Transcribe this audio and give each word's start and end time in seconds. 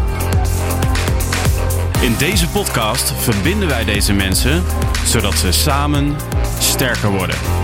In 2.02 2.16
deze 2.18 2.48
podcast 2.48 3.14
verbinden 3.18 3.68
wij 3.68 3.86
deze 3.86 4.14
mensen 4.14 4.64
zodat 5.06 5.38
ze 5.38 5.52
samen 5.52 6.16
sterker 6.60 7.10
worden. 7.10 7.61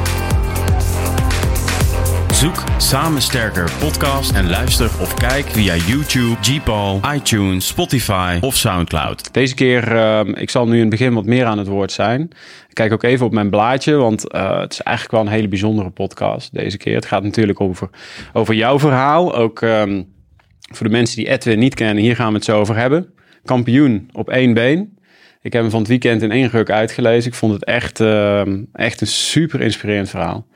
Zoek 2.33 2.64
Samen 2.78 3.22
Sterker 3.22 3.72
podcast 3.80 4.31
en 4.31 4.50
luister 4.50 4.86
of 5.02 5.14
kijk 5.14 5.45
via 5.45 5.75
YouTube, 5.75 6.36
Gpal, 6.42 7.02
iTunes, 7.14 7.67
Spotify 7.67 8.38
of 8.42 8.56
Soundcloud. 8.56 9.33
Deze 9.33 9.56
keer, 9.56 9.92
uh, 9.92 10.22
ik 10.33 10.50
zal 10.50 10.67
nu 10.67 10.73
in 10.73 10.80
het 10.80 10.89
begin 10.89 11.14
wat 11.14 11.25
meer 11.25 11.45
aan 11.45 11.58
het 11.58 11.67
woord 11.67 11.92
zijn. 11.92 12.30
Kijk 12.73 12.94
ook 12.94 13.03
even 13.03 13.25
op 13.25 13.31
mijn 13.31 13.50
blaadje, 13.50 13.95
want 13.95 14.33
uh, 14.33 14.59
het 14.59 14.73
is 14.73 14.81
eigenlijk 14.81 15.17
wel 15.17 15.25
een 15.25 15.38
hele 15.38 15.48
bijzondere 15.48 15.89
podcast 15.89 16.53
deze 16.53 16.78
keer. 16.78 16.95
Het 16.95 17.05
gaat 17.05 17.23
natuurlijk 17.23 17.61
over, 17.61 17.89
over 18.33 18.55
jouw 18.55 18.80
verhaal. 18.80 19.36
Ook 19.36 19.61
um, 19.61 20.14
voor 20.73 20.86
de 20.86 20.92
mensen 20.92 21.17
die 21.17 21.30
Edwin 21.30 21.60
niet 21.60 21.76
kennen, 21.76 22.04
hier 22.04 22.16
gaan 22.16 22.30
we 22.30 22.36
het 22.36 22.45
zo 22.45 22.60
over 22.60 22.76
hebben. 22.76 23.14
Kampioen 23.45 24.10
op 24.11 24.30
één 24.30 24.54
been. 24.54 24.98
Ik 25.42 25.54
heb 25.54 25.61
hem 25.61 25.71
van 25.71 25.80
het 25.80 25.89
weekend 25.89 26.21
in 26.21 26.32
één 26.32 26.49
ruk 26.49 26.70
uitgelezen. 26.70 27.32
Ik 27.32 27.37
vond 27.37 27.54
het 27.54 27.66
echt, 27.66 27.99
uh, 27.99 28.42
echt 28.73 29.02
een 29.02 29.08
super 29.08 29.61
inspirerend 29.61 30.10
verhaal. 30.10 30.48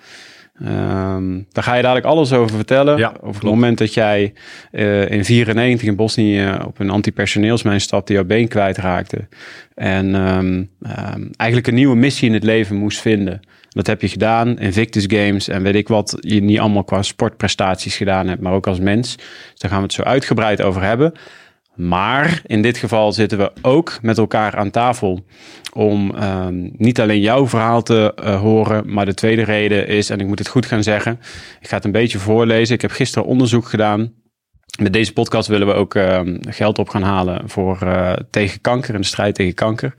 Um, 0.60 1.48
daar 1.52 1.64
ga 1.64 1.76
je 1.76 1.82
dadelijk 1.82 2.06
alles 2.06 2.34
over 2.34 2.56
vertellen. 2.56 2.98
Ja, 2.98 3.14
over 3.22 3.42
het 3.42 3.50
moment 3.50 3.78
dat 3.78 3.94
jij 3.94 4.34
uh, 4.72 5.10
in 5.10 5.26
94 5.26 5.88
in 5.88 5.96
Bosnië 5.96 6.44
uh, 6.44 6.64
op 6.68 6.80
een 6.80 6.90
antipersoneelsmijn 6.90 7.82
stapte, 7.82 8.14
jouw 8.14 8.24
been 8.24 8.48
kwijtraakte. 8.48 9.28
En 9.76 10.16
um, 10.16 10.70
um, 11.16 11.30
eigenlijk 11.36 11.68
een 11.68 11.76
nieuwe 11.76 11.96
missie 11.96 12.28
in 12.28 12.34
het 12.34 12.44
leven 12.44 12.76
moest 12.76 13.02
vinden. 13.02 13.40
Dat 13.70 13.88
heb 13.88 14.02
je 14.02 14.08
gedaan, 14.08 14.60
Invictus 14.60 15.06
Games 15.08 15.48
en 15.48 15.64
weet 15.64 15.76
ik 15.76 15.88
wat 15.88 16.18
je 16.20 16.42
niet 16.42 16.60
allemaal 16.60 16.84
qua 16.84 17.02
sportprestaties 17.02 17.98
gedaan 17.98 18.28
hebt, 18.28 18.42
maar 18.42 18.54
ook 18.54 18.68
als 18.68 18.80
mens. 18.80 19.16
Dus 19.16 19.26
daar 19.58 19.72
gaan 19.72 19.80
we 19.80 19.86
het 19.86 19.94
zo 19.94 20.02
uitgebreid 20.02 20.62
over 20.62 20.82
hebben. 20.82 21.14
Maar 21.88 22.42
in 22.46 22.62
dit 22.62 22.78
geval 22.78 23.12
zitten 23.12 23.38
we 23.38 23.52
ook 23.62 24.00
met 24.02 24.18
elkaar 24.18 24.56
aan 24.56 24.72
tafel 24.72 25.26
om 25.74 26.16
um, 26.24 26.72
niet 26.78 27.00
alleen 27.00 27.20
jouw 27.20 27.48
verhaal 27.48 27.84
te 27.84 28.14
uh, 28.24 28.40
horen, 28.40 28.94
maar 28.94 29.06
de 29.06 29.14
tweede 29.14 29.44
reden 29.44 29.88
is, 29.88 30.10
en 30.10 30.20
ik 30.20 30.28
moet 30.28 30.40
het 30.40 30.48
goed 30.48 30.66
gaan 30.66 30.84
zeggen, 30.84 31.20
ik 31.60 31.68
ga 31.68 31.76
het 31.76 31.86
een 31.86 31.92
beetje 31.92 32.20
voorlezen. 32.20 32.76
Ik 32.76 32.82
heb 32.82 32.92
gisteren 32.92 33.28
onderzoek 33.28 33.66
gedaan. 33.66 34.14
Met 34.82 34.94
deze 34.94 35.14
podcast 35.14 35.48
willen 35.48 35.68
we 35.68 35.74
ook 35.74 35.96
uh, 35.96 36.20
geld 36.40 36.80
op 36.80 36.90
gaan 36.90 37.04
halen 37.04 37.50
voor 37.50 37.80
uh, 37.84 38.14
tegen 38.30 38.62
kanker 38.62 38.94
en 38.94 39.02
de 39.02 39.08
strijd 39.08 39.36
tegen 39.36 39.54
kanker. 39.54 39.96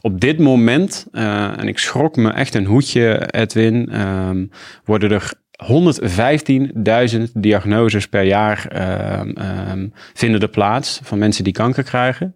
Op 0.00 0.20
dit 0.20 0.38
moment, 0.38 1.06
uh, 1.12 1.58
en 1.58 1.68
ik 1.68 1.78
schrok 1.78 2.16
me 2.16 2.30
echt 2.30 2.54
een 2.54 2.66
hoedje, 2.66 3.28
Edwin, 3.30 4.00
um, 4.00 4.50
worden 4.84 5.10
er 5.10 5.32
115.000 5.64 7.22
diagnoses 7.34 8.08
per 8.08 8.22
jaar 8.22 8.66
uh, 8.74 9.70
um, 9.72 9.92
vinden 10.14 10.40
er 10.40 10.48
plaats 10.48 11.00
van 11.02 11.18
mensen 11.18 11.44
die 11.44 11.52
kanker 11.52 11.82
krijgen. 11.82 12.34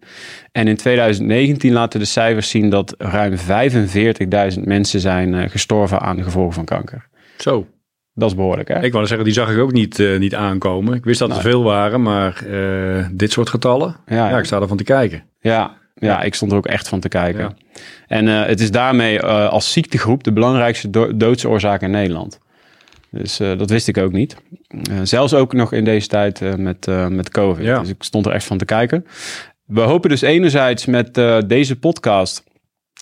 En 0.51 0.67
in 0.67 0.75
2019 0.75 1.73
laten 1.73 1.99
de 1.99 2.05
cijfers 2.05 2.49
zien 2.49 2.69
dat 2.69 2.95
ruim 2.97 3.35
45.000 4.55 4.61
mensen 4.63 4.99
zijn 4.99 5.33
uh, 5.33 5.49
gestorven 5.49 5.99
aan 5.99 6.15
de 6.15 6.23
gevolgen 6.23 6.53
van 6.53 6.65
kanker. 6.65 7.07
Zo. 7.37 7.67
Dat 8.13 8.29
is 8.29 8.35
behoorlijk, 8.35 8.67
hè? 8.67 8.83
Ik 8.83 8.93
wou 8.93 9.05
zeggen, 9.05 9.25
die 9.25 9.33
zag 9.33 9.51
ik 9.51 9.57
ook 9.57 9.71
niet, 9.71 9.99
uh, 9.99 10.19
niet 10.19 10.35
aankomen. 10.35 10.93
Ik 10.93 11.03
wist 11.03 11.19
dat 11.19 11.29
er 11.29 11.41
veel 11.41 11.63
waren, 11.63 12.01
maar 12.01 12.43
uh, 12.47 13.07
dit 13.11 13.31
soort 13.31 13.49
getallen, 13.49 13.95
ja, 14.05 14.29
ja, 14.29 14.37
ik 14.37 14.45
sta 14.45 14.61
ervan 14.61 14.77
te 14.77 14.83
kijken. 14.83 15.23
Ja, 15.39 15.77
ja, 15.95 16.21
ik 16.21 16.33
stond 16.35 16.51
er 16.51 16.57
ook 16.57 16.67
echt 16.67 16.87
van 16.87 16.99
te 16.99 17.07
kijken. 17.07 17.41
Ja. 17.41 17.53
En 18.07 18.25
het 18.25 18.59
is 18.59 18.71
daarmee 18.71 19.21
als 19.21 19.71
ziektegroep 19.71 20.23
de 20.23 20.33
belangrijkste 20.33 20.89
do 20.89 21.17
doodsoorzaak 21.17 21.81
in 21.81 21.91
Nederland. 21.91 22.39
Dus 23.17 23.39
uh, 23.39 23.57
dat 23.57 23.69
wist 23.69 23.87
ik 23.87 23.97
ook 23.97 24.11
niet. 24.11 24.35
Uh, 24.89 24.99
zelfs 25.03 25.33
ook 25.33 25.53
nog 25.53 25.73
in 25.73 25.83
deze 25.83 26.07
tijd 26.07 26.41
uh, 26.41 26.55
met, 26.55 26.87
met 27.09 27.29
COVID. 27.29 27.65
Ja. 27.65 27.79
Dus 27.79 27.89
ik 27.89 28.03
stond 28.03 28.25
er 28.25 28.31
echt 28.31 28.45
van 28.45 28.57
te 28.57 28.65
kijken. 28.65 29.05
We 29.65 29.81
hopen 29.81 30.09
dus 30.09 30.21
enerzijds 30.21 30.85
met 30.85 31.13
deze 31.47 31.79
podcast 31.79 32.43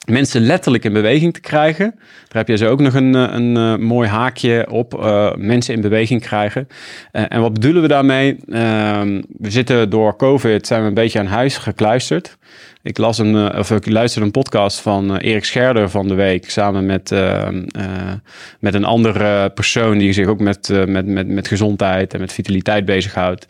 mensen 0.05 0.41
letterlijk 0.41 0.83
in 0.83 0.93
beweging 0.93 1.33
te 1.33 1.39
krijgen. 1.39 1.91
Daar 1.97 2.37
heb 2.37 2.47
je 2.47 2.57
zo 2.57 2.69
ook 2.69 2.79
nog 2.79 2.93
een, 2.93 3.13
een, 3.13 3.55
een 3.55 3.83
mooi 3.83 4.09
haakje 4.09 4.67
op. 4.69 5.05
mensen 5.37 5.73
in 5.73 5.81
beweging 5.81 6.21
krijgen. 6.21 6.67
en 7.11 7.41
wat 7.41 7.53
bedoelen 7.53 7.81
we 7.81 7.87
daarmee? 7.87 8.37
Ehm, 8.49 9.21
we 9.37 9.51
zitten 9.51 9.89
door 9.89 10.15
COVID, 10.15 10.67
zijn 10.67 10.81
we 10.81 10.87
een 10.87 10.93
beetje 10.93 11.19
aan 11.19 11.25
huis 11.25 11.57
gekluisterd. 11.57 12.37
Ik 12.83 12.97
las 12.97 13.17
een, 13.17 13.57
of 13.57 13.71
ik 13.71 13.89
luisterde 13.89 14.25
een 14.25 14.31
podcast 14.31 14.79
van 14.79 15.17
Erik 15.17 15.45
Scherder 15.45 15.89
van 15.89 16.07
de 16.07 16.13
week 16.13 16.49
samen 16.49 16.85
met, 16.85 17.11
uh, 17.11 17.47
uh, 17.77 18.13
met 18.59 18.73
een 18.73 18.83
andere 18.83 19.49
persoon 19.49 19.97
die 19.97 20.13
zich 20.13 20.27
ook 20.27 20.39
met, 20.39 20.69
uh, 20.69 20.85
met, 20.85 21.05
met, 21.05 21.27
met 21.27 21.47
gezondheid 21.47 22.13
en 22.13 22.19
met 22.19 22.33
vitaliteit 22.33 22.85
bezighoudt. 22.85 23.45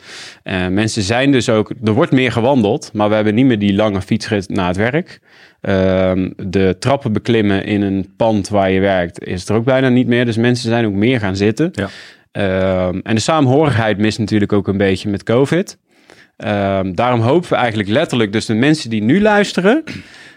mensen 0.70 1.02
zijn 1.02 1.32
dus 1.32 1.50
ook, 1.50 1.72
er 1.84 1.92
wordt 1.92 2.12
meer 2.12 2.32
gewandeld, 2.32 2.90
maar 2.94 3.10
we 3.10 3.16
hebben 3.16 3.36
niet 3.36 3.46
meer 3.46 3.60
die 3.60 3.76
lange 3.76 4.02
fietsrit 4.02 4.50
naar 4.50 4.68
het 4.68 4.78
werk. 4.78 5.20
Ehm, 5.62 6.30
de 6.38 6.76
trappen 6.80 7.14
beklimmen 7.14 7.66
in 7.66 7.82
een 7.82 8.14
pand 8.18 8.50
waar 8.50 8.72
je 8.72 8.80
werkt 8.80 9.24
is 9.24 9.50
er 9.50 9.56
ook 9.56 9.66
bijna 9.66 9.90
niet 9.90 10.08
meer. 10.08 10.26
Dus 10.26 10.38
mensen 10.38 10.70
zijn 10.70 10.86
ook 10.86 10.94
meer 10.94 11.20
gaan 11.20 11.36
zitten. 11.36 11.70
Ja. 11.72 11.90
Ehm, 12.32 13.00
en 13.04 13.16
de 13.16 13.22
saamhorigheid 13.22 13.98
mist 13.98 14.20
natuurlijk 14.20 14.54
ook 14.54 14.68
een 14.68 14.78
beetje 14.78 15.10
met 15.10 15.24
COVID. 15.24 15.78
Um, 16.46 16.96
daarom 16.96 17.22
hopen 17.22 17.50
we 17.50 17.56
eigenlijk 17.56 17.90
letterlijk, 17.90 18.32
dus 18.32 18.46
de 18.46 18.54
mensen 18.54 18.90
die 18.90 19.04
nu 19.04 19.22
luisteren, 19.22 19.84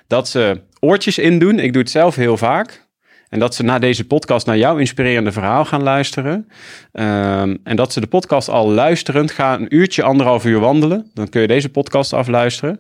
dat 0.07 0.29
ze 0.29 0.61
oortjes 0.81 1.19
indoen. 1.19 1.59
Ik 1.59 1.73
doe 1.73 1.83
het 1.83 1.91
zelf 1.91 2.15
heel 2.15 2.37
vaak. 2.37 2.85
En 3.29 3.39
dat 3.39 3.55
ze 3.55 3.63
na 3.63 3.79
deze 3.79 4.07
podcast 4.07 4.47
naar 4.47 4.59
jouw 4.59 4.77
inspirerende 4.77 5.33
verhaal 5.33 5.65
gaan 5.65 5.83
luisteren. 5.83 6.49
Um, 6.93 7.59
en 7.65 7.77
dat 7.77 7.93
ze 7.93 8.01
de 8.01 8.07
podcast 8.07 8.49
al 8.49 8.71
luisterend 8.71 9.31
gaan 9.31 9.61
een 9.61 9.75
uurtje, 9.75 10.03
anderhalf 10.03 10.45
uur 10.45 10.61
wandelen. 10.61 11.11
Dan 11.15 11.29
kun 11.29 11.41
je 11.41 11.47
deze 11.47 11.69
podcast 11.69 12.13
afluisteren. 12.13 12.77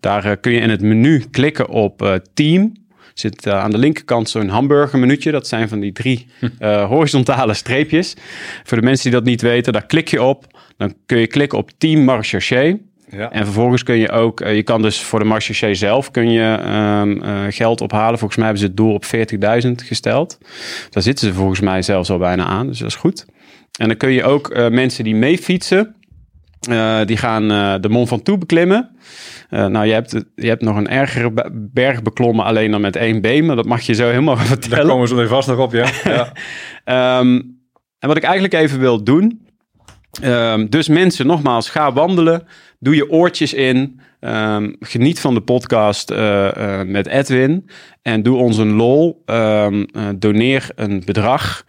Daar 0.00 0.26
uh, 0.26 0.32
kun 0.40 0.52
je 0.52 0.60
in 0.60 0.70
het 0.70 0.82
menu 0.82 1.24
klikken 1.30 1.68
op 1.68 2.02
uh, 2.02 2.14
team. 2.34 2.72
Zit 3.14 3.46
uh, 3.46 3.62
aan 3.62 3.70
de 3.70 3.78
linkerkant 3.78 4.28
zo'n 4.28 4.48
hamburgermenuutje. 4.48 5.30
Dat 5.30 5.48
zijn 5.48 5.68
van 5.68 5.80
die 5.80 5.92
drie 5.92 6.26
horizontale 6.88 7.54
streepjes. 7.54 8.16
Voor 8.64 8.78
de 8.78 8.84
mensen 8.84 9.10
die 9.10 9.18
dat 9.18 9.28
niet 9.28 9.42
weten, 9.42 9.72
daar 9.72 9.86
klik 9.86 10.08
je 10.08 10.22
op. 10.22 10.58
Dan 10.76 10.94
kun 11.06 11.18
je 11.18 11.26
klikken 11.26 11.58
op 11.58 11.70
Team 11.78 12.04
Marcherché. 12.04 12.78
Ja. 13.10 13.32
En 13.32 13.44
vervolgens 13.44 13.82
kun 13.82 13.96
je 13.96 14.10
ook, 14.10 14.40
uh, 14.40 14.54
je 14.54 14.62
kan 14.62 14.82
dus 14.82 15.00
voor 15.00 15.18
de 15.18 15.24
Marché 15.24 15.74
zelf 15.74 16.10
kun 16.10 16.30
je 16.30 16.58
um, 17.02 17.22
uh, 17.22 17.40
geld 17.48 17.80
ophalen. 17.80 18.18
Volgens 18.18 18.36
mij 18.36 18.44
hebben 18.44 18.62
ze 18.62 18.68
het 18.68 18.76
doel 18.76 18.92
op 18.92 19.04
40.000 19.64 19.70
gesteld. 19.74 20.38
Daar 20.90 21.02
zitten 21.02 21.26
ze 21.26 21.34
volgens 21.34 21.60
mij 21.60 21.82
zelfs 21.82 22.10
al 22.10 22.18
bijna 22.18 22.44
aan, 22.44 22.66
dus 22.66 22.78
dat 22.78 22.88
is 22.88 22.94
goed. 22.94 23.26
En 23.78 23.88
dan 23.88 23.96
kun 23.96 24.10
je 24.10 24.24
ook 24.24 24.56
uh, 24.56 24.68
mensen 24.68 25.04
die 25.04 25.14
mee 25.14 25.38
fietsen, 25.38 25.94
die 27.04 27.16
gaan 27.16 27.48
de 27.80 27.88
Mont 27.88 28.08
Ventoux 28.08 28.38
beklimmen. 28.38 28.90
nou, 29.50 29.86
je 29.86 29.92
hebt, 29.92 30.24
je 30.34 30.48
hebt 30.48 30.62
nog 30.62 30.76
een 30.76 30.88
ergere 30.88 31.50
berg 31.52 32.02
beklommen, 32.02 32.44
alleen 32.44 32.70
dan 32.70 32.80
met 32.80 32.96
één 32.96 33.20
been. 33.20 33.46
Maar 33.46 33.56
dat 33.56 33.66
mag 33.66 33.80
je 33.80 33.94
zo 33.94 34.08
helemaal 34.08 34.36
vertellen. 34.54 34.76
Daar 34.76 34.86
komen 34.86 35.08
ze 35.08 35.16
er 35.16 35.28
vast 35.28 35.48
nog 35.48 35.58
op, 35.58 35.72
ja. 35.72 35.88
ja. 36.84 37.18
um, 37.20 37.58
en 37.98 38.08
wat 38.08 38.16
ik 38.16 38.22
eigenlijk 38.22 38.54
even 38.54 38.78
wil 38.78 39.04
doen. 39.04 39.46
Um, 40.22 40.70
dus 40.70 40.88
mensen, 40.88 41.26
nogmaals, 41.26 41.70
ga 41.70 41.92
wandelen. 41.92 42.46
Doe 42.78 42.94
je 42.94 43.10
oortjes 43.10 43.54
in. 43.54 44.00
Um, 44.20 44.76
geniet 44.80 45.20
van 45.20 45.34
de 45.34 45.40
podcast 45.40 46.10
uh, 46.10 46.18
uh, 46.56 46.82
met 46.82 47.06
Edwin. 47.06 47.70
En 48.02 48.22
doe 48.22 48.36
ons 48.36 48.56
een 48.56 48.72
lol. 48.72 49.22
Um, 49.26 49.86
doneer 50.16 50.70
een 50.74 51.02
bedrag 51.04 51.64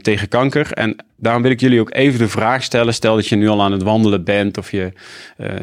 tegen 0.00 0.28
kanker. 0.28 0.72
En 0.72 0.96
daarom 1.16 1.42
wil 1.42 1.50
ik 1.50 1.60
jullie 1.60 1.80
ook 1.80 1.94
even 1.94 2.18
de 2.18 2.28
vraag 2.28 2.62
stellen. 2.62 2.94
Stel 2.94 3.14
dat 3.14 3.26
je 3.26 3.36
nu 3.36 3.48
al 3.48 3.62
aan 3.62 3.72
het 3.72 3.82
wandelen 3.82 4.24
bent. 4.24 4.58
Of 4.58 4.70
je 4.70 4.92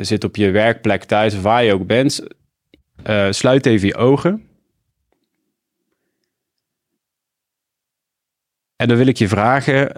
zit 0.02 0.24
op 0.24 0.36
je 0.36 0.52
werkplek 0.52 1.04
thuis. 1.04 1.36
Of 1.36 1.42
waar 1.42 1.64
je 1.64 1.74
ook 1.74 1.88
bent. 1.88 2.28
sluit 3.30 3.66
even 3.66 3.88
je 3.88 3.96
ogen. 3.96 4.44
En 8.76 8.88
dan 8.88 8.98
wil 8.98 9.08
ik 9.08 9.18
je 9.18 9.28
vragen 9.28 9.96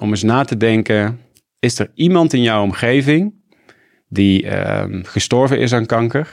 om 0.00 0.08
eens 0.08 0.22
na 0.22 0.44
te 0.44 0.56
denken. 0.56 1.20
Is 1.58 1.78
er 1.78 1.90
iemand 1.94 2.32
in 2.32 2.42
jouw 2.42 2.62
omgeving 2.62 3.38
die 4.12 4.44
uh, 4.44 4.84
gestorven 5.02 5.58
is 5.58 5.72
aan 5.72 5.86
kanker. 5.86 6.32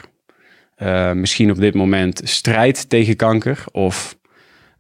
Uh, 0.78 1.12
misschien 1.12 1.52
op 1.52 1.58
dit 1.58 1.74
moment 1.74 2.22
strijdt 2.24 2.90
tegen 2.90 3.16
kanker 3.16 3.64
of 3.72 4.18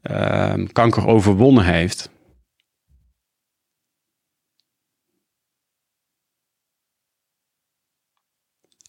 uh, 0.04 0.54
kanker 0.72 1.08
overwonnen 1.08 1.66
heeft. 1.66 2.10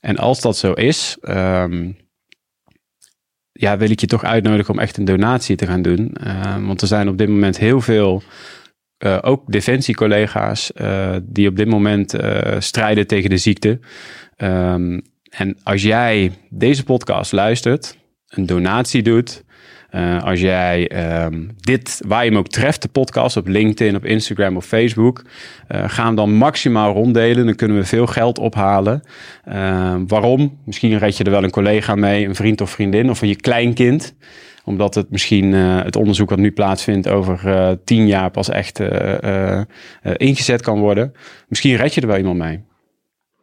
En 0.01 0.17
als 0.17 0.41
dat 0.41 0.57
zo 0.57 0.73
is, 0.73 1.17
ja, 3.53 3.77
wil 3.77 3.91
ik 3.91 4.01
je 4.01 4.07
toch 4.07 4.25
uitnodigen 4.25 4.75
om 4.75 4.81
echt 4.81 4.97
een 4.97 5.05
donatie 5.05 5.57
te 5.57 5.67
gaan 5.67 5.83
doen. 5.83 6.17
Want 6.67 6.81
er 6.81 6.87
zijn 6.87 7.09
op 7.09 7.19
dit 7.19 7.29
moment 7.29 7.59
heel 7.59 7.81
veel 7.81 8.23
uh, 8.99 9.19
ook 9.21 9.43
defensiecollega's 9.47 10.71
uh, 10.81 11.17
die 11.23 11.49
op 11.49 11.57
dit 11.57 11.69
moment 11.69 12.15
uh, 12.15 12.41
strijden 12.59 13.07
tegen 13.07 13.31
de 13.31 13.37
ziekte. 13.37 13.79
Um, 14.37 15.03
en 15.31 15.57
als 15.63 15.83
jij 15.83 16.33
deze 16.51 16.85
podcast 16.85 17.33
luistert, 17.33 17.97
een 18.29 18.47
donatie 18.47 19.03
doet, 19.03 19.45
als 20.21 20.41
jij 20.41 20.91
um, 21.25 21.51
dit, 21.57 22.01
waar 22.07 22.25
je 22.25 22.31
hem 22.31 22.39
ook 22.39 22.49
treft, 22.49 22.83
de 22.83 22.89
podcast 22.89 23.37
op 23.37 23.47
LinkedIn, 23.47 23.97
op 23.97 24.05
Instagram 24.05 24.57
of 24.57 24.65
Facebook, 24.65 25.25
ga 25.69 26.05
hem 26.05 26.15
dan 26.15 26.33
maximaal 26.33 26.93
ronddelen. 26.93 27.47
Dan 27.47 27.55
kunnen 27.55 27.77
we 27.77 27.85
veel 27.85 28.07
geld 28.07 28.39
ophalen. 28.39 29.03
Ehm, 29.45 30.07
waarom? 30.07 30.59
Misschien 30.65 30.99
red 30.99 31.17
je 31.17 31.25
er 31.25 31.31
wel 31.31 31.45
een 31.45 31.51
collega 31.51 31.95
mee, 31.95 32.27
een 32.27 32.35
vriend 32.35 32.61
of 32.61 32.71
vriendin 32.71 33.11
of 33.11 33.21
je 33.21 33.37
kleinkind 33.37 34.15
omdat 34.69 34.95
het 34.95 35.11
misschien 35.11 35.53
uh, 35.53 35.83
het 35.83 35.97
onderzoek 35.97 36.31
wat 36.31 36.39
nu 36.39 36.53
plaatsvindt 36.53 37.09
over 37.09 37.41
uh, 37.47 37.71
tien 37.85 38.07
jaar 38.07 38.31
pas 38.31 38.49
echt 38.49 38.81
uh, 38.81 39.61
ingezet 40.17 40.63
kan 40.63 40.79
worden. 40.79 41.13
Misschien 41.49 41.77
red 41.77 41.95
je 41.95 42.01
er 42.01 42.07
wel 42.07 42.17
iemand 42.17 42.39
mee. 42.39 42.65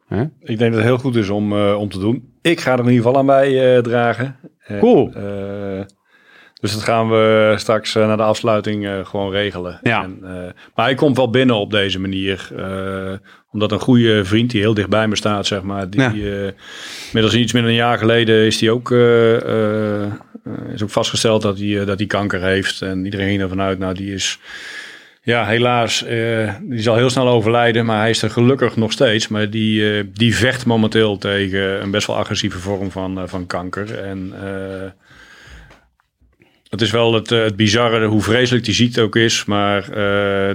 Huh? 0.07 0.21
Ik 0.39 0.57
denk 0.57 0.59
dat 0.59 0.73
het 0.73 0.83
heel 0.83 0.97
goed 0.97 1.15
is 1.15 1.29
om, 1.29 1.53
om 1.53 1.89
te 1.89 1.99
doen. 1.99 2.33
Ik 2.41 2.59
ga 2.59 2.73
er 2.73 2.79
in 2.79 2.85
ieder 2.85 3.03
geval 3.03 3.17
aan 3.17 3.25
bij 3.25 3.81
dragen. 3.81 4.35
Cool. 4.79 5.11
dus 6.53 6.73
dat 6.73 6.83
gaan 6.83 7.09
we 7.09 7.53
straks 7.57 7.93
na 7.93 8.15
de 8.15 8.23
afsluiting 8.23 8.89
gewoon 9.03 9.31
regelen. 9.31 9.79
Ja. 9.83 10.03
En, 10.03 10.19
maar 10.75 10.85
hij 10.85 10.95
komt 10.95 11.17
wel 11.17 11.29
binnen 11.29 11.55
op 11.55 11.71
deze 11.71 11.99
manier. 11.99 12.49
omdat 13.51 13.71
een 13.71 13.79
goede 13.79 14.25
vriend 14.25 14.51
die 14.51 14.61
heel 14.61 14.73
dichtbij 14.73 15.07
me 15.07 15.15
staat, 15.15 15.45
zeg 15.45 15.61
maar. 15.61 15.89
Die, 15.89 16.01
ja. 16.01 16.51
middels 17.13 17.35
iets 17.35 17.53
minder 17.53 17.71
een 17.71 17.77
jaar 17.77 17.97
geleden 17.97 18.45
is 18.45 18.57
die 18.57 18.71
ook 18.71 18.89
uh, 18.89 20.11
is 20.73 20.83
ook 20.83 20.89
vastgesteld 20.89 21.41
dat 21.41 21.57
hij, 21.57 21.67
uh, 21.67 21.85
dat 21.85 21.97
hij 21.97 22.07
kanker 22.07 22.41
heeft. 22.41 22.81
En 22.81 23.05
iedereen 23.05 23.27
ging 23.27 23.41
ervan 23.41 23.61
uit, 23.61 23.79
nou 23.79 23.93
die 23.93 24.13
is... 24.13 24.39
Ja, 25.21 25.45
helaas, 25.45 26.03
uh, 26.07 26.53
die 26.61 26.81
zal 26.81 26.95
heel 26.95 27.09
snel 27.09 27.27
overlijden, 27.27 27.85
maar 27.85 27.99
hij 27.99 28.09
is 28.09 28.21
er 28.21 28.29
gelukkig 28.29 28.75
nog 28.75 28.91
steeds. 28.91 29.27
Maar 29.27 29.49
die, 29.49 30.11
die 30.11 30.35
vecht 30.35 30.65
momenteel 30.65 31.17
tegen 31.17 31.81
een 31.81 31.91
best 31.91 32.07
wel 32.07 32.17
agressieve 32.17 32.59
vorm 32.59 32.91
van, 32.91 33.29
van 33.29 33.47
kanker. 33.47 33.99
En 33.99 34.33
het 36.75 36.83
is 36.83 36.91
wel 36.91 37.13
het, 37.13 37.29
het 37.29 37.55
bizarre 37.55 38.05
hoe 38.05 38.21
vreselijk 38.21 38.65
die 38.65 38.73
ziekte 38.73 39.01
ook 39.01 39.15
is. 39.15 39.45
Maar 39.45 39.81
uh, 39.81 39.95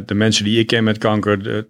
de 0.06 0.14
mensen 0.14 0.44
die 0.44 0.58
ik 0.58 0.66
ken 0.66 0.84
met 0.84 0.98
kanker, 0.98 1.42
de, 1.42 1.66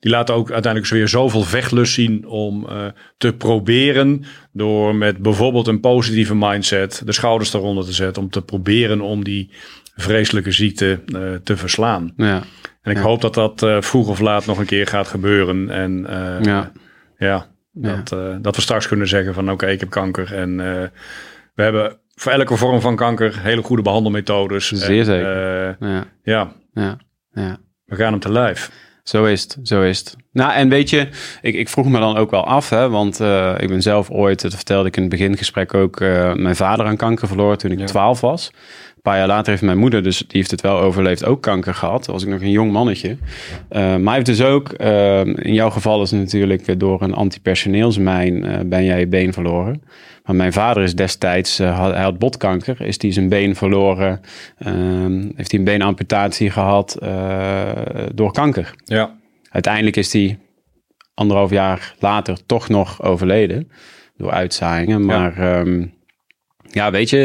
die 0.00 0.10
laten 0.10 0.34
ook 0.34 0.50
uiteindelijk 0.50 0.92
weer 0.92 1.08
zoveel 1.08 1.42
vechtlust 1.42 1.92
zien 1.92 2.26
om 2.26 2.66
uh, 2.68 2.86
te 3.16 3.32
proberen. 3.32 4.24
Door 4.52 4.94
met 4.94 5.18
bijvoorbeeld 5.18 5.66
een 5.66 5.80
positieve 5.80 6.34
mindset 6.34 7.02
de 7.04 7.12
schouders 7.12 7.52
eronder 7.52 7.84
te 7.84 7.92
zetten. 7.92 8.22
Om 8.22 8.30
te 8.30 8.42
proberen 8.42 9.00
om 9.00 9.24
die 9.24 9.50
vreselijke 9.96 10.52
ziekte 10.52 11.00
uh, 11.06 11.20
te 11.44 11.56
verslaan. 11.56 12.12
Ja. 12.16 12.42
En 12.82 12.90
ik 12.90 12.96
ja. 12.96 13.02
hoop 13.02 13.20
dat 13.20 13.34
dat 13.34 13.84
vroeg 13.84 14.08
of 14.08 14.20
laat 14.20 14.46
nog 14.46 14.58
een 14.58 14.66
keer 14.66 14.86
gaat 14.86 15.08
gebeuren. 15.08 15.70
En 15.70 16.06
ja. 16.42 16.72
ja, 17.18 17.46
dat, 17.72 18.08
dat 18.42 18.56
we 18.56 18.62
straks 18.62 18.88
kunnen 18.88 19.08
zeggen 19.08 19.34
van 19.34 19.44
oké, 19.44 19.52
okay, 19.52 19.72
ik 19.72 19.80
heb 19.80 19.90
kanker. 19.90 20.32
En 20.34 20.56
we 21.54 21.62
hebben 21.62 21.98
voor 22.14 22.32
elke 22.32 22.56
vorm 22.56 22.80
van 22.80 22.96
kanker 22.96 23.40
hele 23.42 23.62
goede 23.62 23.82
behandelmethodes. 23.82 24.70
Zeer 24.70 24.98
en, 24.98 25.04
zeker. 25.04 25.76
Uh, 25.78 25.90
ja. 25.90 26.06
Ja. 26.22 26.52
ja. 26.72 26.98
ja. 27.32 27.58
We 27.84 27.96
gaan 27.96 28.10
hem 28.10 28.20
te 28.20 28.32
lijf. 28.32 28.70
Zo 29.04 29.24
is 29.24 29.42
het, 29.42 29.58
zo 29.62 29.82
is 29.82 29.98
het. 29.98 30.16
Nou, 30.32 30.52
en 30.52 30.68
weet 30.68 30.90
je, 30.90 31.08
ik, 31.42 31.54
ik 31.54 31.68
vroeg 31.68 31.88
me 31.88 31.98
dan 31.98 32.16
ook 32.16 32.30
wel 32.30 32.46
af, 32.46 32.70
hè, 32.70 32.90
want 32.90 33.20
uh, 33.20 33.54
ik 33.58 33.68
ben 33.68 33.82
zelf 33.82 34.10
ooit, 34.10 34.42
dat 34.42 34.54
vertelde 34.54 34.88
ik 34.88 34.96
in 34.96 35.02
het 35.02 35.10
begingesprek 35.10 35.74
ook, 35.74 36.00
uh, 36.00 36.34
mijn 36.34 36.56
vader 36.56 36.86
aan 36.86 36.96
kanker 36.96 37.28
verloren 37.28 37.58
toen 37.58 37.70
ik 37.70 37.78
ja. 37.78 37.84
12 37.84 38.20
was. 38.20 38.50
Een 38.94 39.02
paar 39.02 39.16
jaar 39.16 39.26
later 39.26 39.50
heeft 39.50 39.62
mijn 39.62 39.78
moeder, 39.78 40.02
dus 40.02 40.18
die 40.18 40.26
heeft 40.30 40.50
het 40.50 40.60
wel 40.60 40.78
overleefd, 40.78 41.24
ook 41.24 41.42
kanker 41.42 41.74
gehad. 41.74 42.06
was 42.06 42.22
ik 42.22 42.28
nog 42.28 42.40
een 42.40 42.50
jong 42.50 42.72
mannetje. 42.72 43.08
Uh, 43.08 43.16
maar 43.70 44.04
hij 44.04 44.14
heeft 44.14 44.26
dus 44.26 44.42
ook, 44.42 44.72
in 44.72 45.54
jouw 45.54 45.70
geval 45.70 46.02
is 46.02 46.10
het 46.10 46.20
natuurlijk 46.20 46.80
door 46.80 47.02
een 47.02 47.14
antipersoneelsmijn 47.14 48.68
ben 48.68 48.84
jij 48.84 48.98
je 48.98 49.06
been 49.06 49.32
verloren. 49.32 49.82
Maar 50.24 50.36
mijn 50.36 50.52
vader 50.52 50.82
is 50.82 50.94
destijds, 50.94 51.60
uh, 51.60 51.78
had, 51.78 51.92
hij 51.92 52.02
had 52.02 52.18
botkanker, 52.18 52.80
is 52.80 53.02
hij 53.02 53.12
zijn 53.12 53.28
been 53.28 53.56
verloren, 53.56 54.20
uh, 54.58 54.72
heeft 55.36 55.50
hij 55.50 55.58
een 55.58 55.64
beenamputatie 55.64 56.50
gehad 56.50 56.98
uh, 57.02 57.70
door 58.14 58.32
kanker. 58.32 58.74
Ja. 58.84 59.18
Uiteindelijk 59.50 59.96
is 59.96 60.12
hij 60.12 60.38
anderhalf 61.14 61.50
jaar 61.50 61.94
later 61.98 62.46
toch 62.46 62.68
nog 62.68 63.02
overleden 63.02 63.70
door 64.16 64.30
uitzaaiingen. 64.30 65.04
Maar 65.04 65.40
ja, 65.40 65.58
um, 65.58 65.94
ja 66.74 66.90
weet 66.90 67.10
je, 67.10 67.16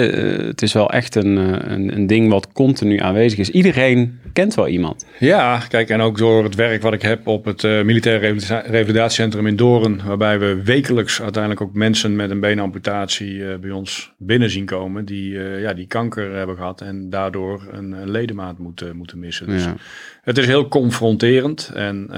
het 0.45 0.61
is 0.61 0.73
wel 0.73 0.89
echt 0.89 1.15
een, 1.15 1.35
een, 1.71 1.95
een, 1.95 2.07
ding 2.07 2.29
wat 2.29 2.51
continu 2.51 2.97
aanwezig 2.97 3.39
is. 3.39 3.49
Iedereen 3.49 4.19
kent 4.33 4.55
wel 4.55 4.67
iemand. 4.67 5.05
Ja, 5.19 5.59
kijk, 5.67 5.89
en 5.89 6.01
ook 6.01 6.17
door 6.17 6.43
het 6.43 6.55
werk 6.55 6.81
wat 6.81 6.93
ik 6.93 7.01
heb 7.01 7.27
op 7.27 7.45
het 7.45 7.63
uh, 7.63 7.83
Militaire 7.83 8.27
Revalidatiecentrum 8.65 9.47
in 9.47 9.55
Doorn, 9.55 10.01
waarbij 10.05 10.39
we 10.39 10.63
wekelijks 10.63 11.21
uiteindelijk 11.21 11.61
ook 11.61 11.73
mensen 11.73 12.15
met 12.15 12.29
een 12.29 12.39
beenamputatie 12.39 13.33
uh, 13.33 13.55
bij 13.55 13.71
ons 13.71 14.13
binnen 14.17 14.49
zien 14.49 14.65
komen, 14.65 15.05
die, 15.05 15.39
ja, 15.39 15.73
die 15.73 15.87
kanker 15.87 16.35
hebben 16.35 16.55
gehad 16.55 16.81
en 16.81 17.09
daardoor 17.09 17.67
een, 17.71 17.91
een 17.91 18.11
ledemaat 18.11 18.57
moeten, 18.57 18.95
moeten 18.95 19.19
missen. 19.19 19.47
Dus 19.47 19.63
ja. 19.63 19.75
het 20.21 20.37
is 20.37 20.45
heel 20.45 20.67
confronterend 20.67 21.71
en 21.73 22.09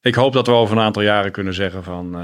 ik 0.00 0.14
hoop 0.14 0.32
dat 0.32 0.46
we 0.46 0.52
over 0.52 0.76
een 0.76 0.82
aantal 0.82 1.02
jaren 1.02 1.32
kunnen 1.32 1.54
zeggen 1.54 1.84
van 1.84 2.16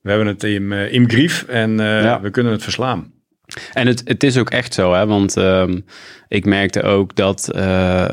we 0.00 0.08
hebben 0.10 0.26
het 0.26 0.44
in, 0.44 0.72
in 0.72 1.10
grief 1.10 1.42
en 1.42 1.76
ja. 1.78 2.20
we 2.20 2.30
kunnen 2.30 2.52
het 2.52 2.62
verslaan. 2.62 3.12
En 3.72 3.86
het, 3.86 4.02
het 4.04 4.22
is 4.22 4.36
ook 4.36 4.50
echt 4.50 4.74
zo, 4.74 4.92
hè? 4.94 5.06
want 5.06 5.36
um, 5.36 5.84
ik 6.28 6.44
merkte 6.44 6.82
ook 6.82 7.16
dat, 7.16 7.50
uh, 7.54 7.62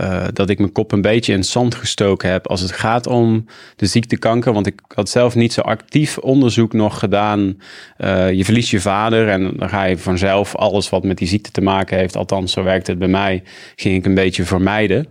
uh, 0.02 0.26
dat 0.34 0.50
ik 0.50 0.60
mijn 0.60 0.72
kop 0.72 0.92
een 0.92 1.02
beetje 1.02 1.32
in 1.34 1.40
het 1.40 1.48
zand 1.48 1.76
gestoken 1.76 2.32
heb 2.32 2.48
als 2.48 2.62
het 2.62 2.72
gaat 2.72 3.08
om 3.08 3.46
de 3.76 3.86
ziekte 3.86 4.18
kanker. 4.18 4.54
Want 4.54 4.68
ik 4.68 4.82
had 4.88 5.10
zelf 5.10 5.36
niet 5.36 5.54
zo 5.54 5.62
actief 5.62 6.18
onderzoek 6.18 6.74
nog 6.74 7.00
gedaan. 7.00 7.58
Uh, 7.98 8.32
je 8.32 8.46
verliest 8.46 8.70
je 8.70 8.80
vader 8.80 9.30
en 9.30 9.54
dan 9.58 9.70
ga 9.70 9.84
je 9.84 9.98
vanzelf 9.98 10.56
alles 10.56 10.90
wat 10.90 11.04
met 11.04 11.18
die 11.18 11.28
ziekte 11.28 11.52
te 11.52 11.62
maken 11.62 11.98
heeft, 11.98 12.16
althans 12.16 12.52
zo 12.52 12.64
werkt 12.64 12.88
het 12.88 13.00
bij 13.00 13.08
mij, 13.08 13.44
ging 13.76 13.96
ik 13.96 14.06
een 14.06 14.16
beetje 14.16 14.44
vermijden. 14.44 15.08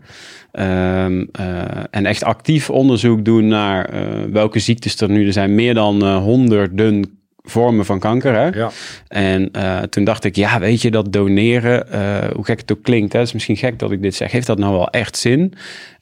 Um, 0.59 1.29
en 1.91 2.07
echt 2.07 2.25
actief 2.25 2.71
onderzoek 2.71 3.25
doen 3.25 3.49
naar 3.49 3.91
welke 4.33 4.59
ziektes 4.59 5.01
er 5.01 5.11
nu 5.11 5.27
er 5.27 5.33
zijn. 5.33 5.55
Meer 5.55 5.75
dan 5.75 6.17
honderden 6.17 7.17
vormen 7.47 7.85
van 7.85 7.99
kanker. 7.99 8.35
Hè? 8.35 8.47
Ja. 8.47 8.71
En 9.09 9.49
uh, 9.57 9.79
toen 9.79 10.05
dacht 10.05 10.25
ik, 10.25 10.37
ja, 10.37 10.59
weet 10.59 10.83
je, 10.83 10.91
dat 10.91 11.13
doneren, 11.13 11.87
uh, 11.93 12.31
hoe 12.35 12.45
gek 12.45 12.61
het 12.61 12.73
ook 12.73 12.83
klinkt, 12.83 13.13
hè, 13.13 13.21
is 13.21 13.33
misschien 13.33 13.57
gek 13.57 13.79
dat 13.79 13.91
ik 13.91 14.03
dit 14.03 14.15
zeg, 14.15 14.33
heeft 14.33 14.47
dat 14.47 14.59
nou 14.59 14.73
wel 14.73 14.89
echt 14.89 15.17
zin? 15.17 15.53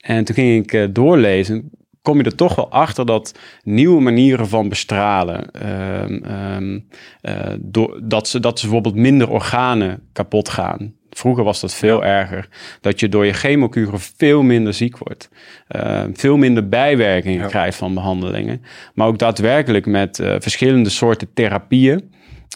En 0.00 0.24
toen 0.24 0.34
ging 0.34 0.64
ik 0.64 0.72
uh, 0.72 0.86
doorlezen, 0.90 1.70
kom 2.02 2.18
je 2.18 2.24
er 2.24 2.34
toch 2.34 2.54
wel 2.54 2.70
achter 2.70 3.06
dat 3.06 3.38
nieuwe 3.62 4.00
manieren 4.00 4.48
van 4.48 4.68
bestralen, 4.68 5.48
um, 6.02 6.22
um, 6.56 6.86
door, 7.60 8.00
dat, 8.02 8.28
ze, 8.28 8.40
dat 8.40 8.58
ze 8.58 8.64
bijvoorbeeld 8.64 8.96
minder 8.96 9.30
organen 9.30 10.00
kapot 10.12 10.48
gaan. 10.48 10.94
Vroeger 11.14 11.44
was 11.44 11.60
dat 11.60 11.74
veel 11.74 12.04
erger. 12.04 12.48
Dat 12.80 13.00
je 13.00 13.08
door 13.08 13.26
je 13.26 13.32
chemokuren 13.32 14.00
veel 14.00 14.42
minder 14.42 14.74
ziek 14.74 14.98
wordt. 14.98 15.28
Uh, 15.76 16.02
veel 16.12 16.36
minder 16.36 16.68
bijwerkingen 16.68 17.40
ja. 17.40 17.46
krijgt 17.46 17.76
van 17.76 17.94
behandelingen. 17.94 18.62
Maar 18.94 19.06
ook 19.06 19.18
daadwerkelijk 19.18 19.86
met 19.86 20.18
uh, 20.18 20.34
verschillende 20.38 20.90
soorten 20.90 21.28
therapieën. 21.34 22.12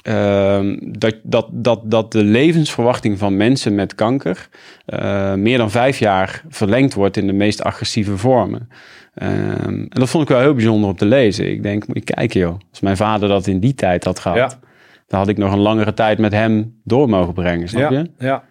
Uh, 0.09 0.77
dat, 0.81 1.15
dat, 1.23 1.47
dat, 1.53 1.81
dat 1.85 2.13
de 2.13 2.25
levensverwachting 2.25 3.19
van 3.19 3.37
mensen 3.37 3.75
met 3.75 3.95
kanker 3.95 4.49
uh, 4.87 5.35
meer 5.35 5.59
dan 5.59 5.71
vijf 5.71 5.99
jaar 5.99 6.43
verlengd 6.49 6.95
wordt 6.95 7.17
in 7.17 7.27
de 7.27 7.33
meest 7.33 7.63
agressieve 7.63 8.17
vormen. 8.17 8.69
en 9.15 9.87
dat 9.89 10.09
vond 10.09 10.23
ik 10.23 10.29
wel 10.29 10.41
heel 10.41 10.55
bijzonder 10.55 10.91
om 10.91 10.97
te 10.97 11.07
lezen. 11.07 11.51
Ik 11.51 11.63
denk, 11.63 11.87
moet 11.87 11.97
je 11.97 12.15
kijken 12.15 12.41
joh, 12.41 12.59
als 12.71 12.81
mijn 12.81 12.97
vader 12.97 13.29
dat 13.29 13.47
in 13.47 13.61
die 13.61 13.75
tijd 13.75 14.05
had 14.05 14.19
gehad. 14.19 14.37
Ja 14.37 14.68
dan 15.09 15.19
had 15.19 15.29
ik 15.29 15.37
nog 15.37 15.53
een 15.53 15.59
langere 15.59 15.95
tijd 15.95 16.19
met 16.19 16.33
hem 16.33 16.81
door 16.85 17.09
mogen 17.09 17.35
brengen, 17.35 17.69
snap 17.69 17.91
ja, 17.91 17.99
je? 17.99 18.11
Ja, 18.19 18.45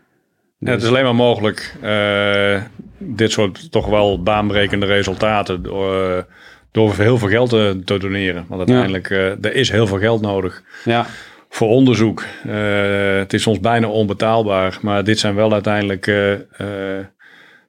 dus. 0.60 0.68
ja, 0.68 0.72
het 0.72 0.82
is 0.82 0.88
alleen 0.88 1.04
maar 1.04 1.16
mogelijk 1.16 1.76
uh, 1.84 2.62
dit 2.98 3.32
soort 3.32 3.72
toch 3.72 3.86
wel 3.88 4.24
baanbrekende 4.24 4.86
resultaten 4.86 5.64
door, 5.64 6.26
door 6.72 6.96
heel 6.96 7.18
veel 7.18 7.28
geld 7.28 7.50
te, 7.50 7.82
te 7.86 7.98
doneren. 7.98 8.46
Want 8.48 8.60
uiteindelijk, 8.60 9.10
ja. 9.10 9.16
uh, 9.16 9.46
er 9.46 9.56
is 9.56 9.72
heel 9.72 9.88
veel 9.88 10.00
geld 10.00 10.22
nodig. 10.22 10.64
Ja. 10.86 11.06
Voor 11.50 11.68
onderzoek. 11.68 12.24
Uh, 12.48 13.18
het 13.18 13.34
is 13.34 13.42
soms 13.42 13.60
bijna 13.60 13.88
onbetaalbaar, 13.88 14.78
maar 14.82 15.04
dit 15.04 15.20
zijn 15.20 15.36
wel 15.36 15.54
uiteindelijk 15.54 16.06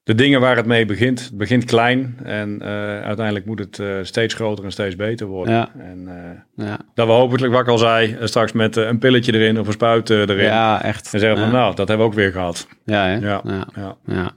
de 0.09 0.15
dingen 0.15 0.41
waar 0.41 0.57
het 0.57 0.67
mee 0.67 0.87
begint. 0.87 1.21
Het 1.21 1.37
begint 1.37 1.65
klein 1.65 2.17
en 2.25 2.59
uh, 2.63 2.69
uiteindelijk 3.01 3.47
moet 3.47 3.59
het 3.59 3.79
uh, 3.79 3.97
steeds 4.03 4.35
groter 4.35 4.65
en 4.65 4.73
steeds 4.73 4.97
beter 4.97 5.27
worden. 5.27 5.55
Ja. 5.55 5.69
En 5.79 6.09
uh, 6.57 6.67
ja. 6.67 6.79
dat 6.95 7.07
we 7.07 7.13
hopelijk, 7.13 7.53
wat 7.53 7.61
ik 7.61 7.69
al 7.69 7.79
zei, 7.79 8.17
straks 8.21 8.53
met 8.53 8.77
een 8.77 8.99
pilletje 8.99 9.35
erin 9.35 9.61
of 9.61 9.67
een 9.67 9.73
spuit 9.73 10.11
erin. 10.11 10.45
Ja, 10.45 10.83
echt. 10.83 11.13
En 11.13 11.21
zeggen 11.21 11.39
van 11.39 11.51
nou, 11.51 11.75
dat 11.75 11.89
hebben 11.89 12.07
we 12.07 12.13
ook 12.13 12.19
weer 12.19 12.33
gehad. 12.33 12.69
Ja, 12.85 13.05
hè? 13.05 13.17
Ja. 13.17 13.43
ja. 13.75 13.97
ja. 14.07 14.31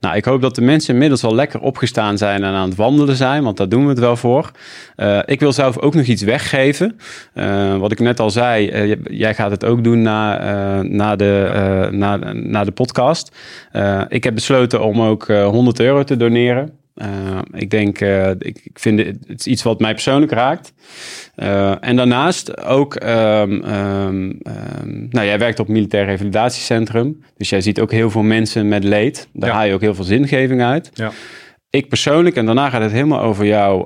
Nou, 0.00 0.16
ik 0.16 0.24
hoop 0.24 0.40
dat 0.40 0.54
de 0.54 0.60
mensen 0.60 0.92
inmiddels 0.92 1.24
al 1.24 1.34
lekker 1.34 1.60
opgestaan 1.60 2.18
zijn 2.18 2.44
en 2.44 2.52
aan 2.52 2.68
het 2.68 2.78
wandelen 2.78 3.16
zijn, 3.16 3.42
want 3.42 3.56
daar 3.56 3.68
doen 3.68 3.82
we 3.82 3.88
het 3.88 3.98
wel 3.98 4.16
voor. 4.16 4.50
Uh, 4.96 5.18
ik 5.24 5.40
wil 5.40 5.52
zelf 5.52 5.78
ook 5.78 5.94
nog 5.94 6.04
iets 6.04 6.22
weggeven. 6.22 6.98
Uh, 7.34 7.76
wat 7.76 7.92
ik 7.92 8.00
net 8.00 8.20
al 8.20 8.30
zei, 8.30 8.70
uh, 8.70 8.96
jij 9.04 9.34
gaat 9.34 9.50
het 9.50 9.64
ook 9.64 9.84
doen 9.84 10.02
na, 10.02 10.82
na, 10.82 11.16
de, 11.16 11.88
na, 11.90 12.16
na 12.32 12.64
de 12.64 12.72
podcast. 12.72 13.36
ik 14.08 14.24
heb 14.24 14.34
besloten 14.34 14.82
om 14.82 15.02
ook 15.02 15.26
100 15.26 15.80
euro 15.80 16.04
te 16.04 16.16
doneren. 16.16 16.85
Uh, 17.02 17.38
ik 17.52 17.70
denk, 17.70 18.00
uh, 18.00 18.30
ik, 18.30 18.60
ik, 18.64 18.78
vind 18.78 18.98
het, 18.98 19.16
het 19.26 19.40
is 19.40 19.46
iets 19.46 19.62
wat 19.62 19.80
mij 19.80 19.92
persoonlijk 19.92 20.32
raakt. 20.32 20.72
Uh, 21.36 21.74
en 21.80 21.96
daarnaast 21.96 22.64
ook, 22.64 23.02
um, 23.02 23.64
um, 23.64 24.38
nou 25.10 25.26
jij 25.26 25.38
werkt 25.38 25.60
op 25.60 25.66
het 25.66 25.74
Militair 25.74 26.04
Revalidatiecentrum. 26.04 27.22
Dus 27.36 27.48
jij 27.48 27.60
ziet 27.60 27.80
ook 27.80 27.90
heel 27.90 28.10
veel 28.10 28.22
mensen 28.22 28.68
met 28.68 28.84
leed. 28.84 29.28
Daar 29.32 29.48
ja. 29.50 29.54
haal 29.56 29.66
je 29.66 29.74
ook 29.74 29.80
heel 29.80 29.94
veel 29.94 30.04
zingeving 30.04 30.62
uit. 30.62 30.90
Ja. 30.94 31.10
Ik 31.70 31.88
persoonlijk, 31.88 32.36
en 32.36 32.46
daarna 32.46 32.70
gaat 32.70 32.82
het 32.82 32.92
helemaal 32.92 33.20
over 33.20 33.46
jou, 33.46 33.84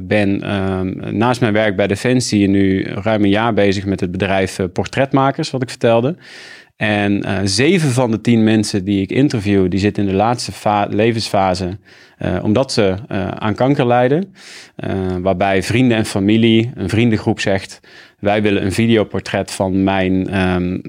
ben 0.00 0.38
naast 1.16 1.40
mijn 1.40 1.52
werk 1.52 1.76
bij 1.76 1.86
Defensie 1.86 2.48
nu 2.48 2.82
ruim 2.82 3.24
een 3.24 3.30
jaar 3.30 3.54
bezig 3.54 3.84
met 3.84 4.00
het 4.00 4.10
bedrijf 4.10 4.58
Portretmakers, 4.72 5.50
wat 5.50 5.62
ik 5.62 5.68
vertelde. 5.68 6.16
En 6.80 7.26
uh, 7.26 7.38
zeven 7.44 7.90
van 7.90 8.10
de 8.10 8.20
tien 8.20 8.44
mensen 8.44 8.84
die 8.84 9.02
ik 9.02 9.10
interview, 9.10 9.70
die 9.70 9.78
zitten 9.78 10.02
in 10.02 10.08
de 10.08 10.14
laatste 10.14 10.52
levensfase, 10.90 11.78
uh, 12.18 12.38
omdat 12.42 12.72
ze 12.72 12.94
uh, 13.08 13.28
aan 13.28 13.54
kanker 13.54 13.86
lijden. 13.86 14.34
waarbij 15.22 15.62
vrienden 15.62 15.96
en 15.96 16.04
familie, 16.04 16.70
een 16.74 16.88
vriendengroep 16.88 17.40
zegt, 17.40 17.80
wij 18.18 18.42
willen 18.42 18.64
een 18.64 18.72
videoportret 18.72 19.50
van 19.50 19.84
mijn, 19.84 20.40
um, 20.40 20.80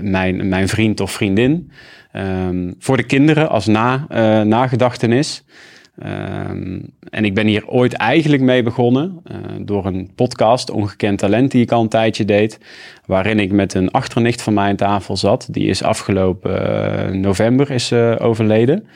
mijn, 0.00 0.48
mijn 0.48 0.68
vriend 0.68 1.00
of 1.00 1.10
vriendin. 1.12 1.70
Um, 2.16 2.74
voor 2.78 2.96
de 2.96 3.06
kinderen 3.06 3.48
als 3.48 3.66
na, 3.66 4.06
nagedachtenis. 4.44 5.44
Um, 6.06 6.92
en 7.10 7.24
ik 7.24 7.34
ben 7.34 7.46
hier 7.46 7.66
ooit 7.66 7.92
eigenlijk 7.92 8.42
mee 8.42 8.62
begonnen 8.62 9.22
uh, 9.30 9.36
door 9.60 9.86
een 9.86 10.10
podcast, 10.14 10.70
Ongekend 10.70 11.18
Talent, 11.18 11.50
die 11.50 11.62
ik 11.62 11.72
al 11.72 11.82
een 11.82 11.88
tijdje 11.88 12.24
deed. 12.24 12.58
Waarin 13.06 13.38
ik 13.38 13.52
met 13.52 13.74
een 13.74 13.90
achternicht 13.90 14.42
van 14.42 14.54
mij 14.54 14.68
aan 14.68 14.76
tafel 14.76 15.16
zat. 15.16 15.48
Die 15.50 15.68
is 15.68 15.82
afgelopen 15.82 16.52
uh, 17.14 17.20
november 17.20 17.70
is, 17.70 17.92
uh, 17.92 18.14
overleden. 18.18 18.86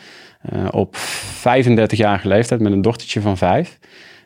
op 0.70 0.96
35-jarige 0.96 2.28
leeftijd 2.28 2.60
met 2.60 2.72
een 2.72 2.82
dochtertje 2.82 3.20
van 3.20 3.36
vijf. 3.36 3.78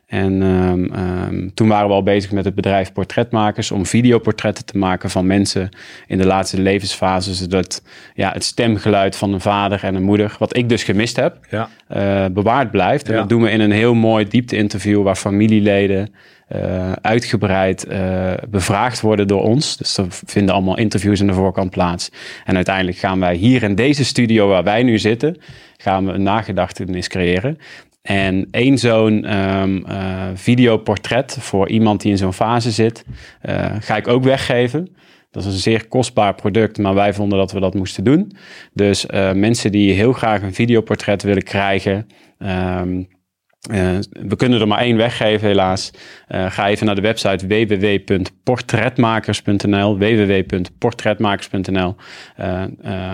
En 0.06 0.42
um, 0.42 0.92
um, 0.94 1.54
toen 1.54 1.68
waren 1.68 1.88
we 1.88 1.94
al 1.94 2.02
bezig 2.02 2.30
met 2.30 2.44
het 2.44 2.54
bedrijf 2.54 2.92
Portretmakers 2.92 3.70
om 3.70 3.86
videoportretten 3.86 4.64
te 4.64 4.78
maken 4.78 5.10
van 5.10 5.26
mensen 5.26 5.68
in 6.06 6.18
de 6.18 6.26
laatste 6.26 6.60
levensfase. 6.60 7.34
Zodat 7.34 7.82
ja, 8.14 8.32
het 8.32 8.44
stemgeluid 8.44 9.16
van 9.16 9.32
een 9.32 9.40
vader 9.40 9.84
en 9.84 9.94
een 9.94 10.02
moeder, 10.02 10.36
wat 10.38 10.56
ik 10.56 10.68
dus 10.68 10.84
gemist 10.84 11.16
heb, 11.16 11.38
ja. 11.50 11.68
uh, 11.96 12.24
bewaard 12.32 12.70
blijft. 12.70 13.06
En 13.06 13.12
Ja. 13.12 13.18
dat 13.18 13.28
doen 13.28 13.42
we 13.42 13.50
in 13.50 13.60
een 13.60 13.70
heel 13.70 13.94
mooi 13.94 14.28
diepte-interview 14.28 15.02
waar 15.02 15.16
familieleden 15.16 16.14
uh, 16.54 16.92
uitgebreid 16.92 17.86
uh, 17.88 18.32
bevraagd 18.48 19.00
worden 19.00 19.26
door 19.28 19.42
ons. 19.42 19.76
Dus 19.76 19.96
er 19.96 20.06
vinden 20.08 20.54
allemaal 20.54 20.78
interviews 20.78 21.20
in 21.20 21.26
de 21.26 21.32
voorkant 21.32 21.70
plaats. 21.70 22.10
En 22.44 22.56
uiteindelijk 22.56 22.96
gaan 22.96 23.20
wij 23.20 23.34
hier 23.34 23.62
in 23.62 23.74
deze 23.74 24.04
studio 24.04 24.48
waar 24.48 24.64
wij 24.64 24.82
nu 24.82 24.98
zitten, 24.98 25.36
gaan 25.76 26.06
we 26.06 26.12
een 26.12 26.22
nagedachtenis 26.22 27.08
creëren. 27.08 27.58
En 28.06 28.48
één 28.50 28.78
zo'n 28.78 29.36
um, 29.36 29.84
uh, 29.88 30.22
videoportret 30.34 31.36
voor 31.40 31.68
iemand 31.68 32.00
die 32.00 32.10
in 32.10 32.18
zo'n 32.18 32.32
fase 32.32 32.70
zit, 32.70 33.04
uh, 33.48 33.66
ga 33.80 33.96
ik 33.96 34.08
ook 34.08 34.24
weggeven. 34.24 34.88
Dat 35.30 35.44
is 35.44 35.52
een 35.52 35.58
zeer 35.58 35.88
kostbaar 35.88 36.34
product, 36.34 36.78
maar 36.78 36.94
wij 36.94 37.14
vonden 37.14 37.38
dat 37.38 37.52
we 37.52 37.60
dat 37.60 37.74
moesten 37.74 38.04
doen. 38.04 38.32
Dus 38.72 39.06
uh, 39.10 39.32
mensen 39.32 39.72
die 39.72 39.92
heel 39.92 40.12
graag 40.12 40.42
een 40.42 40.54
videoportret 40.54 41.22
willen 41.22 41.42
krijgen. 41.42 42.06
Um, 42.38 43.08
uh, 43.70 43.98
we 44.10 44.36
kunnen 44.36 44.60
er 44.60 44.68
maar 44.68 44.78
één 44.78 44.96
weggeven, 44.96 45.48
helaas. 45.48 45.90
Uh, 46.28 46.50
ga 46.50 46.68
even 46.68 46.86
naar 46.86 46.94
de 46.94 47.00
website 47.00 47.46
www.portretmakers.nl. 47.46 49.98
www.portretmakers.nl. 49.98 51.96
Uh, 52.40 52.64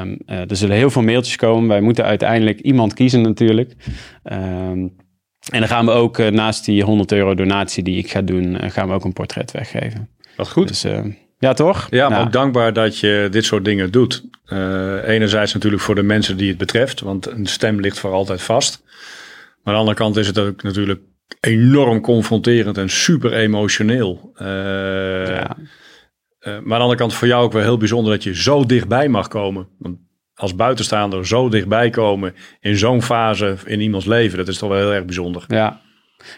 um, 0.01 0.19
er 0.27 0.57
zullen 0.57 0.77
heel 0.77 0.91
veel 0.91 1.03
mailtjes 1.03 1.37
komen. 1.37 1.69
Wij 1.69 1.81
moeten 1.81 2.05
uiteindelijk 2.05 2.61
iemand 2.61 2.95
kiezen, 2.95 3.23
natuurlijk. 3.23 3.73
Um, 4.33 5.01
en 5.51 5.61
dan 5.61 5.69
gaan 5.69 5.85
we 5.85 5.91
ook 5.91 6.19
naast 6.19 6.65
die 6.65 6.83
100 6.83 7.13
euro 7.13 7.35
donatie 7.35 7.83
die 7.83 7.99
ik 7.99 8.11
ga 8.11 8.23
doen, 8.23 8.59
gaan 8.71 8.89
we 8.89 8.95
ook 8.95 9.05
een 9.05 9.13
portret 9.13 9.51
weggeven. 9.51 10.09
Wat 10.37 10.49
goed. 10.49 10.69
Dus, 10.69 10.87
ja, 11.39 11.53
toch? 11.53 11.87
Ja, 11.91 12.03
maar 12.03 12.11
nou. 12.11 12.25
ook 12.27 12.33
dankbaar 12.33 12.73
dat 12.73 12.99
je 12.99 13.29
dit 13.31 13.45
soort 13.45 13.65
dingen 13.65 13.91
doet. 13.91 14.25
Enerzijds 15.07 15.55
natuurlijk 15.55 15.83
voor 15.83 15.95
de 15.95 16.03
mensen 16.03 16.37
die 16.37 16.49
het 16.49 16.59
betreft, 16.59 17.01
want 17.01 17.27
een 17.27 17.47
stem 17.47 17.81
ligt 17.81 17.99
voor 17.99 18.13
altijd 18.13 18.43
vast. 18.43 18.83
Maar 19.63 19.75
aan 19.75 19.85
de 19.85 19.89
andere 19.89 19.97
kant 19.97 20.17
is 20.17 20.27
het 20.27 20.39
ook 20.39 20.63
natuurlijk 20.63 21.01
enorm 21.41 22.01
confronterend 22.01 22.79
en 22.79 22.91
super 22.91 23.33
emotioneel. 23.33 24.33
Uh, 24.43 24.47
ja. 25.27 25.57
uh, 25.57 25.67
maar 26.41 26.55
aan 26.55 26.63
de 26.65 26.75
andere 26.75 26.95
kant 26.95 27.15
voor 27.15 27.29
jou 27.29 27.45
ook 27.45 27.53
wel 27.53 27.63
heel 27.63 27.77
bijzonder 27.77 28.13
dat 28.13 28.23
je 28.23 28.35
zo 28.35 28.67
dichtbij 28.67 29.09
mag 29.09 29.29
komen. 29.29 29.69
Want 29.79 29.97
als 30.35 30.55
buitenstaander 30.55 31.27
zo 31.27 31.49
dichtbij 31.49 31.91
komen 31.91 32.35
in 32.61 32.77
zo'n 32.77 33.03
fase 33.03 33.57
in 33.65 33.81
iemands 33.81 34.07
leven, 34.07 34.39
dat 34.39 34.49
is 34.49 34.59
toch 34.59 34.69
wel 34.69 34.79
heel 34.79 34.93
erg 34.93 35.05
bijzonder. 35.05 35.45
Ja, 35.47 35.81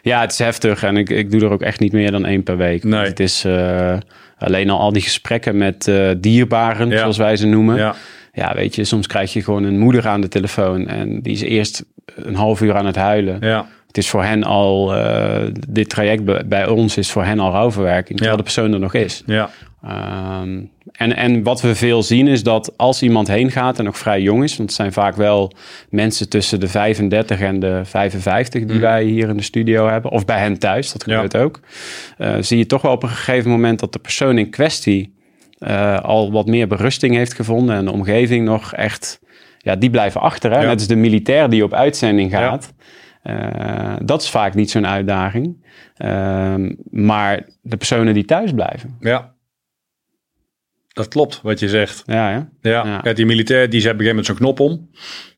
ja 0.02 0.21
het 0.21 0.33
is 0.33 0.38
heftig 0.38 0.83
en 0.83 0.97
ik, 0.97 1.11
ik 1.11 1.31
doe 1.31 1.40
er 1.40 1.50
ook 1.50 1.62
echt 1.62 1.81
niet 1.81 1.93
meer 1.93 2.11
dan 2.11 2.26
één 2.26 2.43
per 2.43 2.57
week. 2.57 2.85
Nee. 2.85 3.04
Het 3.04 3.21
is 3.21 3.45
uh, 3.45 3.97
alleen 4.37 4.71
al 4.71 4.78
al 4.78 4.93
die 4.93 5.02
gesprekken 5.02 5.57
met 5.57 5.87
uh, 5.87 6.11
dierbaren, 6.19 6.88
ja. 6.88 6.99
zoals 6.99 7.16
wij 7.16 7.37
ze 7.37 7.47
noemen. 7.47 7.76
Ja. 7.76 7.95
Ja, 8.35 8.55
weet 8.55 8.75
je, 8.75 8.85
soms 8.85 9.07
krijg 9.07 9.33
je 9.33 9.43
gewoon 9.43 9.64
een 9.64 9.79
moeder 9.79 10.09
aan 10.09 10.21
de 10.21 10.29
telefoon 10.29 10.87
en 10.88 11.21
die 11.23 11.33
is 11.33 11.41
eerst 11.43 11.85
een 12.14 12.35
half 12.35 12.61
uur 12.61 12.75
aan 12.75 12.87
het 12.87 12.97
huilen. 12.97 13.37
Ja. 13.41 13.67
Het 13.87 13.99
is 13.99 14.09
voor 14.11 14.25
hen 14.25 14.43
al, 14.45 14.97
uh, 14.97 15.37
dit 15.69 15.88
traject 15.88 16.49
bij 16.49 16.67
ons 16.67 16.97
is 16.97 17.11
voor 17.11 17.25
hen 17.25 17.41
al 17.41 17.50
rouwverwerking, 17.50 18.19
terwijl 18.19 18.31
Ja. 18.31 18.37
de 18.37 18.43
persoon 18.43 18.73
er 18.73 18.81
nog 18.81 18.95
is. 18.95 19.23
Ja, 19.26 19.50
Ehm, 19.88 20.61
en, 20.93 21.17
en 21.17 21.43
wat 21.43 21.61
we 21.61 21.75
veel 21.75 22.03
zien 22.03 22.29
is 22.29 22.43
dat 22.43 22.73
als 22.76 23.03
iemand 23.03 23.29
heen 23.29 23.50
gaat 23.50 23.79
en 23.79 23.85
nog 23.85 23.99
vrij 23.99 24.21
jong 24.21 24.43
is, 24.43 24.57
want 24.57 24.69
het 24.69 24.79
zijn 24.79 24.93
vaak 24.93 25.17
wel 25.17 25.53
mensen 25.91 26.29
tussen 26.29 26.61
de 26.61 26.69
35 26.69 27.41
en 27.41 27.61
de 27.61 27.81
55 27.85 28.64
die 28.64 28.81
wij 28.81 29.05
hier 29.05 29.29
in 29.29 29.37
de 29.37 29.43
studio 29.43 29.88
hebben, 29.88 30.11
of 30.11 30.25
bij 30.25 30.38
hen 30.38 30.59
thuis, 30.59 30.93
dat 30.93 31.03
gebeurt 31.03 31.37
ook, 31.37 31.61
uh, 32.19 32.35
zie 32.41 32.59
je 32.59 32.67
toch 32.67 32.83
wel 32.83 32.93
op 32.93 33.03
een 33.03 33.09
gegeven 33.09 33.50
moment 33.50 33.79
dat 33.81 33.93
de 33.93 33.99
persoon 33.99 34.38
in 34.38 34.50
kwestie 34.50 35.14
uh, 35.66 36.00
al 36.00 36.33
wat 36.33 36.47
meer 36.47 36.68
berusting 36.68 37.14
heeft 37.14 37.35
gevonden 37.35 37.76
en 37.76 37.85
de 37.85 37.92
omgeving 37.92 38.44
nog 38.44 38.73
echt, 38.73 39.21
ja, 39.59 39.76
die 39.76 39.90
blijven 39.90 40.21
achter. 40.21 40.50
Hè? 40.50 40.61
Ja. 40.61 40.66
Net 40.66 40.75
als 40.75 40.87
de 40.87 40.97
militair 40.97 41.50
die 41.50 41.64
op 41.64 41.75
uitzending 41.75 42.30
gaat. 42.30 42.73
Uh, 43.25 43.97
dat 44.02 44.23
is 44.23 44.30
vaak 44.30 44.54
niet 44.54 44.71
zo'n 44.71 44.87
uitdaging. 44.87 45.66
Uh, 45.99 46.54
maar 46.90 47.47
de 47.62 47.76
personen 47.76 48.14
die 48.14 48.25
thuis 48.25 48.52
blijven. 48.52 48.97
Ja. 49.00 49.35
Dat 50.92 51.09
klopt 51.09 51.40
wat 51.42 51.61
je 51.61 51.68
zegt. 51.68 52.02
Ja, 52.06 52.30
ja. 52.30 52.49
ja. 52.61 53.00
ja. 53.02 53.12
die 53.12 53.26
militair 53.26 53.71
die 53.71 53.80
zet 53.80 53.92
op 53.92 53.99
een 53.99 54.04
gegeven 54.04 54.25
moment 54.25 54.26
zo'n 54.26 54.37
knop 54.37 54.61
om. 54.61 54.88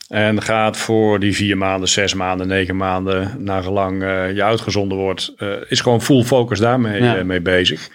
En 0.09 0.43
gaat 0.43 0.77
voor 0.77 1.21
die 1.21 1.35
vier 1.35 1.59
maanden, 1.59 1.89
zes 1.89 2.15
maanden, 2.15 2.49
negen 2.49 2.77
maanden, 2.77 3.45
naar 3.45 3.63
gelang 3.63 4.03
uh, 4.03 4.35
je 4.35 4.43
uitgezonden 4.43 4.99
wordt, 4.99 5.35
uh, 5.39 5.55
is 5.69 5.81
gewoon 5.81 6.03
full 6.03 6.23
focus 6.23 6.59
daarmee 6.59 7.03
ja. 7.03 7.25
mee 7.25 7.41
bezig. 7.41 7.89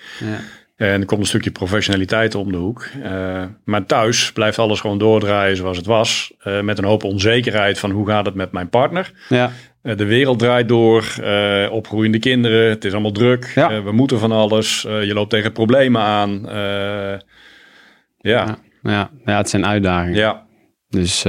En 0.82 1.00
er 1.00 1.06
komt 1.06 1.22
een 1.22 1.28
stukje 1.28 1.52
professionaliteit 1.52 2.36
om 2.36 2.52
de 2.52 2.58
hoek. 2.58 2.88
Uh, 3.04 3.44
maar 3.64 3.86
thuis 3.86 4.32
blijft 4.32 4.60
alles 4.60 4.80
gewoon 4.80 4.98
doordraaien 4.98 5.58
zoals 5.58 5.78
het 5.78 5.86
was. 5.86 6.34
Uh, 6.44 6.62
met 6.62 6.78
een 6.78 6.84
hoop 6.84 7.04
onzekerheid 7.04 7.80
van 7.80 7.92
hoe 7.92 8.08
gaat 8.08 8.26
het 8.26 8.36
met 8.36 8.52
mijn 8.52 8.70
partner. 8.70 9.12
Ja. 9.30 9.52
Uh, 9.84 9.98
de 9.98 10.06
wereld 10.06 10.40
draait 10.40 10.68
door, 10.68 11.04
opgroeiende 11.70 12.20
kinderen, 12.20 12.70
het 12.70 12.86
is 12.86 12.92
allemaal 12.92 13.12
druk. 13.12 13.52
Ja. 13.56 13.84
we 13.84 13.92
moeten 13.92 14.20
van 14.20 14.32
alles, 14.32 14.82
je 14.82 15.14
loopt 15.14 15.30
tegen 15.30 15.52
problemen 15.52 16.02
aan. 16.02 16.42
ja. 16.46 17.20
Ja. 18.20 18.58
Ja. 18.84 19.10
ja, 19.26 19.38
het 19.38 19.50
zijn 19.50 19.66
uitdagingen. 19.66 20.18
Ja. 20.18 20.46
Dus, 20.90 21.26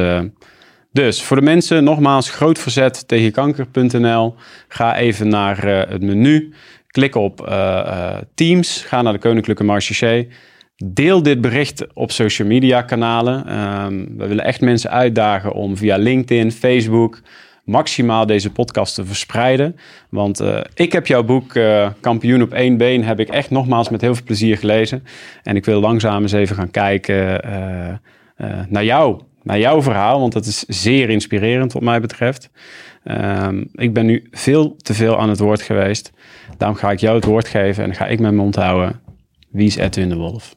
dus 0.93 1.23
voor 1.23 1.37
de 1.37 1.43
mensen, 1.43 1.85
nogmaals, 1.85 2.31
groot 2.31 2.59
verzet 2.59 3.09
tegen 3.09 3.33
kanker.nl. 3.33 4.35
Ga 4.69 4.97
even 4.97 5.29
naar 5.29 5.65
het 5.67 6.03
menu. 6.03 6.53
Klik 6.93 7.15
op 7.15 7.47
uh, 7.49 8.17
Teams, 8.35 8.83
ga 8.83 9.03
naar 9.03 9.13
de 9.13 9.19
Koninklijke 9.19 9.65
Marché. 9.65 10.27
Deel 10.85 11.23
dit 11.23 11.41
bericht 11.41 11.95
op 11.95 12.11
social 12.11 12.49
media 12.49 12.83
kanalen. 12.83 13.59
Um, 13.59 14.17
we 14.17 14.27
willen 14.27 14.45
echt 14.45 14.61
mensen 14.61 14.91
uitdagen 14.91 15.53
om 15.53 15.77
via 15.77 15.97
LinkedIn, 15.97 16.53
Facebook 16.53 17.21
maximaal 17.65 18.27
deze 18.27 18.51
podcast 18.51 18.95
te 18.95 19.05
verspreiden. 19.05 19.77
Want 20.09 20.41
uh, 20.41 20.61
ik 20.75 20.93
heb 20.93 21.07
jouw 21.07 21.23
boek 21.23 21.61
Kampioen 22.01 22.43
op 22.43 22.53
één 22.53 22.77
been 22.77 23.05
heb 23.05 23.21
ik 23.21 23.29
echt 23.29 23.51
nogmaals 23.51 23.89
met 23.89 24.01
heel 24.01 24.15
veel 24.15 24.25
plezier 24.25 24.59
gelezen. 24.59 25.05
En 25.43 25.57
ik 25.57 25.65
wil 25.65 25.81
langzaam 25.81 26.23
eens 26.23 26.33
even 26.33 26.57
gaan 26.57 26.71
kijken 26.71 27.41
naar 28.69 28.85
jou, 28.85 29.21
naar 29.43 29.59
jouw 29.59 29.83
verhaal, 29.83 30.21
want 30.21 30.33
dat 30.33 30.47
is 30.47 30.65
zeer 30.69 31.11
inspirerend 31.11 31.73
wat 31.73 31.83
mij 31.83 32.01
betreft. 32.01 32.51
Um, 33.05 33.69
ik 33.73 33.93
ben 33.93 34.07
nu 34.07 34.29
veel 34.31 34.77
te 34.77 34.95
veel 34.95 35.19
aan 35.19 35.29
het 35.29 35.39
woord 35.39 35.63
geweest. 35.63 36.13
Daarom 36.63 36.81
ga 36.81 36.91
ik 36.91 37.01
jou 37.01 37.17
het 37.17 37.25
woord 37.25 37.49
geven 37.49 37.85
en 37.85 37.95
ga 37.95 38.07
ik 38.07 38.21
mijn 38.21 38.35
mond 38.35 38.55
houden. 38.55 39.01
Wie 39.51 39.67
is 39.67 39.77
Edwin 39.77 40.09
de 40.09 40.15
Wolf? 40.15 40.55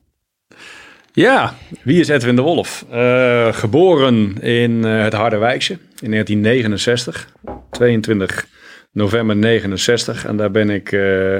Ja, 1.13 1.53
wie 1.83 1.99
is 1.99 2.07
Edwin 2.07 2.35
de 2.35 2.41
Wolf? 2.41 2.85
Uh, 2.93 3.53
geboren 3.53 4.41
in 4.41 4.71
uh, 4.71 5.03
het 5.03 5.13
Harderwijkse 5.13 5.73
in 6.01 6.11
1969, 6.11 7.29
22 7.71 8.47
november 8.91 9.35
69. 9.35 10.25
En 10.25 10.37
daar 10.37 10.51
ben 10.51 10.69
ik 10.69 10.91
uh, 10.91 11.37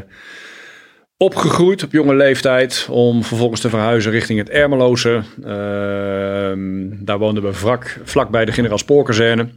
opgegroeid 1.18 1.84
op 1.84 1.92
jonge 1.92 2.16
leeftijd 2.16 2.88
om 2.92 3.24
vervolgens 3.24 3.62
te 3.62 3.70
verhuizen 3.70 4.12
richting 4.12 4.40
het 4.40 4.50
Ermeloze. 4.50 5.22
Ehm, 5.44 7.06
daar 7.06 7.18
woonden 7.18 7.44
we 7.44 7.54
vlak, 7.54 8.00
vlak 8.04 8.30
bij 8.30 8.46
de 8.46 8.52
generaal 8.52 8.78
spoorkazerne. 8.78 9.48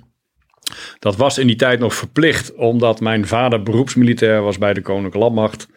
Dat 0.98 1.16
was 1.16 1.38
in 1.38 1.46
die 1.46 1.56
tijd 1.56 1.78
nog 1.78 1.94
verplicht, 1.94 2.54
omdat 2.54 3.00
mijn 3.00 3.26
vader 3.26 3.62
beroepsmilitair 3.62 4.42
was 4.42 4.58
bij 4.58 4.74
de 4.74 4.82
Koninklijke 4.82 5.18
Landmacht. 5.18 5.68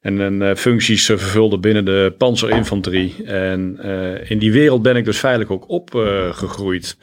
En 0.00 0.18
een 0.18 0.40
uh, 0.42 0.54
functies 0.54 1.08
uh, 1.08 1.18
vervulde 1.18 1.58
binnen 1.58 1.84
de 1.84 2.14
panzerinfanterie. 2.18 3.24
En 3.24 3.78
uh, 3.84 4.30
in 4.30 4.38
die 4.38 4.52
wereld 4.52 4.82
ben 4.82 4.96
ik 4.96 5.04
dus 5.04 5.18
feitelijk 5.18 5.50
ook 5.50 5.68
opgegroeid. 5.68 6.96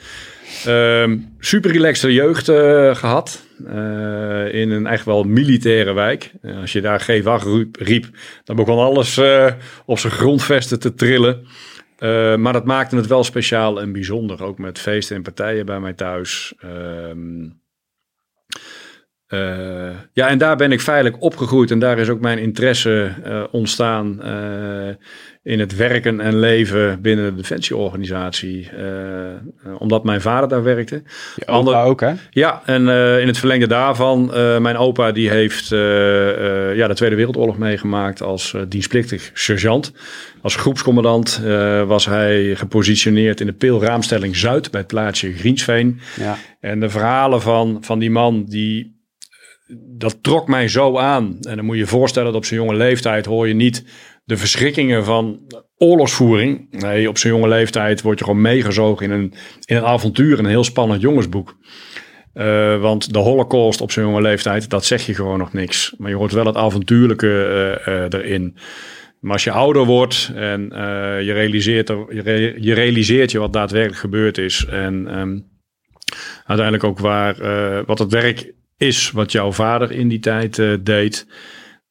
Ehm, 0.65 1.17
super 1.39 1.71
relaxte 1.71 2.13
jeugd 2.13 2.45
gehad. 2.97 3.43
in 4.51 4.71
een 4.71 4.87
echt 4.87 5.05
wel 5.05 5.23
militaire 5.23 5.93
wijk. 5.93 6.31
als 6.61 6.73
je 6.73 6.81
daar 6.81 7.01
G8 7.01 7.47
riep, 7.71 8.09
dan 8.43 8.55
begon 8.55 8.77
alles 8.77 9.21
op 9.85 9.99
zijn 9.99 10.13
grondvesten 10.13 10.79
te 10.79 10.93
trillen. 10.93 11.47
Uh, 12.03 12.35
maar 12.35 12.53
dat 12.53 12.65
maakte 12.65 12.95
het 12.95 13.07
wel 13.07 13.23
speciaal 13.23 13.81
en 13.81 13.91
bijzonder. 13.91 14.43
Ook 14.43 14.57
met 14.57 14.79
feesten 14.79 15.15
en 15.15 15.21
partijen 15.21 15.65
bij 15.65 15.79
mij 15.79 15.93
thuis. 15.93 16.53
Uh, 16.63 17.11
ja, 20.13 20.27
en 20.27 20.37
daar 20.37 20.55
ben 20.55 20.71
ik 20.71 20.81
feitelijk 20.81 21.21
opgegroeid. 21.21 21.71
En 21.71 21.79
daar 21.79 21.99
is 21.99 22.09
ook 22.09 22.19
mijn 22.19 22.39
interesse 22.39 23.11
uh, 23.25 23.43
ontstaan 23.51 24.21
in 25.43 25.59
het 25.59 25.75
werken 25.75 26.19
en 26.19 26.39
leven 26.39 27.01
binnen 27.01 27.25
de 27.25 27.41
defensieorganisatie. 27.41 28.69
omdat 29.77 30.03
mijn 30.03 30.21
vader 30.21 30.49
daar 30.49 30.63
werkte. 30.63 31.03
Je 31.35 31.47
opa 31.47 31.83
ook, 31.83 32.01
hè? 32.01 32.13
Ja, 32.29 32.61
en 32.65 32.81
in 33.19 33.27
het 33.27 33.37
verlengde 33.37 33.67
daarvan, 33.67 34.31
mijn 34.61 34.77
opa 34.77 35.11
die 35.11 35.29
heeft 35.29 35.67
ja, 35.67 36.87
de 36.87 36.93
Tweede 36.93 37.15
Wereldoorlog 37.15 37.57
meegemaakt 37.57 38.21
als 38.21 38.55
dienstplichtig 38.67 39.31
sergeant. 39.33 39.93
Als 40.43 40.55
groepscommandant 40.55 41.41
uh, 41.43 41.83
was 41.83 42.05
hij 42.05 42.55
gepositioneerd 42.55 43.39
in 43.39 43.45
de 43.45 43.53
Peelraamstelling 43.53 44.35
Zuid 44.35 44.71
bij 44.71 44.79
het 44.79 44.89
plaatsje 44.89 45.33
Griensveen. 45.33 45.99
Ja. 46.15 46.37
En 46.59 46.79
de 46.79 46.89
verhalen 46.89 47.41
van, 47.41 47.77
van 47.81 47.99
die 47.99 48.11
man, 48.11 48.45
die, 48.47 48.92
dat 49.97 50.23
trok 50.23 50.47
mij 50.47 50.67
zo 50.67 50.97
aan. 50.97 51.37
En 51.41 51.55
dan 51.55 51.65
moet 51.65 51.75
je 51.75 51.81
je 51.81 51.87
voorstellen 51.87 52.27
dat 52.27 52.37
op 52.37 52.45
zijn 52.45 52.59
jonge 52.59 52.75
leeftijd 52.75 53.25
hoor 53.25 53.47
je 53.47 53.53
niet 53.53 53.85
de 54.25 54.37
verschrikkingen 54.37 55.05
van 55.05 55.39
oorlogsvoering. 55.77 56.67
Nee, 56.71 57.09
op 57.09 57.17
zijn 57.17 57.33
jonge 57.33 57.47
leeftijd 57.47 58.01
word 58.01 58.19
je 58.19 58.25
gewoon 58.25 58.41
meegezogen 58.41 59.05
in 59.05 59.11
een, 59.11 59.33
in 59.65 59.75
een 59.75 59.85
avontuur, 59.85 60.39
een 60.39 60.45
heel 60.45 60.63
spannend 60.63 61.01
jongensboek. 61.01 61.57
Uh, 62.33 62.81
want 62.81 63.13
de 63.13 63.19
holocaust 63.19 63.81
op 63.81 63.91
zijn 63.91 64.05
jonge 64.05 64.21
leeftijd, 64.21 64.69
dat 64.69 64.85
zeg 64.85 65.05
je 65.05 65.13
gewoon 65.13 65.37
nog 65.37 65.53
niks. 65.53 65.93
Maar 65.97 66.09
je 66.09 66.15
hoort 66.15 66.31
wel 66.31 66.45
het 66.45 66.55
avontuurlijke 66.55 67.27
uh, 67.87 67.93
uh, 67.93 68.03
erin. 68.09 68.57
Maar 69.19 69.33
als 69.33 69.43
je 69.43 69.51
ouder 69.51 69.85
wordt 69.85 70.31
en 70.35 70.61
je, 71.23 71.31
realiseert 71.33 71.89
er, 71.89 72.15
je, 72.15 72.55
je, 72.59 72.73
realiseert 72.73 73.31
je 73.31 73.39
wat 73.39 73.53
daadwerkelijk 73.53 73.99
gebeurd 73.99 74.37
is. 74.37 74.65
En 74.65 75.19
um, 75.19 75.45
uiteindelijk 76.45 76.83
ook 76.83 76.99
waar, 76.99 77.35
wat 77.85 77.99
het 77.99 78.11
werk 78.11 78.53
is 78.83 79.11
wat 79.11 79.31
jouw 79.31 79.51
vader 79.51 79.91
in 79.91 80.07
die 80.07 80.19
tijd 80.19 80.57
uh, 80.57 80.73
deed. 80.81 81.27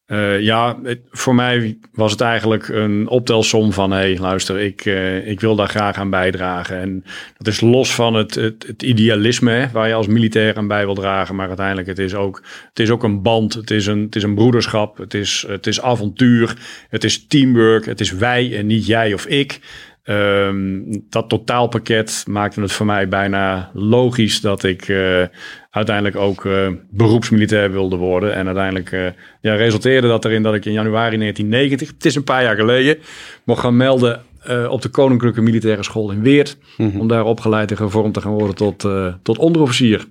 Uh, 0.06 0.40
ja, 0.40 0.78
voor 1.10 1.34
mij 1.34 1.78
was 1.92 2.10
het 2.10 2.20
eigenlijk 2.20 2.68
een 2.68 3.08
optelsom 3.08 3.72
van: 3.72 3.90
hé, 3.90 3.98
hey, 3.98 4.18
luister, 4.18 4.60
ik, 4.60 4.84
uh, 4.84 5.28
ik 5.28 5.40
wil 5.40 5.56
daar 5.56 5.68
graag 5.68 5.96
aan 5.96 6.10
bijdragen. 6.10 6.80
En 6.80 7.04
dat 7.36 7.46
is 7.46 7.60
los 7.60 7.94
van 7.94 8.14
het, 8.14 8.34
het, 8.34 8.64
het 8.66 8.82
idealisme 8.82 9.68
waar 9.72 9.88
je 9.88 9.94
als 9.94 10.06
militair 10.06 10.56
aan 10.56 10.68
bij 10.68 10.84
wil 10.84 10.94
dragen. 10.94 11.34
Maar 11.34 11.48
uiteindelijk, 11.48 11.88
het 11.88 11.98
is 11.98 12.14
ook, 12.14 12.42
het 12.68 12.78
is 12.78 12.90
ook 12.90 13.02
een 13.02 13.22
band, 13.22 13.54
het 13.54 13.70
is 13.70 13.86
een, 13.86 14.00
het 14.00 14.16
is 14.16 14.22
een 14.22 14.34
broederschap, 14.34 14.98
het 14.98 15.14
is, 15.14 15.44
het 15.48 15.66
is 15.66 15.80
avontuur, 15.80 16.56
het 16.88 17.04
is 17.04 17.26
teamwork, 17.26 17.86
het 17.86 18.00
is 18.00 18.12
wij 18.12 18.56
en 18.56 18.66
niet 18.66 18.86
jij 18.86 19.14
of 19.14 19.26
ik. 19.26 19.60
Um, 20.04 20.84
dat 21.08 21.28
totaalpakket 21.28 22.24
maakte 22.28 22.60
het 22.60 22.72
voor 22.72 22.86
mij 22.86 23.08
bijna 23.08 23.70
logisch 23.72 24.40
dat 24.40 24.62
ik 24.62 24.88
uh, 24.88 25.22
uiteindelijk 25.70 26.16
ook 26.16 26.44
uh, 26.44 26.68
beroepsmilitair 26.90 27.72
wilde 27.72 27.96
worden. 27.96 28.34
En 28.34 28.46
uiteindelijk 28.46 28.92
uh, 28.92 29.06
ja, 29.40 29.54
resulteerde 29.54 30.08
dat 30.08 30.24
erin 30.24 30.42
dat 30.42 30.54
ik 30.54 30.64
in 30.64 30.72
januari 30.72 31.16
1990, 31.16 31.88
het 31.88 32.04
is 32.04 32.14
een 32.14 32.24
paar 32.24 32.42
jaar 32.42 32.56
geleden, 32.56 32.98
mocht 33.44 33.60
gaan 33.60 33.76
melden 33.76 34.22
op 34.68 34.82
de 34.82 34.88
Koninklijke 34.88 35.40
Militaire 35.40 35.82
School 35.82 36.10
in 36.10 36.22
Weert. 36.22 36.56
Mm 36.76 36.90
-hmm. 36.90 37.00
Om 37.00 37.08
daar 37.08 37.24
opgeleid 37.24 37.70
en 37.70 37.76
gevormd 37.76 38.14
te 38.14 38.20
gaan 38.20 38.32
worden 38.32 38.54
tot, 38.54 38.88
tot 39.22 39.38
onderofficier. 39.38 40.06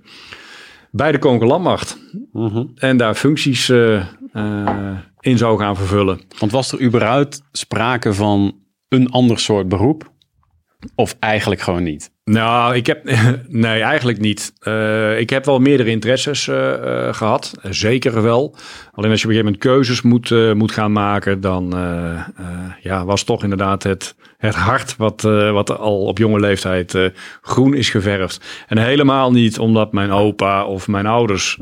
Bij 0.91 1.11
de 1.11 1.19
Koninklijke 1.19 1.55
Landmacht. 1.55 1.97
Mm 2.31 2.47
-hmm. 2.47 2.71
En 2.75 2.97
daar 2.97 3.15
functies 3.15 3.69
in 5.19 5.37
zou 5.37 5.59
gaan 5.59 5.75
vervullen. 5.75 6.21
Want 6.39 6.51
was 6.51 6.71
er 6.71 6.81
überhaupt 6.81 7.41
sprake 7.51 8.13
van 8.13 8.55
een 8.91 9.09
ander 9.09 9.39
soort 9.39 9.67
beroep? 9.67 10.11
Of 10.95 11.15
eigenlijk 11.19 11.61
gewoon 11.61 11.83
niet? 11.83 12.11
Nou, 12.23 12.75
ik 12.75 12.85
heb. 12.85 13.03
Nee, 13.47 13.81
eigenlijk 13.81 14.19
niet. 14.19 14.53
Uh, 14.67 15.19
ik 15.19 15.29
heb 15.29 15.45
wel 15.45 15.59
meerdere 15.59 15.89
interesses 15.89 16.47
uh, 16.47 16.55
uh, 16.55 17.13
gehad. 17.13 17.53
Zeker 17.69 18.21
wel. 18.21 18.55
Alleen 18.91 19.11
als 19.11 19.21
je 19.21 19.27
op 19.27 19.33
een 19.33 19.37
gegeven 19.37 19.43
moment 19.45 19.57
keuzes 19.57 20.01
moet, 20.01 20.55
moet 20.55 20.71
gaan 20.71 20.91
maken, 20.91 21.41
dan 21.41 21.73
ja, 22.81 23.05
was 23.05 23.23
toch 23.23 23.43
inderdaad 23.43 23.83
het, 23.83 24.15
het 24.37 24.55
hart 24.55 24.97
wat, 24.97 25.21
wat 25.51 25.77
al 25.77 26.05
op 26.05 26.17
jonge 26.17 26.39
leeftijd 26.39 27.11
groen 27.41 27.73
is 27.73 27.89
geverfd. 27.89 28.65
En 28.67 28.77
helemaal 28.77 29.31
niet 29.31 29.59
omdat 29.59 29.91
mijn 29.93 30.11
opa 30.11 30.65
of 30.65 30.87
mijn 30.87 31.05
ouders 31.05 31.59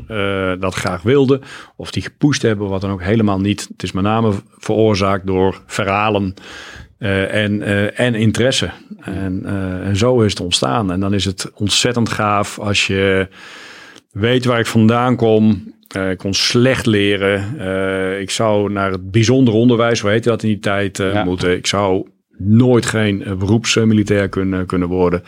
dat 0.58 0.74
graag 0.74 1.02
wilden. 1.02 1.40
Of 1.76 1.90
die 1.90 2.02
gepoest 2.02 2.42
hebben, 2.42 2.68
wat 2.68 2.80
dan 2.80 2.90
ook 2.90 3.02
helemaal 3.02 3.40
niet. 3.40 3.68
Het 3.72 3.82
is 3.82 3.92
met 3.92 4.04
name 4.04 4.32
veroorzaakt 4.58 5.26
door 5.26 5.62
verhalen 5.66 6.34
uh, 7.00 7.34
en, 7.34 7.60
uh, 7.60 8.00
en 8.00 8.14
interesse. 8.14 8.70
En, 9.00 9.42
uh, 9.44 9.86
en 9.86 9.96
zo 9.96 10.20
is 10.20 10.30
het 10.30 10.40
ontstaan. 10.40 10.92
En 10.92 11.00
dan 11.00 11.14
is 11.14 11.24
het 11.24 11.50
ontzettend 11.54 12.08
gaaf 12.08 12.58
als 12.58 12.86
je 12.86 13.28
weet 14.10 14.44
waar 14.44 14.58
ik 14.58 14.66
vandaan 14.66 15.16
kom. 15.16 15.72
ik 16.10 16.18
kon 16.18 16.34
slecht 16.34 16.86
leren. 16.86 17.60
ik 18.20 18.30
zou 18.30 18.72
naar 18.72 18.90
het 18.90 19.10
bijzonder 19.10 19.54
onderwijs, 19.54 20.00
hoe 20.00 20.10
heette 20.10 20.28
dat 20.28 20.42
in 20.42 20.48
die 20.48 20.58
tijd, 20.58 20.96
ja. 20.96 21.24
moeten. 21.24 21.56
Ik 21.56 21.66
zou 21.66 22.08
nooit 22.38 22.86
geen 22.86 23.24
beroepsmilitair 23.38 24.28
kunnen, 24.28 24.66
kunnen 24.66 24.88
worden. 24.88 25.22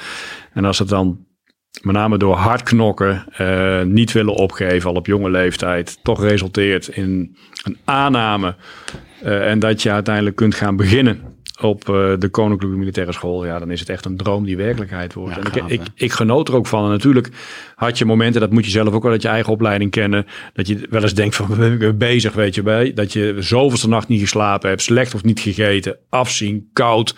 En 0.52 0.64
als 0.64 0.78
het 0.78 0.88
dan 0.88 1.26
met 1.82 1.94
name 1.94 2.18
door 2.18 2.34
hard 2.34 2.62
knokken, 2.62 3.24
niet 3.92 4.12
willen 4.12 4.34
opgeven 4.34 4.90
al 4.90 4.96
op 4.96 5.06
jonge 5.06 5.30
leeftijd, 5.30 5.98
toch 6.02 6.22
resulteert 6.22 6.88
in 6.88 7.36
een 7.64 7.78
aanname. 7.84 8.54
en 9.22 9.58
dat 9.58 9.82
je 9.82 9.90
uiteindelijk 9.90 10.36
kunt 10.36 10.54
gaan 10.54 10.76
beginnen 10.76 11.31
op 11.60 11.88
uh, 11.88 12.12
de 12.18 12.28
Koninklijke 12.28 12.76
Militaire 12.76 13.12
School, 13.12 13.46
ja, 13.46 13.58
dan 13.58 13.70
is 13.70 13.80
het 13.80 13.88
echt 13.88 14.04
een 14.04 14.16
droom 14.16 14.44
die 14.44 14.56
werkelijkheid 14.56 15.14
wordt. 15.14 15.38
en 15.38 15.46
ik, 15.46 15.70
ik, 15.70 15.80
ik, 15.94 16.12
genoot 16.12 16.48
er 16.48 16.54
ook 16.54 16.66
van. 16.66 16.84
En 16.84 16.90
natuurlijk 16.90 17.28
had 17.74 17.98
je 17.98 18.04
momenten, 18.04 18.40
dat 18.40 18.50
moet 18.50 18.64
je 18.64 18.70
zelf 18.70 18.94
ook 18.94 19.02
wel 19.02 19.12
uit 19.12 19.22
je 19.22 19.28
eigen 19.28 19.52
opleiding 19.52 19.90
kennen, 19.90 20.26
dat 20.52 20.66
je 20.66 20.86
wel 20.90 21.02
eens 21.02 21.14
denkt 21.14 21.36
van, 21.36 21.46
we 21.56 21.76
zijn 21.78 21.98
bezig, 21.98 22.32
weet 22.32 22.54
je, 22.54 22.62
bij, 22.62 22.92
dat 22.92 23.12
je 23.12 23.36
zoveelste 23.38 23.88
nacht 23.88 24.08
niet 24.08 24.20
geslapen 24.20 24.68
hebt, 24.68 24.82
slecht 24.82 25.14
of 25.14 25.24
niet 25.24 25.40
gegeten, 25.40 25.96
afzien, 26.08 26.68
koud, 26.72 27.14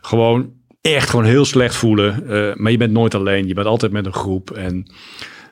gewoon 0.00 0.52
echt 0.80 1.10
gewoon 1.10 1.24
heel 1.24 1.44
slecht 1.44 1.74
voelen. 1.74 2.22
Uh, 2.28 2.54
maar 2.54 2.70
je 2.70 2.78
bent 2.78 2.92
nooit 2.92 3.14
alleen, 3.14 3.46
je 3.46 3.54
bent 3.54 3.66
altijd 3.66 3.92
met 3.92 4.06
een 4.06 4.12
groep 4.12 4.50
en 4.50 4.86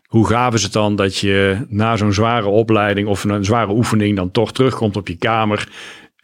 hoe 0.04 0.26
gaaf 0.26 0.54
is 0.54 0.62
het 0.62 0.72
dan 0.72 0.96
dat 0.96 1.16
je 1.16 1.66
na 1.68 1.96
zo'n 1.96 2.12
zware 2.12 2.48
opleiding 2.48 3.08
of 3.08 3.24
een 3.24 3.44
zware 3.44 3.72
oefening 3.72 4.16
dan 4.16 4.30
toch 4.30 4.52
terugkomt 4.52 4.96
op 4.96 5.08
je 5.08 5.16
kamer 5.16 5.68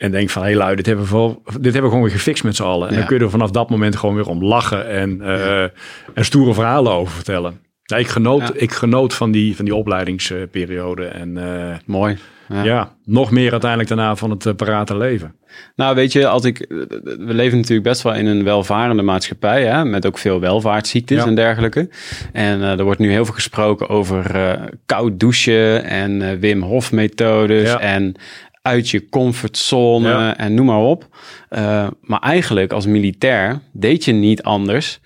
en 0.01 0.11
denk 0.11 0.31
van, 0.31 0.43
hé 0.43 0.49
hey, 0.49 0.57
lui, 0.57 0.77
dit 0.77 0.87
hebben, 0.87 1.05
we 1.05 1.37
dit 1.45 1.63
hebben 1.63 1.83
we 1.83 1.89
gewoon 1.89 2.03
weer 2.03 2.11
gefixt 2.11 2.45
met 2.45 2.57
z'n 2.57 2.63
allen. 2.63 2.89
En 2.89 2.95
dan 2.95 3.05
kun 3.05 3.19
je 3.19 3.25
er 3.25 3.31
vanaf 3.31 3.51
dat 3.51 3.71
moment 3.71 3.97
gewoon 3.97 4.15
weer 4.15 4.29
om 4.29 4.45
lachen 4.45 4.89
en, 4.89 5.19
uh, 5.21 5.63
en 5.63 6.25
stoere 6.25 6.55
verhalen 6.55 6.93
over 6.93 7.15
vertellen. 7.15 7.61
Ja, 7.83 7.97
ik, 7.97 8.09
genoot, 8.09 8.53
ik 8.55 8.73
genoot 8.73 9.15
van 9.15 9.31
die, 9.31 9.57
van 9.57 9.65
die 9.65 9.75
opleidingsperiode. 9.75 11.05
En, 11.05 11.37
uh, 11.37 11.75
Mooi. 11.87 12.19
Ja. 12.49 12.65
ja. 12.65 12.95
nog 13.05 13.31
meer 13.31 13.51
uiteindelijk 13.51 13.89
daarna 13.91 14.17
van 14.17 14.31
het 14.31 14.45
uh, 14.45 14.55
parate 14.55 14.97
leven. 14.97 15.35
Nou, 15.77 15.95
weet 15.95 16.13
je, 16.13 16.27
als 16.27 16.45
ik, 16.45 16.65
we 16.69 17.35
leven 17.35 17.59
natuurlijk 17.59 17.89
best 17.89 18.03
wel 18.03 18.15
in 18.15 18.27
een 18.27 18.45
welvarende 18.45 19.03
maatschappij, 19.03 19.65
hè, 19.65 19.85
met 19.85 20.07
ook 20.07 20.19
veel 20.19 20.41
welvaartsziektes 20.41 21.19
ja. 21.19 21.27
en 21.27 21.35
dergelijke. 21.35 21.89
En 22.33 22.59
uh, 22.61 22.79
er 22.79 22.85
wordt 22.85 23.01
nu 23.01 23.11
heel 23.11 23.25
veel 23.25 23.35
gesproken 23.35 23.89
over 23.89 24.37
uh, 24.37 24.53
koud 24.87 25.21
douchen 25.21 25.85
en 25.85 26.41
Wim 26.41 26.63
Hof 26.63 26.93
methodes 26.93 27.69
ja. 27.71 27.81
en 27.81 28.15
uit 28.63 28.89
je 28.89 29.09
comfortzone 29.09 30.31
en 30.31 30.55
noem 30.55 30.67
maar 30.67 30.83
op. 30.83 31.09
Uh, 31.51 31.89
maar 32.01 32.21
eigenlijk 32.21 32.73
als 32.73 32.87
militair 32.87 33.61
deed 33.73 34.05
je 34.05 34.13
niet 34.13 34.43
anders. 34.43 35.01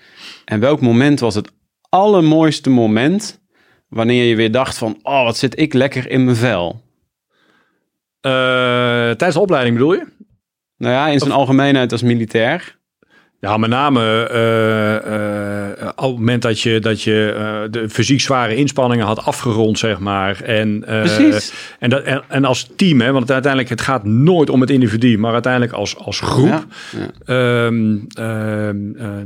En 0.45 0.61
welk 0.61 0.81
moment 0.81 1.21
was 1.21 1.35
het 1.35 1.53
allermooiste 1.89 2.71
moment 2.71 3.43
wanneer 3.89 4.25
je 4.25 4.37
weer 4.37 4.53
dacht 4.53 4.79
van, 4.79 4.99
oh, 5.03 5.25
wat 5.25 5.37
zit 5.37 5.59
ik 5.59 5.73
lekker 5.73 6.11
in 6.11 6.25
mijn 6.25 6.37
vel? 6.37 6.83
Uh, 8.27 8.33
tijdens 9.11 9.35
de 9.35 9.41
opleiding 9.41 9.77
bedoel 9.77 9.93
je? 9.93 10.07
Nou 10.77 10.95
ja, 10.95 11.09
in 11.09 11.19
zijn 11.19 11.33
algemeenheid 11.33 11.93
als 11.93 12.03
militair. 12.03 12.79
Ja, 13.45 13.57
met 13.57 13.71
name 13.71 14.31
uh, 14.33 15.83
uh, 15.83 15.89
op 15.89 16.11
het 16.11 16.19
moment 16.19 16.43
dat 16.43 16.61
je, 16.61 16.81
dat 16.81 17.03
je 17.03 17.35
uh, 17.37 17.73
de 17.73 17.89
fysiek 17.89 18.21
zware 18.21 18.57
inspanningen 18.57 19.07
had 19.07 19.25
afgerond, 19.25 19.79
zeg 19.79 19.99
maar. 19.99 20.41
En, 20.41 20.81
Precies. 20.81 21.53
En, 21.79 21.91
dat, 21.91 22.03
en, 22.03 22.23
en, 22.29 22.45
als 22.45 22.71
team, 22.77 23.01
hè, 23.01 23.13
want 23.13 23.31
uiteindelijk 23.31 23.71
het 23.71 23.81
gaat 23.81 24.05
nooit 24.05 24.51
om 24.51 24.61
het 24.61 24.71
individu, 24.71 25.19
maar 25.19 25.33
uiteindelijk 25.33 25.73
als, 25.73 25.97
als 25.97 26.21
groep. 26.21 26.47
Ja, 26.47 26.65
ja. 27.27 27.67
Um, 27.67 28.07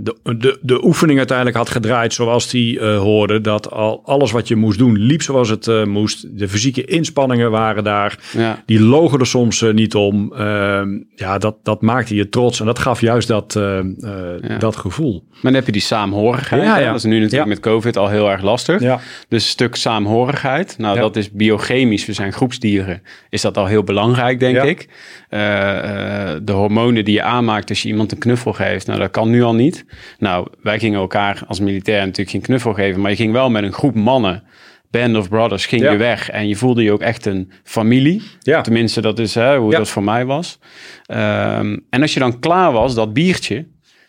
de, 0.00 0.14
de, 0.22 0.58
de 0.60 0.84
oefening 0.84 1.18
uiteindelijk 1.18 1.56
had 1.56 1.70
gedraaid 1.70 2.12
zoals 2.14 2.50
die 2.50 2.84
hoorde. 2.84 3.40
Dat 3.40 3.70
al, 3.70 4.02
alles 4.04 4.30
wat 4.30 4.48
je 4.48 4.56
moest 4.56 4.78
doen 4.78 4.98
liep 4.98 5.22
zoals 5.22 5.48
het 5.48 5.86
moest. 5.86 6.38
De 6.38 6.48
fysieke 6.48 6.84
inspanningen 6.84 7.50
waren 7.50 7.84
daar. 7.84 8.18
Ja. 8.32 8.62
Die 8.66 8.80
logen 8.80 9.20
er 9.20 9.26
soms 9.26 9.64
niet 9.72 9.94
om. 9.94 10.32
Ehm, 10.32 10.88
ja, 11.14 11.38
dat, 11.38 11.56
dat 11.62 11.82
maakte 11.82 12.14
je 12.14 12.28
trots 12.28 12.60
en 12.60 12.66
dat 12.66 12.78
gaf 12.78 13.00
juist 13.00 13.28
dat 13.28 13.56
ja. 14.48 14.58
dat 14.58 14.76
gevoel. 14.76 15.24
Maar 15.30 15.40
dan 15.42 15.54
heb 15.54 15.66
je 15.66 15.72
die 15.72 15.80
saamhorigheid. 15.80 16.62
Ja, 16.62 16.78
ja. 16.78 16.86
Dat 16.86 16.96
is 16.96 17.04
nu 17.04 17.20
natuurlijk 17.20 17.48
met 17.48 17.60
COVID 17.60 17.96
al 17.96 18.08
heel 18.08 18.30
erg 18.30 18.42
lastig. 18.42 18.80
Ja. 18.80 19.00
Dus 19.28 19.44
een 19.44 19.50
stuk 19.50 19.76
saamhorigheid. 19.76 20.78
Nou, 20.78 20.98
dat 20.98 21.16
is 21.16 21.30
biochemisch. 21.30 22.06
We 22.06 22.12
zijn 22.12 22.32
groepsdieren. 22.32 23.02
Is 23.28 23.40
dat 23.40 23.56
al 23.56 23.66
heel 23.66 23.82
belangrijk, 23.82 24.40
denk 24.40 24.62
ik. 24.62 24.88
Uh, 25.30 25.40
uh, 25.40 25.44
de 26.42 26.52
hormonen 26.52 27.04
die 27.04 27.14
je 27.14 27.22
aanmaakt 27.22 27.68
als 27.68 27.82
je 27.82 27.88
iemand 27.88 28.12
een 28.12 28.18
knuffel 28.18 28.52
geeft. 28.52 28.86
Nou, 28.86 28.98
dat 28.98 29.10
kan 29.10 29.30
nu 29.30 29.42
al 29.42 29.54
niet. 29.54 29.84
Nou, 30.18 30.48
wij 30.62 30.78
gingen 30.78 31.00
elkaar 31.00 31.42
als 31.46 31.60
militair 31.60 32.00
natuurlijk 32.00 32.30
geen 32.30 32.40
knuffel 32.40 32.72
geven. 32.72 33.00
Maar 33.00 33.10
je 33.10 33.16
ging 33.16 33.32
wel 33.32 33.50
met 33.50 33.62
een 33.62 33.72
groep 33.72 33.94
mannen 33.94 34.42
Band 34.90 35.16
of 35.16 35.28
Brothers 35.28 35.66
ging 35.66 35.82
je 35.82 35.96
weg 35.96 36.30
en 36.30 36.48
je 36.48 36.56
voelde 36.56 36.82
je 36.82 36.92
ook 36.92 37.00
echt 37.00 37.26
een 37.26 37.52
familie. 37.62 38.22
Ja. 38.40 38.60
Tenminste, 38.60 39.00
dat 39.00 39.18
is 39.18 39.34
hè, 39.34 39.56
hoe 39.56 39.70
dat 39.70 39.88
voor 39.88 40.02
mij 40.02 40.24
was. 40.24 40.58
Um, 41.10 41.86
en 41.90 42.02
als 42.02 42.14
je 42.14 42.20
dan 42.20 42.38
klaar 42.38 42.72
was, 42.72 42.94
dat 42.94 43.12
biertje, 43.12 43.66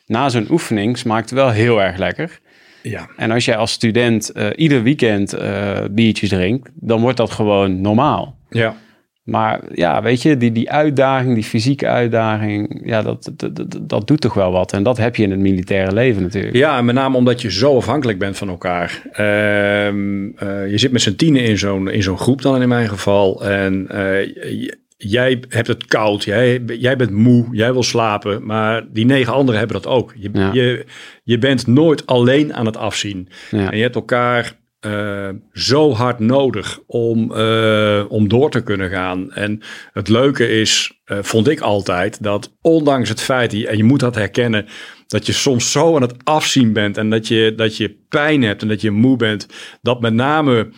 na 0.09 0.29
zo'n 0.29 0.47
oefening 0.49 0.97
smaakt 0.97 1.31
wel 1.31 1.49
heel 1.49 1.81
erg 1.81 1.97
lekker. 1.97 2.39
Ja. 2.81 3.09
En 3.17 3.31
als 3.31 3.45
jij 3.45 3.55
als 3.55 3.71
student 3.71 4.31
uh, 4.35 4.47
ieder 4.55 4.83
weekend 4.83 5.35
uh, 5.35 5.79
biertjes 5.91 6.29
drinkt, 6.29 6.69
dan 6.73 7.01
wordt 7.01 7.17
dat 7.17 7.31
gewoon 7.31 7.81
normaal. 7.81 8.37
Ja. 8.49 8.75
Maar 9.23 9.61
ja, 9.73 10.01
weet 10.01 10.21
je, 10.21 10.37
die, 10.37 10.51
die 10.51 10.71
uitdaging, 10.71 11.33
die 11.33 11.43
fysieke 11.43 11.87
uitdaging, 11.87 12.81
ja, 12.85 13.01
dat, 13.01 13.31
dat, 13.35 13.55
dat, 13.55 13.79
dat, 13.81 14.07
doet 14.07 14.21
toch 14.21 14.33
wel 14.33 14.51
wat. 14.51 14.73
En 14.73 14.83
dat 14.83 14.97
heb 14.97 15.15
je 15.15 15.23
in 15.23 15.31
het 15.31 15.39
militaire 15.39 15.93
leven 15.93 16.21
natuurlijk. 16.21 16.55
Ja, 16.55 16.81
met 16.81 16.95
name 16.95 17.17
omdat 17.17 17.41
je 17.41 17.51
zo 17.51 17.75
afhankelijk 17.75 18.19
bent 18.19 18.37
van 18.37 18.49
elkaar. 18.49 19.01
Uh, 19.19 19.85
uh, 19.85 20.71
je 20.71 20.77
zit 20.77 20.91
met 20.91 21.01
z'n 21.01 21.15
tienen 21.15 21.43
in 21.43 21.57
zo'n, 21.57 21.89
in 21.89 22.03
zo'n 22.03 22.17
groep 22.17 22.41
dan 22.41 22.61
in 22.61 22.67
mijn 22.67 22.89
geval. 22.89 23.45
En 23.45 23.87
uh, 23.91 24.69
jij 25.01 25.43
hebt 25.49 25.67
het 25.67 25.85
koud, 25.85 26.23
jij, 26.23 26.61
jij 26.65 26.95
bent 26.95 27.11
moe, 27.11 27.47
jij 27.51 27.73
wil 27.73 27.83
slapen, 27.83 28.45
maar 28.45 28.85
die 28.91 29.05
negen 29.05 29.33
anderen 29.33 29.59
hebben 29.59 29.81
dat 29.81 29.91
ook. 29.91 30.13
Je, 30.15 30.49
je, 30.53 30.85
je 31.23 31.37
bent 31.37 31.67
nooit 31.67 32.05
alleen 32.05 32.53
aan 32.53 32.65
het 32.65 32.77
afzien. 32.77 33.29
Ja. 33.51 33.71
En 33.71 33.77
je 33.77 33.83
hebt 33.83 33.95
elkaar 33.95 34.57
uh, 34.85 35.29
zo 35.53 35.91
hard 35.91 36.19
nodig 36.19 36.79
om, 36.85 37.31
uh, 37.31 38.05
om 38.07 38.27
door 38.27 38.51
te 38.51 38.63
kunnen 38.63 38.89
gaan. 38.89 39.31
En 39.31 39.61
het 39.93 40.07
leuke 40.07 40.49
is, 40.49 41.01
uh, 41.05 41.17
vond 41.21 41.47
ik 41.47 41.59
altijd, 41.59 42.23
dat 42.23 42.55
ondanks 42.61 43.09
het 43.09 43.21
feit, 43.21 43.63
en 43.65 43.77
je 43.77 43.83
moet 43.83 43.99
dat 43.99 44.15
herkennen, 44.15 44.65
dat 45.07 45.25
je 45.25 45.33
soms 45.33 45.71
zo 45.71 45.95
aan 45.95 46.01
het 46.01 46.15
afzien 46.23 46.73
bent 46.73 46.97
en 46.97 47.09
dat 47.09 47.27
je, 47.27 47.53
dat 47.55 47.77
je 47.77 47.97
pijn 48.09 48.41
hebt 48.41 48.61
en 48.61 48.67
dat 48.67 48.81
je 48.81 48.91
moe 48.91 49.17
bent, 49.17 49.47
dat 49.81 50.01
met 50.01 50.13
name 50.13 50.69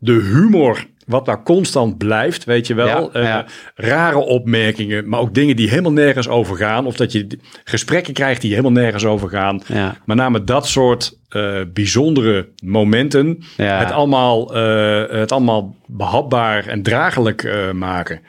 de 0.00 0.12
humor 0.32 0.86
wat 1.08 1.26
daar 1.26 1.42
constant 1.42 1.98
blijft, 1.98 2.44
weet 2.44 2.66
je 2.66 2.74
wel. 2.74 3.18
Ja, 3.18 3.42
uh, 3.42 3.48
rare 3.74 4.18
opmerkingen, 4.18 5.08
maar 5.08 5.20
ook 5.20 5.34
dingen 5.34 5.56
die 5.56 5.68
helemaal 5.68 5.92
nergens 5.92 6.28
over 6.28 6.56
gaan. 6.56 6.86
Of 6.86 6.96
dat 6.96 7.12
je 7.12 7.38
gesprekken 7.64 8.14
krijgt 8.14 8.40
die 8.40 8.50
helemaal 8.50 8.72
nergens 8.72 9.04
over 9.04 9.28
gaan. 9.28 9.60
Ja. 9.66 9.96
Met 10.04 10.16
name 10.16 10.44
dat 10.44 10.66
soort 10.66 11.18
uh, 11.30 11.60
bijzondere 11.72 12.48
momenten. 12.64 13.42
Het, 13.56 13.90
allemaal, 13.90 14.56
uh, 14.56 15.10
het 15.10 15.32
allemaal 15.32 15.76
behapbaar 15.86 16.66
en 16.66 16.82
draaglijk 16.82 17.70
maken. 17.72 18.20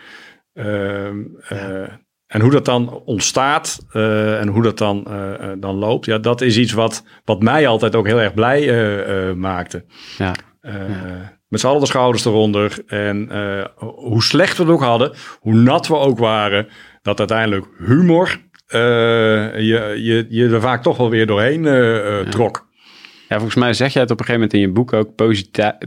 Ehm, 0.54 1.18
en 2.28 2.42
hoe 2.42 2.52
dat 2.52 2.66
dan 2.66 3.02
ontstaat 3.06 3.86
en 3.94 4.48
hoe 4.48 4.64
dat 4.64 4.78
dan, 4.78 5.08
dan 5.60 5.76
loopt, 5.76 6.06
ja, 6.06 6.18
dat 6.18 6.42
is 6.42 6.58
iets 6.58 6.72
wat, 6.72 7.04
wat 7.26 7.42
mij 7.42 7.68
altijd 7.68 7.96
ook 7.96 8.08
heel 8.08 8.22
erg 8.22 8.34
blij 8.34 9.34
maakte. 9.36 9.86
Ja. 10.18 10.34
Met 11.50 11.60
z'n 11.60 11.68
allen 11.68 11.80
de 11.80 11.88
schouders 11.88 12.26
eronder. 12.26 12.84
En 12.88 13.30
uh, 13.32 13.66
hoe 13.78 14.24
slecht 14.24 14.58
we 14.58 14.64
het 14.64 14.72
ook 14.72 14.82
hadden, 14.82 15.14
hoe 15.40 15.54
nat 15.54 15.88
we 15.88 15.96
ook 15.96 16.20
waren, 16.20 16.68
dat 17.02 17.20
uiteindelijk 17.20 17.66
humor 17.78 18.40
uh, 18.70 18.80
je, 19.56 19.94
je, 19.98 20.26
je 20.30 20.50
er 20.50 20.62
vaak 20.62 20.84
toch 20.84 20.98
wel 20.98 21.10
weer 21.10 21.26
doorheen 21.26 21.64
uh, 21.64 22.20
trok. 22.20 22.68
Ja, 23.28 23.36
volgens 23.36 23.56
mij 23.56 23.74
zeg 23.74 23.94
jij 23.94 24.02
het 24.02 24.12
op 24.12 24.20
een 24.20 24.26
gegeven 24.26 24.48
moment 24.50 24.54
in 24.54 24.60
je 24.60 24.74
boek 24.74 24.94
ook. 24.94 25.10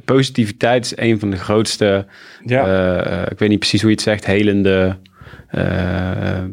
Positiviteit 0.05 0.85
is 0.85 0.97
een 0.97 1.19
van 1.19 1.31
de 1.31 1.37
grootste, 1.37 2.07
ja. 2.45 3.29
ik 3.31 3.39
weet 3.39 3.49
niet 3.49 3.59
precies 3.59 3.81
hoe 3.81 3.91
je 3.91 3.97
het 3.97 4.05
zegt, 4.05 4.27
helende 4.27 4.99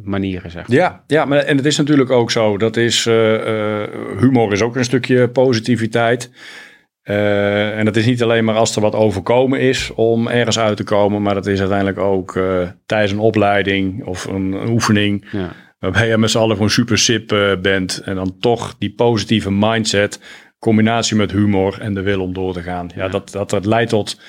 manieren, 0.03 0.51
zeg 0.51 0.67
maar. 0.67 0.77
Ja, 0.77 1.03
ja 1.07 1.25
maar, 1.25 1.37
en 1.37 1.57
het 1.57 1.65
is 1.65 1.77
natuurlijk 1.77 2.09
ook 2.09 2.31
zo. 2.31 2.57
Dat 2.57 2.77
is, 2.77 3.05
humor 4.19 4.51
is 4.51 4.61
ook 4.61 4.75
een 4.75 4.83
stukje 4.83 5.29
positiviteit. 5.29 6.31
En 7.09 7.85
dat 7.85 7.95
is 7.95 8.05
niet 8.05 8.23
alleen 8.23 8.45
maar 8.45 8.55
als 8.55 8.75
er 8.75 8.81
wat 8.81 8.95
overkomen 8.95 9.59
is 9.59 9.91
om 9.95 10.27
ergens 10.27 10.59
uit 10.59 10.77
te 10.77 10.83
komen, 10.83 11.21
maar 11.21 11.33
dat 11.33 11.45
is 11.45 11.59
uiteindelijk 11.59 11.97
ook 11.97 12.39
tijdens 12.85 13.11
een 13.11 13.19
opleiding 13.19 14.05
of 14.05 14.25
een, 14.25 14.51
een 14.51 14.69
oefening. 14.69 15.25
Ja. 15.31 15.51
Waarbij 15.79 16.07
je 16.07 16.17
met 16.17 16.31
z'n 16.31 16.37
allen 16.37 16.55
gewoon 16.55 16.69
super 16.69 16.97
sip 16.97 17.57
bent 17.61 18.01
en 18.05 18.15
dan 18.15 18.35
toch 18.39 18.75
die 18.77 18.93
positieve 18.93 19.51
mindset 19.51 20.19
combinatie 20.59 21.15
met 21.15 21.31
humor 21.31 21.77
en 21.79 21.93
de 21.93 22.01
wil 22.01 22.21
om 22.21 22.33
door 22.33 22.53
te 22.53 22.61
gaan. 22.61 22.89
Ja, 22.95 23.07
Dat, 23.07 23.31
dat, 23.31 23.49
dat 23.49 23.65
leidt 23.65 23.89
tot, 23.89 24.19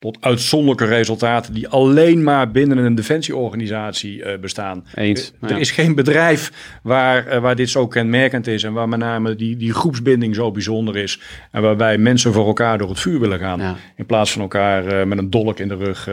tot 0.00 0.18
uitzonderlijke 0.20 0.84
resultaten 0.84 1.54
die 1.54 1.68
alleen 1.68 2.22
maar 2.22 2.50
binnen 2.50 2.78
een 2.78 2.94
defensieorganisatie 2.94 4.18
uh, 4.18 4.38
bestaan. 4.38 4.86
Eens. 4.94 5.32
Er 5.40 5.58
is 5.58 5.70
geen 5.70 5.94
bedrijf 5.94 6.78
waar, 6.82 7.26
uh, 7.26 7.38
waar 7.38 7.56
dit 7.56 7.70
zo 7.70 7.86
kenmerkend 7.86 8.46
is 8.46 8.62
en 8.62 8.72
waar 8.72 8.88
met 8.88 8.98
name 8.98 9.34
die, 9.34 9.56
die 9.56 9.74
groepsbinding 9.74 10.34
zo 10.34 10.50
bijzonder 10.50 10.96
is. 10.96 11.20
En 11.50 11.62
waarbij 11.62 11.98
mensen 11.98 12.32
voor 12.32 12.46
elkaar 12.46 12.78
door 12.78 12.88
het 12.88 13.00
vuur 13.00 13.20
willen 13.20 13.38
gaan. 13.38 13.76
In 13.96 14.06
plaats 14.06 14.32
van 14.32 14.42
elkaar 14.42 15.08
met 15.08 15.18
een 15.18 15.30
dolk 15.30 15.58
in 15.58 15.68
de 15.68 15.76
rug 15.76 16.08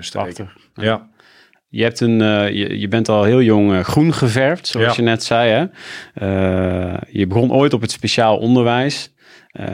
steken. 0.00 0.50
ja. 0.74 1.08
Je, 1.70 1.82
hebt 1.82 2.00
een, 2.00 2.20
uh, 2.20 2.50
je, 2.50 2.78
je, 2.78 2.88
bent 2.88 3.08
al 3.08 3.24
heel 3.24 3.42
jong 3.42 3.72
uh, 3.72 3.80
groen 3.80 4.14
geverfd, 4.14 4.66
zoals 4.66 4.96
je 4.96 5.02
net 5.02 5.22
zei. 5.22 5.50
Hè? 5.50 5.64
Uh, 6.26 6.96
je 7.10 7.26
begon 7.26 7.52
ooit 7.52 7.72
op 7.72 7.80
het 7.80 7.90
speciaal 7.90 8.38
onderwijs. 8.38 9.12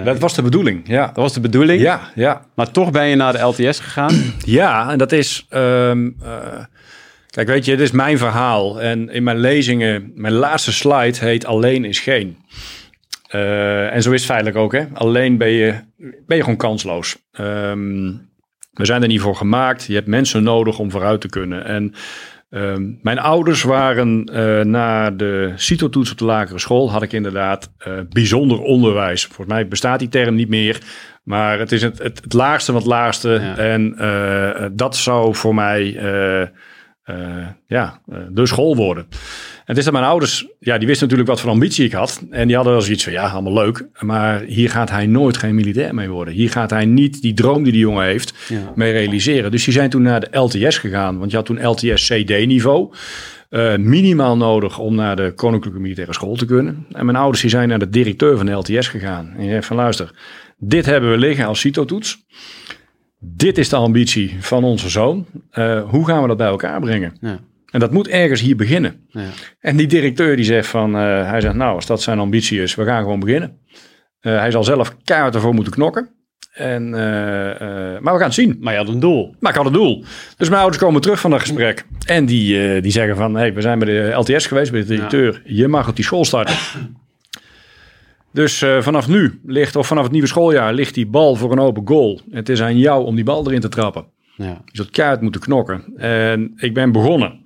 Dat 0.04 0.18
was 0.18 0.34
de 0.34 0.42
bedoeling, 0.42 0.88
ja. 0.88 1.06
Dat 1.06 1.16
was 1.16 1.32
de 1.32 1.40
bedoeling? 1.40 1.80
Ja, 1.80 2.00
ja. 2.14 2.46
Maar 2.54 2.70
toch 2.70 2.90
ben 2.90 3.06
je 3.06 3.16
naar 3.16 3.32
de 3.32 3.40
LTS 3.40 3.80
gegaan? 3.80 4.14
ja, 4.44 4.90
en 4.90 4.98
dat 4.98 5.12
is... 5.12 5.46
Um, 5.50 6.16
kijk, 7.26 7.48
weet 7.48 7.64
je, 7.64 7.70
dit 7.70 7.80
is 7.80 7.90
mijn 7.90 8.18
verhaal. 8.18 8.80
En 8.80 9.10
in 9.10 9.22
mijn 9.22 9.38
lezingen, 9.38 10.12
mijn 10.14 10.32
laatste 10.32 10.72
slide 10.72 11.18
heet 11.18 11.46
Alleen 11.46 11.84
is 11.84 12.00
geen. 12.00 12.36
en 13.28 14.02
zo 14.02 14.10
is 14.10 14.20
het 14.20 14.30
feitelijk 14.30 14.56
ook, 14.56 14.72
hè. 14.72 14.84
Alleen 14.92 15.36
ben 15.38 15.50
je, 15.50 15.74
ben 16.26 16.36
je 16.36 16.42
gewoon 16.42 16.56
kansloos. 16.56 17.16
Um, 17.40 18.32
we 18.74 18.84
zijn 18.84 19.02
er 19.02 19.08
niet 19.08 19.20
voor 19.20 19.36
gemaakt. 19.36 19.84
Je 19.84 19.94
hebt 19.94 20.06
mensen 20.06 20.42
nodig 20.42 20.78
om 20.78 20.90
vooruit 20.90 21.20
te 21.20 21.28
kunnen. 21.28 21.64
En 21.64 21.94
uh, 22.54 22.74
mijn 23.02 23.18
ouders 23.18 23.62
waren 23.62 24.30
uh, 24.32 24.60
na 24.60 25.10
de 25.10 25.52
CITO-toets 25.56 26.10
op 26.10 26.18
de 26.18 26.24
lagere 26.24 26.58
school, 26.58 26.90
had 26.90 27.02
ik 27.02 27.12
inderdaad 27.12 27.70
uh, 27.88 27.94
bijzonder 28.08 28.60
onderwijs. 28.60 29.24
Volgens 29.24 29.48
mij 29.48 29.68
bestaat 29.68 29.98
die 29.98 30.08
term 30.08 30.34
niet 30.34 30.48
meer. 30.48 30.78
Maar 31.22 31.58
het 31.58 31.72
is 31.72 31.82
het, 31.82 31.98
het, 31.98 32.20
het 32.22 32.32
laagste 32.32 32.72
van 32.72 32.80
het 32.80 32.90
laagste. 32.90 33.28
Ja. 33.28 33.56
En 33.56 33.94
uh, 33.98 34.66
dat 34.72 34.96
zou 34.96 35.34
voor 35.34 35.54
mij 35.54 36.00
ja, 37.66 38.00
de 38.30 38.46
school 38.46 38.76
worden 38.76 39.06
het 39.64 39.76
is 39.78 39.84
dat 39.84 39.92
mijn 39.92 40.04
ouders, 40.04 40.46
ja, 40.60 40.78
die 40.78 40.86
wisten 40.86 41.02
natuurlijk 41.08 41.30
wat 41.30 41.40
voor 41.40 41.50
ambitie 41.50 41.84
ik 41.84 41.92
had. 41.92 42.22
En 42.30 42.46
die 42.46 42.56
hadden 42.56 42.72
wel 42.72 42.82
zoiets 42.82 43.04
van, 43.04 43.12
ja, 43.12 43.28
allemaal 43.28 43.52
leuk. 43.52 43.86
Maar 43.98 44.40
hier 44.40 44.70
gaat 44.70 44.90
hij 44.90 45.06
nooit 45.06 45.36
geen 45.36 45.54
militair 45.54 45.94
mee 45.94 46.08
worden. 46.08 46.34
Hier 46.34 46.50
gaat 46.50 46.70
hij 46.70 46.84
niet 46.84 47.22
die 47.22 47.34
droom 47.34 47.62
die 47.62 47.72
die 47.72 47.80
jongen 47.80 48.04
heeft 48.04 48.34
mee 48.74 48.92
realiseren. 48.92 49.50
Dus 49.50 49.64
die 49.64 49.72
zijn 49.72 49.90
toen 49.90 50.02
naar 50.02 50.20
de 50.20 50.38
LTS 50.38 50.78
gegaan. 50.78 51.18
Want 51.18 51.30
je 51.30 51.36
had 51.36 51.46
toen 51.46 51.66
LTS 51.66 52.06
CD-niveau. 52.08 52.94
Uh, 53.50 53.72
eh, 53.72 53.80
minimaal 53.80 54.36
nodig 54.36 54.78
om 54.78 54.94
naar 54.94 55.16
de 55.16 55.32
Koninklijke 55.36 55.80
Militaire 55.80 56.12
School 56.12 56.36
te 56.36 56.44
kunnen. 56.44 56.86
En 56.92 57.04
mijn 57.04 57.16
ouders 57.16 57.40
die 57.40 57.50
zijn 57.50 57.68
naar 57.68 57.78
de 57.78 57.90
directeur 57.90 58.36
van 58.36 58.46
de 58.46 58.52
LTS 58.52 58.88
gegaan. 58.88 59.34
En 59.36 59.44
je 59.44 59.50
zegt 59.50 59.66
van 59.66 59.76
luister, 59.76 60.10
dit 60.58 60.86
hebben 60.86 61.10
we 61.10 61.18
liggen 61.18 61.46
als 61.46 61.60
CITO-toets. 61.60 62.24
Dit 63.26 63.58
is 63.58 63.68
de 63.68 63.76
ambitie 63.76 64.36
van 64.40 64.64
onze 64.64 64.88
zoon. 64.88 65.26
Uh, 65.54 65.82
hoe 65.90 66.06
gaan 66.06 66.22
we 66.22 66.28
dat 66.28 66.36
bij 66.36 66.46
elkaar 66.46 66.80
brengen? 66.80 67.16
Ja. 67.20 67.38
En 67.70 67.80
dat 67.80 67.92
moet 67.92 68.08
ergens 68.08 68.40
hier 68.40 68.56
beginnen. 68.56 69.06
Ja. 69.08 69.28
En 69.60 69.76
die 69.76 69.86
directeur 69.86 70.36
die 70.36 70.44
zegt 70.44 70.68
van, 70.68 70.96
uh, 70.96 71.28
hij 71.28 71.40
zegt 71.40 71.54
nou, 71.54 71.74
als 71.74 71.86
dat 71.86 72.02
zijn 72.02 72.18
ambitie 72.18 72.62
is, 72.62 72.74
we 72.74 72.84
gaan 72.84 73.02
gewoon 73.02 73.20
beginnen. 73.20 73.58
Uh, 74.20 74.38
hij 74.38 74.50
zal 74.50 74.64
zelf 74.64 74.96
kaarten 75.04 75.34
ervoor 75.34 75.54
moeten 75.54 75.72
knokken. 75.72 76.08
En, 76.52 76.90
maar 76.90 78.12
we 78.12 78.18
gaan 78.18 78.20
het 78.20 78.34
zien. 78.34 78.56
Maar 78.60 78.72
je 78.72 78.78
had 78.78 78.88
een 78.88 79.00
doel. 79.00 79.34
Maar 79.40 79.50
ik 79.50 79.56
had 79.56 79.66
een 79.66 79.72
doel. 79.72 80.04
Dus 80.36 80.48
mijn 80.48 80.60
ouders 80.60 80.82
komen 80.82 81.00
terug 81.00 81.20
van 81.20 81.30
dat 81.30 81.40
gesprek. 81.40 81.84
En 82.06 82.26
die, 82.26 82.80
die 82.80 82.92
zeggen 82.92 83.16
van, 83.16 83.34
hey, 83.34 83.54
we 83.54 83.60
zijn 83.60 83.78
bij 83.78 83.88
de 83.88 84.10
LTS 84.10 84.46
geweest, 84.46 84.70
bij 84.70 84.80
de 84.80 84.86
directeur. 84.86 85.42
Je 85.44 85.68
mag 85.68 85.88
op 85.88 85.96
die 85.96 86.04
school 86.04 86.24
starten. 86.24 86.56
Dus 88.34 88.58
vanaf 88.80 89.08
nu 89.08 89.40
ligt, 89.44 89.76
of 89.76 89.86
vanaf 89.86 90.02
het 90.02 90.12
nieuwe 90.12 90.26
schooljaar, 90.26 90.74
ligt 90.74 90.94
die 90.94 91.06
bal 91.06 91.36
voor 91.36 91.52
een 91.52 91.58
open 91.58 91.86
goal. 91.86 92.20
Het 92.30 92.48
is 92.48 92.62
aan 92.62 92.78
jou 92.78 93.04
om 93.04 93.14
die 93.14 93.24
bal 93.24 93.46
erin 93.46 93.60
te 93.60 93.68
trappen. 93.68 94.06
Ja. 94.36 94.44
Je 94.64 94.76
zult 94.76 94.90
kaart 94.90 95.20
moeten 95.20 95.40
knokken. 95.40 95.92
En 95.96 96.52
ik 96.56 96.74
ben 96.74 96.92
begonnen. 96.92 97.44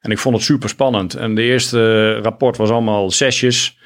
En 0.00 0.10
ik 0.10 0.18
vond 0.18 0.34
het 0.34 0.44
super 0.44 0.68
spannend. 0.68 1.14
En 1.14 1.34
de 1.34 1.42
eerste 1.42 2.12
rapport 2.14 2.56
was 2.56 2.70
allemaal 2.70 3.10
zesjes. 3.10 3.78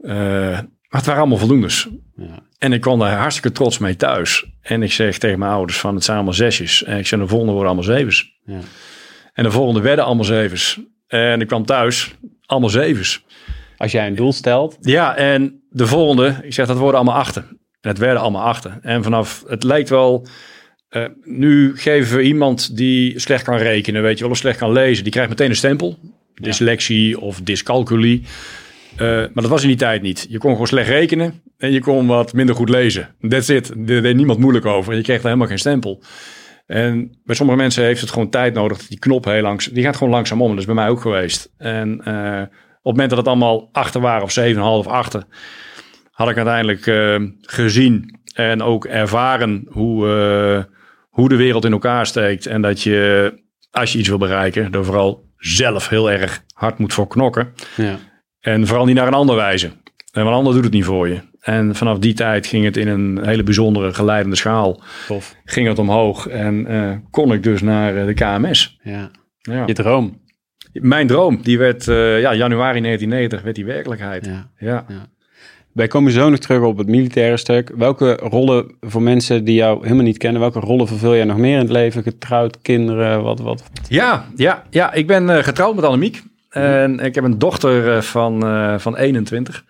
Uh, 0.00 0.10
maar 0.10 1.00
het 1.00 1.06
waren 1.06 1.20
allemaal 1.20 1.38
voldoendes. 1.38 1.88
Ja. 2.16 2.42
En 2.58 2.72
ik 2.72 2.80
kwam 2.80 2.98
daar 2.98 3.16
hartstikke 3.16 3.52
trots 3.52 3.78
mee 3.78 3.96
thuis. 3.96 4.46
En 4.60 4.82
ik 4.82 4.92
zeg 4.92 5.18
tegen 5.18 5.38
mijn 5.38 5.50
ouders 5.50 5.78
van 5.78 5.94
het 5.94 6.04
zijn 6.04 6.16
allemaal 6.16 6.34
zesjes. 6.34 6.84
En 6.84 6.98
ik 6.98 7.06
zeg 7.06 7.20
de 7.20 7.26
volgende 7.26 7.52
worden 7.52 7.72
allemaal 7.72 7.96
zevens. 7.96 8.38
Ja. 8.44 8.58
En 9.32 9.44
de 9.44 9.50
volgende 9.50 9.80
werden 9.80 10.04
allemaal 10.04 10.24
zevens. 10.24 10.80
En 11.06 11.40
ik 11.40 11.46
kwam 11.46 11.64
thuis, 11.64 12.14
allemaal 12.46 12.70
zevens. 12.70 13.24
Als 13.76 13.92
jij 13.92 14.06
een 14.06 14.14
doel 14.14 14.32
stelt. 14.32 14.76
Ja, 14.80 15.16
en 15.16 15.57
de 15.68 15.86
volgende, 15.86 16.40
ik 16.42 16.52
zeg 16.52 16.66
dat 16.66 16.78
worden 16.78 17.00
allemaal 17.00 17.18
achten. 17.18 17.42
En 17.80 17.90
het 17.90 17.98
werden 17.98 18.22
allemaal 18.22 18.44
achten. 18.44 18.78
En 18.82 19.02
vanaf, 19.02 19.44
het 19.46 19.62
lijkt 19.62 19.88
wel 19.88 20.26
uh, 20.90 21.04
nu 21.24 21.76
geven 21.76 22.16
we 22.16 22.22
iemand 22.22 22.76
die 22.76 23.18
slecht 23.18 23.44
kan 23.44 23.56
rekenen, 23.56 24.02
weet 24.02 24.16
je 24.16 24.22
wel, 24.22 24.32
of 24.32 24.38
slecht 24.38 24.58
kan 24.58 24.72
lezen, 24.72 25.02
die 25.02 25.12
krijgt 25.12 25.30
meteen 25.30 25.48
een 25.48 25.56
stempel. 25.56 25.98
Dyslexie 26.34 27.20
of 27.20 27.40
dyscalculie. 27.40 28.22
Uh, 28.92 28.98
maar 28.98 29.30
dat 29.34 29.48
was 29.48 29.62
in 29.62 29.68
die 29.68 29.76
tijd 29.76 30.02
niet. 30.02 30.26
Je 30.28 30.38
kon 30.38 30.50
gewoon 30.50 30.66
slecht 30.66 30.88
rekenen 30.88 31.42
en 31.56 31.72
je 31.72 31.80
kon 31.80 32.06
wat 32.06 32.32
minder 32.32 32.54
goed 32.54 32.68
lezen. 32.68 33.14
That's 33.28 33.48
it. 33.48 33.72
Daar 33.76 34.02
deed 34.02 34.16
niemand 34.16 34.38
moeilijk 34.38 34.66
over. 34.66 34.94
Je 34.94 35.02
kreeg 35.02 35.16
daar 35.16 35.24
helemaal 35.24 35.46
geen 35.46 35.58
stempel. 35.58 36.02
En 36.66 37.18
bij 37.24 37.34
sommige 37.34 37.58
mensen 37.58 37.84
heeft 37.84 38.00
het 38.00 38.10
gewoon 38.10 38.30
tijd 38.30 38.54
nodig. 38.54 38.86
Die 38.86 38.98
knop 38.98 39.24
heel 39.24 39.42
langs, 39.42 39.66
die 39.66 39.84
gaat 39.84 39.96
gewoon 39.96 40.12
langzaam 40.12 40.42
om. 40.42 40.50
Dat 40.50 40.58
is 40.58 40.64
bij 40.64 40.74
mij 40.74 40.88
ook 40.88 41.00
geweest. 41.00 41.52
En 41.56 42.00
uh, 42.08 42.42
op 42.42 42.48
het 42.82 42.84
moment 42.84 43.08
dat 43.08 43.18
het 43.18 43.28
allemaal 43.28 43.68
achter 43.72 44.00
waren 44.00 44.22
of 44.22 44.38
7,5 44.84 44.90
achter, 44.90 45.22
had 46.10 46.28
ik 46.28 46.36
uiteindelijk 46.36 46.86
uh, 46.86 47.16
gezien 47.40 48.20
en 48.34 48.62
ook 48.62 48.84
ervaren 48.84 49.66
hoe, 49.68 50.06
hoe 51.08 51.28
de 51.28 51.36
wereld 51.36 51.64
in 51.64 51.72
elkaar 51.72 52.06
steekt. 52.06 52.46
En 52.46 52.62
dat 52.62 52.82
je, 52.82 53.32
als 53.70 53.92
je 53.92 53.98
iets 53.98 54.08
wil 54.08 54.18
bereiken, 54.18 54.72
er 54.72 54.84
vooral 54.84 55.28
zelf 55.36 55.88
heel 55.88 56.10
erg 56.10 56.44
hard 56.54 56.78
moet 56.78 56.92
voor 56.92 57.06
knokken. 57.06 57.52
Ja. 57.76 57.98
En 58.40 58.66
vooral 58.66 58.84
niet 58.84 58.94
naar 58.94 59.06
een 59.06 59.14
ander 59.14 59.36
wijzen. 59.36 59.72
En 60.12 60.26
een 60.26 60.32
ander 60.32 60.52
doet 60.52 60.64
het 60.64 60.72
niet 60.72 60.84
voor 60.84 61.08
je. 61.08 61.20
En 61.40 61.74
vanaf 61.74 61.98
die 61.98 62.14
tijd 62.14 62.46
ging 62.46 62.64
het 62.64 62.76
in 62.76 62.88
een 62.88 63.24
hele 63.24 63.42
bijzondere 63.42 63.94
geleidende 63.94 64.36
schaal. 64.36 64.82
Tof. 65.06 65.34
Ging 65.44 65.68
het 65.68 65.78
omhoog 65.78 66.26
en 66.26 66.72
uh, 66.72 66.96
kon 67.10 67.32
ik 67.32 67.42
dus 67.42 67.62
naar 67.62 67.96
eh, 67.96 68.06
de 68.06 68.14
KMS. 68.14 68.78
Ja. 68.82 69.10
ja. 69.38 69.62
Je 69.66 69.72
droom. 69.72 70.20
Mijn 70.72 71.06
droom, 71.06 71.40
die 71.42 71.58
werd 71.58 71.86
uh, 71.86 72.20
ja, 72.20 72.34
januari 72.34 72.80
1990, 72.80 73.42
werd 73.42 73.56
die 73.56 73.64
werkelijkheid. 73.64 74.26
Ja. 74.26 74.48
ja. 74.58 74.84
Wij 75.78 75.86
komen 75.86 76.12
zo 76.12 76.28
nog 76.30 76.38
terug 76.38 76.62
op 76.62 76.78
het 76.78 76.88
militaire 76.88 77.36
stuk. 77.36 77.72
Welke 77.76 78.12
rollen 78.12 78.74
voor 78.80 79.02
mensen 79.02 79.44
die 79.44 79.54
jou 79.54 79.82
helemaal 79.82 80.04
niet 80.04 80.18
kennen, 80.18 80.40
welke 80.40 80.60
rollen 80.60 80.86
vervul 80.86 81.14
jij 81.14 81.24
nog 81.24 81.36
meer 81.36 81.52
in 81.52 81.58
het 81.58 81.70
leven? 81.70 82.02
Getrouwd, 82.02 82.58
kinderen, 82.62 83.22
wat? 83.22 83.40
wat? 83.40 83.62
Ja, 83.88 84.26
ja, 84.36 84.62
ja, 84.70 84.92
ik 84.92 85.06
ben 85.06 85.28
uh, 85.28 85.36
getrouwd 85.36 85.74
met 85.74 85.84
Annemiek. 85.84 86.22
Mhm. 86.50 86.64
En 86.64 86.98
ik 86.98 87.14
heb 87.14 87.24
een 87.24 87.38
dochter 87.38 87.96
uh, 87.96 88.00
van, 88.00 88.44
uh, 88.46 88.78
van 88.78 88.96
21, 88.96 89.64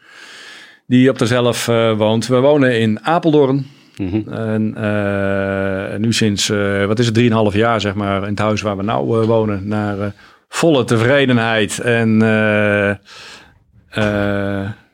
die 0.86 1.10
op 1.10 1.18
dezelf 1.18 1.66
woont. 1.96 2.26
We 2.26 2.40
wonen 2.40 2.80
in 2.80 3.04
Apeldoorn. 3.04 3.66
Mm 3.96 4.08
-hmm. 4.10 4.34
En 4.34 6.00
nu 6.00 6.12
sinds, 6.12 6.48
wat 6.86 6.98
is 6.98 7.06
het, 7.06 7.18
3,5 7.52 7.56
jaar 7.56 7.80
zeg 7.80 7.94
maar, 7.94 8.22
in 8.22 8.28
het 8.28 8.38
huis 8.38 8.62
waar 8.62 8.76
we 8.76 8.82
nou 8.82 9.26
wonen. 9.26 9.68
Naar 9.68 10.14
volle 10.48 10.84
tevredenheid 10.84 11.80
en 11.80 12.18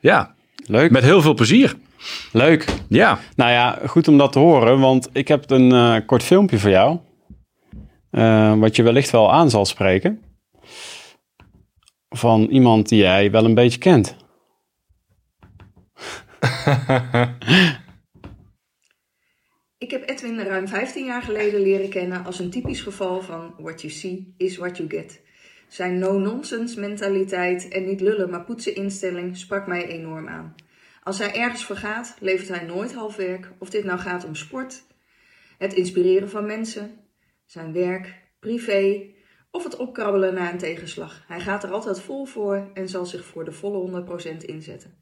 ja, 0.00 0.34
Leuk. 0.66 0.90
Met 0.90 1.02
heel 1.02 1.22
veel 1.22 1.34
plezier. 1.34 1.74
Leuk. 2.32 2.66
Ja. 2.88 3.18
Nou 3.36 3.50
ja, 3.50 3.78
goed 3.86 4.08
om 4.08 4.18
dat 4.18 4.32
te 4.32 4.38
horen, 4.38 4.80
want 4.80 5.08
ik 5.12 5.28
heb 5.28 5.50
een 5.50 5.72
uh, 5.72 5.96
kort 6.06 6.22
filmpje 6.22 6.58
voor 6.58 6.70
jou. 6.70 6.98
Uh, 8.10 8.54
wat 8.58 8.76
je 8.76 8.82
wellicht 8.82 9.10
wel 9.10 9.32
aan 9.32 9.50
zal 9.50 9.64
spreken. 9.64 10.22
Van 12.08 12.42
iemand 12.42 12.88
die 12.88 12.98
jij 12.98 13.30
wel 13.30 13.44
een 13.44 13.54
beetje 13.54 13.78
kent. 13.78 14.16
ik 19.84 19.90
heb 19.90 20.08
Edwin 20.08 20.40
ruim 20.40 20.68
15 20.68 21.04
jaar 21.04 21.22
geleden 21.22 21.60
leren 21.60 21.88
kennen 21.88 22.24
als 22.24 22.38
een 22.38 22.50
typisch 22.50 22.80
geval 22.80 23.20
van 23.20 23.54
what 23.58 23.80
you 23.80 23.92
see 23.92 24.34
is 24.36 24.56
what 24.56 24.76
you 24.76 24.88
get. 24.88 25.23
Zijn 25.74 25.98
no-nonsense 25.98 26.80
mentaliteit 26.80 27.68
en 27.68 27.84
niet 27.84 28.00
lullen 28.00 28.30
maar 28.30 28.44
poetsen 28.44 28.74
instelling 28.74 29.36
sprak 29.36 29.66
mij 29.66 29.86
enorm 29.86 30.28
aan. 30.28 30.54
Als 31.02 31.18
hij 31.18 31.34
ergens 31.34 31.64
voor 31.64 31.76
gaat, 31.76 32.16
levert 32.20 32.48
hij 32.48 32.66
nooit 32.66 32.92
halfwerk, 32.92 33.52
of 33.58 33.70
dit 33.70 33.84
nou 33.84 33.98
gaat 33.98 34.24
om 34.24 34.34
sport, 34.34 34.82
het 35.58 35.72
inspireren 35.72 36.30
van 36.30 36.46
mensen, 36.46 36.90
zijn 37.46 37.72
werk, 37.72 38.14
privé 38.40 39.00
of 39.50 39.64
het 39.64 39.76
opkrabbelen 39.76 40.34
na 40.34 40.52
een 40.52 40.58
tegenslag. 40.58 41.24
Hij 41.26 41.40
gaat 41.40 41.64
er 41.64 41.70
altijd 41.70 42.00
vol 42.00 42.24
voor 42.24 42.70
en 42.74 42.88
zal 42.88 43.06
zich 43.06 43.24
voor 43.24 43.44
de 43.44 43.52
volle 43.52 44.04
100% 44.42 44.44
inzetten. 44.44 44.94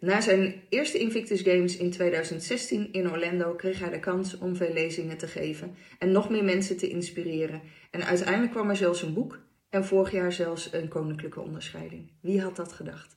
Na 0.00 0.20
zijn 0.20 0.62
eerste 0.68 0.98
Invictus 0.98 1.40
Games 1.40 1.76
in 1.76 1.90
2016 1.90 2.92
in 2.92 3.10
Orlando 3.10 3.54
kreeg 3.54 3.78
hij 3.78 3.90
de 3.90 4.00
kans 4.00 4.38
om 4.38 4.56
veel 4.56 4.72
lezingen 4.72 5.18
te 5.18 5.26
geven 5.26 5.74
en 5.98 6.12
nog 6.12 6.30
meer 6.30 6.44
mensen 6.44 6.76
te 6.76 6.88
inspireren. 6.88 7.60
En 7.90 8.04
uiteindelijk 8.04 8.52
kwam 8.52 8.70
er 8.70 8.76
zelfs 8.76 9.02
een 9.02 9.14
boek 9.14 9.44
en 9.76 9.84
vorig 9.84 10.10
jaar 10.10 10.32
zelfs 10.32 10.72
een 10.72 10.88
koninklijke 10.88 11.40
onderscheiding. 11.40 12.10
Wie 12.20 12.42
had 12.42 12.56
dat 12.56 12.72
gedacht? 12.72 13.16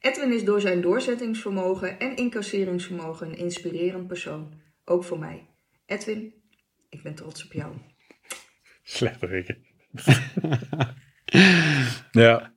Edwin 0.00 0.32
is 0.32 0.44
door 0.44 0.60
zijn 0.60 0.80
doorzettingsvermogen 0.80 1.98
en 1.98 2.16
incasseringsvermogen 2.16 3.28
een 3.28 3.36
inspirerend 3.36 4.06
persoon. 4.06 4.52
Ook 4.84 5.04
voor 5.04 5.18
mij. 5.18 5.46
Edwin, 5.86 6.34
ik 6.88 7.02
ben 7.02 7.14
trots 7.14 7.44
op 7.44 7.52
jou. 7.52 7.72
Slecht 8.82 9.22
Rikke. 9.22 9.58
ja. 12.10 12.54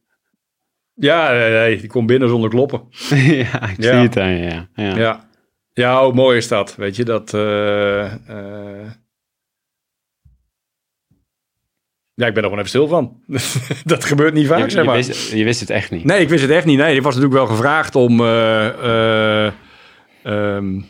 Ja, 0.93 1.31
nee, 1.31 1.79
die 1.79 1.89
komt 1.89 2.07
binnen 2.07 2.29
zonder 2.29 2.49
kloppen. 2.49 2.87
ja, 3.49 3.69
ik 3.69 3.83
zie 3.83 3.91
het 3.91 4.17
aan 4.17 4.37
ja. 4.37 4.69
Ja, 4.73 4.97
ja. 4.97 5.29
ja 5.73 6.03
hoe 6.03 6.13
mooi 6.13 6.37
is 6.37 6.47
dat, 6.47 6.75
weet 6.75 6.95
je, 6.95 7.05
dat... 7.05 7.33
Uh, 7.33 8.13
uh... 8.29 8.91
Ja, 12.19 12.27
ik 12.27 12.33
ben 12.33 12.43
er 12.43 12.49
gewoon 12.49 12.65
even 12.65 12.69
stil 12.69 12.87
van. 12.87 13.13
dat 13.93 14.05
gebeurt 14.05 14.33
niet 14.33 14.47
vaak, 14.47 14.63
je, 14.63 14.69
zeg 14.69 14.85
maar. 14.85 14.97
Je 14.97 15.05
wist, 15.05 15.31
je 15.31 15.43
wist, 15.43 15.59
het 15.59 15.69
echt 15.69 15.91
niet? 15.91 16.03
Nee, 16.03 16.21
ik 16.21 16.29
wist 16.29 16.41
het 16.41 16.51
echt 16.51 16.65
niet. 16.65 16.77
Nee, 16.77 16.95
ik 16.95 17.01
was 17.01 17.15
natuurlijk 17.15 17.41
wel 17.41 17.55
gevraagd 17.55 17.95
om... 17.95 18.19
Uh, 18.21 19.45
um, 20.23 20.85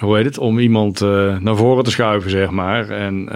hoe 0.00 0.16
heet 0.16 0.24
het, 0.24 0.38
om 0.38 0.58
iemand 0.58 1.00
uh, 1.00 1.38
naar 1.38 1.56
voren 1.56 1.84
te 1.84 1.90
schuiven, 1.90 2.30
zeg 2.30 2.50
maar. 2.50 2.88
En 2.88 3.32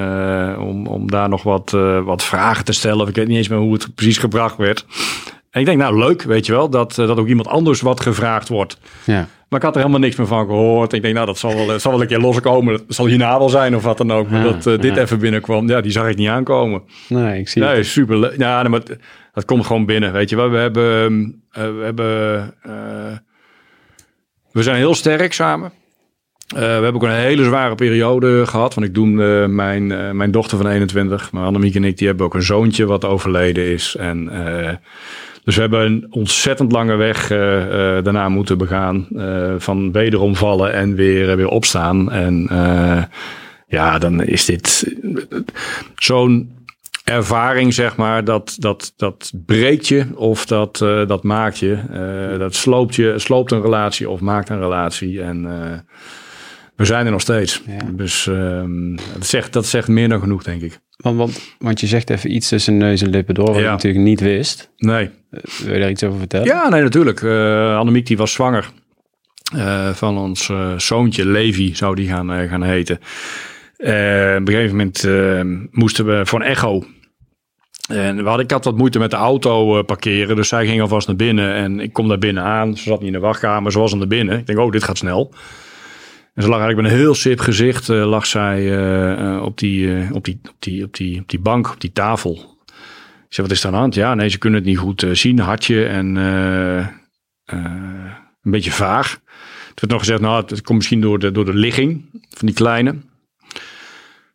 om, 0.59 0.87
om 0.87 1.11
daar 1.11 1.29
nog 1.29 1.43
wat, 1.43 1.71
wat 2.05 2.25
vragen 2.25 2.65
te 2.65 2.73
stellen. 2.73 3.09
Ik 3.09 3.15
weet 3.15 3.29
niet 3.29 3.37
eens 3.37 3.49
meer 3.49 3.59
hoe 3.59 3.73
het 3.73 3.95
precies 3.95 4.19
gebracht 4.19 4.57
werd. 4.57 4.87
En 5.51 5.61
ik 5.61 5.67
denk, 5.67 5.79
nou 5.79 5.99
leuk, 5.99 6.23
weet 6.23 6.47
je 6.47 6.53
wel, 6.53 6.71
dat, 6.71 6.95
dat 6.95 7.19
ook 7.19 7.29
iemand 7.29 7.49
anders 7.49 7.81
wat 7.81 8.01
gevraagd 8.01 8.49
wordt. 8.49 8.79
Ja. 9.05 9.29
Maar 9.49 9.59
ik 9.59 9.65
had 9.65 9.75
er 9.75 9.81
helemaal 9.81 10.01
niks 10.01 10.17
meer 10.17 10.27
van 10.27 10.47
gehoord. 10.47 10.93
Ik 10.93 11.03
denk, 11.03 11.15
nou, 11.15 11.27
dat 11.27 11.39
zal 11.39 11.55
wel, 11.55 11.79
zal 11.79 11.93
wel 11.93 12.01
een 12.01 12.07
keer 12.07 12.19
loskomen. 12.19 12.77
Dat 12.77 12.85
zal 12.89 13.07
hierna 13.07 13.39
wel 13.39 13.49
zijn 13.49 13.77
of 13.77 13.83
wat 13.83 13.99
dan 13.99 14.13
ook. 14.13 14.31
Maar 14.31 14.43
dat 14.43 14.63
dit 14.63 14.95
ja. 14.95 14.97
even 14.97 15.19
binnenkwam, 15.19 15.69
ja, 15.69 15.81
die 15.81 15.93
zag 15.93 16.09
ik 16.09 16.17
niet 16.17 16.29
aankomen. 16.29 16.83
Nee, 17.09 17.39
ik 17.41 17.49
zie 17.49 17.63
nee, 17.63 17.77
het. 17.77 17.87
super. 17.87 18.39
Ja, 18.39 18.63
maar 18.63 18.83
dat 19.33 19.45
komt 19.45 19.67
gewoon 19.67 19.87
binnen, 19.87 20.13
weet 20.13 20.31
je 20.31 20.37
wel. 20.37 20.51
We 20.51 20.59
hebben, 20.59 21.43
we 21.53 21.81
hebben, 21.83 22.55
we 24.53 24.63
zijn 24.63 24.77
heel 24.77 24.95
sterk 24.95 25.33
samen. 25.33 25.73
Uh, 26.55 26.61
we 26.61 26.65
hebben 26.65 26.95
ook 26.95 27.03
een 27.03 27.11
hele 27.11 27.45
zware 27.45 27.75
periode 27.75 28.47
gehad. 28.47 28.75
Want 28.75 28.87
ik 28.87 28.95
doe 28.95 29.09
uh, 29.09 29.47
mijn, 29.47 29.91
uh, 29.91 30.11
mijn 30.11 30.31
dochter 30.31 30.57
van 30.57 30.67
21, 30.67 31.33
maar 31.33 31.45
Annemiek 31.45 31.75
en 31.75 31.85
ik, 31.85 31.99
die 31.99 32.07
hebben 32.07 32.27
ook 32.27 32.35
een 32.35 32.43
zoontje 32.43 32.87
wat 32.87 33.05
overleden 33.05 33.65
is. 33.65 33.97
En, 33.99 34.31
dus 35.49 35.57
we 35.57 35.61
hebben 35.63 35.85
een 35.85 36.07
ontzettend 36.11 36.73
lange 36.73 36.97
weg 36.97 37.29
daarna 38.03 38.29
moeten 38.29 38.59
begaan. 38.59 39.07
van 39.59 39.93
wederom 39.93 40.37
vallen 40.37 40.73
en 40.73 40.95
weer, 40.95 41.37
weer 41.37 41.49
opstaan. 41.49 42.11
En 42.13 42.47
ja, 43.67 43.99
dan 43.99 44.23
is 44.23 44.45
dit 44.45 44.95
zo'n 45.95 46.57
ervaring, 47.05 47.75
zeg 47.75 47.97
maar, 47.97 48.25
dat, 48.25 48.57
dat, 48.59 48.93
dat 48.97 49.33
breekt 49.47 49.89
je 49.89 50.07
of 50.15 50.47
dat, 50.47 50.79
dat 51.07 51.23
maakt 51.23 51.59
je. 51.59 51.79
dat 52.39 52.55
sloopt 52.55 52.95
je, 52.95 53.15
sloopt 53.17 53.53
een 53.53 53.63
relatie 53.63 54.11
of 54.11 54.21
maakt 54.21 54.49
een 54.49 54.61
relatie. 54.61 55.23
En 55.23 55.47
we 56.79 56.85
zijn 56.85 57.05
er 57.07 57.13
nog 57.13 57.21
steeds. 57.21 57.63
Ja. 57.67 57.91
Dus 57.91 58.27
um, 58.27 58.97
dat, 58.97 59.27
zegt, 59.27 59.53
dat 59.53 59.67
zegt 59.67 59.89
meer 59.89 60.09
dan 60.09 60.21
genoeg, 60.21 60.43
denk 60.43 60.63
ik. 60.63 60.81
Want, 60.99 61.17
want, 61.17 61.55
want 61.59 61.81
je 61.81 61.87
zegt 61.87 62.11
even 62.11 62.35
iets 62.35 62.49
tussen 62.49 62.77
neus 62.77 63.03
en 63.03 63.11
lippen 63.11 63.35
door, 63.35 63.47
wat 63.47 63.55
ja. 63.55 63.61
je 63.61 63.69
natuurlijk 63.69 64.05
niet 64.05 64.21
wist. 64.21 64.71
Nee. 64.77 65.11
Uh, 65.31 65.41
wil 65.65 65.75
je 65.75 65.81
daar 65.81 65.91
iets 65.91 66.05
over 66.05 66.19
vertellen? 66.19 66.47
Ja, 66.47 66.69
nee, 66.69 66.83
natuurlijk. 66.83 67.21
Uh, 67.21 67.77
Annemiek 67.77 68.07
die 68.07 68.17
was 68.17 68.33
zwanger 68.33 68.71
uh, 69.55 69.89
van 69.89 70.19
ons 70.19 70.51
zoontje, 70.77 71.27
Levi 71.27 71.75
zou 71.75 71.95
die 71.95 72.09
gaan, 72.09 72.49
gaan 72.49 72.63
heten. 72.63 72.97
op 72.97 73.87
een 73.87 74.49
gegeven 74.49 74.77
moment 74.77 75.09
moesten 75.71 76.07
we 76.07 76.27
voor 76.27 76.41
een 76.41 76.47
echo. 76.47 76.85
En 77.89 78.17
we 78.17 78.23
hadden, 78.23 78.45
ik 78.45 78.51
had 78.51 78.65
wat 78.65 78.77
moeite 78.77 78.99
met 78.99 79.11
de 79.11 79.17
auto 79.17 79.83
parkeren, 79.83 80.37
dus 80.37 80.49
zij 80.49 80.67
ging 80.67 80.81
alvast 80.81 81.07
naar 81.07 81.17
binnen. 81.17 81.55
En 81.55 81.81
ik 81.81 81.93
kom 81.93 82.09
daar 82.09 82.19
binnen 82.19 82.43
aan. 82.43 82.77
Ze 82.77 82.83
zat 82.83 82.99
niet 82.99 83.07
in 83.07 83.13
de 83.13 83.19
wachtkamer, 83.19 83.73
ze 83.73 83.79
was 83.79 83.93
aan 83.93 83.99
de 83.99 84.07
binnen. 84.07 84.39
Ik 84.39 84.47
denk, 84.47 84.59
oh, 84.59 84.71
dit 84.71 84.85
gaat 84.85 84.99
snel. 84.99 85.33
En 86.39 86.45
ze 86.45 86.51
lag 86.51 86.61
eigenlijk 86.61 86.89
met 86.89 86.99
een 86.99 87.05
heel 87.05 87.15
sip 87.15 87.41
gezicht, 87.41 87.89
uh, 87.89 88.07
lag 88.07 88.27
zij 88.27 88.63
uh, 88.63 89.43
op, 89.43 89.59
die, 89.59 90.09
op, 90.13 90.25
die, 90.25 90.41
op, 90.49 90.55
die, 90.59 90.85
op, 90.85 90.95
die, 90.97 91.21
op 91.21 91.29
die 91.29 91.39
bank, 91.41 91.71
op 91.71 91.81
die 91.81 91.93
tafel. 91.93 92.35
Ik 93.29 93.35
zei, 93.35 93.47
wat 93.47 93.57
is 93.57 93.61
er 93.61 93.67
aan 93.67 93.73
de 93.73 93.79
hand? 93.79 93.95
Ja, 93.95 94.15
nee, 94.15 94.29
ze 94.29 94.39
kunnen 94.39 94.59
het 94.59 94.69
niet 94.69 94.79
goed 94.79 95.07
zien, 95.13 95.39
hartje 95.39 95.87
en 95.87 96.17
een 96.17 96.91
beetje 98.43 98.71
vaag. 98.71 99.21
Het 99.69 99.81
werd 99.81 99.93
nog 99.93 99.99
gezegd, 99.99 100.21
nou, 100.21 100.45
het 100.47 100.63
komt 100.63 100.79
misschien 100.79 101.01
door 101.01 101.19
de, 101.19 101.33
door 101.33 101.45
de 101.45 101.55
ligging 101.55 102.05
van 102.13 102.47
die 102.47 102.55
kleine. 102.55 102.95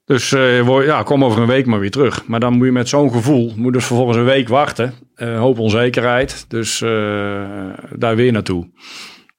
Dus 0.06 0.30
ja, 0.30 1.04
kom 1.04 1.26
over 1.26 1.42
een 1.42 1.48
week 1.48 1.66
maar 1.66 1.80
weer 1.80 1.92
terug. 1.92 2.26
Maar 2.26 2.40
dan 2.40 2.54
moet 2.54 2.66
je 2.66 2.72
met 2.72 2.90
zo'n 2.90 3.12
gevoel, 3.12 3.54
moet 3.56 3.74
dus 3.74 3.86
vervolgens 3.86 4.18
een 4.18 4.24
week 4.24 4.48
wachten. 4.48 4.94
hoop 5.16 5.60
onzekerheid, 5.60 6.46
dus 6.48 6.80
daar 7.96 8.16
weer 8.16 8.32
naartoe. 8.32 8.70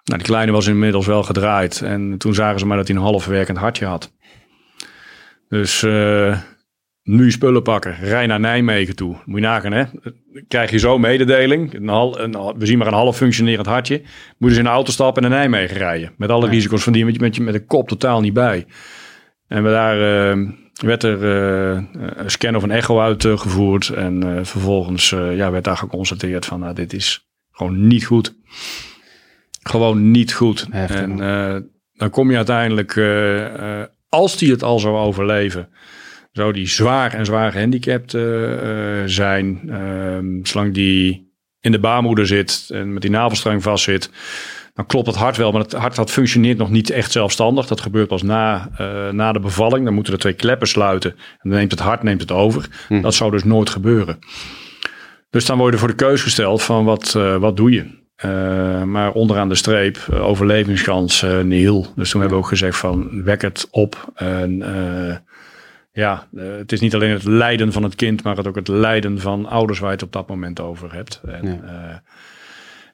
Nou, 0.05 0.19
die 0.19 0.29
kleine 0.29 0.53
was 0.53 0.67
inmiddels 0.67 1.07
wel 1.07 1.23
gedraaid. 1.23 1.81
En 1.81 2.19
toen 2.19 2.35
zagen 2.35 2.59
ze 2.59 2.67
maar 2.67 2.77
dat 2.77 2.89
hij 2.89 2.97
een 2.97 3.03
half 3.03 3.27
werkend 3.27 3.59
hartje 3.59 3.87
had. 3.87 4.13
Dus 5.49 5.83
uh, 5.83 6.39
nu 7.03 7.31
spullen 7.31 7.63
pakken. 7.63 7.97
Rij 8.01 8.27
naar 8.27 8.41
Nijmegen 8.41 8.97
toe. 8.97 9.17
Moet 9.25 9.41
je 9.41 9.47
nagaan, 9.47 9.73
hè? 9.73 9.85
Krijg 10.49 10.71
je 10.71 10.79
zo 10.79 10.99
mededeling. 10.99 11.75
Een 11.75 11.89
hal, 11.89 12.21
een, 12.21 12.33
we 12.57 12.67
zien 12.67 12.79
maar 12.79 12.87
een 12.87 12.93
half 12.93 13.17
functionerend 13.17 13.67
hartje. 13.67 14.03
Moet 14.39 14.49
dus 14.49 14.59
in 14.59 14.65
de 14.65 14.71
auto 14.71 14.93
stappen 14.93 15.23
en 15.23 15.31
naar 15.31 15.39
Nijmegen 15.39 15.77
rijden. 15.77 16.13
Met 16.17 16.31
alle 16.31 16.45
ja. 16.45 16.51
risico's 16.51 16.83
van 16.83 16.93
die 16.93 17.05
met 17.05 17.15
je, 17.15 17.21
met 17.21 17.37
je 17.37 17.43
met 17.43 17.55
de 17.55 17.65
kop 17.65 17.89
totaal 17.89 18.21
niet 18.21 18.33
bij. 18.33 18.67
En 19.49 19.63
we 19.63 19.71
daar 19.71 19.97
uh, 20.37 20.51
werd 20.83 21.03
er 21.03 21.23
uh, 21.23 21.83
een 21.95 22.31
scan 22.31 22.57
of 22.57 22.63
een 22.63 22.71
echo 22.71 23.01
uitgevoerd. 23.01 23.89
en 23.89 24.47
vervolgens 24.47 25.11
ja, 25.11 25.51
werd 25.51 25.65
daar 25.65 25.77
geconstateerd 25.77 26.47
van, 26.47 26.61
nou, 26.61 26.75
dit 26.75 26.93
is 26.93 27.29
gewoon 27.51 27.87
niet 27.87 28.05
goed 28.05 28.35
gewoon 29.69 30.11
niet 30.11 30.33
goed. 30.33 30.67
Heftig, 30.71 31.01
en 31.01 31.19
uh, 31.19 31.57
dan 31.93 32.11
kom 32.11 32.31
je 32.31 32.37
uiteindelijk, 32.37 32.95
uh, 32.95 33.37
uh, 33.37 33.83
als 34.09 34.37
die 34.37 34.51
het 34.51 34.63
al 34.63 34.79
zou 34.79 34.97
overleven, 34.97 35.69
zou 36.33 36.53
die 36.53 36.67
zwaar 36.67 37.15
en 37.15 37.25
zwaar 37.25 37.53
gehandicapt 37.53 38.11
zijn. 39.05 39.61
zolang 40.43 40.75
die 40.75 41.33
in 41.61 41.73
de 41.73 41.79
baarmoeder 41.79 42.27
zit 42.27 42.69
en 42.69 42.93
met 42.93 43.03
die 43.03 43.11
navelstreng 43.11 43.63
vast 43.63 43.85
zit, 43.85 44.11
dan 44.75 44.87
klopt 44.87 45.07
het 45.07 45.17
hart 45.17 45.37
wel. 45.37 45.53
Maar 45.53 45.63
het 45.63 45.73
hart 45.73 45.97
dat 45.97 46.11
functioneert 46.11 46.59
nog 46.59 46.71
niet 46.71 46.91
echt 46.91 47.13
zelfstandig. 47.13 47.67
Dat 47.67 47.81
gebeurt 47.81 48.09
pas 48.09 48.23
na, 48.23 48.71
na 49.11 49.33
de 49.33 49.41
bevalling. 49.41 49.85
Dan 49.85 49.95
moeten 49.95 50.13
er 50.13 50.19
twee 50.19 50.33
kleppen 50.33 50.69
sluiten. 50.69 51.11
En 51.11 51.51
dan 51.51 51.59
neemt 51.59 51.71
het 51.71 51.81
hart 51.81 52.03
neemt 52.03 52.21
het 52.21 52.33
over. 52.33 52.69
Hm. 52.89 53.01
Dat 53.01 53.15
zou 53.15 53.31
dus 53.31 53.45
nooit 53.45 53.71
gebeuren. 53.71 54.19
Dus 55.31 55.47
dan 55.47 55.59
word 55.59 55.73
je 55.73 55.79
voor 55.79 55.89
de 55.89 55.95
keus 55.95 56.23
gesteld 56.23 56.63
van 56.63 56.85
wat, 56.85 57.13
wat 57.39 57.57
doe 57.57 57.71
je? 57.71 58.04
Uh, 58.25 58.83
maar 58.83 59.13
onderaan 59.13 59.49
de 59.49 59.55
streep, 59.55 60.07
uh, 60.11 60.27
overlevingskans 60.27 61.23
uh, 61.23 61.41
nihil. 61.41 61.87
Dus 61.97 62.11
toen 62.11 62.21
hebben 62.21 62.39
we 62.39 62.45
ook 62.45 62.51
gezegd 62.51 62.77
van 62.77 63.23
wek 63.25 63.43
het 63.43 63.69
op. 63.71 64.13
En 64.15 64.63
ja, 65.93 66.29
het 66.37 66.73
is 66.73 66.81
niet 66.81 66.95
alleen 66.95 67.11
het 67.11 67.25
lijden 67.25 67.73
van 67.73 67.83
het 67.83 67.95
kind, 67.95 68.23
maar 68.23 68.37
het 68.37 68.47
ook 68.47 68.55
het 68.55 68.69
lijden 68.69 69.21
van 69.21 69.47
ouders 69.47 69.79
waar 69.79 69.89
je 69.89 69.95
het 69.95 70.05
op 70.05 70.13
dat 70.13 70.29
moment 70.29 70.61
over 70.61 70.93
hebt. 70.95 71.21
En, 71.27 71.47
ja. 71.47 72.03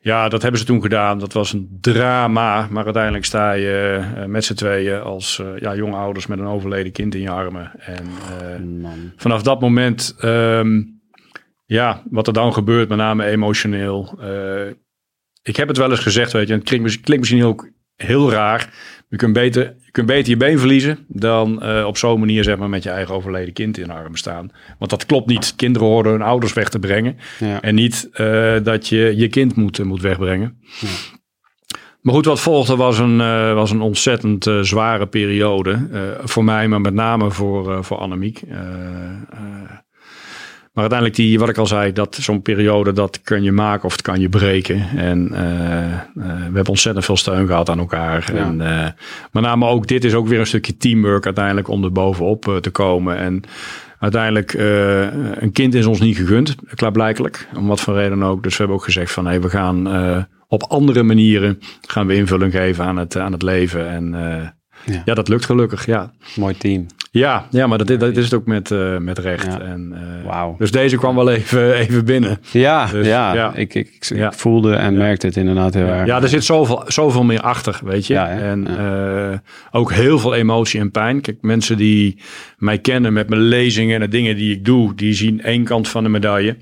ja. 0.01 0.29
dat 0.29 0.43
hebben 0.43 0.61
ze 0.61 0.67
toen 0.67 0.83
gedaan. 0.83 1.19
Dat 1.19 1.33
was 1.33 1.53
een 1.53 1.79
drama. 1.81 2.67
Maar 2.71 2.85
uiteindelijk 2.85 3.25
sta 3.25 3.53
je 3.53 4.03
met 4.27 4.45
z'n 4.45 4.55
tweeën 4.55 5.01
als 5.01 5.43
ja, 5.59 5.75
jonge 5.75 5.97
ouders 5.97 6.27
met 6.27 6.39
een 6.39 6.47
overleden 6.47 6.93
kind 6.93 7.15
in 7.15 7.21
je 7.21 7.31
armen. 7.31 7.73
En 7.79 8.07
vanaf 9.17 9.43
dat 9.43 9.61
moment, 9.61 10.17
um, 10.25 11.01
ja, 11.65 12.03
wat 12.11 12.27
er 12.27 12.33
dan 12.33 12.53
gebeurt, 12.53 12.89
met 12.89 12.99
name 12.99 13.25
emotioneel 13.25 14.19
ik 15.51 15.57
heb 15.57 15.69
het 15.69 15.77
wel 15.77 15.91
eens 15.91 16.01
gezegd, 16.01 16.33
weet 16.33 16.49
je, 16.49 16.55
het 16.55 16.65
klinkt, 16.65 17.01
klinkt 17.01 17.19
misschien 17.19 17.45
ook 17.45 17.69
heel 17.97 18.31
raar. 18.31 18.73
Je 19.09 19.17
kunt 19.17 19.33
beter 19.33 19.63
je, 19.63 19.91
kunt 19.91 20.07
beter 20.07 20.31
je 20.31 20.37
been 20.37 20.59
verliezen 20.59 20.99
dan 21.09 21.61
uh, 21.63 21.87
op 21.87 21.97
zo'n 21.97 22.19
manier 22.19 22.45
zeg 22.45 22.57
maar, 22.57 22.69
met 22.69 22.83
je 22.83 22.91
eigen 22.91 23.15
overleden 23.15 23.53
kind 23.53 23.79
in 23.79 23.91
armen 23.91 24.19
staan. 24.19 24.51
Want 24.79 24.91
dat 24.91 25.07
klopt 25.07 25.27
niet. 25.27 25.57
Kinderen 25.57 25.89
horen 25.89 26.11
hun 26.11 26.23
ouders 26.23 26.53
weg 26.53 26.69
te 26.69 26.79
brengen. 26.79 27.17
Ja. 27.39 27.61
En 27.61 27.75
niet 27.75 28.09
uh, 28.13 28.57
dat 28.63 28.89
je 28.89 29.17
je 29.17 29.29
kind 29.29 29.57
moet, 29.57 29.85
moet 29.85 30.01
wegbrengen. 30.01 30.59
Ja. 30.81 30.89
Maar 32.01 32.15
goed, 32.15 32.25
wat 32.25 32.41
volgde 32.41 32.77
was 32.77 32.99
een, 32.99 33.19
uh, 33.19 33.55
was 33.55 33.71
een 33.71 33.81
ontzettend 33.81 34.51
zware 34.61 35.07
periode. 35.07 35.89
voor 36.23 36.45
mij, 36.45 36.69
maar 36.69 36.81
met 36.81 36.95
name 36.95 37.31
voor, 37.31 37.85
voor 37.85 37.97
Annemiek. 37.97 38.43
Maar 40.73 40.83
uiteindelijk, 40.83 41.21
die, 41.21 41.39
wat 41.39 41.49
ik 41.49 41.59
al 41.59 41.67
zei, 41.67 41.93
dat 41.93 42.15
zo'n 42.21 42.43
periode, 42.43 42.93
dat 42.93 43.21
kun 43.23 43.43
je 43.43 43.53
maken 43.53 43.85
of 43.85 43.93
het 43.93 44.03
kan 44.03 44.21
je 44.21 44.29
breken. 44.29 44.89
En 44.97 45.35
eh, 45.35 45.93
eh, 45.93 46.03
we 46.15 46.55
hebben 46.55 46.69
ontzettend 46.69 47.05
veel 47.05 47.17
steun 47.17 47.47
gehad 47.47 47.69
aan 47.69 47.79
elkaar. 47.79 48.31
Ja. 48.35 48.39
En 48.39 48.61
uh, 48.61 48.87
met 49.33 49.43
name 49.43 49.67
ook, 49.67 49.87
dit 49.87 50.05
is 50.05 50.15
ook 50.15 50.29
weer 50.29 50.39
een 50.39 50.47
stukje 50.47 50.77
teamwork 50.77 51.25
uiteindelijk 51.25 51.69
om 51.69 51.85
er 51.85 51.93
bovenop 51.93 52.59
te 52.61 52.71
komen. 52.71 53.17
En 53.17 53.43
uiteindelijk, 53.99 54.55
een 55.43 55.53
kind 55.53 55.75
is 55.75 55.87
ons 55.87 56.01
niet 56.01 56.17
gegund, 56.17 56.55
klaarblijkelijk. 56.75 57.49
Om 57.57 57.67
wat 57.67 57.81
voor 57.81 57.95
reden 57.95 58.23
ook. 58.23 58.43
Dus 58.43 58.53
we 58.53 58.59
hebben 58.59 58.77
ook 58.77 58.85
gezegd 58.85 59.13
van, 59.13 59.25
hé, 59.25 59.31
hey, 59.31 59.41
we 59.41 59.51
gaan 59.51 59.89
op 60.49 60.63
andere 60.63 61.03
manieren 61.03 61.59
gaan 61.87 62.07
we 62.07 62.15
invulling 62.15 62.53
geven 62.53 62.85
aan 62.85 62.97
het, 62.97 63.17
aan 63.17 63.33
het 63.33 63.43
leven. 63.43 63.89
En 63.89 64.15
ja. 64.85 65.03
ja. 65.05 65.15
dat 65.15 65.29
lukt 65.29 65.45
gelukkig, 65.45 65.87
ja. 65.87 66.11
Mooi 66.37 66.57
team. 66.57 66.87
Ja, 67.13 67.47
ja 67.51 67.67
maar 67.67 67.79
dat, 67.79 68.01
dat 68.01 68.17
is 68.17 68.25
het 68.25 68.35
ook 68.35 68.47
met, 68.47 68.71
uh, 68.71 68.97
met 68.97 69.19
recht. 69.19 69.47
Ja. 69.47 69.61
En, 69.61 69.93
uh, 69.95 70.27
Wauw. 70.27 70.55
Dus 70.59 70.71
deze 70.71 70.97
kwam 70.97 71.15
wel 71.15 71.31
even, 71.31 71.75
even 71.83 72.05
binnen. 72.05 72.41
Ja, 72.51 72.87
Dus, 72.87 73.07
ja. 73.07 73.35
ja. 73.35 73.55
Ik, 73.55 73.75
ik, 73.75 74.09
ik, 74.09 74.33
voelde 74.33 74.75
en 74.75 74.97
merkte 74.97 75.27
het 75.27 75.37
inderdaad 75.37 75.75
heel 75.75 75.87
erg. 75.87 76.07
Ja, 76.07 76.23
er 76.23 76.29
zit 76.29 76.45
zoveel, 76.45 76.83
zoveel 76.87 77.25
meer 77.25 77.41
achter, 77.41 77.81
weet 77.85 78.07
je. 78.07 78.17
En 78.17 78.79
eh, 78.79 79.39
ook 79.71 79.93
heel 79.93 80.19
veel 80.19 80.35
emotie 80.35 80.81
en 80.81 80.91
pijn. 80.91 81.21
Kijk, 81.21 81.39
mensen 81.41 81.77
die 81.77 82.19
mij 82.57 82.79
kennen 82.79 83.13
met 83.13 83.29
mijn 83.29 83.43
lezingen 83.43 83.95
en 83.95 84.01
de 84.01 84.09
dingen 84.09 84.37
die 84.37 84.55
ik 84.55 84.65
doe, 84.65 84.95
die 84.95 85.13
zien 85.13 85.43
één 85.43 85.65
kant 85.65 85.89
van 85.89 86.03
de 86.03 86.09
medaille. 86.09 86.57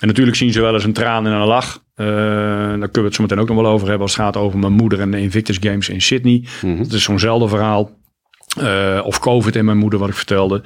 En 0.00 0.06
natuurlijk 0.06 0.36
zien 0.36 0.52
ze 0.52 0.60
wel 0.60 0.74
eens 0.74 0.84
een 0.84 0.92
traan 0.92 1.26
en 1.26 1.32
een 1.32 1.46
lach. 1.46 1.82
Uh, 2.00 2.06
daar 2.06 2.76
kunnen 2.78 2.90
we 2.92 3.00
het 3.02 3.14
zo 3.14 3.22
meteen 3.22 3.38
ook 3.38 3.48
nog 3.48 3.56
wel 3.56 3.66
over 3.72 3.86
hebben 3.88 4.02
als 4.06 4.16
het 4.16 4.24
gaat 4.24 4.36
over 4.36 4.58
mijn 4.58 4.72
moeder 4.72 5.00
en 5.00 5.10
de 5.10 5.20
Invictus 5.20 5.56
Games 5.60 5.88
in 5.88 6.00
Sydney. 6.02 6.46
Mhm. 6.62 6.78
Dat 6.78 6.92
is 6.92 7.02
zo'nzelfde 7.02 7.48
verhaal. 7.48 7.90
Uh, 8.60 9.00
of 9.04 9.18
COVID 9.20 9.56
en 9.56 9.64
mijn 9.64 9.78
moeder, 9.78 9.98
wat 9.98 10.08
ik 10.08 10.14
vertelde. 10.14 10.62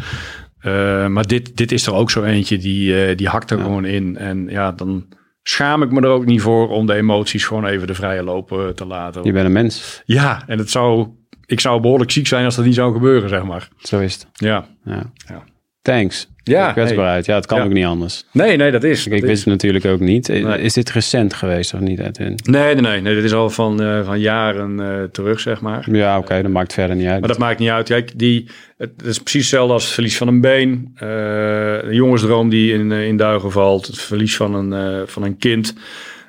Uh, 0.62 1.06
maar 1.06 1.26
dit, 1.26 1.56
dit 1.56 1.72
is 1.72 1.86
er 1.86 1.94
ook 1.94 2.10
zo 2.10 2.22
eentje, 2.22 2.58
die, 2.58 3.14
die 3.14 3.28
hakt 3.28 3.50
er 3.50 3.56
Ja. 3.58 3.62
gewoon 3.62 3.84
in. 3.84 4.16
En 4.16 4.46
ja, 4.48 4.72
dan 4.72 5.06
schaam 5.42 5.82
ik 5.82 5.90
me 5.90 6.00
er 6.00 6.08
ook 6.08 6.24
niet 6.26 6.40
voor 6.40 6.68
om 6.68 6.86
de 6.86 6.94
emoties 6.94 7.44
gewoon 7.46 7.66
even 7.66 7.86
de 7.86 7.94
vrije 7.94 8.22
loop 8.22 8.52
uh, 8.52 8.68
te 8.68 8.86
laten. 8.86 9.24
Je 9.24 9.32
bent 9.32 9.46
een 9.46 9.52
mens. 9.52 10.02
Ja, 10.04 10.42
en 10.46 10.58
het 10.58 10.70
zou, 10.70 11.08
ik 11.46 11.60
zou 11.60 11.80
behoorlijk 11.80 12.10
ziek 12.10 12.26
zijn 12.26 12.44
als 12.44 12.56
dat 12.56 12.64
niet 12.64 12.74
zou 12.74 12.92
gebeuren, 12.92 13.28
zeg 13.28 13.44
maar. 13.44 13.68
Zo 13.78 13.98
is 14.00 14.14
het. 14.14 14.26
Ja. 14.32 14.66
Ja. 14.84 15.12
Ja. 15.28 15.44
Thanks. 15.84 16.28
Ja, 16.42 16.72
Kwetsbaarheid. 16.72 17.26
Ja, 17.26 17.34
het 17.34 17.46
kan 17.46 17.58
Ja. 17.58 17.64
ook 17.64 17.72
niet 17.72 17.84
anders. 17.84 18.24
Nee, 18.32 18.56
nee, 18.56 18.70
dat 18.70 18.84
is. 18.84 19.04
Ik, 19.04 19.10
dat 19.10 19.18
ik 19.18 19.22
is- 19.22 19.28
wist 19.30 19.44
het 19.44 19.52
natuurlijk 19.52 19.84
ook 19.84 20.00
niet. 20.00 20.28
Nee. 20.28 20.60
Is 20.60 20.72
dit 20.72 20.90
recent 20.90 21.34
geweest 21.34 21.74
of 21.74 21.80
niet, 21.80 21.98
Edwin? 21.98 22.38
Nee, 22.44 22.74
nee, 22.74 22.82
nee, 22.82 23.00
nee. 23.00 23.14
Dit 23.14 23.24
is 23.24 23.32
al 23.32 23.50
van, 23.50 23.82
uh, 23.82 24.04
van 24.04 24.20
jaren 24.20 24.78
uh, 24.80 25.02
terug, 25.02 25.40
zeg 25.40 25.60
maar. 25.60 25.88
Ja, 25.90 26.18
oké, 26.18 26.42
dat 26.42 26.50
maakt 26.50 26.72
verder 26.72 26.96
niet 26.96 27.06
uit. 27.06 27.18
Maar 27.20 27.28
dat 27.28 27.38
maakt 27.38 27.58
niet 27.58 27.68
uit. 27.70 27.88
Kijk, 27.88 28.18
die, 28.18 28.48
het 28.76 28.90
is 29.04 29.18
precies 29.18 29.40
hetzelfde 29.40 29.72
als 29.72 29.84
het 29.84 29.92
verlies 29.92 30.16
van 30.16 30.28
een 30.28 30.40
been. 30.40 30.96
Uh, 31.02 31.82
een 31.82 31.94
jongensdroom 31.94 32.48
die 32.48 32.72
in, 32.72 32.92
in 32.92 33.16
duigen 33.16 33.50
valt. 33.52 33.86
Het 33.86 33.98
verlies 33.98 34.36
van 34.36 34.54
een, 34.54 35.08
van 35.08 35.22
een 35.22 35.36
kind. 35.38 35.74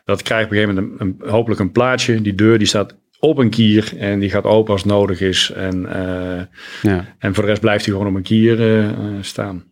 Dat 0.06 0.22
krijgt 0.22 0.46
op 0.46 0.52
een 0.52 0.58
gegeven 0.58 0.76
moment 0.84 1.02
een, 1.02 1.16
een, 1.22 1.30
hopelijk 1.30 1.62
een 1.62 1.72
plaatje. 1.72 2.22
Die 2.22 2.36
deur 2.36 2.58
die 2.58 2.68
staat 2.68 2.96
op 3.26 3.38
een 3.38 3.50
kier 3.50 3.94
en 3.98 4.20
die 4.20 4.30
gaat 4.30 4.44
open 4.44 4.74
als 4.74 4.84
nodig 4.84 5.22
is. 5.22 5.52
En, 5.56 5.82
uh, 5.82 6.92
ja. 6.92 7.06
en 7.20 7.34
voor 7.34 7.44
de 7.44 7.50
rest 7.50 7.62
blijft 7.62 7.86
hij 7.86 7.94
gewoon 7.94 8.10
op 8.10 8.16
een 8.16 8.24
kier 8.24 8.60
uh, 8.60 8.88
staan. 9.22 9.64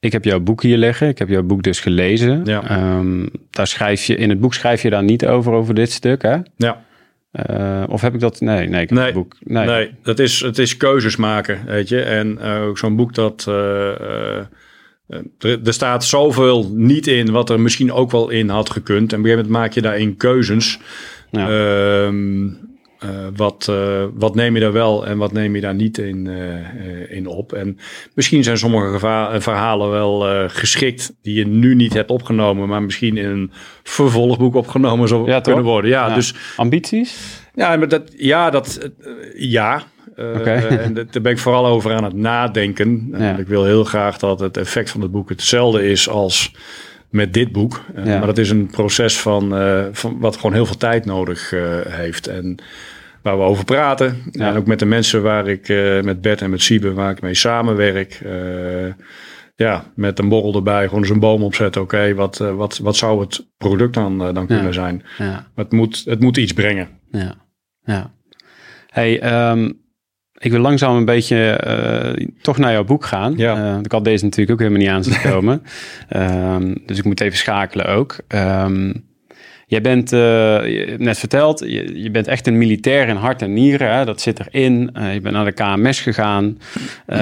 Ik 0.00 0.12
heb 0.12 0.24
jouw 0.24 0.40
boek 0.40 0.62
hier 0.62 0.76
liggen. 0.76 1.08
Ik 1.08 1.18
heb 1.18 1.28
jouw 1.28 1.42
boek 1.42 1.62
dus 1.62 1.80
gelezen. 1.80 2.44
Ja. 2.44 2.96
Um, 2.96 3.30
daar 3.50 3.66
schrijf 3.66 4.04
je, 4.04 4.16
in 4.16 4.28
het 4.28 4.40
boek 4.40 4.54
schrijf 4.54 4.82
je 4.82 4.90
daar 4.90 5.02
niet 5.02 5.26
over, 5.26 5.52
over 5.52 5.74
dit 5.74 5.92
stuk, 5.92 6.22
hè? 6.22 6.36
Ja. 6.56 6.84
Uh, 7.50 7.84
of 7.88 8.00
heb 8.00 8.14
ik 8.14 8.20
dat? 8.20 8.40
Nee, 8.40 8.68
nee, 8.68 8.82
ik 8.82 8.88
heb 8.88 8.98
nee, 8.98 9.06
het 9.06 9.14
boek. 9.14 9.36
Nee, 9.40 9.66
nee 9.66 9.90
dat 10.02 10.18
is, 10.18 10.40
het 10.40 10.58
is 10.58 10.76
keuzes 10.76 11.16
maken, 11.16 11.60
weet 11.66 11.88
je. 11.88 12.00
En 12.02 12.40
ook 12.40 12.78
zo'n 12.78 12.96
boek 12.96 13.14
dat... 13.14 13.46
Er, 15.38 15.60
er, 15.64 15.72
staat 15.72 16.04
zoveel 16.04 16.70
niet 16.74 17.06
in 17.06 17.30
wat 17.30 17.50
er 17.50 17.60
misschien 17.60 17.92
ook 17.92 18.10
wel 18.10 18.28
in 18.28 18.48
had 18.48 18.70
gekund. 18.70 19.12
En 19.12 19.18
op 19.18 19.24
een 19.24 19.30
gegeven 19.30 19.36
moment 19.36 19.62
maak 19.62 19.72
je 19.72 19.82
daarin 19.82 20.16
keuzes. 20.16 20.78
Ja. 21.30 21.48
Uh, 21.48 22.12
uh, 23.04 23.10
wat, 23.36 23.66
uh, 23.70 24.04
wat 24.14 24.34
neem 24.34 24.54
je 24.54 24.60
daar 24.60 24.72
wel 24.72 25.06
en 25.06 25.18
wat 25.18 25.32
neem 25.32 25.54
je 25.54 25.60
daar 25.60 25.74
niet 25.74 25.98
in, 25.98 26.26
uh, 26.26 27.16
in 27.16 27.26
op? 27.26 27.52
En 27.52 27.78
misschien 28.14 28.44
zijn 28.44 28.58
sommige 28.58 28.98
verhalen 29.40 29.90
wel 29.90 30.48
geschikt 30.48 31.14
die 31.22 31.34
je 31.34 31.46
nu 31.46 31.74
niet 31.74 31.94
hebt 31.94 32.10
opgenomen, 32.10 32.68
maar 32.68 32.82
misschien 32.82 33.16
in 33.16 33.28
een 33.28 33.50
vervolgboek 33.82 34.54
opgenomen 34.54 35.08
zou 35.08 35.30
ja, 35.30 35.40
kunnen 35.40 35.64
worden. 35.64 35.90
Ja, 35.90 36.08
ja. 36.08 36.14
dus. 36.14 36.34
Ambities? 36.56 37.42
Ja, 37.54 37.76
maar 37.76 37.88
dat, 37.88 38.12
ja, 38.16 38.50
dat, 38.50 38.90
ja. 39.36 39.82
Okay. 40.16 40.66
en 40.84 40.94
daar 40.94 41.22
ben 41.22 41.32
ik 41.32 41.38
vooral 41.38 41.66
over 41.66 41.94
aan 41.94 42.04
het 42.04 42.14
nadenken. 42.14 43.08
Ja. 43.18 43.36
Ik 43.36 43.46
wil 43.46 43.64
heel 43.64 43.84
graag 43.84 44.18
dat 44.18 44.40
het 44.40 44.56
effect 44.56 44.90
van 44.90 45.00
het 45.00 45.10
boek 45.10 45.28
hetzelfde 45.28 45.90
is 45.90 46.08
als 46.08 46.52
met 47.10 47.32
dit 47.34 47.52
boek. 47.52 47.84
Uh, 47.96 48.04
Ja. 48.06 48.18
Maar 48.18 48.26
dat 48.26 48.38
is 48.38 48.50
een 48.50 48.66
proces 48.66 49.20
van, 49.20 49.60
uh, 49.62 49.84
van 49.92 50.18
wat 50.20 50.36
gewoon 50.36 50.52
heel 50.52 50.66
veel 50.66 50.76
tijd 50.76 51.04
nodig 51.04 51.52
uh, 51.52 51.62
heeft. 51.88 52.26
En 52.26 52.56
waar 53.22 53.36
we 53.38 53.42
over 53.44 53.64
praten. 53.64 54.16
Ja. 54.30 54.48
En 54.48 54.56
ook 54.56 54.66
met 54.66 54.78
de 54.78 54.84
mensen 54.86 55.22
waar 55.22 55.48
ik, 55.48 55.68
met 56.04 56.20
Bert 56.20 56.42
en 56.42 56.50
met 56.50 56.62
Siebe, 56.62 56.92
waar 56.92 57.10
ik 57.10 57.20
mee 57.20 57.34
samenwerk. 57.34 58.20
ja, 59.56 59.84
met 59.94 60.18
een 60.18 60.28
borrel 60.28 60.54
erbij, 60.54 60.84
gewoon 60.84 61.00
eens 61.02 61.10
een 61.10 61.20
boom 61.20 61.42
opzetten. 61.42 61.82
Oké, 61.82 62.14
wat, 62.14 62.36
wat, 62.38 62.78
wat 62.78 62.96
zou 62.96 63.20
het 63.20 63.46
product 63.56 63.94
dan, 63.94 64.18
dan 64.18 64.46
kunnen 64.46 64.64
Ja. 64.64 64.72
zijn? 64.72 65.02
Maar 65.18 65.44
het 65.54 65.72
moet, 65.72 66.02
het 66.04 66.20
moet 66.20 66.36
iets 66.36 66.52
brengen. 66.52 66.88
Ja. 67.10 67.34
ja. 67.84 68.10
Hey, 68.86 69.48
um, 69.50 69.80
ik 70.40 70.50
wil 70.50 70.60
langzaam 70.60 70.96
een 70.96 71.04
beetje 71.04 71.60
uh, 72.18 72.26
toch 72.40 72.58
naar 72.58 72.72
jouw 72.72 72.84
boek 72.84 73.04
gaan. 73.04 73.34
Ja. 73.36 73.56
Uh, 73.56 73.78
ik 73.82 73.92
had 73.92 74.04
deze 74.04 74.24
natuurlijk 74.24 74.50
ook 74.50 74.58
helemaal 74.58 74.80
niet 74.80 74.88
aan 74.90 75.04
zien 75.04 75.30
komen. 75.32 75.62
um, 76.16 76.82
dus 76.86 76.98
ik 76.98 77.04
moet 77.04 77.20
even 77.20 77.38
schakelen 77.38 77.86
ook. 77.86 78.16
Um, 78.28 79.04
jij 79.70 79.80
bent, 79.80 80.12
uh, 80.12 80.18
net 80.96 81.18
verteld, 81.18 81.58
je, 81.58 82.02
je, 82.02 82.10
bent 82.10 82.26
echt 82.26 82.46
een 82.46 82.58
militair 82.58 83.08
in 83.08 83.16
hart 83.16 83.42
en 83.42 83.52
nieren. 83.52 83.94
Hè? 83.94 84.04
Dat 84.04 84.20
zit 84.20 84.40
erin. 84.40 84.90
Uh, 84.96 85.14
je 85.14 85.20
bent 85.20 85.34
naar 85.34 85.44
de 85.44 85.52
KMS 85.52 86.00
gegaan. 86.00 86.58
Uh, 87.06 87.16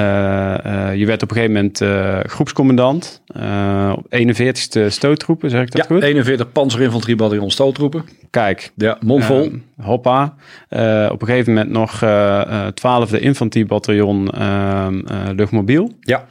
je 0.95 1.07
werd 1.07 1.23
op 1.23 1.31
een 1.31 1.37
gegeven 1.37 1.53
moment 1.53 1.83
groepscommandant. 2.31 3.23
op 3.97 4.17
41ste 4.17 4.87
stoottroepen, 4.87 5.51
zeg 5.51 5.63
ik 5.63 5.71
dat 5.71 5.89
ja, 5.89 5.95
goed? 5.95 6.03
41 6.03 6.53
panzerinfanteriebataljon 6.53 7.51
stoottroepen. 7.51 8.05
Kijk. 8.31 8.73
Ja, 8.77 8.99
mondvol. 9.01 9.45
Uh, 9.45 9.85
hoppa. 9.87 10.35
Op 11.11 11.23
een 11.23 11.29
gegeven 11.29 11.53
moment 11.53 11.71
nog 11.71 12.03
uh, 12.03 12.67
12e 12.67 13.21
infanteriebataljon 13.21 14.31
ehm, 14.31 15.01
luchtmobiel. 15.35 15.93
Ja. 16.01 16.27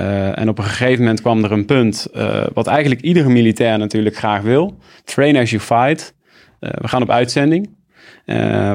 Uh, 0.00 0.38
en 0.38 0.48
op 0.48 0.58
een 0.58 0.64
gegeven 0.64 0.98
moment 0.98 1.20
kwam 1.20 1.44
er 1.44 1.52
een 1.52 1.64
punt, 1.64 2.08
uh, 2.14 2.46
wat 2.52 2.66
eigenlijk 2.66 3.00
iedere 3.00 3.28
militair 3.28 3.78
natuurlijk 3.78 4.16
graag 4.16 4.42
wil. 4.42 4.78
Train 5.04 5.36
as 5.36 5.50
you 5.50 5.62
fight. 5.62 6.14
Uh, 6.60 6.70
we 6.70 6.88
gaan 6.88 7.02
op 7.02 7.10
uitzending. 7.10 7.70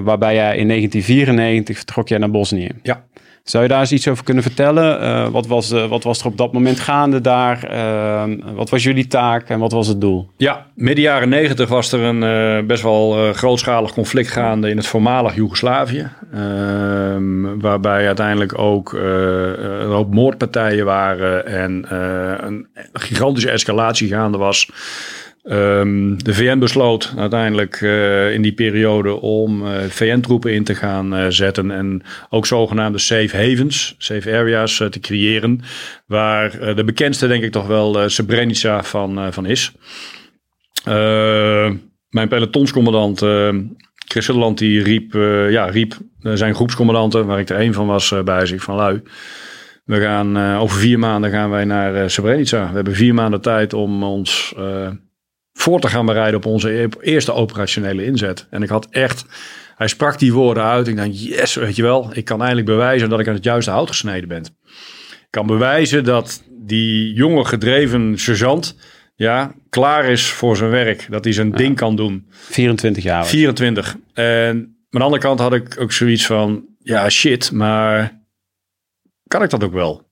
waarbij 0.04 0.34
jij 0.34 0.58
in 0.58 0.68
1994 0.68 1.76
vertrok 1.76 2.08
jij 2.08 2.18
naar 2.18 2.32
Bosnië. 2.32 2.70
Ja. 2.84 3.06
Zou 3.44 3.64
je 3.64 3.70
daar 3.70 3.80
eens 3.80 3.92
iets 3.92 4.08
over 4.08 4.24
kunnen 4.24 4.44
vertellen? 4.44 5.32
wat, 5.32 5.48
was, 5.48 5.72
wat 5.72 6.04
was 6.04 6.20
er 6.20 6.26
op 6.26 6.38
dat 6.38 6.54
moment 6.54 6.80
gaande 6.80 7.22
daar? 7.22 7.68
wat 8.56 8.70
was 8.70 8.84
jullie 8.84 9.08
taak 9.08 9.50
en 9.50 9.60
wat 9.60 9.72
was 9.72 9.88
het 9.88 10.02
doel? 10.02 10.30
Ja, 10.38 10.66
midden 10.76 11.04
jaren 11.04 11.30
90 11.30 11.70
was 11.70 11.92
er 11.92 12.00
een 12.00 12.24
uh, 12.24 12.68
best 12.68 12.84
wel 12.84 13.34
grootschalig 13.34 13.94
conflict 13.94 14.30
gaande 14.30 14.70
in 14.70 14.78
het 14.78 14.88
voormalig 14.88 15.36
Joegoslavië. 15.36 16.10
Uh, 16.34 16.40
waarbij 17.60 18.08
uiteindelijk 18.08 18.58
ook 18.58 18.94
een 18.94 19.92
hoop 19.92 20.14
moordpartijen 20.14 20.86
waren 20.86 21.46
en 21.46 21.86
een 22.46 22.68
gigantische 22.94 23.50
escalatie 23.50 24.08
gaande 24.08 24.38
was. 24.38 24.70
Um, 25.52 26.24
de 26.24 26.34
VN 26.34 26.60
besloot 26.60 27.14
uiteindelijk 27.18 27.82
uh, 27.82 28.34
in 28.34 28.42
die 28.42 28.54
periode 28.54 29.22
om 29.22 29.66
uh, 29.66 29.72
VN-troepen 29.88 30.54
in 30.54 30.64
te 30.64 30.76
gaan 30.76 31.18
uh, 31.18 31.26
zetten 31.30 31.72
en 31.72 32.02
ook 32.30 32.46
zogenaamde 32.46 32.98
safe 32.98 33.38
havens, 33.38 33.96
safe 33.98 34.32
areas 34.32 34.76
te 34.90 35.00
creëren, 35.00 35.62
waar 36.06 36.76
de 36.76 36.84
bekendste 36.84 37.28
denk 37.28 37.44
ik 37.44 37.52
toch 37.52 37.68
wel 37.68 38.10
Srebrenica 38.10 38.84
van, 38.84 39.34
van 39.34 39.46
is. 39.46 39.72
mijn 42.10 42.28
pelotonscommandant 42.30 43.20
Chris 44.08 44.26
Sutherland 44.26 44.58
die 44.58 44.84
riep, 44.84 45.14
ja, 45.50 45.66
riep 45.66 45.98
zijn 46.20 46.56
groepscommandanten, 46.56 47.26
waar 47.26 47.40
ik 47.40 47.50
er 47.50 47.58
één 47.58 47.74
van 47.74 47.88
was, 47.88 48.14
bij 48.24 48.46
zich 48.46 48.62
van 48.62 48.76
lui. 48.76 49.02
We 49.86 50.00
gaan 50.00 50.58
over 50.58 50.80
vier 50.80 51.00
maanden 51.00 51.32
gaan 51.32 51.50
wij 51.50 51.66
naar 51.66 52.10
Srebrenica. 52.10 52.68
We 52.68 52.76
hebben 52.76 52.96
vier 52.96 53.14
maanden 53.14 53.42
tijd 53.42 53.74
om 53.74 54.04
ons 54.04 54.54
voor 55.60 55.80
te 55.80 55.88
gaan 55.88 56.06
bereiden 56.06 56.40
op 56.40 56.46
onze 56.46 56.90
eerste 57.02 57.34
operationele 57.34 58.06
inzet. 58.06 58.48
En 58.50 58.64
ik 58.64 58.70
had 58.70 58.88
echt, 58.90 59.26
hij 59.76 59.88
sprak 59.88 60.20
die 60.20 60.34
woorden 60.34 60.64
uit. 60.64 60.88
Ik 60.88 60.96
dacht, 60.96 61.24
yes, 61.24 61.56
weet 61.56 61.76
je 61.76 61.82
wel, 61.82 62.10
ik 62.14 62.26
kan 62.26 62.40
eindelijk 62.40 62.68
bewijzen 62.68 63.10
dat 63.10 63.20
ik 63.20 63.28
aan 63.28 63.34
het 63.34 63.44
juiste 63.44 63.72
hout 63.72 63.88
gesneden 63.88 64.28
ben. 64.28 64.44
Ik 65.10 65.28
kan 65.30 65.48
bewijzen 65.48 66.04
dat 66.04 66.44
die 66.50 67.14
jonge 67.14 67.46
gedreven 67.46 68.18
sergeant, 68.18 68.76
ja, 69.16 69.54
klaar 69.70 70.06
is 70.06 70.28
voor 70.28 70.58
zijn 70.58 70.70
werk. 70.70 71.08
Dat 71.10 71.24
hij 71.24 71.34
zijn 71.34 71.50
ja. 71.50 71.56
ding 71.56 71.76
kan 71.76 71.96
doen. 71.96 72.28
24 72.30 73.04
jaar. 73.04 73.26
24. 73.26 73.96
En 74.14 74.56
aan 74.56 74.76
de 74.90 75.00
andere 75.00 75.22
kant 75.22 75.40
had 75.40 75.54
ik 75.54 75.76
ook 75.80 75.92
zoiets 75.92 76.26
van, 76.26 76.66
ja 76.78 77.10
shit, 77.10 77.52
maar 77.52 78.22
kan 79.28 79.44
ik 79.44 79.50
dat 79.50 79.64
ook 79.64 79.74
wel? 79.74 80.09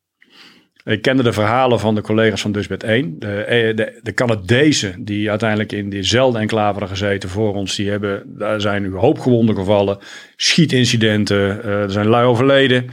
Ik 0.87 1.01
kende 1.01 1.23
de 1.23 1.33
verhalen 1.33 1.79
van 1.79 1.95
de 1.95 2.01
collega's 2.01 2.41
van 2.41 2.51
Dusbed 2.51 2.83
1. 2.83 3.15
De, 3.19 3.27
eh, 3.27 3.75
de, 3.75 3.99
de 4.03 4.13
Canadezen 4.13 5.05
die 5.05 5.29
uiteindelijk 5.29 5.71
in 5.71 5.89
diezelfde 5.89 6.39
enclave 6.39 6.71
hadden 6.71 6.89
gezeten 6.89 7.29
voor 7.29 7.55
ons, 7.55 7.75
die 7.75 7.89
hebben, 7.89 8.23
daar 8.25 8.61
zijn 8.61 8.81
nu 8.81 8.95
hoop 8.95 9.19
gewonden 9.19 9.55
gevallen. 9.55 9.97
Schietincidenten, 10.35 11.61
uh, 11.65 11.81
er 11.81 11.91
zijn 11.91 12.07
lui 12.07 12.25
overleden. 12.25 12.85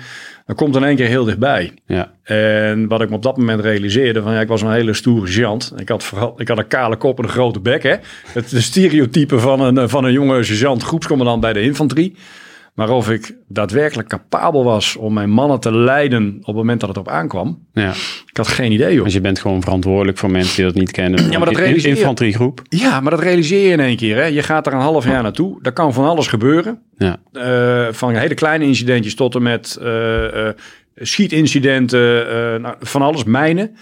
Dan 0.47 0.57
komt 0.57 0.76
in 0.76 0.84
één 0.84 0.97
keer 0.97 1.07
heel 1.07 1.24
dichtbij. 1.24 1.72
Ja. 1.86 2.12
En 2.22 2.88
wat 2.88 3.01
ik 3.01 3.09
me 3.09 3.14
op 3.14 3.22
dat 3.22 3.36
moment 3.36 3.61
realiseerde, 3.61 4.22
van 4.22 4.32
ja, 4.32 4.40
ik 4.40 4.49
was 4.49 4.62
een 4.62 4.72
hele 4.72 4.95
stoere 4.95 5.26
sergeant. 5.26 5.72
Ik 5.76 5.88
had, 5.88 6.05
vooral, 6.05 6.34
ik 6.36 6.49
had 6.49 6.59
een 6.59 6.66
kale 6.66 6.97
kop 6.97 7.18
en 7.18 7.24
een 7.24 7.30
grote 7.30 7.61
bek. 7.61 7.82
Hè? 7.82 7.95
Het 8.26 8.51
de 8.51 8.61
stereotype 8.61 9.38
van 9.38 9.61
een, 9.61 9.88
van 9.88 10.05
een 10.05 10.12
jonge 10.12 10.42
sergeant, 10.42 10.82
groepscommandant 10.82 11.40
bij 11.40 11.53
de 11.53 11.62
infanterie. 11.62 12.16
Maar 12.75 12.91
of 12.91 13.11
ik 13.11 13.37
daadwerkelijk 13.49 14.09
capabel 14.09 14.64
was 14.64 14.97
om 14.97 15.12
mijn 15.12 15.31
mannen 15.31 15.61
te 15.61 15.75
leiden 15.75 16.37
op 16.41 16.47
het 16.47 16.55
moment 16.55 16.81
dat 16.81 16.89
het 16.89 16.99
op 16.99 17.09
aankwam. 17.09 17.66
Ja. 17.72 17.91
Ik 18.27 18.37
had 18.37 18.49
geen 18.49 18.72
idee. 18.72 18.95
Joh. 18.95 19.05
Dus 19.05 19.12
je 19.12 19.20
bent 19.20 19.39
gewoon 19.39 19.62
verantwoordelijk 19.62 20.18
voor 20.18 20.31
mensen 20.31 20.57
die 20.57 20.64
dat 20.64 20.75
niet 20.75 20.91
kennen. 20.91 21.31
Ja, 21.31 21.39
maar 21.39 21.47
dat 21.47 21.57
realiseer 21.57 21.91
je. 21.91 21.97
Infanteriegroep. 21.97 22.62
Ja, 22.68 23.01
maar 23.01 23.11
dat 23.11 23.20
realiseer 23.20 23.66
je 23.66 23.72
in 23.72 23.81
één 23.81 23.97
keer. 23.97 24.16
Hè? 24.16 24.25
Je 24.25 24.43
gaat 24.43 24.66
er 24.66 24.72
een 24.72 24.81
half 24.81 25.05
jaar 25.05 25.22
naartoe. 25.22 25.62
Daar 25.62 25.72
kan 25.72 25.93
van 25.93 26.05
alles 26.05 26.27
gebeuren. 26.27 26.83
Ja. 26.97 27.16
Eh, 27.33 27.93
van 27.93 28.14
hele 28.14 28.35
kleine 28.35 28.64
incidentjes 28.64 29.14
tot 29.14 29.35
en 29.35 29.43
met 29.43 29.77
eh, 29.81 30.49
eh, 30.49 30.55
schietincidenten, 30.95 32.01
nou, 32.62 32.77
van 32.81 33.03
alles, 33.03 33.25
mijnen. 33.25 33.77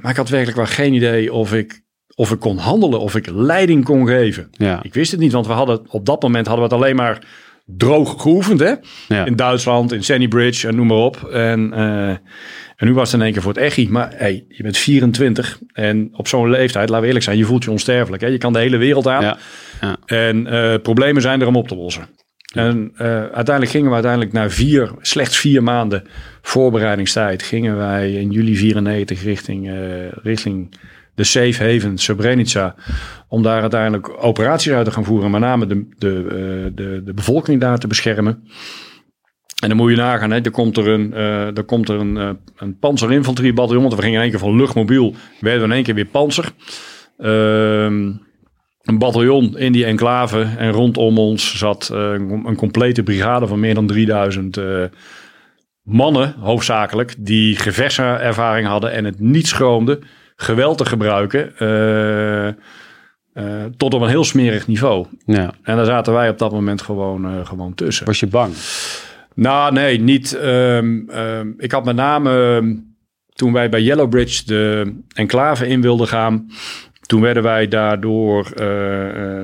Maar 0.00 0.10
ik 0.10 0.16
had 0.16 0.28
werkelijk 0.28 0.56
wel 0.56 0.66
geen 0.66 0.94
idee 0.94 1.32
of 1.32 1.54
ik, 1.54 1.80
of 2.18 2.30
ik 2.30 2.40
kon 2.40 2.56
handelen, 2.56 3.00
of 3.00 3.14
ik 3.14 3.30
leiding 3.30 3.84
kon 3.84 4.06
geven. 4.06 4.48
Ja. 4.52 4.82
Ik 4.82 4.94
wist 4.94 5.10
het 5.10 5.20
niet, 5.20 5.32
want 5.32 5.46
we 5.46 5.52
hadden 5.52 5.80
op 5.88 6.06
dat 6.06 6.22
moment 6.22 6.46
hadden 6.46 6.68
we 6.68 6.74
het 6.74 6.82
alleen 6.82 6.96
maar 6.96 7.26
droog 7.64 8.22
geoefend. 8.22 8.60
Hè? 8.60 8.74
Ja. 9.08 9.24
In 9.24 9.36
Duitsland, 9.36 9.92
in 9.92 10.04
Sandy 10.04 10.28
Bridge 10.28 10.68
en 10.68 10.76
noem 10.76 10.86
maar 10.86 10.96
op. 10.96 11.24
En, 11.32 11.72
eh, 11.72 12.08
en 12.08 12.86
nu 12.86 12.94
was 12.94 13.12
het 13.12 13.20
in 13.20 13.26
één 13.26 13.32
keer 13.32 13.42
voor 13.42 13.52
het 13.52 13.62
echi. 13.62 13.88
Maar 13.88 14.12
hey, 14.16 14.44
je 14.48 14.62
bent 14.62 14.76
24 14.76 15.58
en 15.72 16.08
op 16.12 16.28
zo'n 16.28 16.50
leeftijd, 16.50 16.88
laten 16.88 17.00
we 17.00 17.06
eerlijk 17.06 17.24
zijn, 17.24 17.38
je 17.38 17.44
voelt 17.44 17.64
je 17.64 17.70
onsterfelijk. 17.70 18.22
Hè? 18.22 18.28
Je 18.28 18.38
kan 18.38 18.52
de 18.52 18.58
hele 18.58 18.76
wereld 18.76 19.06
aan. 19.06 19.22
Ja. 19.22 19.38
Ja. 19.80 19.96
En 20.06 20.46
eh, 20.46 20.74
problemen 20.82 21.22
zijn 21.22 21.40
er 21.40 21.46
om 21.46 21.56
op 21.56 21.68
te 21.68 21.76
lossen. 21.76 22.08
En 22.54 22.92
eh, 22.96 23.06
uiteindelijk 23.08 23.70
gingen 23.70 23.88
we 23.88 23.94
uiteindelijk 23.94 24.32
na 24.32 24.50
vier, 24.50 24.90
slechts 25.00 25.38
vier 25.38 25.62
maanden 25.62 26.02
voorbereidingstijd, 26.42 27.42
gingen 27.42 27.76
wij 27.76 28.12
in 28.12 28.30
juli 28.30 28.56
94 28.56 29.22
richting, 29.22 29.70
richting 30.22 30.74
de 31.18 31.24
safe 31.24 31.64
haven 31.64 31.98
Srebrenica. 31.98 32.74
Om 33.28 33.42
daar 33.42 33.60
uiteindelijk 33.60 34.24
operaties 34.24 34.72
uit 34.72 34.84
te 34.84 34.90
gaan 34.90 35.04
voeren. 35.04 35.30
Met 35.30 35.40
name 35.40 35.66
de, 35.66 35.88
de, 35.98 36.24
eh, 36.28 36.76
de, 36.76 37.02
de 37.04 37.14
bevolking 37.14 37.60
daar 37.60 37.78
te 37.78 37.86
beschermen. 37.86 38.48
En 39.62 39.68
dan 39.68 39.76
moet 39.76 39.90
je 39.90 39.96
nagaan, 39.96 40.30
hè, 40.30 40.40
er 40.40 40.50
komt 40.50 40.76
er 40.76 40.88
een, 40.88 41.14
eh 41.14 41.56
er 41.56 41.64
komt 41.64 41.88
er 41.88 42.00
een, 42.00 42.16
eh, 42.16 42.30
een 42.56 42.78
panzerinfanteriebataljon. 42.78 43.82
Want 43.82 43.94
we 43.94 44.00
gingen 44.00 44.16
in 44.16 44.22
één 44.22 44.30
keer 44.30 44.40
van 44.40 44.56
luchtmobiel, 44.56 45.14
werden 45.40 45.60
we 45.60 45.66
in 45.66 45.72
één 45.72 45.82
keer 45.82 45.94
weer 45.94 46.06
panzer. 46.06 46.52
Ehm, 47.18 48.12
een 48.82 48.98
bataljon 48.98 49.58
in 49.58 49.72
die 49.72 49.84
enclave. 49.84 50.46
En 50.58 50.70
rondom 50.70 51.18
ons 51.18 51.58
zat 51.58 51.88
een, 51.92 52.56
complete 52.56 53.02
brigade 53.02 53.46
van 53.46 53.60
meer 53.60 53.74
dan 53.74 53.86
3000 53.86 54.56
eh, 54.56 54.84
mannen, 55.82 56.34
hoofdzakelijk, 56.38 57.14
die 57.18 57.56
gevechtservaring 57.56 58.66
hadden 58.66 58.92
en 58.92 59.04
het 59.04 59.20
niet 59.20 59.46
schroomden 59.46 60.02
geweld 60.40 60.78
te 60.78 60.84
gebruiken. 60.84 61.56
eh, 61.58 62.48
eh, 62.48 63.64
tot 63.76 63.94
op 63.94 64.00
een 64.00 64.08
heel 64.08 64.24
smerig 64.24 64.66
niveau. 64.66 65.06
ja. 65.26 65.52
En 65.62 65.76
daar 65.76 65.84
zaten 65.84 66.12
wij 66.12 66.28
op 66.28 66.38
dat 66.38 66.52
moment 66.52 66.82
gewoon, 66.82 67.24
eh, 67.24 67.46
gewoon 67.46 67.74
tussen. 67.74 68.06
Was 68.06 68.20
je 68.20 68.26
bang? 68.26 68.52
Nou, 69.34 69.72
nee, 69.72 70.00
niet. 70.00 70.32
ehm, 70.34 71.08
ehm, 71.08 71.52
ik 71.56 71.72
had 71.72 71.84
met 71.84 71.96
name 71.96 72.30
ehm, 72.56 72.74
toen 73.32 73.52
wij 73.52 73.68
bij 73.68 73.82
Yellow 73.82 74.08
Bridge 74.08 74.44
de 74.46 74.94
enclave 75.14 75.66
in 75.66 75.80
wilden 75.80 76.08
gaan. 76.08 76.46
Toen 77.06 77.20
werden 77.20 77.42
wij 77.42 77.68
daardoor, 77.68 78.44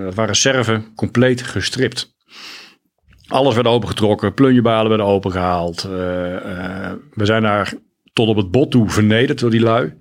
dat 0.05 0.15
waren 0.15 0.37
serven, 0.37 0.85
compleet 0.95 1.43
gestript. 1.43 2.13
Alles 3.29 3.55
werd 3.55 3.67
opengetrokken, 3.67 4.35
plunjebalen 4.35 4.89
werden 4.89 5.07
opengehaald. 5.07 5.85
eh, 5.85 6.35
eh, 6.35 6.93
we 7.15 7.25
zijn 7.25 7.43
daar 7.43 7.73
tot 8.13 8.29
op 8.29 8.37
het 8.37 8.51
bot 8.51 8.71
toe 8.71 8.91
vernederd 8.91 9.39
door 9.39 9.51
die 9.51 9.61
lui. 9.61 9.95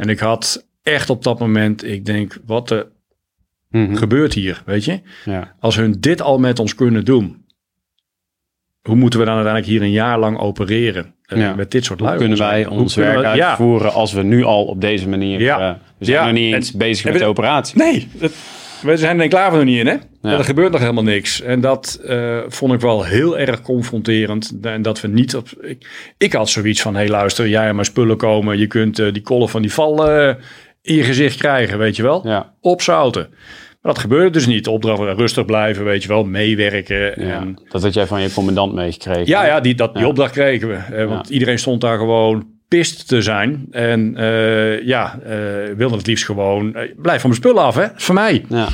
En 0.00 0.08
ik 0.08 0.18
had 0.18 0.66
echt 0.82 1.10
op 1.10 1.22
dat 1.22 1.38
moment, 1.38 1.84
ik 1.84 2.04
denk, 2.04 2.38
wat 2.46 2.70
er 2.70 2.86
Mhm. 3.70 3.94
gebeurt 3.94 4.34
hier, 4.34 4.62
weet 4.66 4.84
je? 4.84 5.00
Ja. 5.24 5.54
Als 5.60 5.76
hun 5.76 5.96
dit 6.00 6.20
al 6.22 6.38
met 6.38 6.58
ons 6.58 6.74
kunnen 6.74 7.04
doen, 7.04 7.44
hoe 8.82 8.96
moeten 8.96 9.18
we 9.18 9.24
dan 9.24 9.34
uiteindelijk 9.34 9.72
hier 9.72 9.82
een 9.82 9.90
jaar 9.92 10.18
lang 10.18 10.38
opereren 10.38 11.14
eh, 11.24 11.38
Ja. 11.38 11.54
met 11.54 11.70
dit 11.70 11.84
soort 11.84 12.00
lui? 12.00 12.18
Kunnen 12.18 12.38
wij 12.38 12.66
ons 12.66 12.94
werk 12.94 13.16
we- 13.16 13.22
ja. 13.36 13.48
uitvoeren 13.48 13.92
als 13.92 14.12
we 14.12 14.22
nu 14.22 14.42
al 14.44 14.64
op 14.64 14.80
deze 14.80 15.08
manier... 15.08 15.40
Ja. 15.40 15.70
eh, 15.70 15.74
we 15.98 16.04
zijn 16.04 16.16
Ja. 16.18 16.24
nog 16.24 16.34
niet 16.34 16.50
En- 16.50 16.56
eens 16.56 16.72
bezig 16.72 17.04
en 17.04 17.10
met 17.10 17.18
we- 17.20 17.24
de 17.26 17.30
operatie. 17.30 17.78
Nee, 17.78 18.08
dat, 18.12 18.32
we 18.82 18.96
zijn 18.96 19.16
er 19.16 19.22
enclave 19.22 19.56
nog 19.56 19.64
niet 19.64 19.78
in, 19.78 19.86
hè? 19.86 19.96
Ja. 20.22 20.38
Er 20.38 20.44
gebeurt 20.44 20.72
nog 20.72 20.80
helemaal 20.80 21.02
niks. 21.02 21.40
En 21.40 21.60
dat 21.60 22.00
eh, 22.04 22.38
vond 22.48 22.72
ik 22.72 22.80
wel 22.80 23.04
heel 23.04 23.38
erg 23.38 23.62
confronterend. 23.62 24.52
En 24.62 24.82
dat 24.82 25.00
we 25.00 25.08
niet 25.08 25.36
op. 25.36 25.48
Ik, 25.60 26.12
ik 26.18 26.32
had 26.32 26.48
zoiets 26.48 26.82
van: 26.82 26.94
hé, 26.94 27.00
hey, 27.00 27.08
luister, 27.08 27.48
jij 27.48 27.68
en 27.68 27.74
mijn 27.74 27.86
spullen 27.86 28.16
komen. 28.16 28.58
Je 28.58 28.66
kunt 28.66 28.98
eh, 28.98 29.12
die 29.12 29.22
kolf 29.22 29.50
van 29.50 29.62
die 29.62 29.72
val 29.72 30.10
eh, 30.10 30.34
in 30.82 30.94
je 30.94 31.02
gezicht 31.02 31.36
krijgen, 31.38 31.78
weet 31.78 31.96
je 31.96 32.02
wel? 32.02 32.28
Ja. 32.28 32.54
Opzouten. 32.60 33.28
Maar 33.82 33.92
dat 33.92 34.02
gebeurde 34.02 34.30
dus 34.30 34.46
niet. 34.46 34.66
Opdracht 34.66 35.18
rustig 35.18 35.44
blijven, 35.44 35.84
weet 35.84 36.02
je 36.02 36.08
wel, 36.08 36.24
meewerken. 36.24 37.26
Ja. 37.26 37.40
En 37.40 37.58
Dat 37.68 37.82
had 37.82 37.94
jij 37.94 38.06
van 38.06 38.22
je 38.22 38.32
commandant 38.32 38.74
meegekregen. 38.74 39.26
Ja, 39.26 39.46
ja, 39.46 39.60
die, 39.60 39.74
dat, 39.74 39.94
die 39.94 40.06
opdracht 40.06 40.32
kregen 40.32 40.68
we. 40.68 41.06
Want 41.06 41.28
iedereen 41.28 41.58
stond 41.58 41.80
daar 41.80 41.98
gewoon 41.98 42.59
pist 42.70 43.08
te 43.08 43.22
zijn. 43.22 43.66
En 43.70 44.16
eh, 44.16 44.82
ja, 44.86 45.18
eh, 45.24 45.74
wilde 45.76 45.96
het 45.96 46.06
liefst 46.06 46.24
gewoon... 46.24 46.74
eh, 46.74 46.92
blijf 46.96 47.20
van 47.20 47.30
mijn 47.30 47.42
spullen 47.42 47.62
af, 47.62 47.74
hè. 47.74 47.86
Voor 47.94 48.14
mij. 48.14 48.44
Ja. 48.48 48.68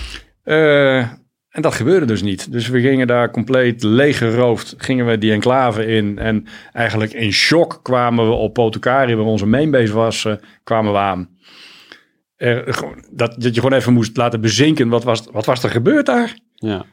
En 1.51 1.63
dat 1.63 1.75
gebeurde 1.75 2.07
dus 2.07 2.23
niet. 2.23 2.53
Dus 2.53 2.69
we 2.69 2.81
gingen 2.81 3.07
daar 3.07 3.31
compleet 3.31 3.83
leeggeroofd. 3.83 4.75
Gingen 4.79 5.07
we 5.07 5.19
die 5.19 5.33
enclave 5.33 5.87
in. 5.87 6.19
En 6.19 6.47
eigenlijk 6.73 7.13
in 7.13 7.33
shock 7.33 7.81
kwamen 7.83 8.27
we 8.29 8.35
op 8.35 8.55
Potokari, 8.55 9.15
waar 9.15 9.25
onze 9.25 9.47
mainbase 9.47 9.93
was, 9.93 10.27
kwamen 10.65 10.93
we 10.93 10.99
aan. 10.99 11.29
Er, 12.37 12.75
gewoon- 12.75 13.05
dat, 13.11 13.35
dat 13.39 13.55
je 13.55 13.61
gewoon 13.61 13.79
even 13.79 13.93
moest 13.93 14.17
laten 14.17 14.41
bezinken. 14.41 14.89
Wat 14.89 15.05
was, 15.05 15.23
wat 15.33 15.47
was 15.47 15.63
er 15.63 15.71
gebeurd 15.71 16.07
daar? 16.07 16.37
Ja. 16.55 16.85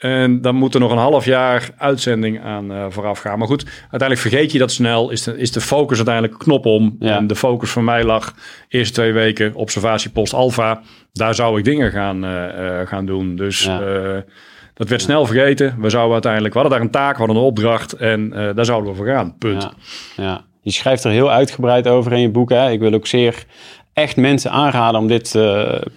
En 0.00 0.40
dan 0.40 0.54
moet 0.54 0.74
er 0.74 0.80
nog 0.80 0.90
een 0.90 0.98
half 0.98 1.24
jaar 1.24 1.70
uitzending 1.76 2.42
aan 2.42 2.72
eh, 2.72 2.84
vooraf 2.88 3.18
gaan. 3.18 3.38
Maar 3.38 3.46
goed, 3.48 3.64
uiteindelijk 3.80 4.20
vergeet 4.20 4.52
je 4.52 4.58
dat 4.58 4.72
snel. 4.72 5.10
Is 5.10 5.22
de, 5.22 5.38
is 5.38 5.52
de 5.52 5.60
focus 5.60 5.96
uiteindelijk 5.96 6.38
knop 6.38 6.66
om. 6.66 6.96
Ja. 6.98 7.16
En 7.16 7.26
de 7.26 7.36
focus 7.36 7.70
van 7.70 7.84
mij 7.84 8.04
lag 8.04 8.34
eerste 8.68 8.94
twee 8.94 9.12
weken 9.12 9.54
observatiepost 9.54 10.32
Alpha. 10.32 10.80
Daar 11.12 11.34
zou 11.34 11.58
ik 11.58 11.64
dingen 11.64 11.90
gaan, 11.90 12.24
eh, 12.24 12.80
eh, 12.80 12.88
gaan 12.88 13.06
doen. 13.06 13.36
Dus 13.36 13.64
Ja. 13.64 13.78
dat 14.74 14.88
werd 14.88 15.02
snel 15.02 15.26
vergeten. 15.26 15.76
We 15.78 15.90
zouden 15.90 16.12
uiteindelijk, 16.12 16.54
we 16.54 16.60
hadden 16.60 16.78
daar 16.78 16.86
een 16.86 16.92
taak, 16.94 17.12
we 17.12 17.18
hadden 17.18 17.36
een 17.36 17.42
opdracht. 17.42 17.92
En 17.92 18.30
daar 18.30 18.64
zouden 18.64 18.90
we 18.90 18.96
voor 18.96 19.06
gaan. 19.06 19.34
Punt. 19.38 19.68
Ja. 20.16 20.44
Je 20.62 20.70
schrijft 20.70 21.04
er 21.04 21.10
heel 21.10 21.30
uitgebreid 21.30 21.88
over 21.88 22.12
in 22.12 22.20
je 22.20 22.30
boek. 22.30 22.50
Hè? 22.50 22.70
Ik 22.70 22.80
wil 22.80 22.92
ook 22.94 23.06
zeer 23.06 23.44
echt 23.92 24.16
mensen 24.16 24.50
aanraden 24.50 25.00
om 25.00 25.06
dit 25.06 25.38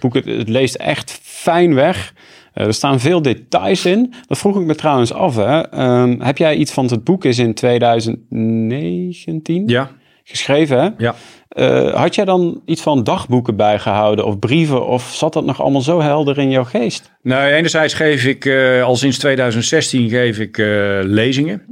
boek. 0.00 0.14
Het, 0.14 0.24
het 0.24 0.48
leest 0.48 0.74
echt 0.74 1.20
fijn 1.22 1.74
weg. 1.74 2.12
Eh, 2.54 2.66
er 2.66 2.74
staan 2.74 3.00
veel 3.00 3.22
details 3.22 3.86
in. 3.86 4.14
Dat 4.26 4.38
vroeg 4.38 4.60
ik 4.60 4.66
me 4.66 4.74
trouwens 4.74 5.12
af. 5.12 5.36
Hè? 5.36 5.60
Ehm, 5.60 6.20
heb 6.20 6.38
jij 6.38 6.54
iets 6.54 6.72
van 6.72 6.86
het 6.86 7.04
boek 7.04 7.24
is 7.24 7.38
in 7.38 7.54
2019 7.54 9.68
Ja, 9.68 9.90
geschreven? 10.24 10.78
Hè? 10.78 10.88
ja. 10.98 11.14
Eh, 11.48 11.94
had 11.94 12.14
jij 12.14 12.24
dan 12.24 12.60
iets 12.64 12.82
van 12.82 13.04
dagboeken 13.04 13.56
bijgehouden 13.56 14.24
of 14.24 14.38
brieven? 14.38 14.86
Of 14.86 15.14
zat 15.14 15.32
dat 15.32 15.44
nog 15.44 15.60
allemaal 15.60 15.80
zo 15.80 16.00
helder 16.00 16.38
in 16.38 16.50
jouw 16.50 16.64
geest? 16.64 17.12
Nou, 17.22 17.52
enerzijds 17.52 17.94
geef 17.94 18.24
ik 18.24 18.44
eh, 18.44 18.82
al 18.82 18.96
sinds 18.96 19.18
2016 19.18 20.08
geef 20.08 20.38
ik 20.38 20.56
lezingen. 21.02 21.62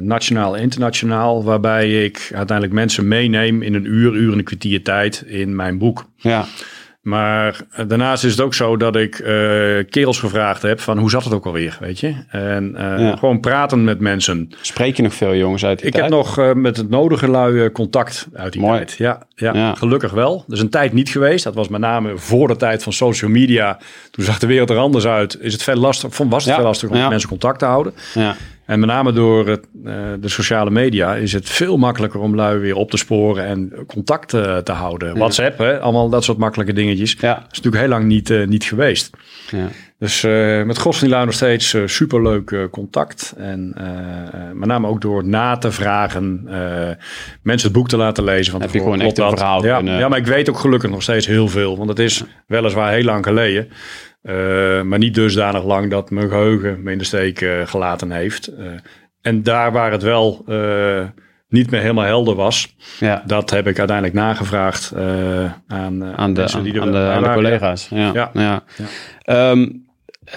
nationaal 0.00 0.56
en 0.56 0.62
internationaal. 0.62 1.44
Waarbij 1.44 2.04
ik 2.04 2.30
uiteindelijk 2.34 2.76
mensen 2.76 3.08
meeneem 3.08 3.62
in 3.62 3.74
een 3.74 3.84
uur, 3.84 4.14
uur 4.14 4.32
en 4.32 4.38
een 4.38 4.44
kwartier 4.44 4.82
tijd 4.82 5.24
in 5.26 5.56
mijn 5.56 5.78
boek. 5.78 6.08
Ja, 6.16 6.46
Maar 7.06 7.60
eh, 7.70 7.84
daarnaast 7.88 8.24
is 8.24 8.30
het 8.30 8.40
ook 8.40 8.54
zo 8.54 8.76
dat 8.76 8.96
ik 8.96 9.18
eh, 9.18 9.24
kerels 9.90 10.18
gevraagd 10.18 10.62
heb 10.62 10.80
van 10.80 10.98
hoe 10.98 11.10
zat 11.10 11.24
het 11.24 11.32
ook 11.32 11.46
alweer, 11.46 11.76
weet 11.80 12.00
je? 12.00 12.14
En 12.28 12.74
eh, 12.76 12.98
Ja. 13.00 13.16
gewoon 13.16 13.40
praten 13.40 13.84
met 13.84 14.00
mensen. 14.00 14.50
spreek 14.60 14.96
je 14.96 15.02
nog 15.02 15.14
veel 15.14 15.34
jongens 15.34 15.64
uit 15.64 15.78
die 15.78 15.86
Ik 15.86 15.92
tijd? 15.92 16.04
heb 16.04 16.12
nog 16.14 16.54
met 16.54 16.76
het 16.76 16.90
nodige 16.90 17.28
lui 17.28 17.70
contact 17.72 18.26
uit 18.34 18.52
die 18.52 18.60
Mooi. 18.62 18.76
tijd. 18.76 18.92
Ja, 18.92 19.22
ja, 19.34 19.54
Ja. 19.54 19.74
gelukkig 19.74 20.12
wel. 20.12 20.44
Is 20.48 20.60
een 20.60 20.70
tijd 20.70 20.92
niet 20.92 21.08
geweest. 21.08 21.44
Dat 21.44 21.54
was 21.54 21.68
met 21.68 21.80
name 21.80 22.16
voor 22.18 22.48
de 22.48 22.56
tijd 22.56 22.82
van 22.82 22.92
social 22.92 23.30
media. 23.30 23.78
Toen 24.10 24.24
zag 24.24 24.38
de 24.38 24.46
wereld 24.46 24.70
er 24.70 24.76
anders 24.78 25.06
uit. 25.06 25.38
Is 25.40 25.52
het 25.52 25.62
veel 25.62 25.76
lastig, 25.76 26.16
was 26.16 26.44
het 26.44 26.52
Ja. 26.52 26.54
veel 26.54 26.64
lastig 26.68 26.88
om 26.90 26.98
met 26.98 27.08
mensen 27.08 27.28
contact 27.28 27.58
te 27.58 27.64
houden. 27.64 27.92
Ja, 28.14 28.36
En 28.66 28.80
met 28.80 28.88
name 28.88 29.12
door 29.12 29.48
het, 29.48 29.66
eh, 29.84 29.94
de 30.20 30.28
sociale 30.28 30.70
media 30.70 31.14
is 31.14 31.32
het 31.32 31.48
veel 31.48 31.76
makkelijker 31.76 32.20
om 32.20 32.34
lui 32.34 32.58
weer 32.58 32.76
op 32.76 32.90
te 32.90 32.96
sporen 32.96 33.44
en 33.44 33.72
contact 33.86 34.34
eh, 34.34 34.56
te 34.56 34.72
houden. 34.72 35.18
WhatsApp, 35.18 35.58
hè? 35.58 35.80
allemaal 35.80 36.08
dat 36.08 36.24
soort 36.24 36.38
makkelijke 36.38 36.72
dingetjes. 36.72 37.16
ja, 37.20 37.34
Dat 37.34 37.42
is 37.50 37.56
natuurlijk 37.56 37.82
heel 37.82 37.92
lang 37.92 38.04
niet, 38.04 38.30
eh, 38.30 38.46
niet 38.46 38.64
geweest. 38.64 39.10
ja. 39.50 39.68
Dus 39.98 40.22
met 40.66 40.78
Gos 40.78 40.98
van 40.98 41.08
die 41.08 41.16
nog 41.16 41.32
steeds 41.32 41.76
superleuk 41.84 42.68
contact. 42.70 43.34
En 43.36 43.74
met 44.54 44.68
name 44.68 44.86
ook 44.86 45.00
door 45.00 45.24
na 45.24 45.56
te 45.56 45.72
vragen, 45.72 46.42
mensen 47.42 47.68
het 47.68 47.72
boek 47.72 47.88
te 47.88 47.96
laten 47.96 48.24
lezen. 48.24 48.52
Van 48.52 48.60
Heb 48.60 48.72
je 48.72 48.78
gewoon 48.78 49.00
echt 49.00 49.18
een 49.18 49.30
verhaal 49.30 49.64
ja, 49.64 49.78
ja, 49.78 50.08
maar 50.08 50.18
ik 50.18 50.26
weet 50.26 50.50
ook 50.50 50.58
gelukkig 50.58 50.90
nog 50.90 51.02
steeds 51.02 51.26
heel 51.26 51.48
veel. 51.48 51.76
Want 51.76 51.88
het 51.88 51.98
is 51.98 52.24
weliswaar 52.46 52.92
heel 52.92 53.04
lang 53.04 53.24
geleden. 53.24 53.68
Maar 54.82 54.98
niet 54.98 55.14
dusdanig 55.14 55.64
lang 55.64 55.90
dat 55.90 56.10
mijn 56.10 56.28
geheugen 56.28 56.82
me 56.82 56.92
in 56.92 56.98
de 56.98 57.04
steek 57.04 57.46
gelaten 57.64 58.10
heeft. 58.10 58.52
en 59.20 59.42
daar 59.42 59.72
waar 59.72 59.92
het 59.92 60.02
wel 60.02 60.44
niet 61.48 61.70
meer 61.70 61.80
helemaal 61.80 62.04
helder 62.04 62.34
was. 62.34 62.76
Ja. 63.00 63.22
Dat 63.26 63.50
heb 63.50 63.66
ik 63.66 63.78
uiteindelijk 63.78 64.16
nagevraagd 64.16 64.92
aan, 65.66 66.04
aan, 66.04 66.34
de, 66.34 66.52
aan, 66.52 66.62
die 66.62 66.80
aan, 66.80 66.92
de, 66.92 66.98
aan 66.98 67.22
de 67.22 67.32
collega's. 67.32 67.88
Ja. 67.88 68.10
ja. 68.12 68.30
ja. 68.32 68.62
Ehm, 69.22 69.66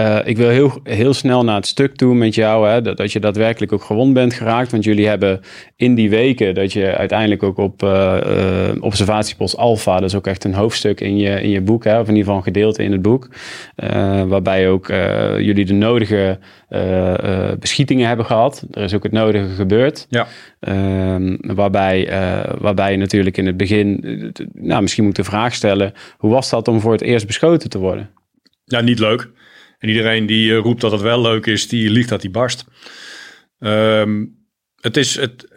uh, 0.01 0.19
ik 0.23 0.37
wil 0.37 0.49
heel, 0.49 0.79
heel 0.83 1.13
snel 1.13 1.43
naar 1.43 1.55
het 1.55 1.67
stuk 1.67 1.95
toe 1.95 2.15
met 2.15 2.35
jou, 2.35 2.69
hè, 2.69 2.81
dat, 2.81 2.97
dat 2.97 3.11
je 3.11 3.19
daadwerkelijk 3.19 3.71
ook 3.71 3.83
gewond 3.83 4.13
bent 4.13 4.33
geraakt. 4.33 4.71
Want 4.71 4.83
jullie 4.83 5.07
hebben 5.07 5.41
in 5.75 5.95
die 5.95 6.09
weken 6.09 6.55
dat 6.55 6.73
je 6.73 6.95
uiteindelijk 6.95 7.43
ook 7.43 7.57
op 7.57 7.83
uh, 7.83 8.17
uh, 8.25 8.83
observatiepost 8.83 9.57
Alpha, 9.57 9.99
dat 9.99 10.09
is 10.09 10.15
ook 10.15 10.27
echt 10.27 10.43
een 10.43 10.53
hoofdstuk 10.53 11.01
in 11.01 11.17
je, 11.17 11.41
in 11.41 11.49
je 11.49 11.61
boek, 11.61 11.83
hè, 11.83 11.99
of 11.99 12.07
in 12.07 12.15
ieder 12.15 12.23
geval 12.23 12.37
een 12.37 12.43
gedeelte 12.43 12.83
in 12.83 12.91
het 12.91 13.01
boek, 13.01 13.29
waarbij 14.27 14.69
ook 14.69 14.87
jullie 15.37 15.65
de 15.65 15.73
nodige 15.73 16.39
beschietingen 17.59 18.07
hebben 18.07 18.25
gehad. 18.25 18.65
Er 18.71 18.83
is 18.83 18.93
ook 18.93 19.03
het 19.03 19.11
nodige 19.11 19.47
gebeurd. 19.47 20.05
Ja. 20.09 20.27
Ehm, 20.59 21.35
waarbij, 21.39 22.09
waarbij 22.59 22.91
je 22.91 22.97
natuurlijk 22.97 23.37
in 23.37 23.45
het 23.45 23.57
begin, 23.57 23.99
nou, 24.53 24.81
misschien 24.81 25.03
moet 25.03 25.15
de 25.15 25.23
vraag 25.23 25.53
stellen, 25.53 25.93
hoe 26.17 26.31
was 26.31 26.49
dat 26.49 26.67
om 26.67 26.79
voor 26.79 26.91
het 26.91 27.01
eerst 27.01 27.27
beschoten 27.27 27.69
te 27.69 27.77
worden? 27.77 28.09
Ja, 28.65 28.81
niet 28.81 28.99
leuk. 28.99 29.29
En 29.79 29.89
iedereen 29.89 30.25
die 30.25 30.51
eh, 30.51 30.59
roept 30.59 30.81
dat 30.81 30.91
het 30.91 31.01
wel 31.01 31.21
leuk 31.21 31.45
is, 31.45 31.67
die 31.67 31.89
liegt 31.89 32.09
dat 32.09 32.21
hij 32.21 32.31
barst. 32.31 32.65
Ehm, 33.59 34.25
het 34.81 34.97
is 34.97 35.15
het, 35.15 35.47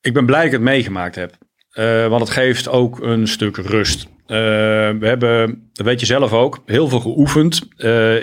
ik 0.00 0.12
ben 0.12 0.26
blij 0.26 0.38
dat 0.38 0.46
ik 0.46 0.52
het 0.52 0.60
meegemaakt 0.60 1.14
heb. 1.14 1.38
Uh, 1.78 2.06
want 2.06 2.20
het 2.20 2.30
geeft 2.30 2.68
ook 2.68 3.00
een 3.00 3.28
stuk 3.28 3.56
rust. 3.56 4.08
We 4.26 4.98
hebben, 5.00 5.68
dat 5.72 5.86
weet 5.86 6.00
je 6.00 6.06
zelf 6.06 6.32
ook, 6.32 6.62
heel 6.66 6.88
veel 6.88 7.00
geoefend 7.00 7.68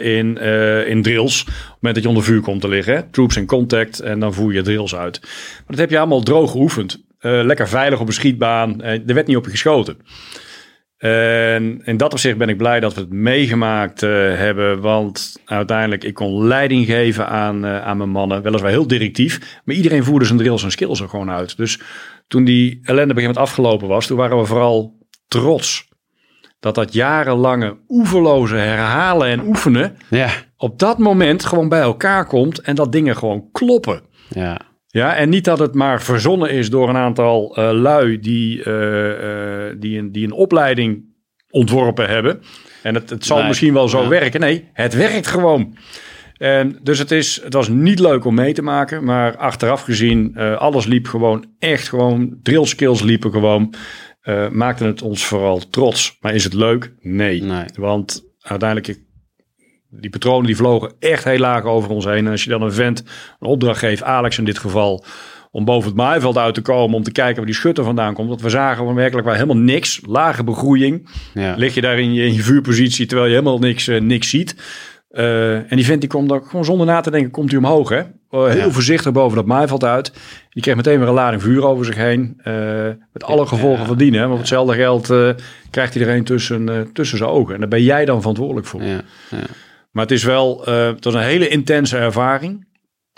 in, 0.01 0.38
in 0.88 1.01
drills. 1.01 1.41
Op 1.41 1.47
het 1.47 1.73
moment 1.73 1.93
dat 1.93 2.03
je 2.03 2.09
onder 2.09 2.23
vuur 2.23 2.41
komt 2.41 2.61
te 2.61 2.67
liggen. 2.67 2.93
Hè? 2.93 3.03
Troops 3.03 3.38
in 3.38 3.45
contact 3.45 3.99
en 3.99 4.19
dan 4.19 4.33
voer 4.33 4.53
je 4.53 4.61
drills 4.61 4.95
uit. 4.95 5.19
Maar 5.21 5.63
dat 5.67 5.77
heb 5.77 5.89
je 5.89 5.97
allemaal 5.97 6.23
droog 6.23 6.51
geoefend. 6.51 7.03
lekker 7.19 7.67
veilig 7.67 7.99
op 7.99 8.07
een 8.07 8.13
schietbaan. 8.13 8.81
er 8.81 9.13
werd 9.13 9.27
niet 9.27 9.38
op 9.38 9.45
je 9.45 9.51
geschoten. 9.51 9.97
En 10.98 11.82
in 11.84 11.98
dat 11.98 12.12
opzicht 12.14 12.38
ben 12.38 12.50
ik 12.50 12.58
blij 12.58 12.80
dat 12.80 12.93
we 12.93 13.02
het 13.02 13.12
meegemaakt 13.12 14.02
uh, 14.02 14.10
hebben. 14.36 14.82
Want 14.82 15.41
uiteindelijk, 15.45 16.04
ik 16.04 16.14
kon 16.14 16.48
leiding 16.48 16.86
geven 16.86 17.28
aan, 17.28 17.66
uh, 17.66 17.86
aan 17.86 17.98
mijn 17.98 18.10
mannen. 18.10 18.41
Weliswaar 18.41 18.70
heel 18.72 18.88
directief. 18.88 19.60
Maar 19.66 19.76
iedereen 19.76 20.04
voerde 20.04 20.26
zijn 20.26 20.38
drills 20.38 20.64
en 20.64 20.72
skills 20.72 21.02
er 21.02 21.10
gewoon 21.10 21.32
uit. 21.32 21.58
Dus 21.58 21.80
toen 22.28 22.43
die 22.43 22.80
ellende 22.84 23.14
begin 23.14 23.30
met 23.30 23.38
afgelopen 23.38 23.88
was, 23.88 24.08
toen 24.08 24.18
waren 24.18 24.38
we 24.38 24.45
vooral 24.45 24.98
trots. 25.28 25.88
Dat 26.60 26.76
dat 26.76 26.93
jarenlange 26.93 27.78
oeverloze 27.88 28.56
herhalen 28.56 29.28
en 29.28 29.48
oefenen. 29.48 29.98
Ja. 30.10 30.30
op 30.58 30.80
dat 30.80 30.98
moment 30.98 31.45
gewoon 31.45 31.70
bij 31.70 31.82
elkaar 31.82 32.26
komt. 32.26 32.62
En 32.62 32.76
dat 32.76 32.91
dingen 32.91 33.18
gewoon 33.18 33.50
kloppen. 33.52 34.02
Ja. 34.30 34.62
Ja, 34.98 35.16
en 35.16 35.30
niet 35.30 35.45
dat 35.45 35.60
het 35.60 35.74
maar 35.74 36.02
verzonnen 36.02 36.50
is 36.50 36.70
door 36.70 36.89
een 36.89 36.98
aantal 36.98 37.60
uh, 37.60 37.72
lui 37.72 38.20
die, 38.20 38.58
uh, 38.58 38.64
die, 39.78 39.98
een, 39.98 40.12
die 40.12 40.26
een 40.26 40.32
opleiding 40.32 41.06
ontworpen 41.50 42.10
hebben. 42.10 42.41
En 42.84 42.95
het, 42.95 43.10
het 43.10 43.26
zal 43.26 43.43
misschien 43.43 43.74
wel 43.74 43.88
zo 43.88 44.08
werken. 44.08 44.39
Nee, 44.39 44.70
het 44.74 44.93
werkt 44.93 45.28
gewoon. 45.28 45.78
En 46.38 46.80
dus 46.84 47.00
het, 47.00 47.12
is, 47.12 47.41
het 47.43 47.54
was 47.54 47.68
niet 47.68 48.00
leuk 48.00 48.26
om 48.26 48.36
mee 48.36 48.54
te 48.54 48.62
maken. 48.62 49.04
Maar 49.04 49.38
achteraf 49.38 49.82
gezien, 49.82 50.34
uh, 50.38 50.58
alles 50.58 50.86
liep 50.86 51.08
gewoon 51.08 51.45
echt 51.60 51.89
gewoon. 51.89 52.39
Drill 52.43 52.66
skills 52.66 53.02
liepen 53.02 53.32
gewoon. 53.32 53.74
Uh, 54.24 54.50
maakte 54.50 54.86
het 54.86 55.02
ons 55.02 55.26
vooral 55.26 55.70
trots. 55.70 56.18
Maar 56.22 56.34
is 56.34 56.43
het 56.43 56.54
leuk? 56.54 56.93
Nee. 57.00 57.43
nee. 57.43 57.66
Want 57.76 58.24
uiteindelijk, 58.39 59.00
die 60.00 60.10
patronen 60.10 60.45
die 60.45 60.56
vlogen 60.56 60.93
echt 61.00 61.24
heel 61.24 61.39
laag 61.39 61.64
over 61.64 61.89
ons 61.89 62.06
heen. 62.06 62.26
En 62.26 62.32
als 62.32 62.43
je 62.43 62.50
dan 62.50 62.62
een 62.62 62.74
vent 62.74 63.04
een 63.39 63.48
opdracht 63.48 63.80
geeft, 63.80 64.04
Alex 64.04 64.38
in 64.38 64.45
dit 64.45 64.58
geval, 64.58 65.06
om 65.52 65.66
boven 65.66 65.88
het 65.88 65.98
maaiveld 65.98 66.38
uit 66.38 66.54
te 66.54 66.62
komen 66.62 66.95
om 66.95 67.04
te 67.04 67.12
kijken 67.12 67.36
waar 67.36 67.45
die 67.45 67.56
schutter 67.56 67.84
vandaan 67.84 68.14
komt. 68.14 68.30
Want 68.30 68.41
we 68.41 68.50
zagen 68.50 68.88
we 68.88 68.93
werkelijk 68.93 69.28
waar 69.28 69.36
helemaal 69.36 69.64
niks, 69.64 70.02
lage 70.06 70.43
begroeiing. 70.43 71.10
Ja. 71.34 71.56
Lig 71.56 71.74
je 71.74 71.82
daar 71.82 72.00
in 72.00 72.14
je, 72.14 72.26
in 72.26 72.34
je 72.34 72.41
vuurpositie 72.41 73.06
terwijl 73.06 73.30
je 73.30 73.36
helemaal 73.36 73.60
niks, 73.60 73.88
uh, 73.88 74.02
niks 74.02 74.30
ziet. 74.30 74.56
Uh, 75.12 75.56
en 75.56 75.76
die 75.76 75.86
vent 75.86 76.02
die 76.02 76.10
komt 76.10 76.30
dan 76.30 76.43
gewoon 76.43 76.66
zonder 76.66 76.86
na 76.88 77.02
te 77.02 77.12
denken, 77.12 77.32
komt 77.32 77.50
hij 77.50 77.60
omhoog. 77.60 77.89
Hè? 77.89 78.02
Uh, 78.32 78.45
heel 78.45 78.72
voorzichtig 78.72 79.12
boven 79.12 79.38
dat 79.38 79.45
maaiveld 79.45 79.84
uit. 79.84 80.14
Die 80.50 80.62
kreeg 80.62 80.76
meteen 80.76 81.00
weer 81.00 81.08
een 81.08 81.14
lading 81.14 81.41
vuur 81.41 81.66
over 81.66 81.86
zich 81.86 81.95
heen. 81.95 82.41
Met 83.14 83.24
alle 83.24 83.45
gevolgen 83.45 83.82
ja. 83.82 83.86
van 83.86 83.98
dien. 83.98 84.14
Hè? 84.14 84.28
Want 84.28 84.39
hetzelfde 84.39 84.74
geld 84.74 85.14
krijgt 85.70 85.95
iedereen 85.95 86.24
tussen, 86.24 86.89
tussen 86.93 87.18
zijn 87.18 87.30
ogen. 87.30 87.54
En 87.54 87.60
daar 87.60 87.70
ben 87.70 87.84
jij 87.84 88.06
dan 88.06 88.20
verantwoordelijk 88.20 88.68
voor. 88.68 88.84
Ja. 88.84 89.02
Maar 89.98 90.06
het 90.06 90.16
is 90.16 90.24
wel 90.24 90.70
uh, 90.70 90.86
het 90.86 91.04
was 91.04 91.14
een 91.14 91.22
hele 91.22 91.48
intense 91.48 91.98
ervaring. 91.98 92.68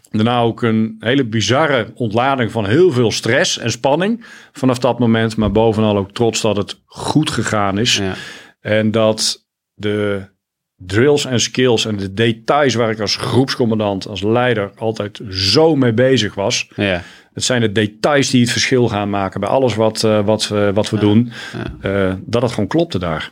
Daarna 0.10 0.40
ook 0.40 0.62
een 0.62 0.96
hele 1.00 1.26
bizarre 1.26 1.92
ontlading 1.94 2.52
van 2.52 2.66
heel 2.66 2.92
veel 2.92 3.12
stress 3.12 3.58
en 3.58 3.72
spanning 3.72 4.26
vanaf 4.52 4.80
dat 4.80 5.00
moment. 5.00 5.36
Maar 5.36 5.52
bovenal 5.52 5.98
ook 5.98 6.12
trots 6.12 6.42
dat 6.42 6.58
het 6.58 6.82
goed 6.86 7.30
gegaan 7.30 7.78
is. 7.78 7.98
Ja. 7.98 8.14
En 8.62 8.92
dat 8.92 9.48
de 9.74 10.28
drills 10.76 11.26
en 11.26 11.40
skills 11.40 11.86
en 11.86 11.98
de 11.98 12.14
details 12.14 12.74
waar 12.74 12.90
ik 12.90 13.00
als 13.00 13.16
groepscommandant, 13.16 14.08
als 14.08 14.22
leider 14.22 14.72
altijd 14.76 15.22
zo 15.30 15.76
mee 15.76 15.94
bezig 15.94 16.36
was. 16.36 16.70
Ja. 16.76 17.04
Het 17.34 17.44
zijn 17.44 17.62
de 17.62 17.72
details 17.72 18.30
die 18.30 18.42
het 18.42 18.52
verschil 18.52 18.88
gaan 18.88 19.10
maken 19.10 19.40
bij 19.40 19.50
alles 19.50 19.76
wat, 19.76 20.04
uh, 20.04 20.26
wat, 20.26 20.50
uh, 20.54 20.70
wat 20.70 20.90
we 20.90 20.96
ja. 20.96 21.02
doen. 21.02 21.32
Uh, 21.82 22.14
dat 22.26 22.42
het 22.42 22.52
gewoon 22.52 22.70
klopte 22.70 23.00
daar. 23.00 23.32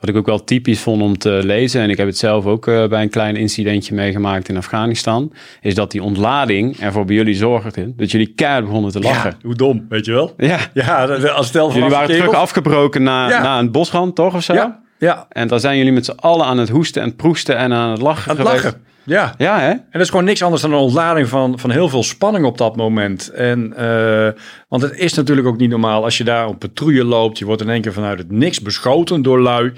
Wat 0.00 0.08
ik 0.08 0.16
ook 0.16 0.26
wel 0.26 0.44
typisch 0.44 0.80
vond 0.80 1.02
om 1.02 1.18
te 1.18 1.40
lezen, 1.44 1.80
en 1.80 1.90
ik 1.90 1.96
heb 1.96 2.06
het 2.06 2.18
zelf 2.18 2.46
ook 2.46 2.66
uh, 2.66 2.86
bij 2.86 3.02
een 3.02 3.10
klein 3.10 3.36
incidentje 3.36 3.94
meegemaakt 3.94 4.48
in 4.48 4.56
Afghanistan, 4.56 5.32
is 5.60 5.74
dat 5.74 5.90
die 5.90 6.02
ontlading 6.02 6.76
ervoor 6.80 7.04
bij 7.04 7.14
jullie 7.14 7.34
zorgde 7.34 7.94
dat 7.96 8.10
jullie 8.10 8.32
keihard 8.34 8.64
begonnen 8.64 8.90
te 8.90 9.00
lachen. 9.00 9.30
Ja, 9.30 9.46
hoe 9.46 9.54
dom, 9.54 9.86
weet 9.88 10.04
je 10.04 10.12
wel? 10.12 10.34
Ja. 10.36 10.58
Ja, 10.74 11.04
als 11.04 11.46
stel 11.46 11.72
Jullie 11.72 11.90
waren 11.90 12.16
terug 12.16 12.34
afgebroken 12.34 13.02
na, 13.02 13.28
ja. 13.28 13.42
na 13.42 13.58
een 13.58 13.70
bosrand, 13.70 14.14
toch? 14.14 14.34
Of 14.34 14.42
zo? 14.42 14.54
Ja. 14.54 14.80
Ja. 14.98 15.26
En 15.28 15.48
dan 15.48 15.60
zijn 15.60 15.76
jullie 15.76 15.92
met 15.92 16.04
z'n 16.04 16.16
allen 16.16 16.46
aan 16.46 16.58
het 16.58 16.68
hoesten 16.68 17.02
en 17.02 17.16
proesten 17.16 17.56
en 17.56 17.72
aan 17.72 17.90
het 17.90 18.00
lachen 18.00 18.30
Aan 18.30 18.36
het 18.36 18.46
geweest. 18.46 18.64
lachen. 18.64 18.86
Ja. 19.08 19.34
ja, 19.38 19.60
hè? 19.60 19.70
En 19.70 19.86
dat 19.92 20.02
is 20.02 20.10
gewoon 20.10 20.24
niks 20.24 20.42
anders 20.42 20.62
dan 20.62 20.72
een 20.72 20.78
ontlading 20.78 21.28
van, 21.28 21.58
van 21.58 21.70
heel 21.70 21.88
veel 21.88 22.02
spanning 22.02 22.44
op 22.44 22.58
dat 22.58 22.76
moment. 22.76 23.28
En, 23.28 23.74
uh, 23.78 24.28
want 24.68 24.82
het 24.82 24.98
is 24.98 25.14
natuurlijk 25.14 25.46
ook 25.46 25.58
niet 25.58 25.70
normaal 25.70 26.04
als 26.04 26.18
je 26.18 26.24
daar 26.24 26.46
op 26.46 26.58
patrouille 26.58 27.04
loopt. 27.04 27.38
Je 27.38 27.44
wordt 27.44 27.62
in 27.62 27.68
één 27.68 27.80
keer 27.80 27.92
vanuit 27.92 28.18
het 28.18 28.30
niks 28.30 28.60
beschoten 28.60 29.22
door 29.22 29.40
lui. 29.40 29.66
Uh, 29.66 29.74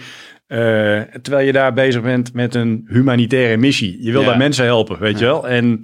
terwijl 1.23 1.47
je 1.47 1.53
daar 1.53 1.73
bezig 1.73 2.03
bent 2.03 2.33
met 2.35 2.55
een 2.55 2.85
humanitaire 2.89 3.57
missie. 3.57 3.99
Je 4.01 4.12
wil 4.12 4.21
ja. 4.21 4.27
daar 4.27 4.39
mensen 4.39 4.64
helpen, 4.64 4.99
weet 4.99 5.18
ja. 5.18 5.27
je 5.27 5.33
wel. 5.33 5.49
En, 5.49 5.81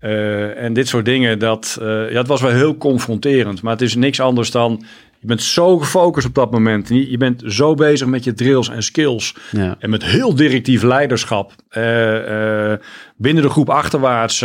uh, 0.00 0.62
en 0.62 0.72
dit 0.72 0.88
soort 0.88 1.04
dingen, 1.04 1.38
dat, 1.38 1.78
ja, 1.80 2.18
het 2.18 2.26
was 2.26 2.40
wel 2.40 2.50
heel 2.50 2.76
confronterend. 2.76 3.62
Maar 3.62 3.72
het 3.72 3.82
is 3.82 3.94
niks 3.94 4.20
anders 4.20 4.50
dan... 4.50 4.84
Je 5.22 5.28
bent 5.28 5.42
zo 5.42 5.78
gefocust 5.78 6.26
op 6.26 6.34
dat 6.34 6.50
moment. 6.50 6.88
Je 6.88 7.16
bent 7.16 7.42
zo 7.46 7.74
bezig 7.74 8.06
met 8.06 8.24
je 8.24 8.32
drills 8.32 8.68
en 8.68 8.82
skills. 8.82 9.34
Ja. 9.50 9.76
En 9.78 9.90
met 9.90 10.04
heel 10.04 10.34
directief 10.34 10.82
leiderschap. 10.82 11.52
binnen 13.16 13.42
de 13.42 13.50
groep 13.50 13.70
achterwaarts 13.70 14.44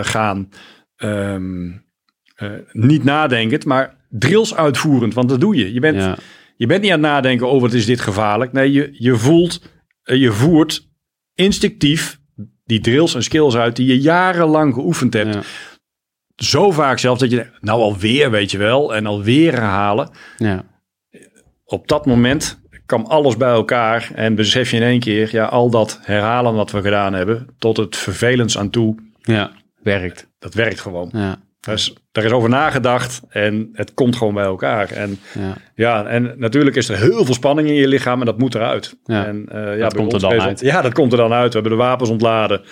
gaan. 0.00 0.48
Um, 0.96 1.84
niet 2.72 3.04
nadenkend, 3.04 3.64
maar 3.64 3.96
drills 4.08 4.54
uitvoerend. 4.54 5.14
Want 5.14 5.28
dat 5.28 5.40
doe 5.40 5.56
je. 5.56 5.72
Je 5.72 5.80
bent... 5.80 5.96
Ja 5.96 6.16
je 6.60 6.66
bent 6.66 6.82
niet 6.82 6.90
aan 6.90 7.02
het 7.02 7.10
nadenken 7.10 7.46
over 7.46 7.60
wat 7.60 7.72
is 7.72 7.86
dit 7.86 8.00
gevaarlijk. 8.00 8.52
Nee, 8.52 8.72
je, 8.72 8.88
je 8.92 9.16
voelt, 9.16 9.62
eh, 10.02 10.20
je 10.20 10.32
voert 10.32 10.88
instinctief 11.34 12.20
die 12.64 12.80
drills 12.80 13.14
en 13.14 13.22
skills 13.22 13.56
uit 13.56 13.76
die 13.76 13.86
je 13.86 14.00
jarenlang 14.00 14.74
geoefend 14.74 15.12
hebt. 15.12 15.34
Ja. 15.34 15.42
Zo 16.44 16.70
vaak 16.70 16.98
zelfs 16.98 17.20
dat 17.20 17.30
je 17.30 17.46
nou 17.60 17.80
alweer, 17.80 18.30
weet 18.30 18.50
je 18.50 18.58
wel, 18.58 18.94
en 18.94 19.06
alweer 19.06 19.52
herhalen. 19.52 20.10
Ja. 20.36 20.64
Op 21.64 21.88
dat 21.88 22.06
moment 22.06 22.60
kwam 22.86 23.04
alles 23.04 23.36
bij 23.36 23.50
elkaar 23.50 24.10
en 24.14 24.34
besef 24.34 24.70
je 24.70 24.76
in 24.76 24.82
één 24.82 25.00
keer, 25.00 25.28
ja, 25.32 25.44
al 25.44 25.70
dat 25.70 26.00
herhalen 26.02 26.54
wat 26.54 26.70
we 26.70 26.82
gedaan 26.82 27.12
hebben, 27.12 27.46
tot 27.58 27.76
het 27.76 27.96
vervelends 27.96 28.58
aan 28.58 28.70
toe. 28.70 28.94
Ja, 29.20 29.50
werkt. 29.82 30.28
Dat 30.38 30.54
werkt 30.54 30.80
gewoon. 30.80 31.10
Ja. 31.12 31.38
Dus 31.60 31.94
daar 32.12 32.24
is 32.24 32.30
over 32.30 32.48
nagedacht 32.48 33.20
en 33.28 33.68
het 33.72 33.94
komt 33.94 34.16
gewoon 34.16 34.34
bij 34.34 34.44
elkaar. 34.44 34.90
En, 34.90 35.18
ja. 35.38 35.56
ja. 35.74 36.06
en 36.06 36.34
natuurlijk 36.36 36.76
is 36.76 36.88
er 36.88 36.96
heel 36.96 37.24
veel 37.24 37.34
spanning 37.34 37.68
in 37.68 37.74
je 37.74 37.88
lichaam 37.88 38.20
en 38.20 38.26
dat 38.26 38.38
moet 38.38 38.54
eruit. 38.54 38.96
Ja, 39.04 39.26
en, 39.26 39.46
uh, 39.54 39.76
ja, 39.76 39.82
dat 39.82 39.94
komt 39.94 40.12
er 40.12 40.20
dan 40.20 40.40
uit. 40.40 40.60
Ja, 40.60 40.82
dat 40.82 40.92
komt 40.92 41.12
er 41.12 41.18
dan 41.18 41.32
uit. 41.32 41.52
We 41.52 41.60
hebben 41.60 41.78
de 41.78 41.84
wapens 41.84 42.10
ontladen, 42.10 42.62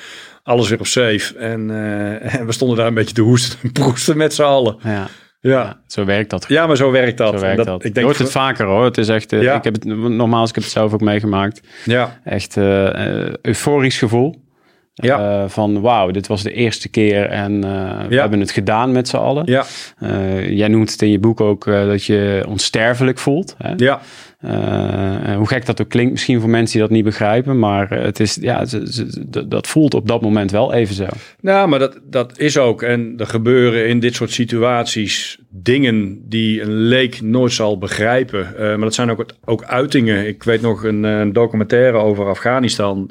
alles 0.48 0.68
weer 0.68 0.78
op 0.78 0.86
safe. 0.86 1.34
En, 1.38 1.68
uh, 1.68 2.34
en 2.38 2.46
we 2.46 2.52
stonden 2.52 2.76
daar 2.76 2.86
een 2.86 2.94
beetje 2.94 3.14
te 3.14 3.20
hoesten 3.22 3.58
en 3.62 3.72
proesten 3.82 4.16
met 4.16 4.34
z'n 4.34 4.42
allen. 4.42 4.76
Ja. 4.82 5.06
Ja. 5.40 5.80
Zo 5.86 6.04
werkt 6.04 6.30
dat. 6.30 6.44
ja, 6.48 6.66
maar 6.66 6.76
zo 6.76 6.90
werkt 6.90 7.18
dat. 7.18 7.28
Zo 7.28 7.34
En 7.34 7.40
werkt 7.40 7.56
dat, 7.56 7.66
dat. 7.66 7.80
Ik 7.80 7.86
Je 7.86 7.92
denk 7.92 8.06
hoort 8.06 8.18
het 8.18 8.30
vaker 8.30 8.66
hoor. 8.66 8.84
Het 8.84 8.98
is 8.98 9.08
echt, 9.08 9.32
eh, 9.32 9.42
Ja. 9.42 9.54
ik 9.56 9.64
heb 9.64 9.74
het, 9.74 9.84
nogmaals, 9.84 10.48
ik 10.48 10.54
heb 10.54 10.64
het 10.64 10.72
zelf 10.72 10.92
ook 10.92 11.00
meegemaakt. 11.00 11.60
Ja, 11.84 12.20
Echt 12.24 12.56
eh, 12.56 13.26
eh, 13.26 13.34
euforisch 13.42 13.98
gevoel. 13.98 14.46
Ja. 15.00 15.42
Eh, 15.42 15.48
van 15.48 15.80
wauw, 15.80 16.10
dit 16.10 16.26
was 16.26 16.42
de 16.42 16.52
eerste 16.52 16.88
keer 16.88 17.24
en 17.26 17.64
eh, 17.64 18.06
we 18.08 18.16
hebben 18.20 18.40
het 18.40 18.50
gedaan 18.50 18.92
met 18.92 19.08
z'n 19.08 19.16
allen. 19.16 19.42
ja, 19.46 19.64
Eh, 19.98 20.50
jij 20.50 20.68
noemt 20.68 20.90
het 20.90 21.02
in 21.02 21.10
je 21.10 21.18
boek 21.18 21.40
ook 21.40 21.64
dat 21.64 22.04
je 22.04 22.44
onsterfelijk 22.48 23.18
voelt. 23.18 23.54
Hè? 23.58 23.72
ja. 23.76 24.00
Hoe 25.36 25.46
gek 25.46 25.66
dat 25.66 25.80
ook 25.80 25.88
klinkt, 25.88 26.10
misschien 26.12 26.40
voor 26.40 26.48
mensen 26.50 26.72
die 26.78 26.86
dat 26.86 26.96
niet 26.96 27.04
begrijpen, 27.04 27.58
maar 27.58 27.90
het 27.90 28.20
is, 28.20 28.38
ja, 28.40 28.64
dat- 29.48 29.66
voelt 29.66 29.94
op 29.94 30.08
dat 30.08 30.20
moment 30.20 30.50
wel 30.50 30.72
even 30.72 30.94
zo. 30.94 31.06
Nou, 31.40 31.68
maar 31.68 31.78
dat, 31.78 31.98
dat 32.04 32.38
is 32.38 32.58
ook. 32.58 32.82
En 32.82 33.14
er 33.16 33.26
gebeuren 33.26 33.88
in 33.88 34.00
dit 34.00 34.14
soort 34.14 34.30
situaties 34.32 35.38
dingen 35.50 36.22
die 36.28 36.62
een 36.62 36.72
leek 36.72 37.20
nooit 37.22 37.52
zal 37.52 37.78
begrijpen. 37.78 38.46
Maar 38.58 38.78
dat 38.78 38.94
zijn 38.94 39.10
ook, 39.10 39.24
ook 39.44 39.64
uitingen. 39.64 40.26
Ik 40.26 40.42
weet 40.42 40.60
nog 40.60 40.84
een, 40.84 41.02
een 41.04 41.32
documentaire 41.32 41.96
over 41.98 42.28
Afghanistan. 42.28 43.10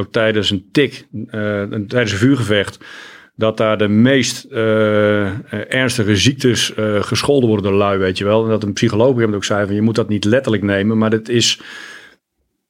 Ook 0.00 0.12
tijdens 0.12 0.50
een 0.50 0.68
tik, 0.72 1.06
eh, 1.12 1.62
tijdens 1.62 2.12
een 2.12 2.18
vuurgevecht. 2.18 2.78
Dat 3.36 3.56
daar 3.56 3.78
de 3.78 3.88
meest 3.88 4.44
eh, 4.44 5.74
ernstige 5.74 6.16
ziektes 6.16 6.74
eh, 6.74 7.02
gescholden 7.02 7.48
worden 7.48 7.70
door 7.70 7.78
lui, 7.78 7.98
weet 7.98 8.18
je 8.18 8.24
wel. 8.24 8.44
En 8.44 8.50
dat 8.50 8.62
een 8.62 8.72
psycholoog 8.72 9.14
moment 9.14 9.34
ook 9.34 9.44
zei 9.44 9.66
van... 9.66 9.74
je 9.74 9.82
moet 9.82 9.94
dat 9.94 10.08
niet 10.08 10.24
letterlijk 10.24 10.62
nemen, 10.62 10.98
maar 10.98 11.10
dit 11.10 11.28
is... 11.28 11.60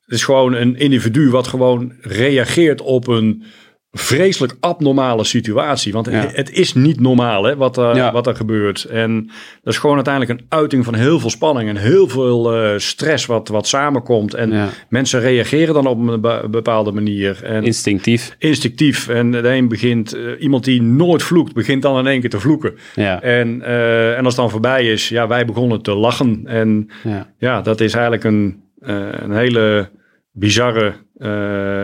Het 0.05 0.19
is 0.19 0.25
gewoon 0.25 0.55
een 0.55 0.77
individu 0.77 1.31
wat 1.31 1.47
gewoon 1.47 1.93
reageert 2.01 2.81
op 2.81 3.07
een 3.07 3.45
vreselijk 3.93 4.57
abnormale 4.61 5.25
situatie. 5.25 5.93
Want 5.93 6.07
Ja. 6.11 6.27
het 6.33 6.53
is 6.53 6.75
niet 6.75 7.01
normaal 7.01 7.45
hè, 7.45 7.57
wat, 7.57 7.77
er, 7.77 7.97
Ja. 7.97 8.13
wat 8.13 8.27
er 8.27 8.37
gebeurt. 8.37 8.85
En 8.85 9.27
dat 9.63 9.73
is 9.73 9.79
gewoon 9.79 9.95
uiteindelijk 9.97 10.41
een 10.41 10.47
uiting 10.49 10.85
van 10.85 10.95
heel 10.95 11.21
veel 11.21 11.31
spanning 11.31 11.69
en 11.69 11.77
heel 11.77 12.09
veel 12.09 12.55
eh, 12.55 12.79
stress 12.79 13.27
wat, 13.27 13.49
wat 13.49 13.67
samenkomt. 13.67 14.35
En 14.35 14.51
Ja. 14.51 14.69
mensen 14.89 15.21
reageren 15.21 15.75
dan 15.75 15.87
op 15.87 16.09
een 16.09 16.21
be- 16.21 16.47
bepaalde 16.51 16.93
manier. 16.93 17.41
En 17.45 17.65
Instinctief. 17.65 18.37
instinctief. 18.39 19.09
En 19.09 19.31
de 19.31 19.49
een 19.49 19.69
begint, 19.69 20.13
eh, 20.13 20.23
iemand 20.39 20.65
die 20.65 20.83
nooit 20.83 21.23
vloekt, 21.23 21.55
begint 21.55 21.83
dan 21.83 21.99
in 21.99 22.07
één 22.07 22.21
keer 22.21 22.31
te 22.31 22.41
vloeken. 22.41 22.75
En, 23.21 23.63
en 23.63 24.17
als 24.25 24.27
het 24.27 24.37
dan 24.37 24.51
voorbij 24.51 24.85
is, 24.93 25.09
ja, 25.09 25.27
wij 25.27 25.45
begonnen 25.45 25.83
te 25.83 25.95
lachen. 25.95 26.43
En 26.47 26.91
Ja. 27.05 27.33
ja, 27.39 27.61
dat 27.63 27.81
is 27.81 27.93
eigenlijk 27.93 28.25
een, 28.25 28.63
een 28.81 29.33
hele 29.33 29.91
bizarre 30.33 30.93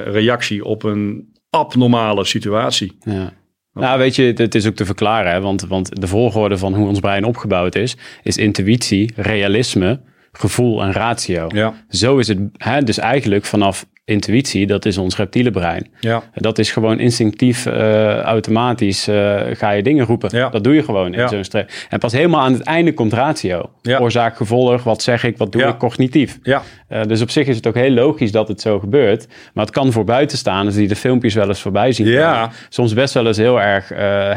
reactie 0.05 0.65
op 0.65 0.83
een 0.83 1.35
abnormale 1.57 2.25
situatie. 2.25 2.97
Ja. 3.01 3.33
Nou, 3.73 3.99
weet 3.99 4.15
je, 4.17 4.33
het 4.37 4.55
is 4.55 4.67
ook 4.67 4.75
te 4.75 4.85
verklaren, 4.85 5.33
hè? 5.33 5.41
Want, 5.41 5.67
want 5.67 6.01
de 6.01 6.07
volgorde 6.07 6.59
van 6.59 6.75
hoe 6.75 6.89
ons 6.89 7.01
brein 7.01 7.25
opgebouwd 7.25 7.75
is, 7.75 7.97
is 8.23 8.37
intuïtie, 8.37 9.13
realisme, 9.17 10.01
gevoel 10.33 10.83
en 10.83 10.93
ratio. 10.93 11.47
Ja, 11.49 11.75
Zo 11.89 12.19
is 12.19 12.29
het, 12.29 12.39
hè? 12.57 12.83
dus 12.83 12.99
eigenlijk 12.99 13.45
vanaf 13.45 13.87
intuïtie, 14.17 14.67
dat 14.67 14.85
is 14.85 14.99
ons 14.99 15.17
reptiele 15.17 15.51
brein. 15.51 15.87
ja, 16.01 16.23
Dat 16.35 16.59
is 16.59 16.71
gewoon 16.73 16.99
instinctief, 16.99 17.67
eh, 17.67 18.21
automatisch 18.21 19.09
eh, 19.09 19.41
ga 19.53 19.71
je 19.71 19.83
dingen 19.83 20.07
roepen. 20.07 20.29
Ja. 20.33 20.49
Dat 20.49 20.65
doe 20.65 20.75
je 20.75 20.83
gewoon 20.83 21.13
in 21.15 21.19
Ja. 21.21 21.29
zo'n 21.29 21.45
stress. 21.45 21.87
En 21.89 21.99
pas 21.99 22.13
helemaal 22.13 22.41
aan 22.41 22.53
het 22.53 22.63
einde 22.63 22.95
komt 22.95 23.13
ratio. 23.13 23.71
Ja. 23.83 23.99
Oorzaak, 23.99 24.37
gevolg, 24.37 24.83
wat 24.83 25.03
zeg 25.03 25.25
ik, 25.25 25.37
wat 25.37 25.53
doe 25.53 25.63
ik 25.63 25.77
cognitief. 25.79 26.39
ja, 26.43 26.63
Eh, 26.89 27.03
dus 27.03 27.21
op 27.23 27.31
zich 27.31 27.47
is 27.47 27.57
het 27.57 27.67
ook 27.67 27.75
heel 27.75 27.91
logisch 27.91 28.33
dat 28.33 28.49
het 28.49 28.61
zo 28.61 28.79
gebeurt. 28.79 29.27
Maar 29.55 29.65
het 29.65 29.75
kan 29.75 29.93
voor 29.93 30.05
buitenstaanders 30.05 30.77
die 30.77 30.89
de 30.89 30.97
filmpjes 30.97 31.35
wel 31.35 31.49
eens 31.49 31.61
voorbij 31.61 31.93
zien 31.93 32.07
Ja. 32.07 32.33
komen, 32.33 32.55
soms 32.69 32.95
best 32.95 33.15
wel 33.15 33.27
eens 33.27 33.37
heel 33.37 33.61
erg 33.61 33.89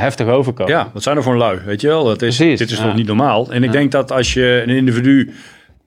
heftig 0.01 0.27
overkomen. 0.27 0.73
ja. 0.73 0.89
Wat 0.93 1.03
zijn 1.03 1.17
er 1.17 1.23
voor 1.23 1.31
een 1.33 1.39
lui, 1.39 1.59
weet 1.65 1.81
je 1.81 1.87
wel? 1.87 2.03
Dat 2.03 2.21
is, 2.21 2.35
Precies, 2.37 2.59
dit 2.59 2.71
is 2.71 2.77
toch 2.79 2.95
niet 2.95 3.07
normaal? 3.07 3.51
En 3.51 3.63
ik 3.63 3.71
denk 3.71 3.91
dat 3.91 4.11
als 4.11 4.33
je 4.33 4.63
een 4.67 4.75
individu 4.75 5.31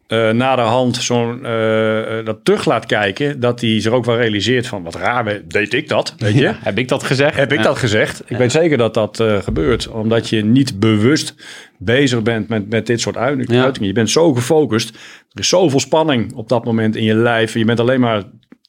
eh 0.07 0.31
naderhand 0.31 0.97
zo'n 0.97 1.45
eh, 1.45 2.25
dat 2.25 2.39
terug 2.43 2.65
laat 2.65 2.87
kijken, 2.87 3.41
dat 3.41 3.61
hij 3.61 3.81
zich 3.81 3.93
ook 3.93 4.05
wel 4.05 4.17
realiseert 4.17 4.67
van 4.67 4.83
wat 4.83 4.95
raar, 4.95 5.41
deed 5.49 5.75
ik 5.75 5.89
dat, 5.89 6.15
weet 6.19 6.35
je? 6.35 6.41
Ja, 6.41 6.57
heb 6.61 6.79
ik 6.79 6.89
dat 6.89 7.03
gezegd? 7.03 7.37
Heb 7.37 7.53
ik 7.53 7.63
dat 7.63 7.79
gezegd? 7.79 8.23
Ik 8.27 8.37
weet 8.37 8.53
zeker 8.53 8.77
dat 8.79 8.95
dat 8.95 9.23
gebeurt. 9.41 9.89
Omdat 9.89 10.29
je 10.29 10.45
niet 10.45 10.81
bewust 10.81 11.35
bezig 11.79 12.23
bent 12.23 12.49
met, 12.49 12.69
met 12.69 12.87
dit 12.87 13.01
soort 13.01 13.17
uitingen. 13.17 13.73
Je 13.81 13.93
bent 13.93 14.11
zo 14.11 14.35
gefocust. 14.35 14.89
Er 15.33 15.41
is 15.41 15.49
zoveel 15.49 15.81
spanning 15.81 16.35
op 16.35 16.49
dat 16.49 16.65
moment 16.65 16.97
in 16.97 17.05
je 17.05 17.15
lijf. 17.15 17.53
En 17.53 17.59
je 17.59 17.67
bent 17.67 17.81
alleen 17.81 18.01
maar 18.01 18.23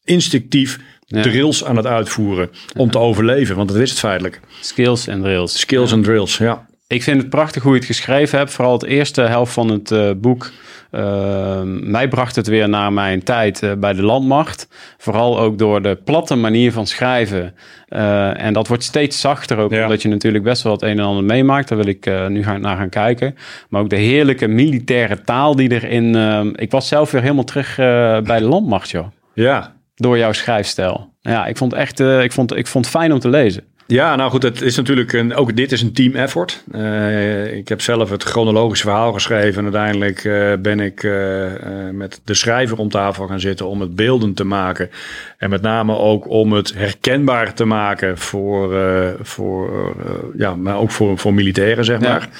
instinctief 0.04 0.80
drills 1.08 1.66
aan 1.66 1.76
het 1.76 1.86
uitvoeren. 1.86 2.50
Om 2.78 2.92
te 2.92 3.00
overleven. 3.00 3.56
Want 3.56 3.70
dat 3.70 3.78
is 3.78 3.90
het 3.90 4.00
feitelijk. 4.00 4.40
Skills 4.62 5.08
en 5.08 5.22
drills. 5.22 5.60
Skills 5.60 5.92
en 5.92 6.02
drills, 6.02 6.38
ja. 6.38 6.66
Ik 6.88 7.04
vind 7.04 7.22
het 7.22 7.30
prachtig 7.30 7.64
hoe 7.64 7.72
je 7.72 7.78
het 7.78 7.88
geschreven 7.88 8.38
hebt. 8.38 8.52
Vooral 8.52 8.74
het 8.74 8.84
eerste 8.84 9.22
helft 9.22 9.54
van 9.54 9.70
het 9.70 10.22
boek. 10.22 10.52
Uh, 10.96 11.62
mij 11.64 12.08
bracht 12.08 12.36
het 12.36 12.48
weer 12.48 12.70
naar 12.70 12.94
mijn 12.94 13.24
tijd 13.24 13.64
eh, 13.64 13.72
bij 13.78 13.94
de 13.94 14.04
landmacht. 14.04 14.68
Vooral 14.98 15.40
ook 15.40 15.58
door 15.58 15.82
de 15.82 15.98
platte 16.04 16.36
manier 16.36 16.72
van 16.72 16.88
schrijven. 16.88 17.56
Uh, 17.90 18.42
en 18.42 18.54
dat 18.54 18.68
wordt 18.68 18.84
steeds 18.84 19.22
zachter 19.22 19.58
ook, 19.58 19.72
Ja. 19.72 19.84
omdat 19.84 20.02
je 20.02 20.10
natuurlijk 20.10 20.44
best 20.44 20.64
wel 20.64 20.72
het 20.72 20.82
een 20.82 21.00
en 21.00 21.06
ander 21.06 21.24
meemaakt. 21.24 21.68
Daar 21.68 21.78
wil 21.78 21.88
ik 21.88 22.06
uh, 22.06 22.28
nu 22.28 22.44
gaan, 22.44 22.62
naar 22.62 22.78
gaan 22.78 22.90
kijken. 22.90 23.36
Maar 23.70 23.82
ook 23.82 23.90
de 23.90 23.96
heerlijke 23.96 24.48
militaire 24.48 25.22
taal 25.22 25.56
die 25.56 25.72
erin... 25.72 26.16
Uh, 26.16 26.46
ik 26.56 26.72
was 26.72 26.88
zelf 26.88 27.12
weer 27.12 27.22
helemaal 27.22 27.44
terug 27.44 27.76
bij 28.24 28.40
de 28.40 28.46
landmacht, 28.46 28.90
joh. 28.90 29.08
Ja. 29.34 29.74
Door 29.96 30.18
jouw 30.18 30.32
schrijfstijl. 30.32 31.12
Ja, 31.22 31.46
ik 31.46 31.58
vond 31.58 31.72
het 31.72 31.82
echt 31.82 32.00
ik 32.00 32.32
vond, 32.32 32.56
ik 32.56 32.68
vond 32.68 32.86
het 32.86 32.94
fijn 32.96 33.14
om 33.14 33.20
te 33.20 33.30
lezen. 33.30 33.64
Ja, 33.94 34.16
nou 34.16 34.32
goed, 34.32 34.44
het 34.44 34.62
is 34.62 34.76
natuurlijk 34.76 35.14
een, 35.14 35.36
ook 35.36 35.56
dit 35.56 35.72
is 35.72 35.82
een 35.82 35.94
team 35.94 36.16
effort. 36.16 36.64
Uh, 36.76 37.56
ik 37.56 37.68
heb 37.68 37.82
zelf 37.82 38.10
het 38.10 38.24
chronologische 38.24 38.86
verhaal 38.86 39.14
geschreven 39.14 39.58
en 39.58 39.64
uiteindelijk 39.64 40.24
uh, 40.24 40.54
ben 40.60 40.80
ik 40.80 41.04
uh, 41.04 41.52
met 41.92 42.22
de 42.24 42.34
schrijver 42.34 42.78
om 42.78 42.90
tafel 42.90 43.28
gaan 43.28 43.40
zitten 43.40 43.68
om 43.68 43.82
het 43.82 43.96
beeldend 43.96 44.36
te 44.36 44.44
maken. 44.44 44.90
En 45.38 45.50
met 45.50 45.62
name 45.62 45.98
ook 45.98 46.30
om 46.30 46.54
het 46.54 46.74
herkenbaar 46.74 47.54
te 47.54 47.66
maken 47.66 48.18
voor, 48.18 48.76
voor 49.22 49.96
ja, 50.38 50.56
maar 50.56 50.78
ook 50.78 50.92
voor, 50.92 51.18
voor 51.18 51.34
militairen, 51.34 51.86
zeg 51.86 52.00
maar. 52.00 52.22
Ja. 52.22 52.38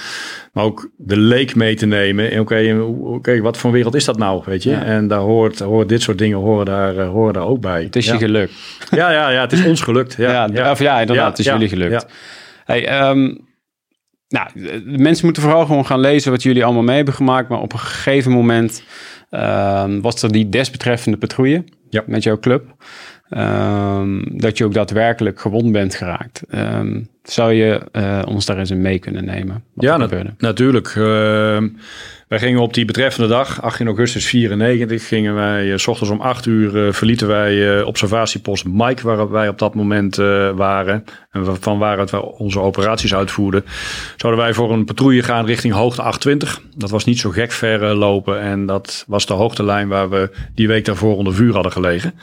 Maar 0.54 0.64
ook 0.64 0.90
de 0.98 1.18
leek 1.18 1.56
mee 1.56 1.76
te 1.76 1.86
nemen. 1.86 2.26
Oké, 2.26 2.40
okay, 2.40 2.80
okay, 2.80 3.42
wat 3.42 3.58
voor 3.58 3.72
wereld 3.72 3.96
is 3.96 4.06
dat 4.06 4.18
nou, 4.18 4.42
weet 4.46 4.64
je? 4.64 4.70
Ja. 4.70 4.84
En 4.84 5.08
daar 5.08 5.20
hoort, 5.20 5.60
hoort 5.60 5.90
dit 5.90 6.02
soort 6.02 6.18
dingen 6.18 6.38
horen 6.38 6.66
daar, 6.66 6.96
uh, 6.96 7.10
horen 7.10 7.34
daar 7.34 7.48
ook 7.48 7.62
bij. 7.62 7.84
Het 7.84 7.96
is 7.96 8.06
je 8.06 8.18
gelukt. 8.18 8.54
Ja, 8.92 9.12
ja, 9.12 9.30
ja, 9.30 9.42
het 9.42 9.52
is 9.52 9.66
ons 9.66 9.82
gelukt. 9.82 10.16
Ja, 10.18 10.50
ja. 10.54 10.72
Of 10.72 10.80
ja 10.80 11.00
inderdaad, 11.00 11.30
het 11.30 11.40
is 11.40 11.46
jullie 11.46 11.70
gelukt. 11.70 12.06
Hey, 12.66 13.10
um, 13.10 13.48
nou, 14.28 14.48
de 14.54 14.98
mensen 14.98 15.26
moeten 15.26 15.44
vooral 15.44 15.66
gewoon 15.66 15.86
gaan 15.86 16.00
lezen 16.00 16.32
wat 16.32 16.44
jullie 16.44 16.66
allemaal 16.66 16.84
mee 16.84 16.96
hebben 16.96 17.14
gemaakt. 17.14 17.50
Maar 17.50 17.62
op 17.62 17.74
een 17.74 17.80
gegeven 17.80 18.32
moment 18.32 18.84
um, 19.32 20.02
was 20.02 20.22
er 20.22 20.32
die 20.32 20.50
desbetreffende 20.50 21.18
patrouille 21.18 21.64
met 22.06 22.24
jouw 22.24 22.40
club. 22.40 22.76
Um, 23.30 24.40
dat 24.40 24.58
je 24.58 24.66
ook 24.66 24.74
daadwerkelijk 24.74 25.40
gewond 25.40 25.72
bent 25.72 25.96
geraakt. 25.96 26.44
Um, 26.52 27.10
zou 27.24 27.54
je 27.54 27.82
uh, 27.92 28.22
ons 28.26 28.46
daar 28.46 28.58
eens 28.58 28.72
in 28.72 28.82
mee 28.82 29.00
kunnen 29.00 29.26
nemen? 29.26 29.64
ja, 29.76 29.98
na 29.98 30.08
natuurlijk. 30.38 30.96
Uh, 30.96 31.04
wij 32.28 32.40
gingen 32.40 32.62
op 32.62 32.74
die 32.74 32.86
betreffende 32.86 33.28
dag, 33.28 33.62
18 33.62 33.88
augustus 33.88 34.26
94, 34.26 35.08
gingen 35.08 35.36
wij, 35.36 35.66
uh, 35.66 35.78
s 35.78 35.88
ochtends 35.88 36.12
om 36.12 36.22
8 36.22 36.46
uur 36.46 36.76
uh, 36.76 36.94
verlieten 36.94 37.28
wij 37.28 37.82
observatiepost 37.84 38.66
Mike, 38.66 39.04
waar 39.04 39.32
wij 39.32 39.48
op 39.48 39.60
dat 39.60 39.76
moment 39.76 40.16
waren. 40.56 41.04
En 41.32 41.58
van 41.62 41.78
waaruit 41.78 42.12
wij 42.12 42.20
onze 42.20 42.60
operaties 42.60 43.16
uitvoerden. 43.16 43.66
Zouden 44.18 44.44
wij 44.44 44.54
voor 44.54 44.72
een 44.72 44.86
patrouille 44.86 45.24
gaan 45.24 45.46
richting 45.46 45.74
hoogte 45.74 46.02
820. 46.02 46.62
Dat 46.76 46.90
was 46.90 47.06
niet 47.06 47.20
zo 47.20 47.30
gek 47.30 47.52
ver 47.52 47.96
lopen 47.96 48.40
en 48.40 48.66
dat 48.66 49.04
was 49.08 49.26
de 49.26 49.34
hoogtelijn 49.34 49.88
waar 49.88 50.10
we 50.10 50.30
die 50.56 50.68
week 50.68 50.86
daarvoor 50.86 51.16
onder 51.16 51.34
vuur 51.34 51.54
hadden 51.54 51.72
gelegen. 51.72 52.14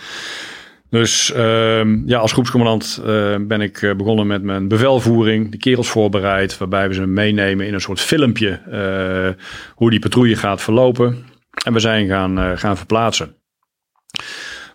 Dus 0.90 1.32
uh, 1.36 2.06
ja, 2.06 2.18
als 2.18 2.32
groepscommandant 2.32 3.02
uh, 3.06 3.36
ben 3.40 3.60
ik 3.60 3.82
uh, 3.82 3.94
begonnen 3.94 4.26
met 4.26 4.42
mijn 4.42 4.68
bevelvoering, 4.68 5.50
de 5.50 5.56
kerels 5.56 5.88
voorbereid, 5.88 6.58
waarbij 6.58 6.88
we 6.88 6.94
ze 6.94 7.06
meenemen 7.06 7.66
in 7.66 7.74
een 7.74 7.80
soort 7.80 8.00
filmpje 8.00 8.60
uh, 8.68 9.44
hoe 9.74 9.90
die 9.90 9.98
patrouille 9.98 10.36
gaat 10.36 10.62
verlopen. 10.62 11.24
En 11.64 11.72
we 11.72 11.80
zijn 11.80 12.06
gaan, 12.06 12.58
gaan 12.58 12.76
verplaatsen. 12.76 13.34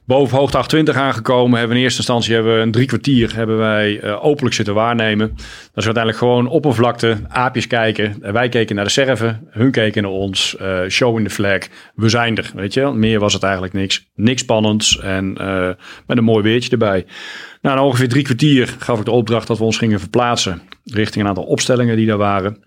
Boven 0.06 0.38
hoogte 0.38 0.58
820 0.58 0.96
aangekomen 1.04 1.52
hebben 1.58 1.70
we 1.70 1.76
in 1.76 1.84
eerste 1.84 2.00
instantie 2.00 2.34
hebben 2.34 2.56
we 2.56 2.62
een 2.62 2.72
drie 2.72 2.86
kwartier 2.86 3.36
hebben 3.36 3.58
wij 3.58 4.16
openlijk 4.20 4.56
zitten 4.56 4.74
waarnemen. 4.74 5.28
Dat 5.28 5.76
is 5.76 5.86
uiteindelijk 5.86 6.18
gewoon 6.18 6.48
oppervlakte, 6.48 7.18
aapjes 7.28 7.68
kijken. 7.68 8.34
Wij 8.34 8.50
keken 8.50 8.76
naar 8.76 8.86
de 8.86 8.92
serven, 8.92 9.48
hun 9.50 9.72
keken 9.72 10.04
naar 10.04 10.12
ons, 10.12 10.58
show 10.90 11.18
in 11.18 11.24
de 11.24 11.30
flag. 11.30 11.60
We 11.96 12.10
zijn 12.10 12.38
er, 12.38 12.52
weet 12.56 12.74
je 12.74 12.92
Meer 12.94 13.20
was 13.20 13.34
het 13.34 13.44
eigenlijk 13.44 13.74
niks. 13.74 14.10
Niks 14.16 14.42
spannends 14.42 15.00
en 15.00 15.34
met 16.08 16.18
een 16.18 16.24
mooi 16.24 16.44
weertje 16.44 16.72
erbij. 16.72 17.06
Nou, 17.62 17.76
na 17.76 17.84
ongeveer 17.84 18.10
drie 18.10 18.24
kwartier 18.24 18.76
gaf 18.80 19.00
ik 19.00 19.06
de 19.06 19.12
opdracht 19.12 19.48
dat 19.48 19.58
we 19.58 19.64
ons 19.64 19.78
gingen 19.78 20.00
verplaatsen 20.00 20.62
richting 20.84 21.24
een 21.24 21.30
aantal 21.30 21.44
opstellingen 21.44 21.96
die 21.96 22.08
daar 22.08 22.18
waren. 22.18 22.64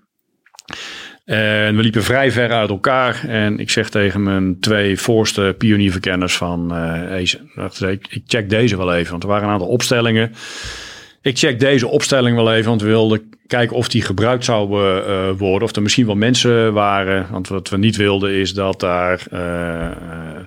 En 1.28 1.76
we 1.76 1.82
liepen 1.82 2.02
vrij 2.02 2.32
ver 2.32 2.52
uit 2.52 2.70
elkaar. 2.70 3.24
En 3.26 3.58
ik 3.58 3.70
zeg 3.70 3.88
tegen 3.88 4.22
mijn 4.22 4.60
twee 4.60 4.98
voorste 4.98 5.54
pionierverkenners 5.58 6.36
van... 6.36 6.74
Uh, 6.74 7.20
ik 8.08 8.22
check 8.26 8.50
deze 8.50 8.76
wel 8.76 8.94
even. 8.94 9.10
Want 9.10 9.22
er 9.22 9.28
waren 9.28 9.46
een 9.46 9.52
aantal 9.52 9.68
opstellingen. 9.68 10.32
ik 11.22 11.38
check 11.38 11.60
deze 11.60 11.88
opstelling 11.88 12.36
wel 12.36 12.52
even, 12.52 12.68
want 12.68 12.82
we 12.82 12.88
wilden 12.88 13.30
kijken 13.46 13.76
of 13.76 13.88
die 13.88 14.02
gebruikt 14.02 14.44
zou 14.44 14.82
uh, 14.82 15.30
worden. 15.38 15.68
Of 15.68 15.76
er 15.76 15.82
misschien 15.82 16.06
wel 16.06 16.14
mensen 16.14 16.72
waren. 16.72 17.26
Want 17.30 17.48
wat 17.48 17.68
we 17.68 17.76
niet 17.76 17.96
wilden 17.96 18.32
is 18.32 18.54
dat 18.54 18.80
daar 18.80 19.22
uh, 19.32 20.40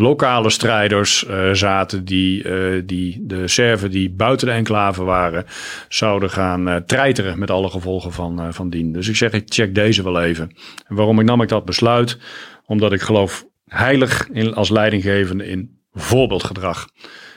lokale 0.00 0.50
strijders 0.50 1.26
zaten 1.52 2.04
die, 2.04 2.44
die 2.84 3.18
de 3.22 3.48
Serven 3.48 3.90
die 3.90 4.10
buiten 4.10 4.46
de 4.46 4.52
enclave 4.52 5.02
waren, 5.02 5.44
zouden 5.88 6.30
gaan 6.30 6.82
treiteren 6.86 7.38
met 7.38 7.50
alle 7.50 7.70
gevolgen 7.70 8.12
van, 8.12 8.54
van 8.54 8.70
dien. 8.70 8.92
Dus 8.92 9.08
ik 9.08 9.16
zeg, 9.16 9.32
ik 9.32 9.44
check 9.46 9.74
deze 9.74 10.02
wel 10.02 10.22
even. 10.22 10.50
En 10.86 10.96
waarom 10.96 11.20
ik 11.20 11.26
nam 11.26 11.42
ik 11.42 11.48
dat 11.48 11.64
besluit? 11.64 12.18
Omdat 12.66 12.92
ik 12.92 13.00
geloof 13.00 13.46
heilig 13.66 14.28
in, 14.32 14.54
als 14.54 14.70
leidinggevende 14.70 15.46
in 15.46 15.78
voorbeeldgedrag. 15.92 16.88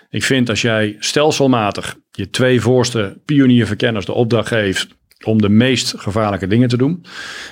Ik 0.09 0.23
vind 0.23 0.49
als 0.49 0.61
jij 0.61 0.95
stelselmatig 0.99 1.95
je 2.11 2.29
twee 2.29 2.61
voorste 2.61 3.21
pionierverkenners 3.25 4.05
de 4.05 4.13
opdracht 4.13 4.47
geeft 4.47 4.87
om 5.23 5.41
de 5.41 5.49
meest 5.49 5.93
gevaarlijke 5.97 6.47
dingen 6.47 6.69
te 6.69 6.77
doen. 6.77 6.99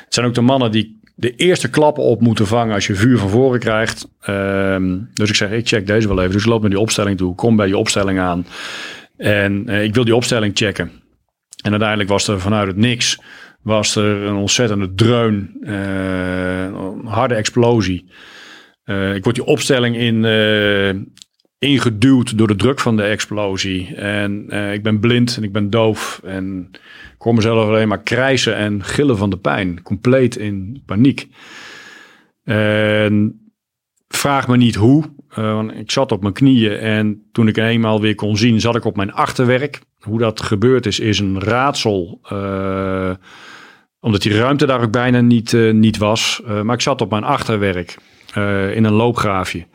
Het 0.06 0.14
zijn 0.14 0.26
ook 0.26 0.34
de 0.34 0.42
mannen 0.42 0.72
die 0.72 0.99
de 1.20 1.36
eerste 1.36 1.70
klappen 1.70 2.04
op 2.04 2.22
moeten 2.22 2.48
vangen 2.48 2.74
als 2.74 2.88
je 2.88 2.96
vuur 2.96 3.18
van 3.18 3.30
voren 3.30 3.60
krijgt. 3.60 4.08
Ehm, 4.22 4.98
dus 5.14 5.30
ik 5.30 5.36
zeg, 5.36 5.52
ik 5.52 5.68
check 5.68 5.88
deze 5.88 6.08
wel 6.08 6.20
even. 6.20 6.32
Dus 6.32 6.46
loop 6.46 6.62
naar 6.62 6.70
die 6.70 6.80
opstelling 6.80 7.18
toe, 7.18 7.36
kom 7.36 7.56
bij 7.56 7.68
je 7.68 7.78
opstelling 7.78 8.20
aan. 8.20 8.46
En 9.18 9.70
uh, 9.70 9.84
ik 9.84 9.94
wil 9.94 10.04
die 10.04 10.16
opstelling 10.16 10.52
checken. 10.56 10.92
En 11.64 11.72
uiteindelijk 11.72 12.10
was 12.10 12.28
er 12.28 12.40
vanuit 12.40 12.68
het 12.68 12.78
niks, 12.78 13.22
was 13.62 13.96
er 13.96 14.24
een 14.24 14.36
ontzettende 14.36 14.94
dreun, 14.94 15.58
uh, 15.62 16.64
een 16.64 17.06
harde 17.06 17.36
explosie. 17.36 18.12
Uh, 18.86 19.16
ik 19.16 19.24
word 19.24 19.36
die 19.36 19.46
opstelling 19.46 19.98
in, 19.98 20.24
ingeduwd 21.60 22.38
door 22.38 22.48
de 22.48 22.56
druk 22.56 22.80
van 22.80 22.96
de 22.96 23.04
explosie. 23.04 23.96
En 23.96 24.46
uh, 24.50 24.74
ik 24.74 24.84
ben 24.84 25.00
blind 25.00 25.38
en 25.38 25.44
ik 25.44 25.52
ben 25.52 25.70
doof. 25.70 26.22
En 26.24 26.70
ik 27.16 27.22
hoor 27.22 27.34
mezelf 27.34 27.68
alleen 27.68 27.88
maar 27.88 28.04
krijsen 28.04 28.56
en 28.56 28.84
gillen 28.84 29.18
van 29.18 29.30
de 29.30 29.38
pijn. 29.38 29.82
Compleet 29.82 30.36
in 30.36 30.84
paniek. 30.86 31.28
En 32.44 33.42
vraag 34.08 34.48
me 34.48 34.58
niet 34.58 34.76
hoe. 34.76 35.04
Uh, 35.30 35.54
want 35.54 35.72
ik 35.74 35.92
zat 35.92 36.12
op 36.12 36.22
mijn 36.22 36.34
knieën 36.34 36.78
en 36.78 37.30
toen 37.32 37.48
ik 37.48 37.58
eenmaal 37.58 38.02
weer 38.02 38.16
kon 38.16 38.38
zien, 38.38 38.60
zat 38.60 38.76
ik 38.76 38.86
op 38.86 38.96
mijn 38.96 39.14
achterwerk. 39.14 39.82
Hoe 40.00 40.20
dat 40.20 40.42
gebeurd 40.42 40.86
is, 40.86 41.00
is 41.00 41.20
een 41.20 41.40
raadsel. 41.40 42.20
Uh, 42.34 43.12
omdat 44.00 44.22
die 44.22 44.38
ruimte 44.38 44.66
daar 44.66 44.82
ook 44.82 44.92
bijna 44.92 45.22
niet, 45.22 45.54
niet 45.72 45.98
was. 45.98 46.42
maar 46.64 46.76
ik 46.76 46.82
zat 46.82 47.02
op 47.02 47.10
mijn 47.10 47.24
achterwerk 47.24 47.98
in 48.74 48.84
een 48.84 48.92
loopgraafje. 48.92 49.66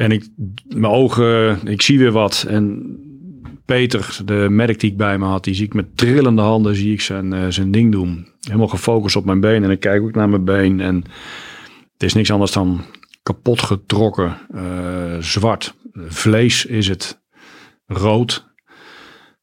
En 0.00 0.10
ik, 0.12 0.28
mijn 0.68 0.92
ogen, 0.92 1.58
ik 1.66 1.82
zie 1.82 1.98
weer 1.98 2.12
wat. 2.12 2.44
En 2.48 2.96
Peter, 3.64 4.18
de 4.24 4.46
medic 4.50 4.80
die 4.80 4.90
ik 4.90 4.96
bij 4.96 5.18
me 5.18 5.24
had, 5.24 5.44
die 5.44 5.54
zie 5.54 5.64
ik 5.64 5.74
met 5.74 5.96
trillende 5.96 6.42
handen 6.42 6.74
zie 6.74 6.92
ik 6.92 7.00
zijn, 7.00 7.34
uh, 7.34 7.46
zijn 7.48 7.70
ding 7.70 7.92
doen. 7.92 8.28
Helemaal 8.40 8.68
gefocust 8.68 9.16
op 9.16 9.24
mijn 9.24 9.40
been. 9.40 9.64
En 9.64 9.70
ik 9.70 9.80
kijk 9.80 10.02
ook 10.02 10.14
naar 10.14 10.28
mijn 10.28 10.44
been. 10.44 10.80
En 10.80 10.94
het 11.92 12.02
is 12.02 12.14
niks 12.14 12.30
anders 12.30 12.52
dan 12.52 12.80
kapot 13.22 13.62
getrokken, 13.62 14.36
uh, 14.54 15.18
zwart. 15.18 15.74
Vlees 15.92 16.66
is 16.66 16.88
het, 16.88 17.22
rood. 17.86 18.48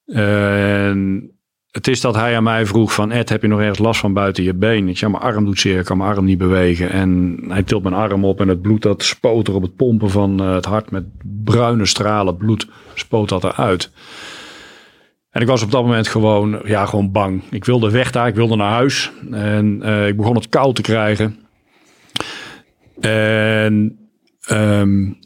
En 0.05 1.31
het 1.77 1.87
is 1.87 2.01
dat 2.01 2.15
hij 2.15 2.35
aan 2.35 2.43
mij 2.43 2.65
vroeg 2.65 2.93
van 2.93 3.11
Ed, 3.11 3.29
heb 3.29 3.41
je 3.41 3.47
nog 3.47 3.59
ergens 3.59 3.79
last 3.79 3.99
van 3.99 4.13
buiten 4.13 4.43
je 4.43 4.53
been? 4.53 4.87
Ik 4.87 4.97
zeg, 4.97 5.09
mijn 5.09 5.23
arm 5.23 5.45
doet 5.45 5.59
zeer, 5.59 5.79
ik 5.79 5.85
kan 5.85 5.97
mijn 5.97 6.09
arm 6.09 6.25
niet 6.25 6.37
bewegen. 6.37 6.89
En 6.89 7.39
hij 7.47 7.63
tilt 7.63 7.83
mijn 7.83 7.95
arm 7.95 8.25
op 8.25 8.41
en 8.41 8.47
het 8.47 8.61
bloed 8.61 8.81
dat 8.81 9.03
spoot 9.03 9.47
er 9.47 9.55
op 9.55 9.61
het 9.61 9.75
pompen 9.75 10.09
van 10.09 10.43
uh, 10.43 10.53
het 10.53 10.65
hart 10.65 10.91
met 10.91 11.03
bruine 11.43 11.85
stralen 11.85 12.37
bloed 12.37 12.67
spoot 12.93 13.29
dat 13.29 13.43
eruit. 13.43 13.91
En 15.29 15.41
ik 15.41 15.47
was 15.47 15.63
op 15.63 15.71
dat 15.71 15.83
moment 15.83 16.07
gewoon, 16.07 16.59
ja, 16.63 16.85
gewoon 16.85 17.11
bang. 17.11 17.43
Ik 17.49 17.65
wilde 17.65 17.91
weg 17.91 18.11
daar, 18.11 18.27
ik 18.27 18.35
wilde 18.35 18.55
naar 18.55 18.71
huis. 18.71 19.11
En 19.31 19.81
uh, 19.83 20.07
ik 20.07 20.17
begon 20.17 20.35
het 20.35 20.49
koud 20.49 20.75
te 20.75 20.81
krijgen. 20.81 21.37
En 22.99 23.99
um, 24.51 25.19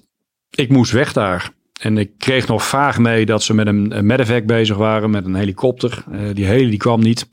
ik 0.49 0.69
moest 0.69 0.91
weg 0.91 1.13
daar. 1.13 1.51
En 1.81 1.97
ik 1.97 2.11
kreeg 2.17 2.47
nog 2.47 2.63
vaag 2.63 2.97
mee 2.97 3.25
dat 3.25 3.43
ze 3.43 3.53
met 3.53 3.67
een, 3.67 3.97
een 3.97 4.05
medevac 4.05 4.45
bezig 4.45 4.77
waren, 4.77 5.09
met 5.09 5.25
een 5.25 5.35
helikopter. 5.35 6.03
Uh, 6.11 6.19
die 6.33 6.45
hele 6.45 6.69
die 6.69 6.77
kwam 6.77 7.01
niet. 7.01 7.27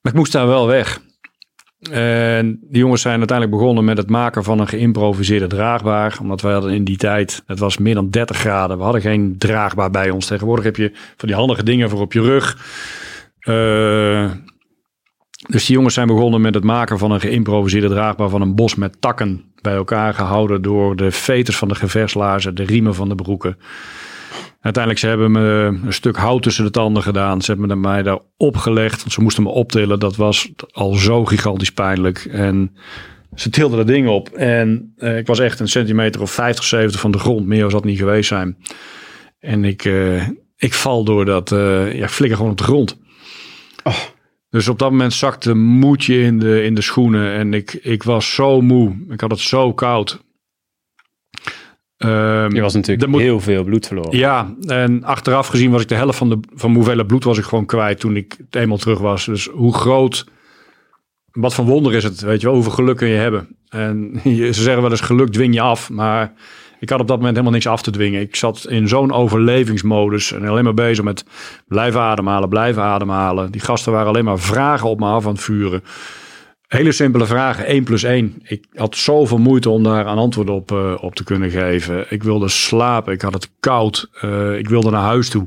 Maar 0.00 0.12
ik 0.12 0.18
moest 0.18 0.32
daar 0.32 0.46
wel 0.46 0.66
weg. 0.66 1.00
En 1.90 2.58
die 2.62 2.78
jongens 2.78 3.02
zijn 3.02 3.18
uiteindelijk 3.18 3.58
begonnen 3.58 3.84
met 3.84 3.96
het 3.96 4.10
maken 4.10 4.44
van 4.44 4.58
een 4.58 4.68
geïmproviseerde 4.68 5.46
draagbaar. 5.46 6.18
Omdat 6.20 6.40
wij 6.40 6.52
hadden 6.52 6.72
in 6.72 6.84
die 6.84 6.96
tijd, 6.96 7.42
het 7.46 7.58
was 7.58 7.78
meer 7.78 7.94
dan 7.94 8.10
30 8.10 8.36
graden. 8.36 8.76
We 8.76 8.82
hadden 8.82 9.00
geen 9.00 9.34
draagbaar 9.38 9.90
bij 9.90 10.10
ons. 10.10 10.26
Tegenwoordig 10.26 10.64
heb 10.64 10.76
je 10.76 10.92
van 11.16 11.28
die 11.28 11.36
handige 11.36 11.62
dingen 11.62 11.90
voor 11.90 12.00
op 12.00 12.12
je 12.12 12.20
rug. 12.20 12.58
Uh, 13.48 14.30
dus 15.46 15.66
die 15.66 15.76
jongens 15.76 15.94
zijn 15.94 16.06
begonnen 16.06 16.40
met 16.40 16.54
het 16.54 16.64
maken 16.64 16.98
van 16.98 17.10
een 17.10 17.20
geïmproviseerde 17.20 17.88
draagbaar 17.88 18.28
van 18.28 18.40
een 18.40 18.54
bos 18.54 18.74
met 18.74 19.00
takken 19.00 19.44
bij 19.60 19.74
elkaar 19.74 20.14
gehouden 20.14 20.62
door 20.62 20.96
de 20.96 21.10
veters 21.10 21.56
van 21.56 21.68
de 21.68 21.74
geverslaarzen, 21.74 22.54
de 22.54 22.64
riemen 22.64 22.94
van 22.94 23.08
de 23.08 23.14
broeken. 23.14 23.56
Uiteindelijk 24.60 25.04
ze 25.04 25.08
hebben 25.08 25.30
me 25.30 25.78
een 25.86 25.92
stuk 25.92 26.16
hout 26.16 26.42
tussen 26.42 26.64
de 26.64 26.70
tanden 26.70 27.02
gedaan. 27.02 27.42
Ze 27.42 27.52
hebben 27.52 27.80
mij 27.80 28.02
daar 28.02 28.18
opgelegd. 28.36 29.00
Want 29.00 29.12
ze 29.12 29.20
moesten 29.20 29.42
me 29.42 29.48
optillen. 29.48 29.98
Dat 29.98 30.16
was 30.16 30.52
al 30.70 30.94
zo 30.94 31.24
gigantisch 31.24 31.72
pijnlijk. 31.72 32.24
En 32.24 32.76
ze 33.34 33.50
tilden 33.50 33.78
dat 33.78 33.86
ding 33.86 34.08
op. 34.08 34.28
En 34.28 34.94
uh, 34.98 35.18
ik 35.18 35.26
was 35.26 35.38
echt 35.38 35.60
een 35.60 35.68
centimeter 35.68 36.20
of 36.20 36.30
50, 36.30 36.64
70 36.64 37.00
van 37.00 37.10
de 37.10 37.18
grond. 37.18 37.46
Meer 37.46 37.62
was 37.62 37.72
dat 37.72 37.84
niet 37.84 37.98
geweest 37.98 38.28
zijn. 38.28 38.56
En 39.40 39.64
ik, 39.64 39.84
uh, 39.84 40.28
ik 40.56 40.74
val 40.74 41.04
door 41.04 41.24
dat. 41.24 41.50
Uh, 41.50 41.94
ja, 41.94 42.08
flikker 42.08 42.36
gewoon 42.36 42.52
op 42.52 42.58
de 42.58 42.64
grond. 42.64 42.98
Oh. 43.84 43.96
Dus 44.56 44.68
op 44.68 44.78
dat 44.78 44.90
moment 44.90 45.12
zakte 45.12 45.54
moedje 45.54 46.20
in 46.20 46.38
de, 46.38 46.62
in 46.62 46.74
de 46.74 46.82
schoenen. 46.82 47.32
En 47.32 47.54
ik, 47.54 47.72
ik 47.72 48.02
was 48.02 48.34
zo 48.34 48.60
moe. 48.60 48.96
Ik 49.08 49.20
had 49.20 49.30
het 49.30 49.40
zo 49.40 49.72
koud. 49.72 50.20
Um, 51.96 52.54
je 52.54 52.60
was 52.60 52.74
natuurlijk 52.74 53.10
moet, 53.10 53.20
heel 53.20 53.40
veel 53.40 53.64
bloed 53.64 53.86
verloren. 53.86 54.18
Ja, 54.18 54.54
en 54.66 55.04
achteraf 55.04 55.46
gezien 55.46 55.70
was 55.70 55.82
ik 55.82 55.88
de 55.88 55.94
helft 55.94 56.18
van, 56.18 56.28
de, 56.28 56.38
van 56.54 56.74
hoeveelheid 56.74 57.06
bloed 57.06 57.24
was 57.24 57.38
ik 57.38 57.44
gewoon 57.44 57.66
kwijt 57.66 58.00
toen 58.00 58.16
ik 58.16 58.36
eenmaal 58.50 58.76
terug 58.76 58.98
was. 58.98 59.24
Dus 59.24 59.46
hoe 59.46 59.74
groot, 59.74 60.26
wat 61.30 61.54
van 61.54 61.64
wonder 61.64 61.94
is 61.94 62.04
het, 62.04 62.20
weet 62.20 62.40
je 62.40 62.46
wel, 62.46 62.54
hoeveel 62.54 62.72
geluk 62.72 62.96
kun 62.96 63.08
je 63.08 63.16
hebben. 63.16 63.56
En 63.68 64.20
ze 64.24 64.62
zeggen 64.62 64.82
wel 64.82 64.90
eens 64.90 65.00
geluk 65.00 65.32
dwing 65.32 65.54
je 65.54 65.60
af, 65.60 65.90
maar 65.90 66.32
ik 66.80 66.90
had 66.90 67.00
op 67.00 67.06
dat 67.06 67.16
moment 67.16 67.36
helemaal 67.36 67.54
niks 67.54 67.66
af 67.66 67.82
te 67.82 67.90
dwingen. 67.90 68.20
Ik 68.20 68.36
zat 68.36 68.66
in 68.68 68.88
zo'n 68.88 69.12
overlevingsmodus 69.12 70.32
en 70.32 70.48
alleen 70.48 70.64
maar 70.64 70.74
bezig 70.74 71.04
met 71.04 71.24
blijven 71.66 72.00
ademhalen, 72.00 72.48
blijven 72.48 72.82
ademhalen. 72.82 73.50
Die 73.50 73.60
gasten 73.60 73.92
waren 73.92 74.08
alleen 74.08 74.24
maar 74.24 74.38
vragen 74.38 74.88
op 74.88 74.98
me 74.98 75.06
af 75.06 75.26
aan 75.26 75.32
het 75.32 75.42
vuren. 75.42 75.82
Hele 76.66 76.92
simpele 76.92 77.26
vragen, 77.26 77.66
1 77.66 77.84
plus 77.84 78.02
1. 78.02 78.34
Ik 78.42 78.66
had 78.74 78.96
zoveel 78.96 79.38
moeite 79.38 79.70
om 79.70 79.82
daar 79.82 80.06
een 80.06 80.18
antwoord 80.18 80.50
op, 80.50 80.72
uh, 80.72 80.94
op 81.00 81.14
te 81.14 81.24
kunnen 81.24 81.50
geven. 81.50 82.06
Ik 82.08 82.22
wilde 82.22 82.48
slapen, 82.48 83.12
ik 83.12 83.22
had 83.22 83.32
het 83.32 83.50
koud, 83.60 84.08
uh, 84.24 84.58
ik 84.58 84.68
wilde 84.68 84.90
naar 84.90 85.02
huis 85.02 85.28
toe. 85.28 85.46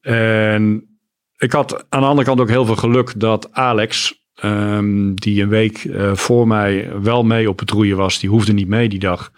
En 0.00 0.88
ik 1.36 1.52
had 1.52 1.84
aan 1.88 2.00
de 2.00 2.06
andere 2.06 2.26
kant 2.26 2.40
ook 2.40 2.48
heel 2.48 2.64
veel 2.64 2.76
geluk 2.76 3.20
dat 3.20 3.52
Alex, 3.52 4.22
um, 4.44 5.14
die 5.14 5.42
een 5.42 5.48
week 5.48 5.84
uh, 5.84 6.14
voor 6.14 6.46
mij 6.46 6.90
wel 7.02 7.22
mee 7.22 7.48
op 7.48 7.56
patrouille 7.56 7.94
was, 7.94 8.18
die 8.18 8.30
hoefde 8.30 8.52
niet 8.52 8.68
mee 8.68 8.88
die 8.88 8.98
dag. 8.98 9.32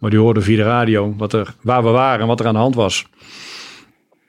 Maar 0.00 0.10
die 0.10 0.18
hoorde 0.18 0.40
via 0.40 0.56
de 0.56 0.62
radio 0.62 1.14
wat 1.16 1.32
er, 1.32 1.54
waar 1.62 1.82
we 1.82 1.90
waren 1.90 2.20
en 2.20 2.26
wat 2.26 2.40
er 2.40 2.46
aan 2.46 2.54
de 2.54 2.60
hand 2.60 2.74
was. 2.74 3.06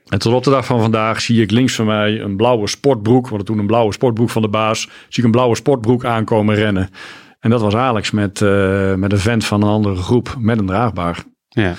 En 0.08 0.20
tot 0.20 0.34
op 0.34 0.44
de 0.44 0.50
dag 0.50 0.66
van 0.66 0.80
vandaag 0.80 1.22
zie 1.22 1.42
ik 1.42 1.52
links 1.52 1.76
van 1.76 1.86
mij 1.86 2.22
een 2.22 2.36
blauwe 2.36 2.68
sportbroek. 2.68 3.30
We 3.30 3.44
toen 3.44 3.60
een 3.60 3.68
blauwe 3.68 3.94
sportbroek 3.94 4.30
van 4.30 4.42
de 4.42 4.48
baas. 4.48 4.82
Zie 4.82 4.90
ik 5.10 5.24
een 5.24 5.32
blauwe 5.32 5.56
sportbroek 5.56 6.06
aankomen 6.06 6.56
rennen. 6.56 6.90
En 7.40 7.50
dat 7.50 7.62
was 7.62 7.76
Alex 7.76 8.12
met, 8.12 8.42
uh, 8.42 8.94
met 8.94 9.12
een 9.12 9.20
vent 9.20 9.46
van 9.46 9.62
een 9.62 9.70
andere 9.70 9.96
groep 9.96 10.36
met 10.40 10.60
een 10.60 10.66
draagbaar. 10.66 11.24
Ja. 11.50 11.64
En 11.64 11.78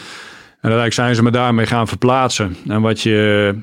uiteindelijk 0.70 0.92
zijn 0.92 1.14
ze 1.14 1.22
me 1.22 1.30
daarmee 1.30 1.66
gaan 1.66 1.88
verplaatsen. 1.88 2.56
En 2.68 2.80
wat 2.80 3.00
je 3.00 3.54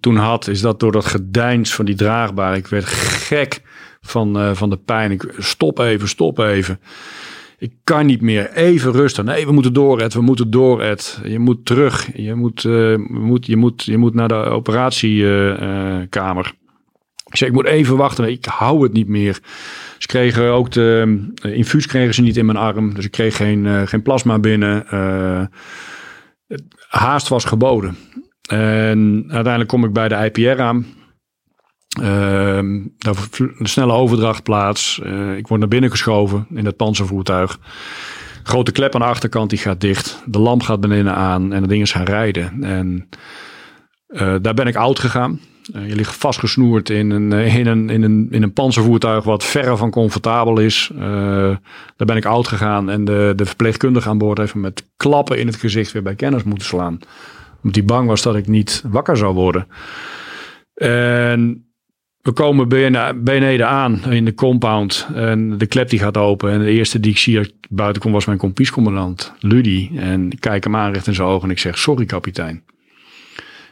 toen 0.00 0.16
had, 0.16 0.48
is 0.48 0.60
dat 0.60 0.80
door 0.80 0.92
dat 0.92 1.04
gedijns 1.04 1.74
van 1.74 1.84
die 1.84 1.94
draagbaar. 1.94 2.56
Ik 2.56 2.66
werd 2.66 2.84
gek 2.84 3.62
van, 4.00 4.40
uh, 4.40 4.50
van 4.52 4.70
de 4.70 4.76
pijn. 4.76 5.10
Ik 5.10 5.34
stop 5.38 5.78
even, 5.78 6.08
stop 6.08 6.38
even. 6.38 6.80
Ik 7.58 7.72
kan 7.84 8.06
niet 8.06 8.20
meer. 8.20 8.52
Even 8.52 8.92
rusten. 8.92 9.24
Nee, 9.24 9.46
we 9.46 9.52
moeten 9.52 9.72
door, 9.72 10.00
Ed. 10.00 10.14
We 10.14 10.20
moeten 10.20 10.50
door, 10.50 10.80
Ed. 10.80 11.20
Je 11.24 11.38
moet 11.38 11.66
terug. 11.66 12.16
Je 12.16 12.34
moet, 12.34 12.64
uh, 12.64 12.96
moet, 13.08 13.46
je 13.46 13.56
moet, 13.56 13.84
je 13.84 13.98
moet 13.98 14.14
naar 14.14 14.28
de 14.28 14.34
operatiekamer. 14.34 16.52
Ik 17.26 17.36
zei, 17.36 17.50
ik 17.50 17.56
moet 17.56 17.66
even 17.66 17.96
wachten. 17.96 18.30
Ik 18.30 18.44
hou 18.44 18.82
het 18.82 18.92
niet 18.92 19.08
meer. 19.08 19.40
Ze 19.98 20.06
kregen 20.06 20.52
ook 20.52 20.70
de, 20.70 21.18
infuus 21.42 21.86
kregen 21.86 22.14
ze 22.14 22.22
niet 22.22 22.36
in 22.36 22.46
mijn 22.46 22.58
arm. 22.58 22.94
Dus 22.94 23.04
ik 23.04 23.10
kreeg 23.10 23.36
geen, 23.36 23.64
uh, 23.64 23.86
geen 23.86 24.02
plasma 24.02 24.38
binnen. 24.38 24.86
haast 26.88 27.28
was 27.28 27.44
geboden. 27.44 27.96
En 28.48 29.24
uiteindelijk 29.28 29.68
kom 29.68 29.84
ik 29.84 29.92
bij 29.92 30.08
de 30.08 30.30
IPR 30.32 30.60
aan. 30.60 30.86
Uh, 32.00 32.84
daar 32.98 33.14
een 33.38 33.66
snelle 33.66 33.92
overdracht 33.92 34.42
plaats. 34.42 35.00
Uh, 35.04 35.36
ik 35.36 35.46
word 35.46 35.60
naar 35.60 35.68
binnen 35.68 35.90
geschoven 35.90 36.46
in 36.54 36.64
het 36.64 36.76
panzervoertuig. 36.76 37.58
Grote 38.42 38.72
klep 38.72 38.94
aan 38.94 39.00
de 39.00 39.06
achterkant 39.06 39.50
die 39.50 39.58
gaat 39.58 39.80
dicht. 39.80 40.22
De 40.26 40.38
lamp 40.38 40.62
gaat 40.62 40.80
beneden 40.80 41.14
aan 41.14 41.52
en 41.52 41.62
de 41.62 41.68
dingen 41.68 41.86
gaan 41.86 42.04
rijden. 42.04 42.62
En 42.62 43.08
daar 44.42 44.54
ben 44.54 44.66
ik 44.66 44.76
oud 44.76 44.98
gegaan. 44.98 45.40
je 45.62 45.94
ligt 45.94 46.14
vastgesnoerd 46.14 46.90
in 46.90 47.10
een, 47.10 47.32
in, 47.32 47.66
een, 47.66 47.90
in, 47.90 48.02
een, 48.02 48.28
in 48.30 48.42
een 48.42 48.52
panzervoertuig 48.52 49.24
wat 49.24 49.44
verre 49.44 49.76
van 49.76 49.90
comfortabel 49.90 50.58
is. 50.58 50.90
daar 51.96 52.06
ben 52.06 52.16
ik 52.16 52.24
oud 52.24 52.48
gegaan 52.48 52.90
en 52.90 53.04
de, 53.04 53.32
de 53.36 53.46
verpleegkundige 53.46 54.08
aan 54.08 54.18
boord 54.18 54.38
heeft 54.38 54.54
me 54.54 54.60
met 54.60 54.90
klappen 54.96 55.38
in 55.38 55.46
het 55.46 55.56
gezicht 55.56 55.92
weer 55.92 56.02
bij 56.02 56.14
kennis 56.14 56.42
moeten 56.42 56.66
slaan. 56.66 56.98
Omdat 57.56 57.74
hij 57.74 57.84
bang 57.84 58.08
was 58.08 58.22
dat 58.22 58.36
ik 58.36 58.46
niet 58.46 58.82
wakker 58.86 59.16
zou 59.16 59.34
worden. 59.34 59.66
En 60.74 61.68
we 62.24 62.32
komen 62.32 62.68
beneden 63.24 63.68
aan 63.68 64.04
in 64.04 64.24
de 64.24 64.34
compound 64.34 65.08
en 65.14 65.58
de 65.58 65.66
klep 65.66 65.88
die 65.88 65.98
gaat 65.98 66.16
open. 66.16 66.50
En 66.50 66.58
de 66.58 66.70
eerste 66.70 67.00
die 67.00 67.10
ik 67.10 67.18
zie 67.18 67.54
buiten 67.70 68.02
kom 68.02 68.12
was 68.12 68.24
mijn 68.24 68.38
kompiescommandant, 68.38 69.32
Ludi. 69.38 69.90
En 69.96 70.30
ik 70.30 70.40
kijk 70.40 70.64
hem 70.64 70.76
aan 70.76 70.92
recht 70.92 71.06
in 71.06 71.14
zijn 71.14 71.28
ogen 71.28 71.44
en 71.44 71.50
ik 71.50 71.58
zeg, 71.58 71.78
sorry 71.78 72.04
kapitein. 72.04 72.64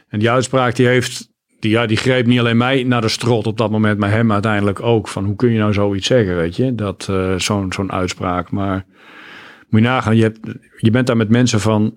En 0.07 0.19
die 0.19 0.31
uitspraak 0.31 0.75
die 0.75 0.87
heeft, 0.87 1.29
die, 1.59 1.71
ja, 1.71 1.85
die 1.85 1.97
greep 1.97 2.25
niet 2.25 2.39
alleen 2.39 2.57
mij 2.57 2.83
naar 2.83 3.01
de 3.01 3.07
strot 3.07 3.47
op 3.47 3.57
dat 3.57 3.71
moment, 3.71 3.99
maar 3.99 4.11
hem 4.11 4.31
uiteindelijk 4.31 4.81
ook. 4.81 5.07
Van 5.07 5.25
hoe 5.25 5.35
kun 5.35 5.51
je 5.51 5.59
nou 5.59 5.73
zoiets 5.73 6.07
zeggen, 6.07 6.35
weet 6.35 6.55
je? 6.55 6.75
Dat 6.75 7.07
uh, 7.09 7.39
zo'n 7.39 7.73
zo'n 7.73 7.91
uitspraak. 7.91 8.51
Maar 8.51 8.85
moet 9.69 9.81
je 9.81 9.87
nagaan, 9.87 10.15
je, 10.15 10.23
hebt, 10.23 10.39
je 10.77 10.91
bent 10.91 11.07
daar 11.07 11.17
met 11.17 11.29
mensen 11.29 11.59
van 11.59 11.95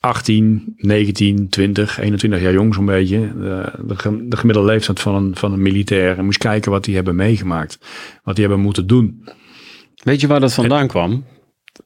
18, 0.00 0.74
19, 0.76 1.48
20, 1.48 1.98
21 2.00 2.40
jaar 2.40 2.52
jong 2.52 2.74
zo'n 2.74 2.84
beetje. 2.84 3.18
De, 3.18 3.72
de, 3.86 4.26
de, 4.28 4.36
gemiddelde 4.36 4.68
leeftijd 4.72 5.00
van 5.00 5.14
een, 5.14 5.36
van 5.36 5.52
een 5.52 5.62
militair. 5.62 6.18
En 6.18 6.24
moest 6.24 6.38
kijken 6.38 6.70
wat 6.70 6.84
die 6.84 6.94
hebben 6.94 7.16
meegemaakt. 7.16 7.78
Wat 8.22 8.34
die 8.34 8.44
hebben 8.44 8.64
moeten 8.64 8.86
doen. 8.86 9.24
Weet 10.02 10.20
je 10.20 10.26
waar 10.26 10.40
dat 10.40 10.54
vandaan 10.54 10.86
kwam? 10.86 11.24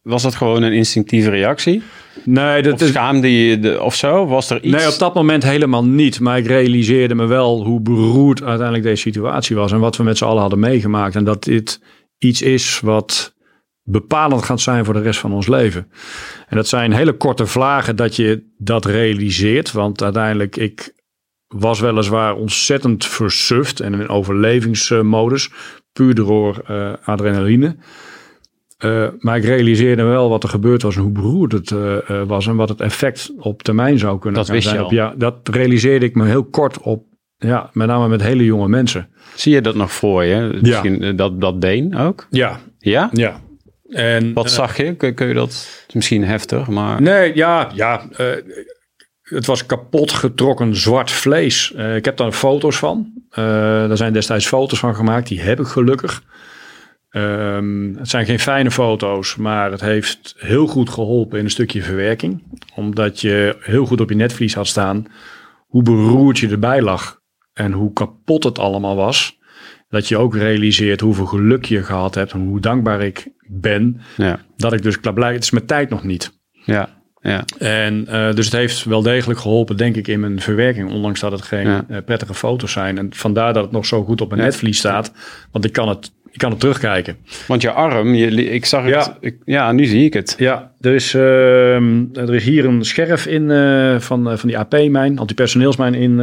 Was 0.02 0.22
dat 0.22 0.34
gewoon 0.34 0.62
een 0.62 0.72
instinctieve 0.72 1.30
reactie? 1.30 1.82
Nee, 2.24 2.62
dat 2.62 2.82
of 2.82 2.88
schaamde 2.88 3.46
je 3.46 3.58
de, 3.58 3.82
of 3.82 3.94
zo? 3.94 4.26
Was 4.26 4.50
er 4.50 4.62
iets? 4.62 4.76
Nee, 4.76 4.92
op 4.92 4.98
dat 4.98 5.14
moment 5.14 5.42
helemaal 5.42 5.84
niet. 5.84 6.20
Maar 6.20 6.38
ik 6.38 6.46
realiseerde 6.46 7.14
me 7.14 7.26
wel 7.26 7.64
hoe 7.64 7.80
beroerd 7.80 8.42
uiteindelijk 8.42 8.86
deze 8.86 9.02
situatie 9.02 9.56
was. 9.56 9.72
En 9.72 9.78
wat 9.78 9.96
we 9.96 10.02
met 10.02 10.18
z'n 10.18 10.24
allen 10.24 10.40
hadden 10.40 10.58
meegemaakt. 10.58 11.16
En 11.16 11.24
dat 11.24 11.44
dit 11.44 11.80
iets 12.18 12.42
is 12.42 12.80
wat 12.80 13.33
bepalend 13.84 14.42
gaat 14.42 14.60
zijn 14.60 14.84
voor 14.84 14.94
de 14.94 15.00
rest 15.00 15.20
van 15.20 15.32
ons 15.32 15.46
leven. 15.46 15.90
En 16.48 16.56
dat 16.56 16.68
zijn 16.68 16.92
hele 16.92 17.12
korte 17.12 17.46
vlagen 17.46 17.96
dat 17.96 18.16
je 18.16 18.52
dat 18.58 18.84
realiseert. 18.84 19.72
Want 19.72 20.02
uiteindelijk, 20.02 20.56
ik 20.56 20.94
was 21.46 21.80
weliswaar 21.80 22.34
ontzettend 22.34 23.06
versuft 23.06 23.80
en 23.80 23.94
in 23.94 24.08
overlevingsmodus. 24.08 25.50
Puur 25.92 26.14
door 26.14 26.62
uh, 26.70 26.92
adrenaline. 27.04 27.76
Uh, 28.84 29.08
maar 29.18 29.36
ik 29.36 29.44
realiseerde 29.44 30.02
wel 30.02 30.28
wat 30.28 30.42
er 30.42 30.48
gebeurd 30.48 30.82
was 30.82 30.96
en 30.96 31.02
hoe 31.02 31.12
beroerd 31.12 31.52
het 31.52 31.70
uh, 31.70 32.22
was. 32.26 32.46
En 32.46 32.56
wat 32.56 32.68
het 32.68 32.80
effect 32.80 33.32
op 33.38 33.62
termijn 33.62 33.98
zou 33.98 34.18
kunnen 34.18 34.40
dat 34.40 34.48
wist 34.48 34.68
zijn. 34.68 34.78
Je 34.78 34.84
al. 34.84 34.92
Ja, 34.92 35.14
dat 35.16 35.48
realiseerde 35.48 36.06
ik 36.06 36.14
me 36.14 36.26
heel 36.26 36.44
kort 36.44 36.80
op. 36.80 37.04
Ja, 37.36 37.70
met 37.72 37.86
name 37.86 38.08
met 38.08 38.22
hele 38.22 38.44
jonge 38.44 38.68
mensen. 38.68 39.08
Zie 39.34 39.52
je 39.52 39.60
dat 39.60 39.74
nog 39.74 39.92
voor 39.92 40.24
je? 40.24 40.58
Misschien 40.60 41.00
ja. 41.00 41.12
dat, 41.12 41.40
dat 41.40 41.58
been 41.58 41.96
ook? 41.96 42.26
Ja. 42.30 42.60
Ja? 42.78 43.08
Ja. 43.12 43.40
En, 43.88 44.32
Wat 44.32 44.50
zag 44.50 44.76
je? 44.76 44.94
Kun, 44.94 45.14
kun, 45.14 45.28
je 45.28 45.34
dat 45.34 45.84
misschien 45.92 46.24
heftig, 46.24 46.66
maar... 46.66 47.02
Nee, 47.02 47.36
ja, 47.36 47.70
ja. 47.74 48.02
Uh, 48.20 48.28
het 49.22 49.46
was 49.46 49.66
kapot 49.66 50.12
getrokken 50.12 50.76
zwart 50.76 51.10
vlees. 51.10 51.72
Uh, 51.76 51.96
ik 51.96 52.04
heb 52.04 52.16
daar 52.16 52.32
foto's 52.32 52.76
van. 52.76 53.12
Daar 53.30 53.96
zijn 53.96 54.12
destijds 54.12 54.46
foto's 54.46 54.78
van 54.78 54.94
gemaakt. 54.94 55.28
Die 55.28 55.40
heb 55.40 55.60
ik 55.60 55.66
gelukkig. 55.66 56.22
Um, 57.10 57.96
het 57.98 58.08
zijn 58.08 58.26
geen 58.26 58.38
fijne 58.38 58.70
foto's, 58.70 59.36
maar 59.36 59.70
het 59.70 59.80
heeft 59.80 60.34
heel 60.38 60.66
goed 60.66 60.90
geholpen 60.90 61.38
in 61.38 61.44
een 61.44 61.50
stukje 61.50 61.82
verwerking. 61.82 62.42
Omdat 62.74 63.20
je 63.20 63.56
heel 63.60 63.86
goed 63.86 64.00
op 64.00 64.08
je 64.08 64.16
netvlies 64.16 64.54
had 64.54 64.66
staan 64.66 65.06
hoe 65.74 65.82
beroerd 65.82 66.38
je 66.38 66.48
erbij 66.48 66.82
lag. 66.82 67.20
En 67.52 67.72
hoe 67.72 67.92
kapot 67.92 68.44
het 68.44 68.58
allemaal 68.58 68.96
was. 68.96 69.38
Dat 69.94 70.08
je 70.08 70.16
ook 70.16 70.36
realiseert 70.36 71.00
hoeveel 71.00 71.26
geluk 71.26 71.64
je 71.64 71.82
gehad 71.82 72.14
hebt 72.14 72.32
en 72.32 72.40
hoe 72.40 72.60
dankbaar 72.60 73.02
ik 73.02 73.28
ben. 73.48 74.00
Ja. 74.16 74.40
Dat 74.56 74.72
ik 74.72 74.82
dus 74.82 75.00
klaar 75.00 75.14
blij, 75.14 75.32
het 75.32 75.42
is 75.42 75.50
mijn 75.50 75.66
tijd 75.66 75.90
nog 75.90 76.04
niet. 76.04 76.38
Ja, 76.64 76.88
ja. 77.20 77.44
En 77.58 78.06
uh, 78.08 78.32
dus 78.32 78.44
het 78.44 78.54
heeft 78.54 78.84
wel 78.84 79.02
degelijk 79.02 79.40
geholpen, 79.40 79.76
denk 79.76 79.96
ik, 79.96 80.08
in 80.08 80.20
mijn 80.20 80.40
verwerking. 80.40 80.90
Ondanks 80.90 81.20
dat 81.20 81.32
het 81.32 81.42
geen 81.42 81.66
ja. 81.66 81.84
uh, 81.90 81.96
prettige 82.04 82.34
foto's 82.34 82.72
zijn. 82.72 82.98
En 82.98 83.08
vandaar 83.10 83.52
dat 83.52 83.62
het 83.62 83.72
nog 83.72 83.86
zo 83.86 84.04
goed 84.04 84.20
op 84.20 84.28
mijn 84.28 84.40
ja. 84.40 84.46
netvlies 84.46 84.78
staat. 84.78 85.12
Want 85.50 85.64
ik 85.64 85.72
kan 85.72 85.88
het, 85.88 86.12
ik 86.30 86.38
kan 86.38 86.50
het 86.50 86.60
terugkijken. 86.60 87.16
Want 87.46 87.62
je 87.62 87.70
arm, 87.70 88.14
je, 88.14 88.44
ik 88.44 88.64
zag 88.64 88.84
het. 88.84 88.92
Ja, 88.92 89.16
ik, 89.20 89.36
ja 89.44 89.72
nu 89.72 89.84
zie 89.84 90.04
ik 90.04 90.12
het. 90.12 90.34
Ja, 90.38 90.72
er 90.80 90.94
is, 90.94 91.14
uh, 91.14 91.74
er 92.16 92.34
is 92.34 92.44
hier 92.44 92.64
een 92.64 92.84
scherf 92.84 93.26
in 93.26 93.50
uh, 93.50 93.98
van, 93.98 94.38
van 94.38 94.48
die 94.48 94.58
AP-mijn, 94.58 95.18
antipersoneelsmijn 95.18 95.94
in 95.94 96.18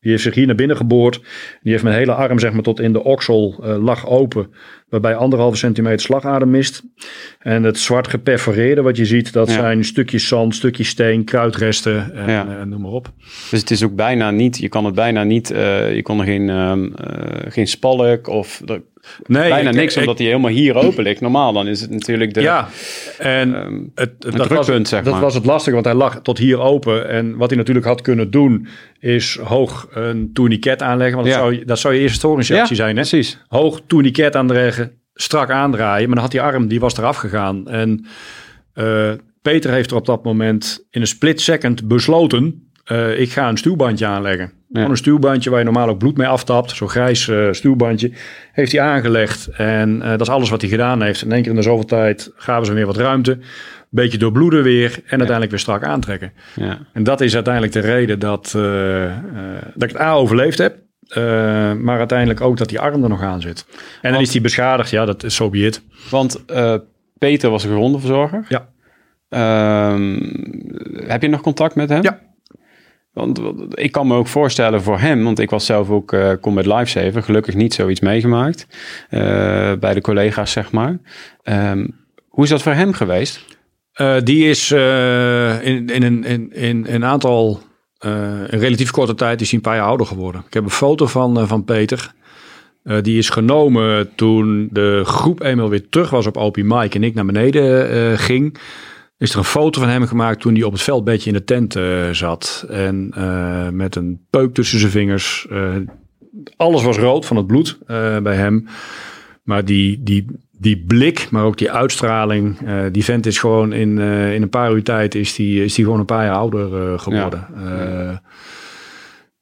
die 0.00 0.10
heeft 0.10 0.22
zich 0.22 0.34
hier 0.34 0.46
naar 0.46 0.54
binnen 0.54 0.76
geboord. 0.76 1.20
Die 1.62 1.72
heeft 1.72 1.84
mijn 1.84 1.96
hele 1.96 2.12
arm 2.12 2.38
zeg 2.38 2.52
maar 2.52 2.62
tot 2.62 2.80
in 2.80 2.92
de 2.92 3.04
oksel 3.04 3.60
uh, 3.62 3.84
lag 3.84 4.06
open. 4.06 4.50
Waarbij 4.88 5.14
anderhalve 5.14 5.56
centimeter 5.56 6.00
slagadem 6.00 6.50
mist. 6.50 6.82
En 7.38 7.62
het 7.62 7.78
zwart 7.78 8.08
geperforeerde 8.08 8.82
wat 8.82 8.96
je 8.96 9.04
ziet, 9.04 9.32
dat 9.32 9.48
ja. 9.48 9.54
zijn 9.54 9.84
stukjes 9.84 10.28
zand, 10.28 10.54
stukjes 10.54 10.88
steen, 10.88 11.24
kruidresten 11.24 12.14
en 12.14 12.30
ja. 12.30 12.46
uh, 12.46 12.62
noem 12.62 12.80
maar 12.80 12.90
op. 12.90 13.12
Dus 13.50 13.60
het 13.60 13.70
is 13.70 13.84
ook 13.84 13.94
bijna 13.94 14.30
niet, 14.30 14.58
je 14.58 14.68
kan 14.68 14.84
het 14.84 14.94
bijna 14.94 15.24
niet, 15.24 15.50
uh, 15.50 15.94
je 15.94 16.02
kon 16.02 16.20
er 16.20 16.24
geen, 16.24 16.94
geen 17.48 17.66
spalk 17.66 18.28
of 18.28 18.62
er, 18.66 18.82
Nee, 19.26 19.48
bijna 19.48 19.70
ik, 19.70 19.76
niks, 19.76 19.94
ik, 19.94 20.00
omdat 20.00 20.18
hij 20.18 20.26
helemaal 20.26 20.50
hier 20.50 20.74
open 20.74 21.02
ligt. 21.02 21.20
Normaal 21.20 21.52
dan 21.52 21.66
is 21.66 21.80
het 21.80 21.90
natuurlijk 21.90 22.34
de, 22.34 22.40
ja, 22.40 22.68
en 23.18 23.54
um, 23.54 23.90
het, 23.94 24.10
het 24.18 24.36
dat, 24.36 24.46
drukpunt, 24.48 24.78
was, 24.78 24.88
zeg 24.88 25.02
dat 25.02 25.12
maar. 25.12 25.22
was 25.22 25.34
het 25.34 25.44
lastige, 25.46 25.74
want 25.74 25.84
hij 25.86 25.94
lag 25.94 26.20
tot 26.22 26.38
hier 26.38 26.58
open. 26.60 27.08
En 27.08 27.36
wat 27.36 27.48
hij 27.48 27.58
natuurlijk 27.58 27.86
had 27.86 28.00
kunnen 28.00 28.30
doen, 28.30 28.68
is 28.98 29.38
hoog 29.42 29.88
een 29.90 30.30
tourniquet 30.32 30.82
aanleggen. 30.82 31.16
Want 31.16 31.28
Ja. 31.28 31.34
dat, 31.34 31.42
zou, 31.42 31.64
dat 31.64 31.78
zou 31.78 31.94
je 31.94 32.00
eerste 32.00 32.18
storingsreactie 32.18 32.76
zijn. 32.76 32.96
Hè? 32.96 33.02
precies. 33.08 33.38
Hoog 33.48 33.80
tourniquet 33.86 34.36
aanleggen, 34.36 34.92
strak 35.14 35.50
aandraaien. 35.50 36.06
Maar 36.06 36.14
dan 36.14 36.24
had 36.24 36.32
die 36.32 36.42
arm, 36.42 36.68
die 36.68 36.80
was 36.80 36.96
eraf 36.96 37.16
gegaan. 37.16 37.68
En 37.68 38.06
eh, 38.72 39.12
Peter 39.42 39.70
heeft 39.72 39.90
er 39.90 39.96
op 39.96 40.06
dat 40.06 40.24
moment 40.24 40.86
in 40.90 41.00
een 41.00 41.06
split 41.06 41.40
second 41.40 41.88
besloten... 41.88 42.70
eh, 42.84 43.20
ik 43.20 43.30
ga 43.30 43.48
een 43.48 43.56
stuwbandje 43.58 44.06
aanleggen. 44.06 44.52
Gewoon 44.72 44.90
een 44.90 44.96
stuwbandje 44.96 45.50
waar 45.50 45.58
je 45.58 45.64
normaal 45.64 45.88
ook 45.88 45.98
bloed 45.98 46.16
mee 46.16 46.26
aftapt. 46.26 46.70
Zo'n 46.70 46.88
grijs 46.88 47.28
eh, 47.28 47.48
stuwbandje. 47.50 48.12
Heeft 48.52 48.72
hij 48.72 48.80
aangelegd. 48.80 49.46
En 49.46 50.02
eh, 50.02 50.10
dat 50.10 50.20
is 50.20 50.28
alles 50.28 50.50
wat 50.50 50.60
hij 50.60 50.70
gedaan 50.70 51.02
heeft. 51.02 51.22
In 51.22 51.32
één 51.32 51.42
keer 51.42 51.50
in 51.50 51.56
de 51.56 51.62
zoveel 51.62 51.84
tijd 51.84 52.32
gaven 52.34 52.66
ze 52.66 52.72
weer 52.72 52.86
wat 52.86 52.96
ruimte. 52.96 53.30
Een 53.32 53.40
beetje 53.90 54.18
doorbloeden 54.18 54.62
weer. 54.62 54.90
En 54.90 55.18
uiteindelijk 55.18 55.50
weer 55.50 55.58
strak 55.58 55.84
aantrekken. 55.84 56.32
Ja. 56.54 56.78
En 56.92 57.02
dat 57.02 57.20
is 57.20 57.34
uiteindelijk 57.34 57.72
de 57.72 57.80
reden 57.80 58.18
dat, 58.18 58.54
eh, 58.56 59.16
dat 59.74 59.88
ik 59.88 59.96
het 59.96 60.00
A 60.00 60.12
overleefd 60.12 60.58
heb. 60.58 60.76
maar 61.78 61.98
uiteindelijk 61.98 62.40
ook 62.40 62.56
dat 62.56 62.68
die 62.68 62.80
arm 62.80 63.02
er 63.02 63.08
nog 63.08 63.22
aan 63.22 63.40
zit. 63.40 63.66
En 64.02 64.12
dan 64.12 64.20
is 64.20 64.30
die 64.30 64.40
beschadigd. 64.40 64.90
Ja, 64.90 65.04
dat 65.04 65.24
is 65.24 65.34
zo 65.34 65.44
so 65.44 65.50
be 65.50 65.58
it. 65.58 65.82
Want 66.10 66.44
Peter 67.18 67.50
was 67.50 67.64
een 67.64 67.70
grondenverzorger. 67.70 68.44
Ja. 68.48 68.68
Ehm, 69.28 70.18
heb 71.06 71.22
je 71.22 71.28
nog 71.28 71.40
contact 71.40 71.74
met 71.74 71.88
hem? 71.88 72.02
Ja. 72.02 72.20
Want 73.12 73.40
ik 73.74 73.92
kan 73.92 74.06
me 74.06 74.14
ook 74.16 74.26
voorstellen 74.26 74.82
voor 74.82 74.98
hem, 74.98 75.24
want 75.24 75.38
ik 75.38 75.50
was 75.50 75.66
zelf 75.66 75.90
ook 75.90 76.16
Combat 76.40 76.66
Lifesaver, 76.66 77.22
gelukkig 77.22 77.54
niet 77.54 77.74
zoiets 77.74 78.00
meegemaakt 78.00 78.66
eh, 79.08 79.20
bij 79.80 79.94
de 79.94 80.00
collega's, 80.00 80.52
zeg 80.52 80.72
maar. 80.72 80.98
Ehm, 81.42 81.86
hoe 82.28 82.44
is 82.44 82.50
dat 82.50 82.62
voor 82.62 82.72
hem 82.72 82.92
geweest? 82.92 83.44
Eh, 83.92 84.16
die 84.24 84.48
is 84.48 84.70
eh, 84.70 85.62
in, 85.66 85.86
in, 85.88 86.02
een- 86.02 86.24
in, 86.24 86.52
in 86.52 86.86
een 86.88 87.04
aantal, 87.04 87.60
eh, 87.98 88.10
een 88.46 88.58
relatief 88.60 88.90
korte 88.90 89.14
tijd, 89.14 89.40
is 89.40 89.48
hij 89.50 89.58
een 89.58 89.64
paar 89.64 89.76
jaar 89.76 89.86
ouder 89.86 90.06
geworden. 90.06 90.42
Ik 90.46 90.54
heb 90.54 90.64
een 90.64 90.70
foto 90.70 91.06
van, 91.06 91.38
eh, 91.38 91.48
van 91.48 91.64
Peter. 91.64 92.12
Eh, 92.82 92.96
die 93.02 93.18
is 93.18 93.28
genomen 93.30 94.14
toen 94.14 94.68
de 94.72 95.00
groep 95.04 95.42
eenmaal 95.42 95.68
weer 95.68 95.88
terug 95.88 96.10
was 96.10 96.26
op 96.26 96.36
Opie 96.36 96.64
Mike 96.64 96.96
en 96.96 97.04
ik 97.04 97.14
naar 97.14 97.26
beneden 97.26 97.90
eh, 97.90 98.18
ging. 98.18 98.58
Is 99.20 99.32
er 99.32 99.38
een 99.38 99.44
foto 99.44 99.80
van 99.80 99.88
hem 99.88 100.06
gemaakt 100.06 100.40
toen 100.40 100.54
hij 100.54 100.62
op 100.62 100.72
het 100.72 100.82
veldbedje 100.82 101.30
in 101.30 101.36
de 101.36 101.44
tent 101.44 101.76
eh, 101.76 102.10
zat. 102.10 102.66
En 102.68 103.10
eh, 103.14 103.68
met 103.68 103.96
een 103.96 104.26
peuk 104.30 104.54
tussen 104.54 104.78
zijn 104.78 104.90
vingers. 104.90 105.46
Eh, 105.50 105.74
alles 106.56 106.82
was 106.82 106.96
rood 106.96 107.26
van 107.26 107.36
het 107.36 107.46
bloed 107.46 107.78
bij 108.22 108.34
hem. 108.34 108.66
Maar 109.42 109.64
die, 109.64 110.02
die, 110.02 110.26
die 110.50 110.84
blik, 110.86 111.30
maar 111.30 111.44
ook 111.44 111.58
die 111.58 111.70
uitstraling. 111.70 112.58
die 112.92 113.04
vent 113.04 113.26
is 113.26 113.38
gewoon 113.38 113.72
in, 113.72 113.98
in 114.32 114.42
een 114.42 114.48
paar 114.48 114.72
uur 114.72 114.82
tijd 114.82 115.14
is 115.14 115.34
die, 115.34 115.64
is 115.64 115.74
die 115.74 115.84
gewoon 115.84 116.00
een 116.00 116.06
paar 116.06 116.24
jaar 116.24 116.34
ouder 116.34 116.98
geworden. 116.98 117.48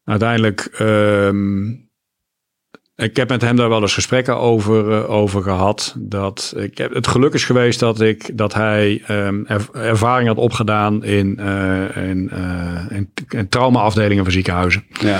Uiteindelijk, 0.04 0.60
ehm, 0.60 1.70
ik 2.98 3.16
heb 3.16 3.28
met 3.28 3.42
hem 3.42 3.56
daar 3.56 3.68
wel 3.68 3.80
eens 3.80 3.94
gesprekken 3.94 4.38
over, 4.38 4.92
eh, 4.92 5.10
over 5.10 5.42
gehad. 5.42 5.94
Dat 5.98 6.54
ik 6.56 6.78
heb, 6.78 6.94
het 6.94 7.06
geluk 7.06 7.34
is 7.34 7.44
geweest 7.44 7.80
dat, 7.80 8.00
ik, 8.00 8.30
dat 8.38 8.54
hij 8.54 9.02
ehm, 9.06 9.42
er- 9.46 9.68
ervaring 9.72 10.28
had 10.28 10.36
opgedaan 10.36 11.04
in, 11.04 11.38
eh, 11.38 12.08
in, 12.08 12.30
eh, 12.30 12.96
in, 12.96 13.10
in 13.28 13.48
traumaafdelingen 13.48 14.24
van 14.24 14.32
ziekenhuizen. 14.32 14.84
Ja. 15.00 15.18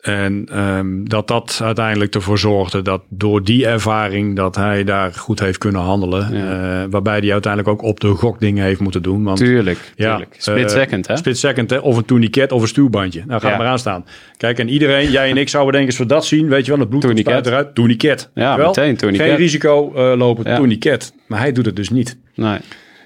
En 0.00 0.46
ehm, 0.52 1.04
dat 1.04 1.28
dat 1.28 1.60
uiteindelijk 1.64 2.14
ervoor 2.14 2.38
zorgde 2.38 2.82
dat 2.82 3.02
door 3.08 3.44
die 3.44 3.66
ervaring 3.66 4.36
dat 4.36 4.56
hij 4.56 4.84
daar 4.84 5.12
goed 5.12 5.40
heeft 5.40 5.58
kunnen 5.58 5.80
handelen. 5.80 6.34
Ja. 6.36 6.82
eh, 6.82 6.86
waarbij 6.90 7.18
hij 7.18 7.32
uiteindelijk 7.32 7.72
ook 7.72 7.82
op 7.88 8.00
de 8.00 8.08
gokdingen 8.08 8.64
heeft 8.64 8.80
moeten 8.80 9.02
doen. 9.02 9.22
Want 9.24 9.38
Tuurlijk, 9.38 9.78
Ja, 9.96 10.08
tuurlijk. 10.10 10.34
Split 10.38 10.64
eh, 10.72 10.80
second, 10.80 11.06
hè? 11.06 11.16
Split 11.16 11.38
second, 11.38 11.70
hè? 11.70 11.78
of 11.78 11.96
een 11.96 12.04
tourniquet 12.04 12.52
of 12.52 12.62
een 12.62 12.68
stuurbandje. 12.68 13.22
Nou, 13.26 13.40
ga 13.40 13.48
Ja. 13.50 13.56
maar 13.56 13.66
aan 13.66 13.78
staan. 13.78 14.04
Kijk, 14.36 14.58
en 14.58 14.68
iedereen, 14.68 15.10
jij 15.10 15.30
en 15.30 15.36
ik 15.36 15.48
zouden 15.48 15.72
denken, 15.72 15.90
als 15.90 15.98
we 16.00 16.06
dat 16.14 16.24
zien, 16.26 16.48
weet 16.48 16.64
je 16.64 16.70
wel, 16.70 16.80
het 16.80 16.88
bloed 16.88 17.00
Tourniquet. 17.00 17.46
eruit. 17.46 17.74
Tourniquet. 17.74 18.30
Ja, 18.34 18.56
wel? 18.56 18.66
meteen 18.66 18.96
tourniquet. 18.96 19.28
Geen 19.28 19.36
risico 19.38 19.92
eh, 19.94 20.16
lopen, 20.18 20.48
Ja. 20.50 20.56
tourniquet. 20.56 21.12
Maar 21.26 21.38
hij 21.38 21.52
doet 21.52 21.66
het 21.66 21.76
dus 21.76 21.90
niet. 21.90 22.18
Nee, 22.34 22.58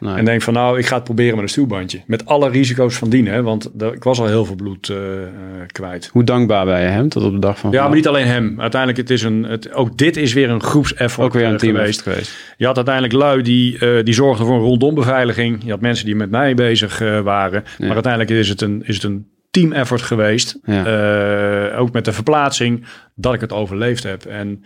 nee. 0.05 0.17
En 0.17 0.25
denkt 0.25 0.45
van, 0.45 0.53
nou, 0.53 0.79
ik 0.79 0.87
ga 0.87 0.95
het 0.95 1.05
proberen 1.05 1.35
met 1.35 1.43
een 1.43 1.49
stuurbandje. 1.49 2.03
Met 2.07 2.27
alle 2.27 2.51
risico's 2.51 2.97
van 2.97 3.09
dien, 3.09 3.27
hè? 3.27 3.43
want 3.43 3.71
ik 3.93 4.05
was 4.05 4.21
al 4.21 4.27
heel 4.27 4.45
veel 4.45 4.55
bloed 4.55 4.89
eh, 4.89 5.23
eh, 5.23 5.31
kwijt. 5.67 6.09
Hoe 6.13 6.25
dankbaar 6.25 6.65
ben 6.65 6.81
je 6.81 6.87
hem 6.87 7.09
tot 7.09 7.23
op 7.23 7.33
de 7.33 7.39
dag 7.39 7.59
van 7.59 7.71
Ja, 7.71 7.87
maar 7.87 7.97
niet 7.97 8.09
alleen 8.09 8.27
hem. 8.27 8.61
Uiteindelijk, 8.61 9.01
het 9.01 9.11
is 9.11 9.23
een, 9.23 9.43
het, 9.43 9.73
ook 9.73 9.97
dit 9.97 10.17
is 10.17 10.33
weer 10.33 10.51
een 10.51 10.63
groepseffort 10.63 11.27
Ook 11.27 11.33
weer 11.33 11.45
een 11.45 11.53
eh, 11.53 11.59
team 11.59 11.77
geweest. 11.77 12.03
geweest. 12.03 12.55
Je 12.57 12.67
had 12.67 12.77
uiteindelijk 12.77 13.15
lui 13.15 13.43
die, 13.43 13.79
eh, 13.79 14.05
die 14.05 14.15
zorgden 14.15 14.47
voor 14.47 14.55
een 14.55 14.63
rondombeveiliging. 14.63 15.65
Je 15.65 15.71
had 15.71 15.81
mensen 15.81 16.07
die 16.07 16.17
met 16.17 16.31
mij 16.31 16.55
bezig 16.55 16.99
waren. 17.23 17.65
Ja. 17.65 17.87
Maar 17.87 17.95
uiteindelijk 17.95 18.33
is 18.33 18.49
het 18.49 18.61
een, 18.61 18.83
is 18.87 18.95
het 18.95 19.05
een 19.05 19.27
team 19.51 19.73
effort 19.73 20.03
geweest. 20.03 20.59
Ja. 20.65 21.77
Ook 21.77 21.93
met 21.93 22.05
de 22.05 22.13
verplaatsing 22.13 22.87
dat 23.15 23.35
ik 23.35 23.41
het 23.41 23.53
overleefd 23.53 24.03
heb. 24.03 24.25
En 24.25 24.65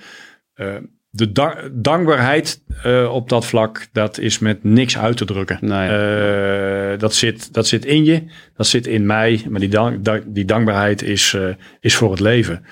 de 1.11 1.33
da- 1.33 1.69
dankbaarheid 1.73 2.63
eh, 2.83 3.11
op 3.13 3.29
dat 3.29 3.47
vlak, 3.47 3.87
dat 3.93 4.19
is 4.19 4.39
met 4.39 4.65
niks 4.65 4.99
uit 4.99 5.17
te 5.17 5.25
drukken. 5.25 5.59
Nee. 5.61 5.89
Eh, 5.89 6.99
dat, 6.99 7.15
zit, 7.15 7.53
dat 7.55 7.67
zit 7.67 7.85
in 7.85 8.05
je, 8.05 8.25
dat 8.57 8.67
zit 8.67 8.87
in 8.87 9.07
mij. 9.07 9.45
Maar 9.49 9.61
die, 9.61 9.69
dank, 9.69 10.05
da- 10.05 10.23
die 10.27 10.45
dankbaarheid 10.45 11.03
is, 11.03 11.35
eh, 11.35 11.49
is 11.81 11.95
voor 11.97 12.11
het 12.11 12.21
leven. 12.21 12.65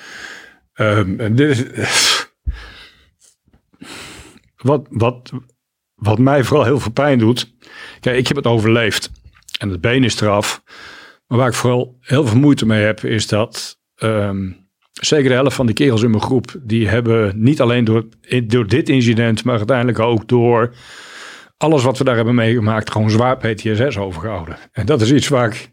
Ehm, 0.73 1.35
dit 1.35 1.73
is- 1.77 2.27
wat, 4.57 4.87
wat, 4.91 5.33
wat 5.95 6.19
mij 6.19 6.45
vooral 6.45 6.65
heel 6.65 6.81
veel 6.81 6.93
pijn 6.93 7.19
doet. 7.19 7.53
Kijk, 8.01 8.19
ik 8.19 8.27
heb 8.29 8.37
het 8.37 8.47
overleefd. 8.47 9.11
En 9.59 9.71
het 9.71 9.81
been 9.81 10.05
is 10.05 10.21
eraf. 10.21 10.63
Maar 11.27 11.39
waar 11.39 11.49
ik 11.49 11.55
vooral 11.55 11.97
heel 12.01 12.27
veel 12.27 12.39
moeite 12.39 12.67
mee 12.67 12.83
heb, 12.85 13.01
is 13.05 13.27
dat 13.27 13.79
ehm, 13.95 14.51
zeker 15.01 15.29
de 15.29 15.35
helft 15.35 15.57
van 15.57 15.67
de 15.67 15.73
kerels 15.73 16.03
in 16.03 16.11
mijn 16.11 16.23
groep, 16.23 16.55
die 16.63 16.89
hebben 16.89 17.33
niet 17.43 17.61
alleen 17.61 17.85
door, 17.85 18.05
door 18.47 18.67
dit 18.67 18.89
incident, 18.89 19.45
maar 19.45 19.57
uiteindelijk 19.57 19.99
ook 19.99 20.29
door 20.29 20.75
alles 21.57 21.83
wat 21.83 21.99
we 21.99 22.05
daar 22.05 22.17
hebben 22.17 22.35
meegemaakt, 22.35 22.91
gewoon 22.91 23.11
zwaar 23.11 23.37
PTSS 23.37 23.99
overgehouden. 23.99 24.57
En 24.73 24.87
dat 24.87 25.01
is 25.01 25.13
iets 25.13 25.29
waar 25.29 25.47
ik 25.47 25.71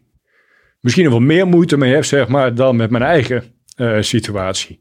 misschien 0.80 1.10
wel 1.10 1.20
meer 1.20 1.46
moeite 1.46 1.76
mee 1.76 1.94
heb, 1.94 2.04
zeg 2.04 2.28
maar, 2.28 2.54
dan 2.54 2.76
met 2.76 2.90
mijn 2.90 3.02
eigen 3.02 3.44
eh, 3.76 3.96
situatie. 4.00 4.80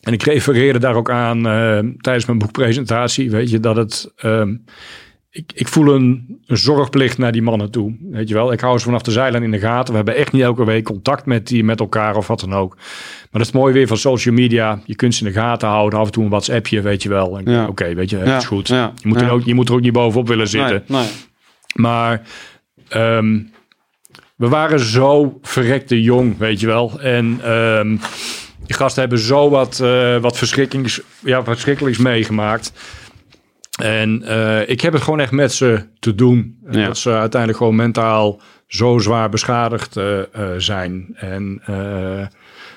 En 0.00 0.12
ik 0.12 0.22
refereerde 0.22 0.78
daar 0.78 0.94
ook 0.94 1.10
aan 1.10 1.46
eh, 1.46 1.78
tijdens 1.96 2.26
mijn 2.26 2.38
boekpresentatie, 2.38 3.30
weet 3.30 3.50
je, 3.50 3.60
dat 3.60 3.76
het... 3.76 4.12
ehm, 4.16 4.56
ik, 5.34 5.52
ik 5.54 5.68
voel 5.68 5.94
een, 5.94 6.38
een 6.46 6.56
zorgplicht 6.56 7.18
naar 7.18 7.32
die 7.32 7.42
mannen 7.42 7.70
toe. 7.70 7.96
Weet 8.10 8.28
je 8.28 8.34
wel, 8.34 8.52
ik 8.52 8.60
hou 8.60 8.78
ze 8.78 8.84
vanaf 8.84 9.02
de 9.02 9.10
zijlijn 9.10 9.42
in 9.42 9.50
de 9.50 9.58
gaten. 9.58 9.90
We 9.90 9.96
hebben 9.96 10.16
echt 10.16 10.32
niet 10.32 10.42
elke 10.42 10.64
week 10.64 10.84
contact 10.84 11.26
met, 11.26 11.46
die, 11.46 11.64
met 11.64 11.80
elkaar 11.80 12.16
of 12.16 12.26
wat 12.26 12.40
dan 12.40 12.54
ook. 12.54 12.74
Maar 12.74 13.28
dat 13.30 13.40
is 13.40 13.46
het 13.46 13.56
mooie 13.56 13.72
weer 13.72 13.86
van 13.86 13.96
social 13.96 14.34
media. 14.34 14.80
Je 14.84 14.94
kunt 14.96 15.14
ze 15.14 15.26
in 15.26 15.32
de 15.32 15.38
gaten 15.38 15.68
houden. 15.68 15.98
Af 15.98 16.06
en 16.06 16.12
toe 16.12 16.24
een 16.24 16.30
WhatsAppje, 16.30 16.80
weet 16.80 17.02
je 17.02 17.08
wel. 17.08 17.40
Ja. 17.44 17.66
Oké, 17.66 17.94
weet 17.94 18.10
je, 18.10 18.16
het 18.16 18.26
Ja, 18.26 18.36
is 18.36 18.44
goed. 18.44 18.68
ja, 18.68 18.92
je, 19.02 19.08
moet 19.08 19.20
er 19.20 19.30
ook, 19.30 19.42
je 19.42 19.54
moet 19.54 19.68
er 19.68 19.74
ook 19.74 19.80
niet 19.80 19.92
bovenop 19.92 20.28
willen 20.28 20.48
zitten. 20.48 20.84
Nee, 20.86 21.00
nee. 21.00 21.10
Maar 21.74 22.22
ehm, 22.88 23.40
we 24.36 24.48
waren 24.48 24.80
zo 24.80 25.38
verrekte 25.42 26.02
jong, 26.02 26.38
weet 26.38 26.60
je 26.60 26.66
wel. 26.66 27.00
En 27.00 27.38
ehm, 27.42 27.88
die 28.66 28.76
gasten 28.76 29.00
hebben 29.00 29.18
zo 29.18 29.50
wat, 29.50 29.80
eh, 29.80 30.16
wat 30.16 30.38
verschrikkelijks, 30.38 31.00
ja, 31.24 31.36
wat 31.36 31.44
verschrikkelijks 31.54 31.98
meegemaakt. 31.98 32.72
En 33.82 34.22
eh, 34.22 34.68
ik 34.68 34.80
heb 34.80 34.92
het 34.92 35.02
gewoon 35.02 35.20
echt 35.20 35.32
met 35.32 35.52
ze 35.52 35.84
te 35.98 36.14
doen. 36.14 36.58
Ja. 36.70 36.86
Dat 36.86 36.98
ze 36.98 37.10
uiteindelijk 37.10 37.60
gewoon 37.60 37.76
mentaal 37.76 38.40
zo 38.66 38.98
zwaar 38.98 39.28
beschadigd 39.28 39.96
eh, 39.96 40.18
eh, 40.20 40.26
zijn. 40.58 41.06
En, 41.14 41.62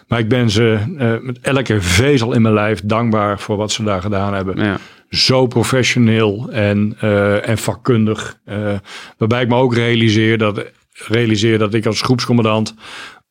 maar 0.07 0.19
ik 0.19 0.27
ben 0.27 0.49
ze 0.49 0.79
met 1.21 1.39
elke 1.41 1.81
vezel 1.81 2.33
in 2.33 2.41
mijn 2.41 2.53
lijf 2.53 2.81
dankbaar 2.83 3.39
voor 3.39 3.57
wat 3.57 3.71
ze 3.71 3.83
daar 3.83 4.01
gedaan 4.01 4.33
hebben 4.33 4.63
Ja. 4.63 4.77
zo 5.09 5.47
professioneel 5.47 6.49
en, 6.51 6.97
en 7.43 7.57
vakkundig. 7.57 8.37
Waarbij 9.17 9.41
ik 9.41 9.47
me 9.47 9.55
ook 9.55 9.73
realiseer 9.73 10.37
dat, 10.37 10.65
realiseer 11.07 11.57
dat 11.57 11.73
ik 11.73 11.85
als 11.85 12.01
groepscommandant 12.01 12.75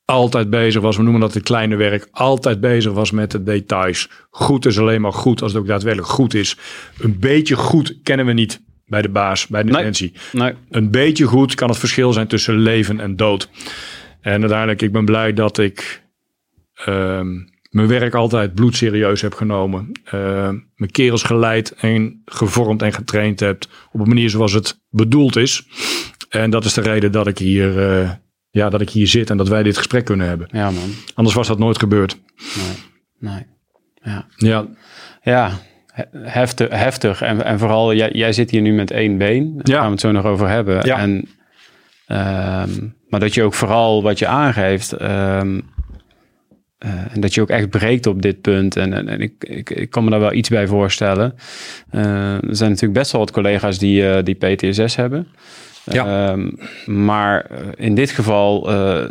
altijd 0.07 0.51
bezig 0.51 0.83
was. 0.83 0.97
We 0.97 1.03
noemen 1.03 1.21
dat 1.21 1.35
het 1.35 1.43
kleine 1.43 1.77
werk. 1.77 2.09
Altijd 2.11 2.61
bezig 2.61 2.93
was 2.93 3.11
met 3.11 3.31
de 3.31 3.43
details. 3.43 4.09
Goed 4.31 4.67
is 4.67 4.79
alleen 4.79 5.01
maar 5.01 5.13
goed 5.13 5.43
als 5.43 5.53
het 5.53 5.61
ook 5.61 5.67
daadwerkelijk 5.69 6.11
goed 6.13 6.35
is. 6.35 6.57
Een 6.99 7.19
beetje 7.19 7.57
goed 7.57 7.99
kennen 8.03 8.27
we 8.27 8.33
niet 8.33 8.63
bij 8.87 9.03
de 9.03 9.09
baas, 9.09 9.47
bij 9.47 9.63
de 9.63 9.69
Nee. 9.69 9.77
Defensie. 9.77 10.13
Nee. 10.33 10.53
Een 10.71 10.91
beetje 10.91 11.25
goed 11.25 11.55
kan 11.55 11.69
het 11.69 11.79
verschil 11.79 12.13
zijn 12.13 12.27
tussen 12.27 12.59
leven 12.59 13.01
en 13.01 13.17
dood. 13.17 13.49
En 14.21 14.41
uiteindelijk, 14.41 14.83
ik 14.83 14.93
ben 14.93 15.05
blij 15.05 15.33
dat 15.33 15.59
ik 15.59 16.03
ehm, 16.75 17.29
mijn 17.71 17.89
werk 17.89 18.15
altijd 18.15 18.55
bloedserieus 18.55 19.21
heb 19.21 19.35
genomen. 19.35 19.93
Ehm, 20.05 20.59
mijn 20.75 20.91
kerels 20.91 21.23
geleid 21.23 21.75
en 21.75 22.23
gevormd 22.25 22.83
en 22.83 22.93
getraind 22.93 23.41
heb 23.41 23.65
op 23.93 24.01
een 24.01 24.09
manier 24.09 24.31
zoals 24.31 24.53
het 24.53 24.81
bedoeld 24.91 25.37
is. 25.37 25.67
En 26.29 26.51
dat 26.51 26.65
is 26.65 26.75
de 26.75 26.81
reden 26.81 27.13
dat 27.13 27.27
ik 27.27 27.39
hier, 27.39 27.91
eh, 27.91 28.11
ja, 28.57 28.69
dat 28.71 28.81
ik 28.81 28.91
hier 28.91 29.07
zit 29.07 29.31
en 29.31 29.37
dat 29.37 29.49
wij 29.49 29.63
dit 29.63 29.77
gesprek 29.77 30.05
kunnen 30.05 30.27
hebben. 30.29 30.49
Ja, 30.53 30.71
man. 30.71 30.91
Anders 31.15 31.37
was 31.37 31.47
dat 31.49 31.59
nooit 31.59 31.79
gebeurd. 31.79 32.17
Nee. 33.19 33.33
nee. 33.33 33.47
Ja. 34.03 34.27
Ja, 34.37 34.67
Ja, 35.23 35.51
he- 35.87 36.05
heftig. 36.31 36.69
heftig. 36.71 37.23
En, 37.23 37.45
en 37.45 37.59
vooral, 37.59 37.95
jij, 37.95 38.11
jij 38.13 38.33
zit 38.33 38.51
hier 38.51 38.61
nu 38.61 38.73
met 38.73 38.91
één 38.91 39.19
been. 39.19 39.53
Daar 39.57 39.63
Ja. 39.75 39.77
gaan 39.77 39.85
we 39.87 39.91
het 39.93 40.01
zo 40.01 40.13
nog 40.13 40.25
over 40.25 40.49
hebben. 40.49 40.87
Ja. 40.87 40.99
En, 40.99 41.29
ehm, 42.07 42.71
maar 43.09 43.21
dat 43.21 43.35
je 43.35 43.43
ook 43.43 43.55
vooral 43.55 44.03
wat 44.03 44.19
je 44.19 44.27
aangeeft... 44.27 44.93
ehm, 44.93 45.61
eh, 46.79 47.15
en 47.15 47.21
dat 47.21 47.35
je 47.35 47.41
ook 47.41 47.49
echt 47.51 47.71
breekt 47.71 48.07
op 48.07 48.23
dit 48.23 48.41
punt. 48.41 48.77
En, 48.77 48.93
en, 48.93 49.09
en 49.09 49.21
ik, 49.21 49.45
ik, 49.45 49.71
ik 49.71 49.91
kan 49.91 50.05
me 50.05 50.11
daar 50.11 50.21
wel 50.21 50.33
iets 50.33 50.49
bij 50.49 50.67
voorstellen. 50.67 51.35
Eh, 51.91 52.03
er 52.35 52.57
zijn 52.57 52.71
natuurlijk 52.71 52.99
best 52.99 53.13
wel 53.13 53.21
wat 53.21 53.31
collega's 53.31 53.79
die, 53.79 54.09
eh, 54.11 54.25
die 54.25 54.35
PTSS 54.35 54.97
hebben. 54.97 55.27
Ja. 55.93 56.31
Ehm, 56.31 56.51
maar 56.87 57.45
eh, 57.45 57.59
in 57.77 57.95
dit 57.95 58.11
geval, 58.11 58.71
eh, 58.71 59.09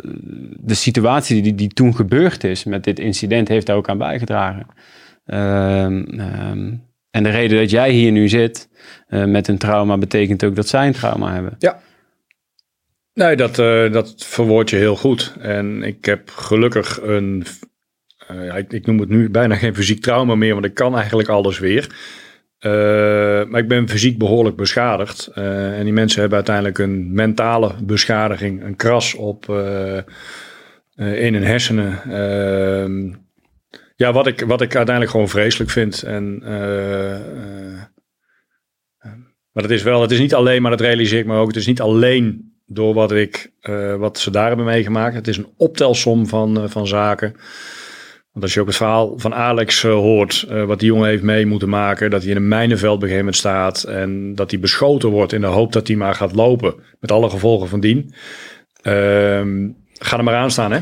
de 0.60 0.74
situatie 0.74 1.42
die, 1.42 1.54
die 1.54 1.68
toen 1.68 1.96
gebeurd 1.96 2.44
is 2.44 2.64
met 2.64 2.84
dit 2.84 2.98
incident, 2.98 3.48
heeft 3.48 3.66
daar 3.66 3.76
ook 3.76 3.88
aan 3.88 3.98
bijgedragen. 3.98 4.66
Ehm, 5.24 6.02
ehm, 6.02 6.74
en 7.10 7.22
de 7.22 7.28
reden 7.28 7.58
dat 7.58 7.70
jij 7.70 7.90
hier 7.90 8.12
nu 8.12 8.28
zit 8.28 8.68
eh, 9.06 9.24
met 9.24 9.48
een 9.48 9.58
trauma, 9.58 9.98
betekent 9.98 10.44
ook 10.44 10.56
dat 10.56 10.68
zij 10.68 10.86
een 10.86 10.92
trauma 10.92 11.32
hebben. 11.32 11.56
Nee, 13.14 13.36
dat, 13.36 13.54
dat 13.92 14.14
verwoord 14.16 14.70
je 14.70 14.76
heel 14.76 14.96
goed. 14.96 15.34
En 15.40 15.82
ik 15.82 16.04
heb 16.04 16.30
gelukkig 16.30 17.00
een, 17.02 17.44
ja, 18.28 18.54
ik, 18.54 18.72
ik 18.72 18.86
noem 18.86 18.98
het 18.98 19.08
nu 19.08 19.30
bijna 19.30 19.54
geen 19.54 19.74
fysiek 19.74 20.02
trauma 20.02 20.34
meer, 20.34 20.52
want 20.52 20.64
ik 20.64 20.74
kan 20.74 20.96
eigenlijk 20.96 21.28
alles 21.28 21.58
weer. 21.58 21.88
Eh, 22.58 22.70
maar 23.44 23.60
ik 23.60 23.68
ben 23.68 23.88
fysiek 23.88 24.18
behoorlijk 24.18 24.56
beschadigd. 24.56 25.26
Eh, 25.26 25.78
en 25.78 25.84
die 25.84 25.92
mensen 25.92 26.20
hebben 26.20 26.36
uiteindelijk 26.38 26.78
een 26.78 27.12
mentale 27.12 27.74
beschadiging, 27.82 28.64
een 28.64 28.76
kras 28.76 29.14
op 29.14 29.46
uh, 29.48 29.96
in 30.94 31.34
hun 31.34 31.44
hersenen. 31.44 32.00
Uh, 32.08 33.14
ja, 33.96 34.12
wat 34.12 34.26
ik, 34.26 34.40
wat 34.40 34.60
ik 34.60 34.76
uiteindelijk 34.76 35.10
gewoon 35.10 35.28
vreselijk 35.28 35.70
vind. 35.70 36.02
En, 36.02 36.38
maar 39.52 39.62
het 39.62 39.70
is 39.70 39.82
wel, 39.82 40.00
het 40.02 40.10
is 40.10 40.18
niet 40.18 40.34
alleen, 40.34 40.62
maar 40.62 40.70
dat 40.70 40.80
realiseer 40.80 41.18
ik 41.18 41.26
me 41.26 41.36
ook. 41.36 41.46
Het 41.46 41.56
is 41.56 41.66
niet 41.66 41.80
alleen 41.80 42.54
door 42.66 42.94
wat, 42.94 43.12
ik, 43.12 43.52
wat 43.98 44.18
ze 44.18 44.30
daar 44.30 44.48
hebben 44.48 44.66
meegemaakt. 44.66 45.14
Het 45.14 45.28
is 45.28 45.36
een 45.36 45.52
optelsom 45.56 46.26
van, 46.26 46.70
van 46.70 46.86
zaken. 46.86 47.36
Want 48.36 48.48
als 48.48 48.54
je 48.54 48.60
ook 48.60 48.66
het 48.66 48.76
verhaal 48.76 49.18
van 49.18 49.34
Alex 49.34 49.82
uh, 49.82 49.92
hoort, 49.92 50.46
wat 50.66 50.78
die 50.78 50.88
jongen 50.88 51.08
heeft 51.08 51.22
mee 51.22 51.46
moeten 51.46 51.68
maken, 51.68 52.10
dat 52.10 52.22
hij 52.22 52.30
in 52.30 52.36
een 52.36 52.48
mijnenveld 52.48 52.94
op 52.94 53.02
een 53.02 53.08
gegeven 53.08 53.24
moment 53.24 53.36
staat 53.36 53.82
en 53.82 54.34
dat 54.34 54.50
hij 54.50 54.60
beschoten 54.60 55.08
wordt 55.08 55.32
in 55.32 55.40
de 55.40 55.46
hoop 55.46 55.72
dat 55.72 55.86
hij 55.86 55.96
maar 55.96 56.14
gaat 56.14 56.34
lopen, 56.34 56.74
met 57.00 57.12
alle 57.12 57.30
gevolgen 57.30 57.68
van 57.68 57.80
dien. 57.80 58.12
Ehm, 58.82 59.68
ga 59.98 60.18
er 60.18 60.24
maar 60.24 60.34
aan 60.34 60.50
staan, 60.50 60.72
hè? 60.72 60.80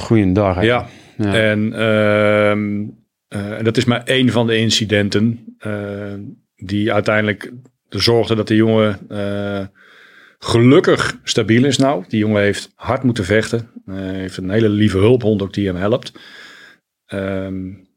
Goeiedag. 0.00 0.54
Hè? 0.54 0.62
Ja. 0.62 0.86
ja. 1.16 1.34
En 1.34 1.72
uh, 3.38 3.62
dat 3.62 3.76
is 3.76 3.84
maar 3.84 4.02
één 4.04 4.30
van 4.30 4.46
de 4.46 4.56
incidenten 4.56 5.56
die 6.56 6.92
uiteindelijk 6.92 7.52
zorgde 7.88 8.34
dat 8.34 8.48
de 8.48 8.56
jongen 8.56 8.98
gelukkig 10.38 11.18
stabiel 11.24 11.64
is 11.64 11.78
nou. 11.78 12.04
Die 12.08 12.18
jongen 12.18 12.42
heeft 12.42 12.72
hard 12.74 13.02
moeten 13.02 13.24
vechten. 13.24 13.70
Hij 13.86 14.14
heeft 14.14 14.36
een 14.36 14.50
hele 14.50 14.68
lieve 14.68 14.98
hulphond 14.98 15.42
ook 15.42 15.52
die 15.52 15.66
hem 15.66 15.76
helpt. 15.76 16.12
Um, 17.12 17.88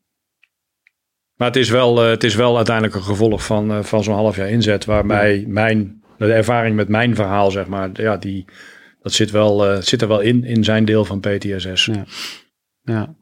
maar 1.35 1.47
het 1.47 1.57
is, 1.57 1.69
wel, 1.69 2.03
uh, 2.03 2.09
het 2.09 2.23
is 2.23 2.35
wel 2.35 2.55
uiteindelijk 2.55 2.95
een 2.95 3.03
gevolg 3.03 3.45
van, 3.45 3.71
uh, 3.71 3.83
van 3.83 4.03
zo'n 4.03 4.15
half 4.15 4.35
jaar 4.35 4.49
inzet. 4.49 4.85
Waarbij 4.85 5.39
ja. 5.39 5.47
mijn, 5.47 6.03
de 6.17 6.33
ervaring 6.33 6.75
met 6.75 6.87
mijn 6.87 7.15
verhaal, 7.15 7.51
zeg 7.51 7.67
maar, 7.67 7.89
ja, 7.93 8.17
die, 8.17 8.45
dat 9.01 9.13
zit, 9.13 9.31
wel, 9.31 9.71
uh, 9.71 9.81
zit 9.81 10.01
er 10.01 10.07
wel 10.07 10.19
in, 10.19 10.43
in 10.43 10.63
zijn 10.63 10.85
deel 10.85 11.05
van 11.05 11.19
PTSS. 11.19 11.85
Ja. 11.85 12.05
ja. 12.81 13.15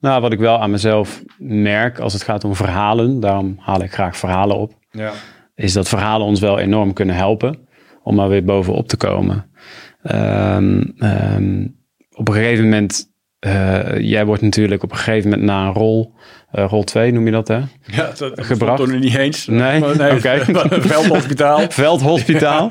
Nou, 0.00 0.20
wat 0.20 0.32
ik 0.32 0.38
wel 0.38 0.58
aan 0.60 0.70
mezelf 0.70 1.22
merk 1.38 1.98
als 1.98 2.12
het 2.12 2.22
gaat 2.22 2.44
om 2.44 2.54
verhalen, 2.54 3.20
daarom 3.20 3.56
haal 3.58 3.82
ik 3.82 3.92
graag 3.92 4.16
verhalen 4.16 4.56
op, 4.56 4.74
Ja. 4.90 5.12
is 5.54 5.72
dat 5.72 5.88
verhalen 5.88 6.26
ons 6.26 6.40
wel 6.40 6.58
enorm 6.58 6.92
kunnen 6.92 7.14
helpen 7.14 7.68
om 8.02 8.14
maar 8.14 8.28
weer 8.28 8.44
bovenop 8.44 8.88
te 8.88 8.96
komen. 8.96 9.50
Ehm, 10.02 10.82
ehm, 10.98 11.66
op 12.14 12.28
een 12.28 12.34
gegeven 12.34 12.64
moment, 12.64 13.11
eh, 13.42 13.98
jij 13.98 14.24
wordt 14.24 14.42
natuurlijk 14.42 14.82
op 14.82 14.90
een 14.90 14.96
gegeven 14.96 15.30
moment 15.30 15.48
na 15.48 15.66
een 15.66 15.72
rol, 15.72 16.12
eh, 16.50 16.64
rol 16.68 16.84
2 16.84 17.12
noem 17.12 17.24
je 17.26 17.32
dat 17.32 17.48
hè? 17.48 17.58
Ja, 17.96 18.12
dat, 18.16 18.18
dat 18.18 18.44
Gebracht? 18.46 18.80
er 18.80 18.98
niet 18.98 19.14
eens. 19.16 19.46
Nee? 19.46 19.80
Maar 19.80 19.96
nee 19.96 20.12
Oké. 20.12 20.44
Veldhospitaal. 20.88 21.60
Veldhospitaal. 21.82 22.68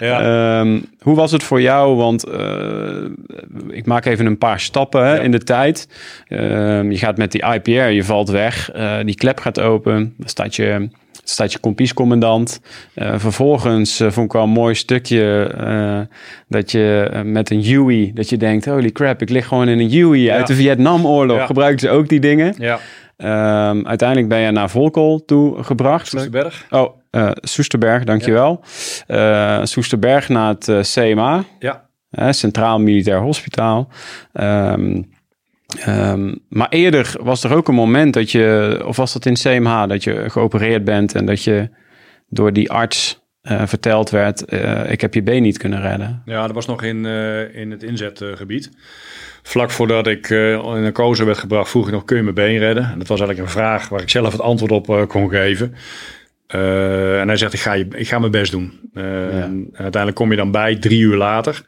ja. 0.00 0.20
Ehm, 0.60 0.80
hoe 1.00 1.16
was 1.16 1.32
het 1.32 1.42
voor 1.42 1.60
jou? 1.60 1.96
Want 1.96 2.24
eh, 2.24 3.04
ik 3.68 3.86
maak 3.86 4.04
even 4.04 4.26
een 4.26 4.38
paar 4.38 4.60
stappen 4.60 5.04
hè, 5.06 5.14
Ja. 5.14 5.20
in 5.20 5.30
de 5.30 5.38
tijd. 5.42 5.88
Ehm, 6.28 6.90
je 6.90 6.98
gaat 6.98 7.16
met 7.16 7.32
die 7.32 7.44
IPR, 7.54 7.70
je 7.70 8.04
valt 8.04 8.28
weg. 8.28 8.70
die 9.04 9.14
klep 9.16 9.38
gaat 9.40 9.60
open. 9.60 10.14
Dan 10.18 10.28
staat 10.28 10.56
je, 10.56 10.88
staat 11.24 11.52
je 11.52 11.58
kompiescommandant. 11.58 12.60
Eh, 12.94 13.18
vervolgens 13.18 14.00
eh, 14.00 14.10
vond 14.10 14.26
ik 14.26 14.32
wel 14.32 14.42
een 14.42 14.48
mooi 14.48 14.74
stukje 14.74 15.42
eh, 15.56 16.00
dat 16.48 16.70
je 16.70 17.10
met 17.24 17.50
een 17.50 17.64
Huey, 17.64 18.10
dat 18.14 18.28
je 18.28 18.36
denkt, 18.36 18.64
holy 18.64 18.90
crap, 18.90 19.22
ik 19.22 19.28
lig 19.28 19.46
gewoon 19.46 19.68
in 19.68 19.78
een 19.78 19.90
Huey 19.90 20.30
uit 20.30 20.46
de 20.46 20.54
Vietnamoorlog. 20.54 21.36
Ja. 21.36 21.46
Gebruikten 21.46 21.88
ze 21.88 21.94
ook 21.94 22.08
die 22.08 22.20
dingen? 22.20 22.54
ja. 22.58 22.78
Ehm, 23.16 23.86
uiteindelijk 23.86 24.28
ben 24.28 24.38
je 24.38 24.50
naar 24.50 24.70
Volkel 24.70 25.24
toe 25.24 25.62
gebracht. 25.62 26.08
Soesterberg. 26.08 26.66
Oh, 26.70 26.96
Soesterberg, 27.34 28.04
dankjewel. 28.04 28.60
Eh 29.06 29.60
Soesterberg 29.62 30.28
naar 30.28 30.54
het 30.58 30.92
CMA, 30.94 31.44
Ja. 31.58 31.82
Centraal 32.30 32.78
Militair 32.80 33.20
Hospitaal. 33.20 33.88
Ehm, 34.32 35.02
ehm, 35.78 36.34
maar 36.48 36.68
eerder 36.68 37.14
was 37.20 37.44
er 37.44 37.54
ook 37.54 37.68
een 37.68 37.74
moment 37.74 38.14
dat 38.14 38.30
je, 38.30 38.80
of 38.86 38.96
was 38.96 39.12
dat 39.12 39.26
in 39.26 39.34
CMH, 39.34 39.86
dat 39.88 40.04
je 40.04 40.24
geopereerd 40.30 40.84
bent 40.84 41.14
en 41.14 41.26
dat 41.26 41.44
je 41.44 41.68
door 42.28 42.52
die 42.52 42.70
arts 42.70 43.22
eh, 43.40 43.62
verteld 43.66 44.10
werd, 44.10 44.44
eh, 44.44 44.90
ik 44.90 45.00
heb 45.00 45.14
je 45.14 45.22
been 45.22 45.42
niet 45.42 45.58
kunnen 45.58 45.80
redden. 45.80 46.22
Ja, 46.24 46.46
dat 46.46 46.54
was 46.54 46.66
nog 46.66 46.82
in, 46.82 47.06
eh, 47.06 47.56
in 47.56 47.70
het 47.70 47.82
inzetgebied. 47.82 48.70
Vlak 49.42 49.70
voordat 49.70 50.06
ik 50.06 50.30
in 50.30 50.82
narcose 50.82 51.24
werd 51.24 51.38
gebracht, 51.38 51.70
vroeg 51.70 51.86
ik 51.86 51.92
nog, 51.92 52.04
kun 52.04 52.16
je 52.16 52.22
mijn 52.22 52.34
been 52.34 52.58
redden? 52.58 52.84
En 52.84 52.98
dat 52.98 53.08
was 53.08 53.20
eigenlijk 53.20 53.48
een 53.48 53.60
vraag 53.60 53.88
waar 53.88 54.00
ik 54.00 54.10
zelf 54.10 54.32
het 54.32 54.40
antwoord 54.40 54.72
op 54.72 55.08
kon 55.08 55.30
geven. 55.30 55.74
En 56.46 57.28
hij 57.28 57.36
zegt, 57.36 57.52
ik 57.52 57.60
ga, 57.60 57.72
je, 57.72 57.86
ik 57.90 58.08
ga 58.08 58.18
mijn 58.18 58.30
best 58.32 58.52
doen. 58.52 58.84
Eh, 58.94 59.42
en 59.42 59.68
uiteindelijk 59.72 60.14
kom 60.14 60.30
je 60.30 60.36
dan 60.36 60.50
bij, 60.50 60.76
drie 60.76 61.00
uur 61.00 61.16
later. 61.16 61.64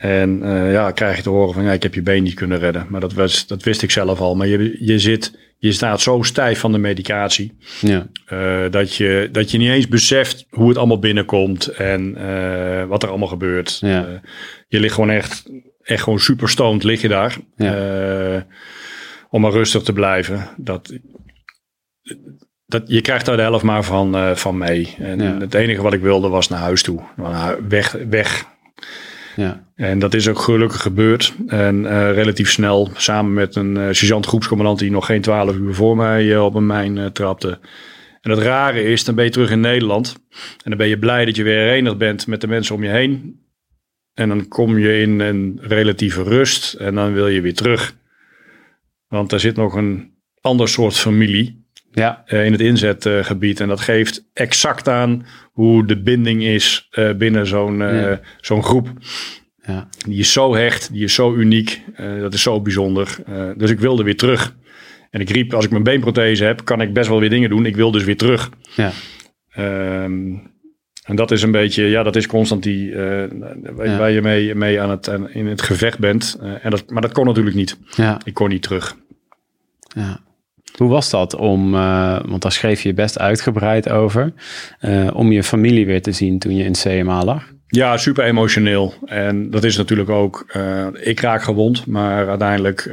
En 0.00 0.42
eh, 0.42 0.72
ja, 0.72 0.90
krijg 0.90 1.16
je 1.16 1.22
te 1.22 1.28
horen 1.28 1.54
van, 1.54 1.62
ja, 1.64 1.72
ik 1.72 1.82
heb 1.82 1.94
je 1.94 2.02
been 2.02 2.22
niet 2.22 2.34
kunnen 2.34 2.58
redden. 2.58 2.86
Maar 2.88 3.00
dat, 3.00 3.12
was, 3.12 3.46
dat 3.46 3.62
wist 3.62 3.82
ik 3.82 3.90
zelf 3.90 4.20
al. 4.20 4.34
Maar 4.36 4.46
je, 4.46 4.76
je, 4.80 4.98
zit, 4.98 5.38
je 5.58 5.72
staat 5.72 6.00
zo 6.00 6.22
stijf 6.22 6.58
van 6.60 6.72
de 6.72 6.78
medicatie. 6.78 7.56
Ja, 7.80 8.06
Eh, 8.26 8.64
dat, 8.70 8.94
je, 8.94 9.28
dat 9.32 9.50
je 9.50 9.58
niet 9.58 9.70
eens 9.70 9.88
beseft 9.88 10.46
hoe 10.50 10.68
het 10.68 10.78
allemaal 10.78 10.98
binnenkomt 10.98 11.66
en 11.66 12.16
eh, 12.16 12.84
wat 12.84 13.02
er 13.02 13.08
allemaal 13.08 13.28
gebeurt. 13.28 13.78
Ja. 13.80 14.20
Je 14.68 14.80
ligt 14.80 14.94
gewoon 14.94 15.10
echt, 15.10 15.50
echt 15.82 16.02
gewoon 16.02 16.20
super 16.20 16.48
stoned 16.48 16.82
lig 16.82 17.00
je 17.02 17.08
daar. 17.08 17.36
Ja. 17.56 18.46
Om 19.30 19.40
maar 19.40 19.52
rustig 19.52 19.82
te 19.82 19.92
blijven. 19.92 20.48
Dat, 20.56 20.92
dat, 22.66 22.82
je 22.86 23.00
krijgt 23.00 23.26
daar 23.26 23.36
de 23.36 23.42
helft 23.42 23.64
maar 23.64 23.84
van, 23.84 24.36
van 24.36 24.58
mee. 24.58 24.94
En 24.98 25.20
het 25.40 25.54
enige 25.54 25.82
wat 25.82 25.92
ik 25.92 26.00
wilde 26.00 26.28
was 26.28 26.48
naar 26.48 26.58
huis 26.60 26.82
toe. 26.82 27.00
Naar 27.16 27.48
hu- 27.56 27.62
Weg, 27.68 27.96
weg. 28.08 28.44
En 29.74 29.98
dat 29.98 30.14
is 30.14 30.28
ook 30.28 30.38
gelukkig 30.38 30.82
gebeurd. 30.82 31.34
En 31.46 31.86
eh, 31.86 32.12
relatief 32.12 32.50
snel, 32.50 32.90
samen 32.94 33.32
met 33.32 33.56
een 33.56 33.76
eh, 33.76 33.82
sergeant 33.82 34.26
groepscommandant 34.26 34.78
die 34.78 34.90
nog 34.90 35.06
geen 35.06 35.20
twaalf 35.20 35.56
uur 35.56 35.74
voor 35.74 35.96
mij 35.96 36.34
eh, 36.34 36.44
op 36.44 36.54
een 36.54 36.66
mijn 36.66 37.12
trapte. 37.12 37.58
En 38.20 38.30
het 38.30 38.38
rare 38.38 38.82
is, 38.82 39.04
dan 39.04 39.14
ben 39.14 39.24
je 39.24 39.30
terug 39.30 39.50
in 39.50 39.60
Nederland. 39.60 40.14
En 40.30 40.70
dan 40.70 40.76
ben 40.76 40.88
je 40.88 40.98
blij 40.98 41.24
dat 41.24 41.36
je 41.36 41.42
weer 41.42 41.58
herenigd 41.58 41.98
bent 41.98 42.26
met 42.26 42.40
de 42.40 42.46
mensen 42.46 42.74
om 42.74 42.82
je 42.82 42.90
heen. 42.90 43.40
En 44.14 44.28
dan 44.28 44.48
kom 44.48 44.78
je 44.78 45.00
in 45.00 45.20
een 45.20 45.58
relatieve 45.62 46.22
rust 46.22 46.74
en 46.74 46.94
dan 46.94 47.12
wil 47.12 47.28
je 47.28 47.40
weer 47.40 47.54
terug. 47.54 47.96
Want 49.08 49.32
er 49.32 49.40
zit 49.40 49.56
nog 49.56 49.74
een 49.74 50.14
ander 50.40 50.68
soort 50.68 50.96
familie 50.96 51.59
ja, 51.92 52.22
eh, 52.26 52.44
in 52.44 52.52
het 52.52 52.60
inzetgebied. 52.60 53.60
en 53.60 53.68
dat 53.68 53.80
geeft 53.80 54.24
exact 54.32 54.88
aan 54.88 55.26
hoe 55.52 55.86
de 55.86 56.02
binding 56.02 56.42
is 56.44 56.88
eh, 56.90 57.12
binnen 57.12 57.46
zo'n 57.46 57.82
eh, 57.82 58.00
Ja. 58.02 58.20
zo'n 58.40 58.62
groep. 58.62 58.88
ja, 59.62 59.88
Die 60.06 60.18
is 60.18 60.32
zo 60.32 60.54
hecht, 60.54 60.92
die 60.92 61.04
is 61.04 61.14
zo 61.14 61.34
uniek. 61.34 61.82
dat 62.20 62.34
is 62.34 62.42
zo 62.42 62.60
bijzonder. 62.60 63.16
Dus 63.56 63.70
ik 63.70 63.78
wilde 63.80 64.02
weer 64.02 64.16
terug. 64.16 64.54
En 65.10 65.20
ik 65.20 65.30
riep, 65.30 65.54
als 65.54 65.64
ik 65.64 65.70
mijn 65.70 65.82
beenprothese 65.82 66.44
heb, 66.44 66.64
kan 66.64 66.80
ik 66.80 66.92
best 66.92 67.08
wel 67.08 67.20
weer 67.20 67.30
dingen 67.30 67.50
doen. 67.50 67.66
Ik 67.66 67.76
wil 67.76 67.90
dus 67.90 68.04
weer 68.04 68.16
terug. 68.16 68.50
ja, 68.74 68.90
Ehm, 69.50 70.34
en 71.04 71.16
dat 71.16 71.30
is 71.30 71.42
een 71.42 71.50
beetje, 71.50 71.84
ja, 71.84 72.02
dat 72.02 72.16
is 72.16 72.26
constant 72.26 72.62
die, 72.62 72.94
waar, 72.94 73.86
Ja. 73.88 73.98
waar 73.98 74.10
je 74.10 74.22
mee, 74.22 74.54
mee 74.54 74.80
aan 74.80 74.90
het, 74.90 75.08
aan- 75.08 75.30
in 75.30 75.46
het 75.46 75.62
gevecht 75.62 75.98
bent. 75.98 76.38
En 76.62 76.70
dat, 76.70 76.90
maar 76.90 77.02
dat 77.02 77.12
kon 77.12 77.26
natuurlijk 77.26 77.56
niet. 77.56 77.78
ja. 77.96 78.20
Ik 78.24 78.34
kon 78.34 78.48
niet 78.48 78.62
terug. 78.62 78.96
Ja. 79.94 80.20
Hoe 80.76 80.88
was 80.88 81.10
dat 81.10 81.36
om, 81.36 81.74
eh, 81.74 82.18
want 82.26 82.42
daar 82.42 82.52
schreef 82.52 82.82
je 82.82 82.94
best 82.94 83.18
uitgebreid 83.18 83.88
over, 83.88 84.32
eh, 84.78 85.10
om 85.12 85.32
je 85.32 85.42
familie 85.42 85.86
weer 85.86 86.02
te 86.02 86.12
zien 86.12 86.38
toen 86.38 86.56
je 86.56 86.64
in 86.64 86.72
CMA 86.72 87.24
lag? 87.24 87.52
Ja, 87.66 87.96
super 87.96 88.24
emotioneel. 88.24 88.94
En 89.04 89.50
dat 89.50 89.64
is 89.64 89.76
natuurlijk 89.76 90.08
ook, 90.08 90.44
eh, 90.48 90.86
ik 91.00 91.20
raak 91.20 91.42
gewond, 91.42 91.86
maar 91.86 92.28
uiteindelijk, 92.28 92.90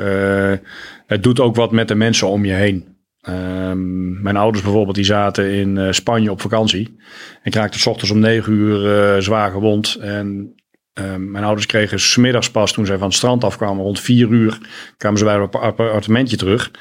het 1.07 1.23
doet 1.23 1.39
ook 1.39 1.55
wat 1.55 1.71
met 1.71 1.87
de 1.87 1.95
mensen 1.95 2.27
om 2.27 2.45
je 2.45 2.53
heen. 2.53 2.95
Ehm, 3.21 4.21
mijn 4.21 4.37
ouders 4.37 4.63
bijvoorbeeld, 4.63 4.95
die 4.95 5.05
zaten 5.05 5.51
in 5.51 5.93
Spanje 5.93 6.31
op 6.31 6.41
vakantie. 6.41 6.97
Ik 7.43 7.55
raakte 7.55 7.79
's 7.79 7.85
ochtends 7.85 8.11
om 8.11 8.19
negen 8.19 8.53
uur 8.53 9.21
zwaar 9.21 9.51
gewond. 9.51 9.97
En 10.01 10.55
ehm, 10.93 11.31
mijn 11.31 11.43
ouders 11.43 11.65
kregen 11.65 11.99
smiddags 11.99 12.51
pas, 12.51 12.71
toen 12.71 12.85
zij 12.85 12.97
van 12.97 13.07
het 13.07 13.15
strand 13.15 13.43
afkwamen, 13.43 13.83
rond 13.83 13.99
vier 13.99 14.29
uur, 14.29 14.57
kwamen 14.97 15.19
ze 15.19 15.25
bij 15.25 15.35
een 15.35 15.49
appartementje 15.49 16.37
terug. 16.37 16.71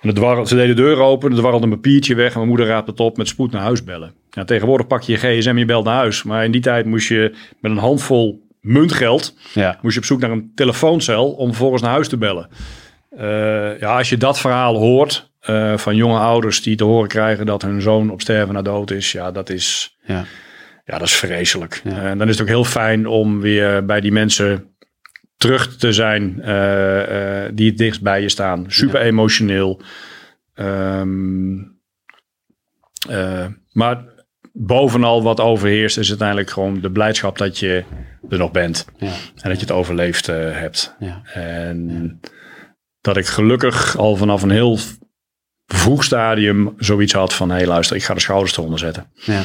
En 0.00 0.08
het 0.08 0.48
ze 0.48 0.54
deden 0.54 0.76
de 0.76 0.82
deur 0.82 0.98
open, 0.98 1.30
er 1.30 1.36
dwarrelde 1.36 1.66
een 1.66 1.72
papiertje 1.72 2.14
weg. 2.14 2.28
En 2.28 2.36
mijn 2.36 2.48
moeder 2.48 2.66
raapte 2.66 2.90
het 2.90 3.00
op 3.00 3.16
met 3.16 3.28
spoed 3.28 3.52
naar 3.52 3.62
huis 3.62 3.84
bellen. 3.84 4.14
Tegenwoordig 4.44 4.86
pak 4.86 5.02
je 5.02 5.12
je 5.12 5.18
gsm 5.18 5.48
en 5.48 5.58
je 5.58 5.64
belt 5.64 5.84
naar 5.84 5.94
huis. 5.94 6.22
Maar 6.22 6.44
in 6.44 6.50
die 6.50 6.60
tijd 6.60 6.86
moest 6.86 7.08
je 7.08 7.34
met 7.60 7.70
een 7.70 7.78
handvol 7.78 8.46
muntgeld... 8.60 9.34
Ja, 9.54 9.78
moest 9.82 9.94
je 9.94 10.00
op 10.00 10.06
zoek 10.06 10.20
naar 10.20 10.30
een 10.30 10.52
telefooncel 10.54 11.30
om 11.32 11.48
vervolgens 11.48 11.82
naar 11.82 11.90
huis 11.90 12.08
te 12.08 12.16
bellen. 12.16 12.48
Eh, 13.10 13.78
ja, 13.80 13.96
als 13.96 14.08
je 14.08 14.16
dat 14.16 14.40
verhaal 14.40 14.76
hoort 14.76 15.30
eh, 15.40 15.76
van 15.76 15.96
jonge 15.96 16.18
ouders 16.18 16.62
die 16.62 16.76
te 16.76 16.84
horen 16.84 17.08
krijgen... 17.08 17.46
dat 17.46 17.62
hun 17.62 17.80
zoon 17.80 18.10
op 18.10 18.20
sterven 18.20 18.54
na 18.54 18.62
dood 18.62 18.90
is, 18.90 19.12
ja, 19.12 19.32
dat 19.32 19.50
is, 19.50 19.96
ja, 20.04 20.24
ja, 20.84 20.98
dat 20.98 21.08
is 21.08 21.14
vreselijk. 21.14 21.80
Ja. 21.84 22.02
En 22.02 22.18
dan 22.18 22.28
is 22.28 22.32
het 22.32 22.42
ook 22.42 22.52
heel 22.52 22.64
fijn 22.64 23.06
om 23.06 23.40
weer 23.40 23.84
bij 23.84 24.00
die 24.00 24.12
mensen 24.12 24.75
terug 25.36 25.76
te 25.76 25.92
zijn 25.92 26.42
eh, 26.42 27.44
eh, 27.44 27.50
die 27.54 27.68
het 27.68 27.78
dichtst 27.78 28.02
bij 28.02 28.22
je 28.22 28.28
staan. 28.28 28.64
Super 28.68 29.00
emotioneel. 29.00 29.80
Ehm, 30.54 31.58
eh, 33.08 33.46
maar 33.72 34.04
bovenal 34.52 35.22
wat 35.22 35.40
overheerst 35.40 35.98
is 35.98 36.08
uiteindelijk 36.08 36.50
gewoon 36.50 36.80
de 36.80 36.90
blijdschap 36.90 37.38
dat 37.38 37.58
je 37.58 37.84
er 38.28 38.38
nog 38.38 38.50
bent. 38.50 38.86
ja, 38.96 39.06
En 39.06 39.48
dat 39.50 39.54
je 39.54 39.66
het 39.66 39.70
overleefd 39.70 40.26
hebt. 40.26 40.96
ja, 40.98 41.22
En 41.32 42.20
dat 43.00 43.16
ik 43.16 43.26
gelukkig 43.26 43.96
al 43.96 44.16
vanaf 44.16 44.42
een 44.42 44.50
heel 44.50 44.78
vroeg 45.66 46.04
stadium 46.04 46.74
zoiets 46.78 47.12
had 47.12 47.34
van... 47.34 47.50
hé 47.50 47.56
hey, 47.56 47.66
luister, 47.66 47.96
ik 47.96 48.04
ga 48.04 48.14
de 48.14 48.20
schouders 48.20 48.56
eronder 48.56 48.78
zetten. 48.78 49.10
ja, 49.14 49.42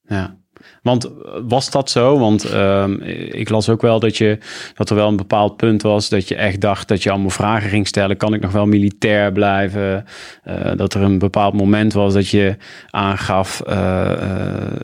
ja. 0.00 0.42
Want 0.84 1.04
eh, 1.04 1.10
was 1.48 1.70
dat 1.70 1.90
zo? 1.90 2.18
Want 2.18 2.44
ehm, 2.44 2.92
ik 3.30 3.48
las 3.48 3.68
ook 3.68 3.82
wel 3.82 4.00
dat, 4.00 4.16
je, 4.16 4.38
dat 4.74 4.90
er 4.90 4.96
wel 4.96 5.08
een 5.08 5.16
bepaald 5.16 5.56
punt 5.56 5.82
was 5.82 6.08
dat 6.08 6.28
je 6.28 6.34
echt 6.34 6.60
dacht 6.60 6.88
dat 6.88 7.02
je 7.02 7.10
allemaal 7.10 7.30
vragen 7.30 7.68
ging 7.70 7.86
stellen. 7.86 8.16
Kan 8.16 8.34
ik 8.34 8.40
nog 8.40 8.52
wel 8.52 8.66
militair 8.66 9.32
blijven? 9.32 10.04
Eh, 10.42 10.54
dat 10.76 10.94
er 10.94 11.02
een 11.02 11.18
bepaald 11.18 11.54
moment 11.54 11.92
was 11.92 12.12
dat 12.14 12.28
je 12.28 12.56
aangaf, 12.90 13.60
eh, 13.60 14.10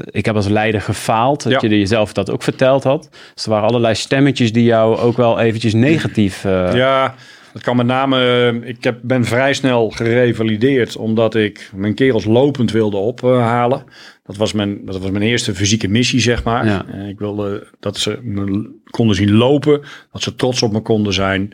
ik 0.05 0.24
heb 0.24 0.35
als 0.36 0.48
leider 0.48 0.81
gefaald. 0.81 1.43
Dat 1.43 1.52
Ja. 1.52 1.68
je 1.68 1.78
jezelf 1.78 2.12
dat 2.12 2.31
ook 2.31 2.43
verteld 2.43 2.85
had. 2.85 3.09
Dus 3.35 3.44
er 3.44 3.51
waren 3.51 3.68
allerlei 3.68 3.94
stemmetjes 3.94 4.52
die 4.52 4.64
jou 4.64 4.97
ook 4.97 5.16
wel 5.16 5.39
eventjes 5.40 5.74
negatief... 5.74 6.43
Ja, 6.72 7.14
dat 7.52 7.62
kan 7.62 7.77
met 7.77 7.86
name... 7.86 8.16
eh, 8.62 8.68
Ik 8.68 8.85
heb, 8.85 8.98
ben 9.02 9.24
vrij 9.24 9.52
snel 9.55 9.90
gerevalideerd 9.90 10.97
omdat 10.97 11.35
ik 11.35 11.70
mijn 11.74 11.94
kerels 11.94 12.24
lopend 12.24 12.70
wilde 12.70 12.97
ophalen. 12.97 13.85
Dat 14.22 14.36
was 14.36 14.52
mijn, 14.52 14.85
dat 14.85 14.98
was 14.98 15.10
mijn 15.10 15.24
eerste 15.24 15.55
fysieke 15.55 15.89
missie, 15.89 16.20
zeg 16.20 16.44
maar. 16.44 16.66
Ja. 16.66 16.86
Eh, 16.86 17.09
Ik 17.09 17.18
wilde 17.18 17.66
dat 17.81 17.97
ze 17.98 18.18
me 18.22 18.70
konden 18.90 19.16
zien 19.16 19.32
lopen, 19.32 19.81
dat 20.12 20.22
ze 20.22 20.35
trots 20.35 20.62
op 20.62 20.72
me 20.72 20.81
konden 20.81 21.12
zijn. 21.12 21.52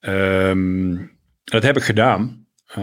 Ehm, 0.00 0.96
dat 1.44 1.62
heb 1.62 1.76
ik 1.76 1.82
gedaan. 1.82 2.46
Eh, 2.66 2.82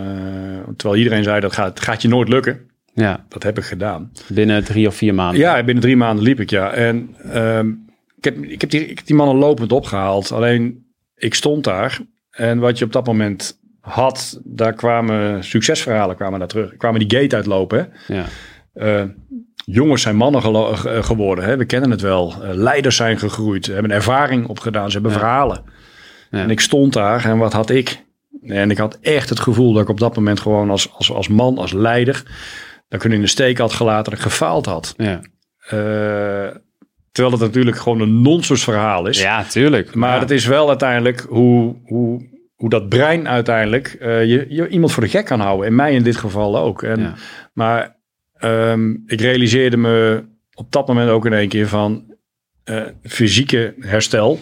terwijl 0.75 0.99
iedereen 1.03 1.23
zei, 1.23 1.39
dat 1.39 1.53
gaat, 1.53 1.79
gaat 1.79 2.01
je 2.01 2.07
nooit 2.07 2.29
lukken. 2.29 2.59
ja, 2.93 3.25
Dat 3.29 3.43
heb 3.43 3.57
ik 3.57 3.63
gedaan. 3.63 4.11
binnen 4.27 4.63
drie 4.63 4.87
of 4.87 4.95
vier 4.95 5.13
maanden. 5.13 5.39
Ja, 5.39 5.63
binnen 5.63 5.83
drie 5.83 5.97
maanden 5.97 6.23
liep 6.23 6.39
ik, 6.39 6.49
ja. 6.49 6.71
En 6.71 7.15
ehm, 7.31 7.69
ik, 8.17 8.23
heb, 8.23 8.37
ik, 8.43 8.61
heb 8.61 8.69
die, 8.69 8.85
ik 8.87 8.97
heb 8.97 9.05
die 9.05 9.15
mannen 9.15 9.35
lopend 9.35 9.71
opgehaald. 9.71 10.31
Alleen, 10.31 10.85
ik 11.15 11.33
stond 11.33 11.63
daar 11.63 11.99
En 12.37 12.59
wat 12.59 12.77
je 12.77 12.85
op 12.85 12.91
dat 12.91 13.05
moment 13.05 13.59
had, 13.79 14.39
daar 14.43 14.73
kwamen 14.73 15.43
succesverhalen 15.43 16.15
kwamen 16.15 16.39
daar 16.39 16.47
terug. 16.47 16.77
Kwamen 16.77 17.07
die 17.07 17.19
gate 17.19 17.35
uitlopen. 17.35 17.91
Hè? 18.05 18.13
Ja. 18.15 18.25
Uh, 18.75 19.09
jongens 19.65 20.01
zijn 20.01 20.15
mannen 20.15 20.41
geworden. 21.03 21.45
Hè? 21.45 21.57
We 21.57 21.65
kennen 21.65 21.91
het 21.91 22.01
wel. 22.01 22.33
Uh, 22.41 22.49
leiders 22.53 22.95
zijn 22.95 23.19
gegroeid. 23.19 23.65
Hebben 23.65 23.91
ervaring 23.91 24.47
opgedaan. 24.47 24.87
Ze 24.87 24.93
hebben 24.93 25.11
ja. 25.11 25.17
verhalen. 25.17 25.63
Ja. 26.29 26.39
En 26.39 26.49
ik 26.49 26.59
stond 26.59 26.93
daar 26.93 27.25
en 27.25 27.37
wat 27.37 27.53
had 27.53 27.69
ik? 27.69 28.05
En 28.41 28.71
ik 28.71 28.77
had 28.77 28.97
echt 29.01 29.29
het 29.29 29.39
gevoel 29.39 29.73
dat 29.73 29.81
ik 29.81 29.89
op 29.89 29.99
dat 29.99 30.15
moment 30.15 30.39
gewoon 30.39 30.69
als, 30.69 30.93
als, 30.93 31.11
als 31.11 31.27
man, 31.27 31.57
als 31.57 31.73
leider, 31.73 32.23
dat 32.87 33.03
ik 33.03 33.11
in 33.11 33.21
de 33.21 33.27
steek 33.27 33.57
had 33.57 33.73
gelaten, 33.73 34.03
dat 34.03 34.13
ik 34.13 34.25
gefaald 34.25 34.65
had. 34.65 34.93
Ja. 34.97 35.21
Uh, 35.73 36.55
terwijl 37.17 37.37
het 37.37 37.45
natuurlijk 37.47 37.77
gewoon 37.77 38.01
een 38.01 38.21
nonsens 38.21 38.63
verhaal 38.63 39.07
is. 39.07 39.21
Ja, 39.21 39.43
tuurlijk. 39.43 39.95
Maar 39.95 40.13
ja. 40.13 40.19
het 40.19 40.31
is 40.31 40.45
wel 40.45 40.67
uiteindelijk 40.67 41.25
hoe, 41.29 41.75
hoe, 41.83 42.27
hoe 42.55 42.69
dat 42.69 42.89
brein 42.89 43.27
uiteindelijk 43.27 43.97
uh, 44.01 44.25
je, 44.25 44.45
je 44.49 44.67
iemand 44.67 44.91
voor 44.91 45.03
de 45.03 45.09
gek 45.09 45.25
kan 45.25 45.39
houden. 45.39 45.67
En 45.67 45.75
mij 45.75 45.93
in 45.93 46.03
dit 46.03 46.15
geval 46.15 46.57
ook. 46.57 46.83
En, 46.83 46.99
Ja. 46.99 47.13
Maar 47.53 47.95
um, 48.39 49.03
ik 49.05 49.21
realiseerde 49.21 49.77
me 49.77 50.23
op 50.53 50.71
dat 50.71 50.87
moment 50.87 51.09
ook 51.09 51.25
in 51.25 51.33
één 51.33 51.47
keer 51.47 51.67
van 51.67 52.03
uh, 52.65 52.81
fysieke 53.03 53.75
herstel 53.79 54.39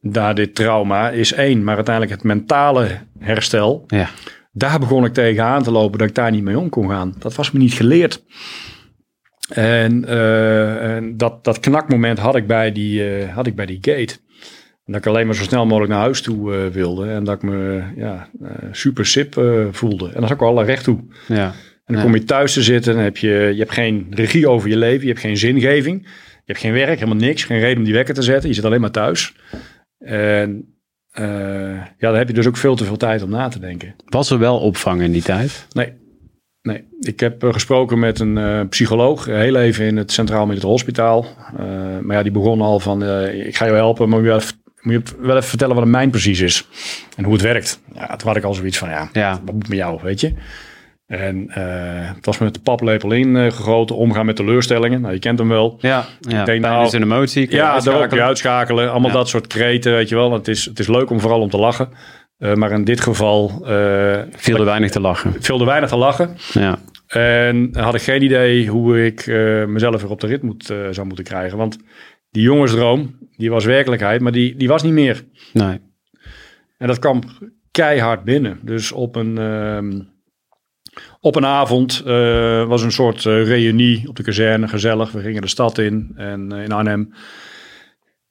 na 0.00 0.32
dit 0.32 0.54
trauma 0.54 1.10
is 1.10 1.32
één. 1.32 1.64
Maar 1.64 1.76
uiteindelijk 1.76 2.14
het 2.14 2.24
mentale 2.24 2.88
herstel, 3.18 3.84
Ja. 3.86 4.08
daar 4.52 4.78
begon 4.78 5.04
ik 5.04 5.12
tegenaan 5.12 5.62
te 5.62 5.70
lopen 5.70 5.98
dat 5.98 6.08
ik 6.08 6.14
daar 6.14 6.30
niet 6.30 6.42
mee 6.44 6.58
om 6.58 6.68
kon 6.68 6.88
gaan. 6.88 7.14
Dat 7.18 7.34
was 7.34 7.50
me 7.50 7.58
niet 7.58 7.74
geleerd. 7.74 8.22
En, 9.52 10.04
uh, 10.08 10.96
en 10.96 11.16
dat, 11.16 11.44
dat 11.44 11.60
knakmoment 11.60 12.18
had 12.18 12.36
ik 12.36 12.46
bij 12.46 12.72
die, 12.72 13.18
uh, 13.18 13.34
had 13.34 13.46
ik 13.46 13.54
bij 13.54 13.66
die 13.66 13.78
gate. 13.80 14.14
En 14.84 14.92
dat 14.92 14.96
ik 14.96 15.06
alleen 15.06 15.26
maar 15.26 15.34
zo 15.34 15.42
snel 15.42 15.66
mogelijk 15.66 15.92
naar 15.92 16.00
huis 16.00 16.22
toe 16.22 16.54
uh, 16.54 16.66
wilde. 16.66 17.10
En 17.10 17.24
dat 17.24 17.34
ik 17.34 17.42
me 17.42 17.82
ja, 17.96 18.28
super 18.72 19.06
sip 19.06 19.34
voelde. 19.70 20.06
En 20.06 20.14
dat 20.14 20.24
is 20.24 20.32
ook 20.32 20.42
alle 20.42 20.64
recht 20.64 20.84
toe. 20.84 20.98
Ja. 21.28 21.44
En 21.44 21.52
dan 21.94 21.96
Ja. 21.96 22.02
kom 22.02 22.14
je 22.14 22.24
thuis 22.24 22.52
te 22.52 22.62
zitten. 22.62 22.96
En 22.96 23.02
heb 23.02 23.16
je, 23.16 23.28
je 23.28 23.58
hebt 23.58 23.72
geen 23.72 24.06
regie 24.10 24.48
over 24.48 24.68
je 24.68 24.76
leven. 24.76 25.00
Je 25.00 25.08
hebt 25.08 25.20
geen 25.20 25.36
zingeving. 25.36 26.02
Je 26.02 26.52
hebt 26.52 26.58
geen 26.58 26.72
werk, 26.72 26.98
helemaal 26.98 27.16
niks. 27.26 27.44
Geen 27.44 27.58
reden 27.60 27.78
om 27.78 27.84
die 27.84 27.94
wekker 27.94 28.14
te 28.14 28.22
zetten. 28.22 28.48
Je 28.48 28.54
zit 28.54 28.64
alleen 28.64 28.80
maar 28.80 28.90
thuis. 28.90 29.34
En 29.98 30.74
ja, 31.12 31.90
dan 31.98 32.14
heb 32.14 32.28
je 32.28 32.34
dus 32.34 32.46
ook 32.46 32.56
veel 32.56 32.76
te 32.76 32.84
veel 32.84 32.96
tijd 32.96 33.22
om 33.22 33.30
na 33.30 33.48
te 33.48 33.58
denken. 33.58 33.94
Was 34.04 34.30
er 34.30 34.38
wel 34.38 34.58
opvang 34.58 35.02
in 35.02 35.12
die 35.12 35.22
tijd? 35.22 35.66
Nee. 35.72 35.92
Nee, 36.64 36.84
ik 37.00 37.20
heb 37.20 37.44
uh, 37.44 37.52
gesproken 37.52 37.98
met 37.98 38.18
een 38.20 38.36
uh, 38.36 38.60
psycholoog, 38.68 39.28
uh, 39.28 39.34
heel 39.36 39.56
even 39.56 39.84
in 39.86 39.96
het 39.96 40.12
Centraal 40.12 40.46
Militair 40.46 40.70
Hospitaal. 40.70 41.26
maar 42.02 42.16
ja, 42.16 42.22
die 42.22 42.32
begon 42.32 42.60
al 42.60 42.80
van, 42.80 43.02
ik 43.28 43.56
ga 43.56 43.66
je 43.66 43.72
helpen, 43.72 44.08
maar 44.08 44.18
moet 44.18 44.26
je, 44.28 44.32
wel 44.34 44.40
even, 44.40 44.56
moet 44.80 44.92
je 44.92 45.02
wel 45.26 45.36
even 45.36 45.48
vertellen 45.48 45.74
wat 45.74 45.84
een 45.84 45.90
mijn 45.90 46.10
precies 46.10 46.40
is. 46.40 46.68
En 47.16 47.24
hoe 47.24 47.32
het 47.32 47.42
werkt. 47.42 47.80
Ja, 47.94 48.16
toen 48.16 48.28
had 48.28 48.36
ik 48.36 48.44
al 48.44 48.54
zoiets 48.54 48.78
van, 48.78 48.88
ja, 48.88 49.08
Ja. 49.12 49.40
wat 49.44 49.54
moet 49.54 49.68
met 49.68 49.78
jou, 49.78 49.98
weet 50.02 50.20
je. 50.20 50.32
En 51.06 51.46
het 52.14 52.26
was 52.26 52.38
met 52.38 52.54
de 52.54 52.60
paplepel 52.60 53.12
ingegoten, 53.12 53.96
omgaan 53.96 54.26
met 54.26 54.36
teleurstellingen. 54.36 55.00
Nou, 55.00 55.12
je 55.14 55.20
kent 55.20 55.38
hem 55.38 55.48
wel. 55.48 55.76
Ja, 55.80 56.04
ja. 56.20 56.40
Ik 56.40 56.46
denk, 56.46 56.60
nou, 56.60 56.84
is 56.86 56.92
een 56.92 57.02
emotie. 57.02 57.46
kun 57.46 57.56
Ja, 57.56 57.62
daar 57.64 57.72
uitschakelen. 57.74 58.16
je 58.18 58.22
uitschakelen. 58.28 58.90
Allemaal 58.90 59.10
Ja. 59.10 59.16
dat 59.16 59.28
soort 59.28 59.46
kreten, 59.46 59.92
weet 59.92 60.08
je 60.08 60.14
wel. 60.14 60.32
Het 60.32 60.48
is, 60.48 60.64
het 60.64 60.78
is 60.78 60.86
leuk 60.88 61.10
om 61.10 61.20
vooral 61.20 61.40
om 61.40 61.50
te 61.50 61.58
lachen. 61.58 61.88
Uh, 62.44 62.54
maar 62.54 62.70
in 62.72 62.84
dit 62.84 63.00
geval 63.00 63.50
uh, 63.62 64.18
Viel 64.36 64.58
er 64.58 64.64
weinig 64.64 64.90
te 64.90 65.00
lachen. 65.00 65.32
viel 65.40 65.60
er 65.60 65.66
weinig 65.66 65.88
te 65.88 65.96
lachen. 65.96 66.36
Ja. 66.52 66.78
En 67.06 67.76
had 67.76 67.94
ik 67.94 68.02
geen 68.02 68.22
idee 68.22 68.68
hoe 68.68 69.04
ik 69.04 69.26
uh, 69.26 69.64
mezelf 69.64 70.02
weer 70.02 70.10
op 70.10 70.20
de 70.20 70.26
rit 70.26 70.42
moet, 70.42 70.64
zou 70.90 71.06
moeten 71.06 71.24
krijgen. 71.24 71.58
Want 71.58 71.78
die 72.30 72.42
jongensdroom, 72.42 73.18
die 73.36 73.50
was 73.50 73.64
werkelijkheid, 73.64 74.20
maar 74.20 74.32
die, 74.32 74.56
die 74.56 74.68
was 74.68 74.82
niet 74.82 74.92
meer. 74.92 75.24
Nee. 75.52 75.80
En 76.78 76.86
dat 76.86 76.98
kwam 76.98 77.22
keihard 77.70 78.24
binnen. 78.24 78.58
Dus 78.62 78.92
op 78.92 79.16
een, 79.16 79.36
uh, 79.38 80.00
op 81.20 81.36
een 81.36 81.46
avond 81.46 82.02
uh, 82.06 82.64
was 82.64 82.82
een 82.82 82.92
soort 82.92 83.24
uh, 83.24 83.46
reunie 83.46 84.08
op 84.08 84.16
de 84.16 84.22
kazerne, 84.22 84.68
gezellig. 84.68 85.12
We 85.12 85.20
gingen 85.20 85.42
de 85.42 85.48
stad 85.48 85.78
in, 85.78 86.12
en, 86.16 86.52
in 86.52 86.72
Arnhem. 86.72 87.14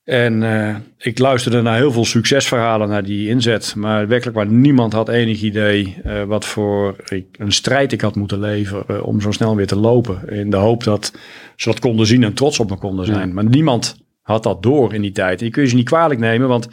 En 0.04 0.42
uh, 0.42 0.76
ik 0.98 1.20
luisterde 1.20 1.62
naar 1.62 1.76
heel 1.76 1.92
veel 1.92 2.06
succesverhalen 2.06 2.90
naar 2.90 3.04
die 3.04 3.30
inzet. 3.30 3.76
Maar 3.76 4.08
werkelijk 4.08 4.38
waar 4.38 4.48
niemand 4.48 4.94
had 4.94 5.10
enig 5.10 5.42
idee 5.42 5.98
uh, 6.06 6.24
wat 6.24 6.46
voor 6.46 6.96
ik, 7.10 7.26
een 7.38 7.52
strijd 7.52 7.92
ik 7.92 8.02
had 8.02 8.16
moeten 8.16 8.40
leveren 8.40 8.84
uh, 8.92 9.06
om 9.08 9.22
zo 9.22 9.32
snel 9.32 9.56
weer 9.56 9.68
te 9.68 9.76
lopen. 9.76 10.30
In 10.30 10.50
de 10.50 10.58
hoop 10.58 10.84
dat 10.84 11.14
ze 11.56 11.70
dat 11.70 11.80
konden 11.80 12.06
zien 12.06 12.24
en 12.24 12.34
trots 12.34 12.60
op 12.60 12.70
me 12.70 12.78
konden 12.78 13.06
zijn. 13.06 13.28
Ja. 13.28 13.34
Maar 13.34 13.46
niemand 13.46 13.98
had 14.22 14.44
dat 14.44 14.64
door 14.64 14.94
in 14.94 15.02
die 15.02 15.12
tijd. 15.12 15.40
En 15.40 15.46
je 15.46 15.52
kun 15.52 15.64
je 15.64 15.70
ze 15.70 15.76
niet 15.76 15.90
kwalijk 15.90 16.20
nemen, 16.20 16.48
want 16.48 16.70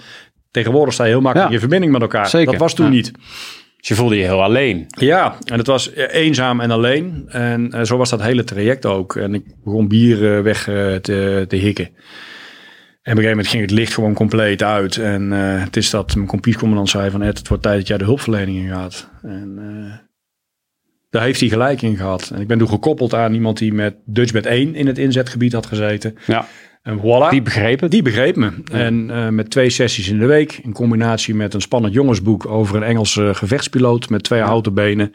tegenwoordig 0.51 0.95
sta 0.95 1.05
je 1.05 1.11
heel 1.11 1.21
makkelijk 1.21 1.49
Ja. 1.49 1.55
in 1.55 1.61
verbinding 1.61 1.93
met 1.93 2.03
elkaar. 2.03 2.29
Zeker. 2.29 2.51
Dat 2.51 2.61
was 2.61 2.75
toen 2.75 2.87
Ja. 2.87 2.93
niet. 2.93 3.13
Dus 3.77 3.89
je 3.89 3.95
voelde 3.95 4.17
je 4.17 4.25
heel 4.25 4.43
alleen. 4.43 4.87
Ja, 4.89 5.37
en 5.45 5.59
het 5.59 5.67
was 5.67 5.91
eenzaam 5.95 6.61
en 6.61 6.71
alleen. 6.71 7.25
En 7.29 7.87
zo 7.87 7.97
was 7.97 8.11
dat 8.11 8.23
hele 8.23 8.45
traject 8.45 8.87
ook. 8.87 9.17
En 9.17 9.35
ik 9.35 9.45
begon 9.65 9.89
bier 9.89 10.43
weg 10.43 10.63
te, 10.65 11.45
te 11.49 11.57
hikken. 11.57 11.89
En 13.03 13.13
op 13.13 13.19
een 13.19 13.25
gegeven 13.25 13.31
moment 13.31 13.49
ging 13.49 13.63
het 13.63 13.71
licht 13.71 13.95
gewoon 13.95 14.15
compleet 14.15 14.63
uit. 14.63 14.97
En 14.97 15.33
uh, 15.33 15.63
het 15.63 15.77
is 15.77 15.91
dat 15.91 16.15
mijn 16.15 16.27
compiescommandant 16.27 16.89
zei 16.89 17.11
van... 17.11 17.23
Ed, 17.23 17.39
het 17.39 17.49
wordt 17.49 17.63
tijd 17.63 17.79
dat 17.79 17.87
jij 17.87 17.99
de 17.99 18.05
hulpverlening 18.05 18.59
in 18.59 18.69
gaat. 18.69 19.11
En 19.23 19.57
uh, 19.59 19.93
daar 21.11 21.23
heeft 21.23 21.41
hij 21.41 21.49
gelijk 21.49 21.83
in 21.83 21.97
gehad. 21.97 22.31
En 22.35 22.41
ik 22.41 22.47
ben 22.47 22.59
toen 22.59 22.69
gekoppeld 22.69 23.15
aan 23.15 23.35
iemand 23.35 23.59
die 23.59 23.73
met 23.73 23.95
Dutchbed 24.05 24.47
1 24.47 24.75
in 24.75 24.87
het 24.87 24.99
inzetgebied 24.99 25.53
had 25.53 25.67
gezeten. 25.67 26.15
Ja. 26.27 26.47
En 26.83 26.99
voilà. 26.99 27.31
Die 27.31 27.43
begreep 27.43 27.81
het. 27.81 27.91
Die 27.91 28.03
begreep 28.03 28.37
me. 28.37 28.53
En 28.73 29.09
uh, 29.09 29.29
met 29.29 29.51
twee 29.51 29.71
sessies 29.71 30.09
in 30.09 30.19
de 30.19 30.27
week, 30.27 30.53
in 30.63 30.73
combinatie 30.73 31.35
met 31.35 31.55
een 31.55 31.61
spannend 31.61 31.95
jongensboek 31.95 32.47
over 32.47 32.77
een 32.77 32.83
Engelse 32.83 33.35
gevechtspiloot 33.35 34.09
met 34.09 34.23
twee 34.23 34.41
houten 34.41 34.75
benen, 34.75 35.15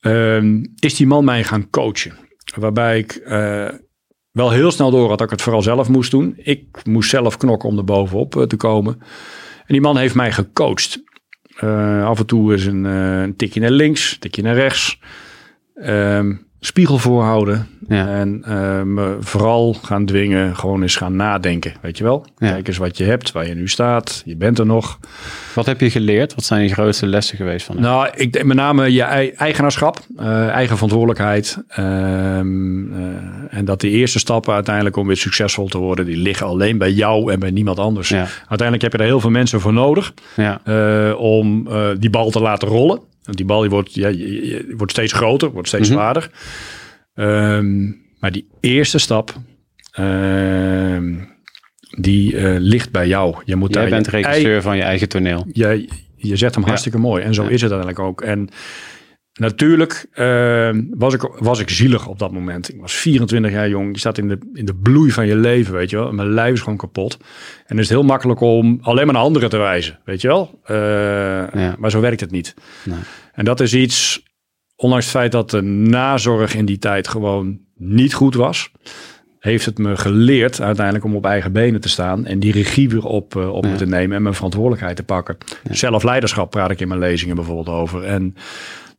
uh, 0.00 0.62
is 0.78 0.94
die 0.94 1.06
man 1.06 1.24
mij 1.24 1.44
gaan 1.44 1.70
coachen. 1.70 2.12
Waarbij 2.54 2.98
ik 2.98 3.20
wel 4.36 4.50
heel 4.50 4.70
snel 4.70 4.90
door 4.90 5.08
had 5.08 5.18
dat 5.18 5.26
ik 5.26 5.32
het 5.32 5.42
vooral 5.42 5.62
zelf 5.62 5.88
moest 5.88 6.10
doen. 6.10 6.34
Ik 6.36 6.80
moest 6.84 7.10
zelf 7.10 7.36
knokken 7.36 7.68
om 7.68 7.78
er 7.78 7.84
bovenop 7.84 8.36
uh, 8.36 8.42
te 8.42 8.56
komen. 8.56 8.98
En 9.58 9.72
die 9.72 9.80
man 9.80 9.96
heeft 9.96 10.14
mij 10.14 10.32
gecoacht. 10.32 11.02
Uh, 11.64 12.06
af 12.06 12.18
en 12.18 12.26
toe 12.26 12.54
is 12.54 12.66
een, 12.66 12.84
uh, 12.84 13.20
een 13.22 13.36
tikje 13.36 13.60
naar 13.60 13.70
links, 13.70 14.12
een 14.12 14.18
tikje 14.18 14.42
naar 14.42 14.54
rechts. 14.54 14.98
Uh, 15.74 16.30
spiegel 16.60 16.98
voorhouden. 16.98 17.66
Ja. 17.88 18.08
En 18.08 18.42
uh, 18.48 18.82
me 18.82 19.16
vooral 19.20 19.74
gaan 19.74 20.06
dwingen, 20.06 20.56
gewoon 20.56 20.82
eens 20.82 20.96
gaan 20.96 21.16
nadenken. 21.16 21.72
Weet 21.80 21.98
je 21.98 22.04
wel? 22.04 22.26
Ja. 22.38 22.50
Kijk 22.50 22.68
eens 22.68 22.76
wat 22.76 22.98
je 22.98 23.04
hebt, 23.04 23.32
waar 23.32 23.46
je 23.48 23.54
nu 23.54 23.68
staat. 23.68 24.22
Je 24.24 24.36
bent 24.36 24.58
er 24.58 24.66
nog. 24.66 24.98
Wat 25.54 25.66
heb 25.66 25.80
je 25.80 25.90
geleerd? 25.90 26.34
Wat 26.34 26.44
zijn 26.44 26.62
je 26.62 26.68
grootste 26.72 27.06
lessen 27.06 27.36
geweest 27.36 27.66
van? 27.66 27.80
Nou, 27.80 28.08
ik 28.14 28.32
denk 28.32 28.44
met 28.44 28.56
name 28.56 28.92
je 28.92 29.02
ei- 29.02 29.30
eigenaarschap, 29.36 29.98
uh, 30.20 30.48
eigen 30.48 30.74
verantwoordelijkheid. 30.74 31.58
Um, 31.78 32.92
uh, 32.92 33.06
en 33.50 33.64
dat 33.64 33.80
de 33.80 33.90
eerste 33.90 34.18
stappen 34.18 34.54
uiteindelijk 34.54 34.96
om 34.96 35.06
weer 35.06 35.16
succesvol 35.16 35.68
te 35.68 35.78
worden, 35.78 36.04
die 36.04 36.16
liggen 36.16 36.46
alleen 36.46 36.78
bij 36.78 36.90
jou 36.92 37.32
en 37.32 37.38
bij 37.38 37.50
niemand 37.50 37.78
anders. 37.78 38.08
Ja. 38.08 38.26
Uiteindelijk 38.38 38.82
heb 38.82 38.92
je 38.92 38.98
er 38.98 39.04
heel 39.04 39.20
veel 39.20 39.30
mensen 39.30 39.60
voor 39.60 39.72
nodig 39.72 40.14
Ja. 40.36 40.60
om 41.14 41.68
die 41.98 42.10
bal 42.10 42.30
te 42.30 42.40
laten 42.40 42.68
rollen. 42.68 43.00
Want 43.26 43.36
die 43.36 43.46
bal 43.46 43.60
die 43.60 43.70
wordt, 43.70 43.94
ja, 43.94 44.08
je, 44.08 44.46
je, 44.46 44.74
wordt 44.76 44.92
steeds 44.92 45.12
groter, 45.12 45.50
wordt 45.50 45.68
steeds 45.68 45.88
Mhm. 45.88 45.98
zwaarder. 45.98 46.30
Um, 47.14 48.04
maar 48.20 48.32
die 48.32 48.48
eerste 48.60 48.98
stap, 48.98 49.34
um, 49.98 51.28
die 51.98 52.32
uh, 52.34 52.56
ligt 52.58 52.90
bij 52.90 53.06
jou. 53.06 53.36
Je 53.44 53.56
moet 53.56 53.72
Jij 53.74 53.82
daar 53.82 53.90
bent 53.90 54.06
regisseur 54.08 54.52
ei- 54.52 54.60
van 54.62 54.76
je 54.76 54.82
eigen 54.82 55.08
toneel. 55.08 55.46
je, 55.52 55.88
je 56.16 56.36
zet 56.36 56.52
hem 56.54 56.62
Ja. 56.62 56.68
hartstikke 56.68 56.98
mooi. 56.98 57.22
En 57.22 57.34
zo 57.34 57.42
Ja. 57.42 57.48
is 57.48 57.62
het 57.62 57.72
uiteindelijk 57.72 58.08
ook. 58.08 58.20
En 58.22 58.48
natuurlijk 59.36 60.06
uh, 60.14 60.70
was, 60.90 61.14
ik, 61.14 61.22
was 61.38 61.60
ik 61.60 61.70
zielig 61.70 62.06
op 62.08 62.18
dat 62.18 62.32
moment. 62.32 62.68
Ik 62.74 62.80
was 62.80 62.92
24 62.94 63.50
jaar 63.50 63.68
jong. 63.68 63.92
Je 63.92 63.98
staat 63.98 64.18
in 64.18 64.28
de, 64.28 64.38
in 64.52 64.64
de 64.64 64.74
bloei 64.74 65.10
van 65.10 65.26
je 65.26 65.36
leven, 65.36 65.74
weet 65.74 65.90
je 65.90 65.96
wel. 65.96 66.12
Mijn 66.12 66.28
lijf 66.32 66.52
is 66.52 66.60
gewoon 66.60 66.78
kapot. 66.78 67.16
En 67.66 67.76
het 67.76 67.84
is 67.84 67.88
heel 67.88 68.02
makkelijk 68.02 68.40
om 68.40 68.78
alleen 68.82 69.04
maar 69.04 69.14
naar 69.14 69.22
anderen 69.24 69.48
te 69.50 69.56
wijzen, 69.56 69.98
weet 70.04 70.20
je 70.20 70.28
wel. 70.28 70.60
Uh, 70.70 70.76
Ja. 71.52 71.74
Maar 71.78 71.90
zo 71.90 72.00
werkt 72.00 72.20
het 72.20 72.30
niet. 72.30 72.54
Nee. 72.84 72.98
En 73.32 73.44
dat 73.44 73.60
is 73.60 73.74
iets, 73.74 74.22
ondanks 74.76 75.04
het 75.04 75.14
feit 75.14 75.32
dat 75.32 75.50
de 75.50 75.62
nazorg 75.62 76.54
in 76.54 76.64
die 76.64 76.78
tijd 76.78 77.08
gewoon 77.08 77.58
niet 77.76 78.14
goed 78.14 78.34
was... 78.34 78.70
heeft 79.38 79.64
het 79.64 79.78
me 79.78 79.96
geleerd 79.96 80.60
uiteindelijk 80.60 81.04
om 81.04 81.14
op 81.16 81.24
eigen 81.26 81.52
benen 81.52 81.80
te 81.80 81.88
staan... 81.88 82.26
en 82.26 82.38
die 82.38 82.52
regie 82.52 82.88
weer 82.88 83.04
op, 83.04 83.34
uh, 83.34 83.52
op 83.52 83.64
Ja. 83.64 83.70
me 83.70 83.76
te 83.76 83.86
nemen 83.86 84.16
en 84.16 84.22
mijn 84.22 84.34
verantwoordelijkheid 84.34 84.96
te 84.96 85.02
pakken. 85.02 85.36
Zelfleiderschap 85.70 86.50
praat 86.50 86.70
ik 86.70 86.80
in 86.80 86.88
mijn 86.88 87.00
lezingen 87.00 87.36
bijvoorbeeld 87.36 87.68
over. 87.68 88.04
En 88.04 88.34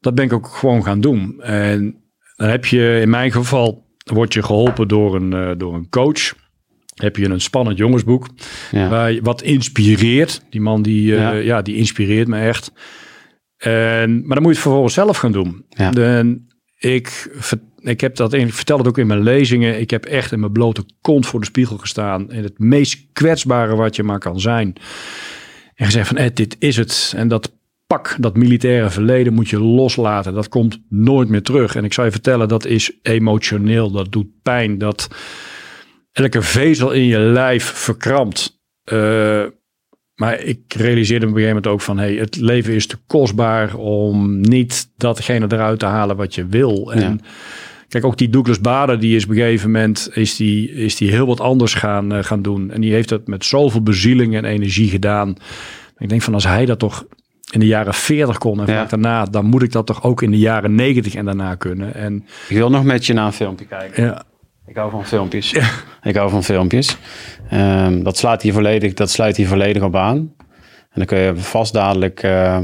dat 0.07 0.15
ben 0.15 0.25
ik 0.25 0.33
ook 0.33 0.47
gewoon 0.47 0.83
gaan 0.83 1.01
doen. 1.01 1.41
En 1.41 2.03
dan 2.35 2.49
heb 2.49 2.65
je 2.65 2.99
in 3.01 3.09
mijn 3.09 3.31
geval, 3.31 3.85
word 4.03 4.33
je 4.33 4.43
geholpen 4.43 4.87
door 4.87 5.15
een, 5.15 5.31
uh, 5.31 5.51
door 5.57 5.73
een 5.75 5.89
coach... 5.89 6.33
Heb 6.97 7.15
je 7.15 7.29
een 7.29 7.41
spannend 7.41 7.77
jongensboek, 7.77 8.27
Ja. 8.71 8.89
waar 8.89 9.11
je 9.11 9.21
wat 9.21 9.41
inspireert. 9.41 10.41
Die 10.49 10.61
man 10.61 10.81
die, 10.81 11.11
uh, 11.11 11.17
Ja. 11.17 11.31
ja. 11.31 11.61
die 11.61 11.75
inspireert 11.75 12.27
me 12.27 12.39
echt. 12.39 12.71
En, 13.57 14.19
maar 14.25 14.35
dan 14.35 14.41
moet 14.41 14.41
je 14.41 14.47
het 14.47 14.59
vervolgens 14.59 14.93
zelf 14.93 15.17
gaan 15.17 15.31
doen. 15.31 15.65
Ja. 15.69 15.91
De, 15.91 16.41
ik, 16.77 17.37
ik, 17.79 18.01
heb 18.01 18.15
dat 18.15 18.33
in, 18.33 18.47
ik 18.47 18.53
vertel 18.53 18.77
het 18.77 18.87
ook 18.87 18.97
in 18.97 19.07
mijn 19.07 19.23
lezingen. 19.23 19.79
Ik 19.79 19.89
heb 19.89 20.05
echt 20.05 20.31
in 20.31 20.39
mijn 20.39 20.51
blote 20.51 20.83
kont 21.01 21.25
voor 21.25 21.39
de 21.39 21.45
spiegel 21.45 21.77
gestaan. 21.77 22.31
In 22.31 22.43
het 22.43 22.59
meest 22.59 23.07
kwetsbare 23.13 23.75
wat 23.75 23.95
je 23.95 24.03
maar 24.03 24.19
kan 24.19 24.39
zijn. 24.39 24.75
En 25.75 25.85
gezegd 25.85 26.07
van, 26.07 26.17
Ed, 26.17 26.35
dit 26.35 26.55
is 26.59 26.77
het. 26.77 27.13
En 27.15 27.27
dat 27.27 27.56
pak, 27.87 28.15
dat 28.19 28.37
militaire 28.37 28.89
verleden 28.89 29.33
moet 29.33 29.49
je 29.49 29.59
loslaten. 29.59 30.33
Dat 30.33 30.49
komt 30.49 30.81
nooit 30.89 31.29
meer 31.29 31.41
terug. 31.41 31.75
En 31.75 31.83
ik 31.83 31.93
zou 31.93 32.07
je 32.07 32.13
vertellen, 32.13 32.47
dat 32.47 32.65
is 32.65 32.91
emotioneel. 33.01 33.91
Dat 33.91 34.11
doet 34.11 34.41
pijn. 34.41 34.77
Dat 34.77 35.07
elke 36.11 36.41
vezel 36.41 36.91
in 36.91 37.05
je 37.05 37.19
lijf 37.19 37.63
verkrampt. 37.63 38.59
Uh, 38.93 39.43
maar 40.15 40.39
ik 40.41 40.73
realiseerde 40.73 41.25
me 41.25 41.31
op 41.31 41.37
een 41.37 41.43
gegeven 41.43 41.63
moment 41.63 41.67
ook 41.67 41.81
van... 41.81 41.97
Hey, 41.97 42.15
het 42.15 42.35
leven 42.35 42.73
is 42.73 42.87
te 42.87 42.97
kostbaar 43.07 43.75
om 43.75 44.41
niet 44.41 44.89
datgene 44.97 45.45
eruit 45.49 45.79
te 45.79 45.85
halen 45.85 46.15
wat 46.15 46.35
je 46.35 46.45
wil. 46.45 46.93
En 46.93 47.21
kijk, 47.87 48.05
ook 48.05 48.17
die 48.17 48.29
Douglas 48.29 48.61
Bader, 48.61 48.99
die 48.99 49.15
is 49.15 49.23
op 49.23 49.29
een 49.29 49.35
gegeven 49.35 49.71
moment... 49.71 50.09
is 50.13 50.35
die, 50.35 50.71
is 50.71 50.95
die 50.95 51.09
heel 51.09 51.27
wat 51.27 51.39
anders 51.39 51.73
gaan, 51.73 52.13
uh, 52.13 52.23
gaan 52.23 52.41
doen. 52.41 52.71
En 52.71 52.81
die 52.81 52.93
heeft 52.93 53.09
dat 53.09 53.27
met 53.27 53.45
zoveel 53.45 53.83
bezieling 53.83 54.35
en 54.35 54.45
energie 54.45 54.89
gedaan. 54.89 55.35
Ik 55.97 56.09
denk 56.09 56.21
van 56.21 56.33
als 56.33 56.45
hij 56.45 56.65
dat 56.65 56.79
toch 56.79 57.05
in 57.51 57.59
de 57.59 57.65
jaren 57.65 57.93
40 57.93 58.37
kon 58.37 58.59
en 58.59 58.73
ja. 58.73 58.85
daarna... 58.85 59.25
dan 59.25 59.45
moet 59.45 59.61
ik 59.61 59.71
dat 59.71 59.85
toch 59.85 60.03
ook 60.03 60.21
in 60.21 60.31
de 60.31 60.37
jaren 60.37 60.75
90 60.75 61.15
en 61.15 61.25
daarna 61.25 61.55
kunnen. 61.55 61.93
En, 61.93 62.25
ik 62.47 62.57
wil 62.57 62.69
nog 62.69 62.83
met 62.83 63.05
je 63.05 63.13
naar 63.13 63.25
een 63.25 63.33
filmpje 63.33 63.65
kijken. 63.65 64.03
Ja. 64.03 64.23
Ik 64.65 64.75
hou 64.75 64.91
van 64.91 65.05
filmpjes. 65.05 65.51
Ja. 65.51 65.69
Ik 66.01 66.15
hou 66.15 66.29
van 66.29 66.43
filmpjes. 66.43 66.97
Um, 67.53 68.03
dat, 68.03 68.17
slaat 68.17 68.41
hier 68.41 68.53
volledig, 68.53 68.93
dat 68.93 69.09
sluit 69.09 69.37
hier 69.37 69.47
volledig 69.47 69.83
op 69.83 69.95
aan. 69.95 70.17
En 70.17 70.93
dan 70.93 71.05
kun 71.05 71.17
je 71.17 71.35
vast 71.35 71.73
dadelijk 71.73 72.23
uh, 72.23 72.59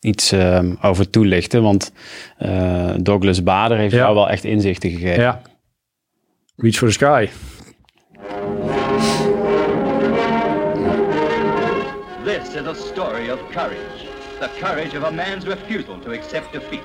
iets 0.00 0.32
uh, 0.32 0.60
over 0.82 1.10
toelichten. 1.10 1.62
Want 1.62 1.92
uh, 2.38 2.90
Douglas 2.96 3.42
Bader 3.42 3.76
heeft 3.76 3.92
ja. 3.92 3.98
jou 3.98 4.14
wel 4.14 4.30
echt 4.30 4.44
inzichten 4.44 4.90
gegeven. 4.90 5.22
Ja. 5.22 5.42
Reach 6.56 6.74
for 6.74 6.88
the 6.88 6.94
sky. 6.94 7.28
This 12.24 12.54
is 12.54 12.66
a 12.66 12.74
story 12.74 13.30
of 13.30 13.38
courage. 13.50 13.95
The 14.38 14.48
courage 14.58 14.92
of 14.92 15.04
a 15.04 15.10
man's 15.10 15.46
refusal 15.46 15.98
to 16.00 16.12
accept 16.12 16.52
defeat. 16.52 16.82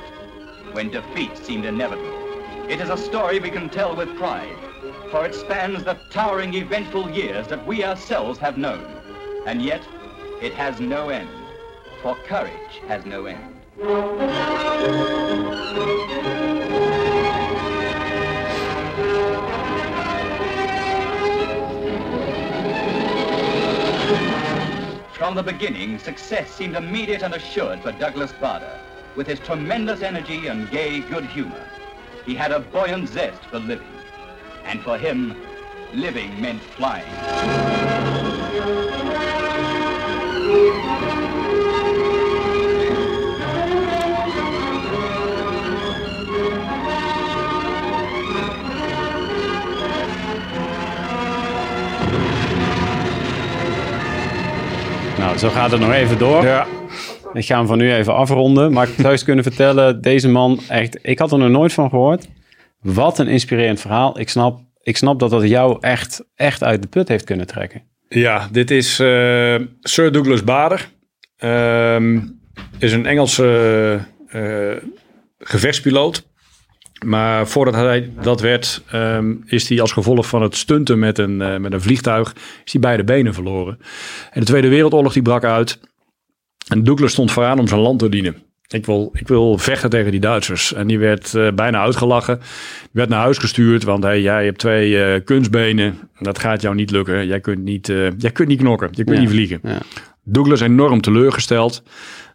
When 0.72 0.90
defeat 0.90 1.36
seemed 1.36 1.66
inevitable. 1.66 2.18
It 2.70 2.80
is 2.80 2.90
a 2.90 2.96
story 2.96 3.42
we 3.42 3.50
can 3.50 3.68
tell 3.68 3.94
with 3.94 4.16
pride, 4.18 4.56
for 5.12 5.26
it 5.26 5.36
spans 5.36 5.84
the 5.84 5.98
towering 6.10 6.54
eventful 6.54 7.12
years 7.12 7.48
that 7.50 7.68
we 7.68 7.84
ourselves 7.84 8.40
have 8.40 8.58
known. 8.58 8.86
And 9.46 9.62
yet, 9.62 9.86
it 10.42 10.54
has 10.54 10.80
no 10.80 11.10
end, 11.10 11.28
for 12.02 12.16
courage 12.26 12.80
has 12.88 13.06
no 13.06 13.26
end. 13.26 13.62
From 25.32 25.46
the 25.46 25.54
beginning, 25.54 25.98
success 25.98 26.52
seemed 26.52 26.76
immediate 26.76 27.24
and 27.24 27.34
assured 27.34 27.80
for 27.80 27.94
Douglas 27.94 28.34
Bader, 28.34 28.78
with 29.16 29.28
his 29.28 29.40
tremendous 29.40 30.02
energy 30.02 30.48
and 30.48 30.70
gay 30.70 31.00
good 31.00 31.26
humor. 31.26 31.70
He 32.26 32.36
had 32.36 32.52
a 32.52 32.60
buoyant 32.60 33.08
zest 33.08 33.42
for 33.46 33.60
living. 33.60 33.88
And 34.66 34.82
for 34.82 34.98
him, 34.98 35.42
living 35.94 36.42
meant 36.42 36.62
flying. 36.76 37.08
Zo 55.42 55.50
gaat 55.50 55.72
het 55.72 55.80
nog 55.80 55.92
even 55.92 56.18
door. 56.18 56.44
Ja. 56.44 56.68
Ik 57.34 57.46
ga 57.46 57.58
hem 57.58 57.68
van 57.68 57.78
nu 57.78 57.94
even 57.94 58.16
afronden. 58.16 58.72
Maar 58.72 58.88
ik 58.88 58.94
zou 58.98 59.12
eens 59.12 59.24
kunnen 59.24 59.44
vertellen, 59.44 60.02
deze 60.02 60.30
man, 60.30 60.60
echt, 60.68 60.98
ik 61.02 61.20
had 61.20 61.32
er 61.32 61.38
nog 61.38 61.50
nooit 61.50 61.74
van 61.74 61.90
gehoord. 61.90 62.28
Wat 62.82 63.20
een 63.20 63.28
inspirerend 63.28 63.80
verhaal. 63.80 64.20
Ik 64.20 64.30
snap, 64.30 64.60
ik 64.82 64.98
snap 64.98 65.20
dat 65.20 65.30
dat 65.30 65.48
jou 65.48 65.78
echt, 65.80 66.24
echt 66.36 66.64
uit 66.64 66.82
de 66.82 66.88
put 66.88 67.08
heeft 67.08 67.24
kunnen 67.24 67.48
trekken. 67.48 67.82
Ja, 68.10 68.48
dit 68.52 68.72
is 68.72 69.00
uh, 69.00 69.56
Sir 69.80 70.12
Douglas 70.12 70.44
Bader. 70.44 70.90
Uh, 71.40 72.22
is 72.78 72.94
een 72.94 73.06
Engelse 73.06 74.00
uh, 74.36 74.76
gevechtspiloot. 75.40 76.30
Maar 77.06 77.48
voordat 77.48 77.74
hij 77.74 78.12
dat 78.22 78.42
werd, 78.42 78.84
um, 78.94 79.44
is 79.46 79.70
hij 79.70 79.82
als 79.82 79.92
gevolg 79.92 80.28
van 80.28 80.42
het 80.42 80.56
stunten 80.56 81.00
met 81.00 81.18
een, 81.18 81.40
uh, 81.42 81.58
met 81.58 81.74
een 81.74 81.82
vliegtuig, 81.82 82.36
is 82.66 82.72
hij 82.72 82.82
beide 82.82 83.04
benen 83.04 83.34
verloren. 83.34 83.80
En 84.32 84.40
de 84.40 84.46
Tweede 84.46 84.68
Wereldoorlog 84.68 85.14
die 85.14 85.22
brak 85.22 85.44
uit. 85.44 85.80
En 86.68 86.84
Douglas 86.84 87.12
stond 87.12 87.32
vooraan 87.32 87.60
om 87.60 87.68
zijn 87.68 87.82
land 87.82 88.00
te 88.00 88.10
dienen. 88.10 88.36
Ik 88.68 88.86
wil, 88.86 89.10
ik 89.14 89.28
wil 89.28 89.58
vechten 89.58 89.90
tegen 89.90 90.12
die 90.12 90.20
Duitsers. 90.20 90.74
En 90.74 90.88
die 90.88 91.00
werd 91.00 91.34
uh, 91.34 91.52
bijna 91.52 91.82
uitgelachen. 91.82 92.38
Die 92.82 92.90
werd 92.92 93.10
naar 93.10 93.22
huis 93.22 93.38
gestuurd, 93.38 93.84
want 93.84 94.04
hey, 94.04 94.22
jij 94.22 94.46
hebt 94.46 94.60
twee 94.60 94.92
uh, 94.92 95.24
kunstbenen. 95.24 96.00
Dat 96.20 96.40
gaat 96.40 96.62
jou 96.62 96.76
niet 96.76 96.92
lukken. 96.92 97.28
Jij 97.28 97.40
kunt 97.40 97.64
niet, 97.64 97.88
jij 98.18 98.32
kunt 98.32 98.48
niet 98.48 98.60
knokken. 98.60 98.90
Je 98.92 99.04
kunt 99.04 99.16
ja. 99.16 99.22
niet 99.22 99.32
vliegen. 99.32 99.60
Ja. 99.64 99.78
Douglas 100.24 100.62
enorm 100.62 101.02
teleurgesteld. 101.02 101.84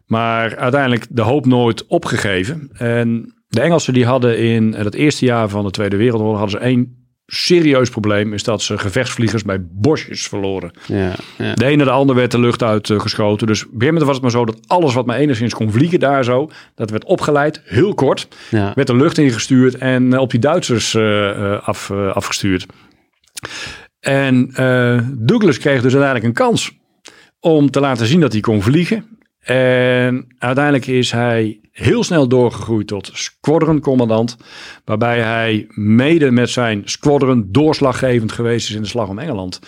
Maar 0.06 0.56
uiteindelijk 0.56 1.06
de 1.10 1.22
hoop 1.22 1.46
nooit 1.46 1.86
opgegeven. 1.86 2.70
En 2.72 3.35
de 3.48 3.60
Engelsen 3.60 3.92
die 3.94 4.06
hadden 4.06 4.38
in 4.38 4.72
het 4.72 4.94
eerste 4.94 5.24
jaar 5.24 5.48
van 5.48 5.64
de 5.64 5.70
Tweede 5.70 5.96
Wereldoorlog... 5.96 6.38
hadden 6.38 6.60
ze 6.60 6.66
één 6.66 7.04
serieus 7.26 7.90
probleem 7.90 8.32
is 8.32 8.42
dat 8.42 8.62
ze 8.62 8.78
gevechtsvliegers 8.78 9.42
bij 9.42 9.58
bosjes 9.70 10.28
verloren. 10.28 10.70
Ja, 10.86 11.14
ja. 11.38 11.54
De 11.54 11.64
ene 11.64 11.84
de 11.84 11.90
ander 11.90 12.16
werd 12.16 12.30
de 12.30 12.40
lucht 12.40 12.62
uitgeschoten. 12.62 13.46
Dus 13.46 13.66
op 13.66 13.82
een 13.82 13.98
was 13.98 14.14
het 14.14 14.22
maar 14.22 14.30
zo 14.30 14.44
dat 14.44 14.60
alles 14.66 14.94
wat 14.94 15.06
maar 15.06 15.16
enigszins 15.16 15.54
kon 15.54 15.72
vliegen 15.72 16.00
daar 16.00 16.24
zo, 16.24 16.50
dat 16.74 16.90
werd 16.90 17.04
opgeleid, 17.04 17.60
heel 17.64 17.94
kort, 17.94 18.28
ja. 18.50 18.72
werd 18.74 18.88
de 18.88 18.96
lucht 18.96 19.18
ingestuurd 19.18 19.74
en 19.74 20.18
op 20.18 20.30
die 20.30 20.40
Duitsers 20.40 20.94
uh, 20.94 21.66
af, 21.66 21.90
afgestuurd. 21.90 22.66
En 24.00 24.50
Douglas 25.18 25.58
kreeg 25.58 25.82
dus 25.82 25.94
uiteindelijk 25.94 26.24
een 26.24 26.44
kans 26.44 26.72
om 27.40 27.70
te 27.70 27.80
laten 27.80 28.06
zien 28.06 28.20
dat 28.20 28.32
hij 28.32 28.40
kon 28.40 28.62
vliegen. 28.62 29.18
En 29.40 30.34
uiteindelijk 30.38 30.86
is 30.86 31.10
hij 31.10 31.60
heel 31.76 32.04
snel 32.04 32.28
doorgegroeid 32.28 32.86
tot 32.86 33.10
squadron-commandant. 33.12 34.36
Waarbij 34.84 35.20
hij 35.20 35.66
mede 35.68 36.30
met 36.30 36.50
zijn 36.50 36.82
squadron 36.84 37.46
doorslaggevend 37.48 38.32
geweest 38.32 38.68
is 38.68 38.74
in 38.74 38.82
de 38.82 38.88
slag 38.88 39.08
om 39.08 39.18
Engeland. 39.18 39.60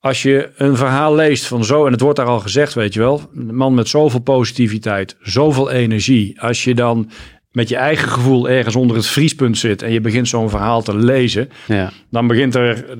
Als 0.00 0.22
je 0.22 0.50
een 0.56 0.76
verhaal 0.76 1.14
leest 1.14 1.46
van 1.46 1.64
zo, 1.64 1.86
en 1.86 1.92
het 1.92 2.00
wordt 2.00 2.18
daar 2.18 2.26
al 2.26 2.40
gezegd, 2.40 2.74
weet 2.74 2.94
je 2.94 3.00
wel. 3.00 3.30
Een 3.34 3.54
man 3.54 3.74
met 3.74 3.88
zoveel 3.88 4.20
positiviteit, 4.20 5.16
zoveel 5.20 5.70
energie. 5.70 6.40
Als 6.40 6.64
je 6.64 6.74
dan 6.74 7.10
met 7.50 7.68
je 7.68 7.76
eigen 7.76 8.08
gevoel 8.08 8.48
ergens 8.48 8.76
onder 8.76 8.96
het 8.96 9.06
vriespunt 9.06 9.58
zit 9.58 9.82
en 9.82 9.92
je 9.92 10.00
begint 10.00 10.28
zo'n 10.28 10.50
verhaal 10.50 10.82
te 10.82 10.96
lezen, 10.96 11.48
ja. 11.66 11.92
dan 12.10 12.26
begint 12.26 12.54
er 12.54 12.96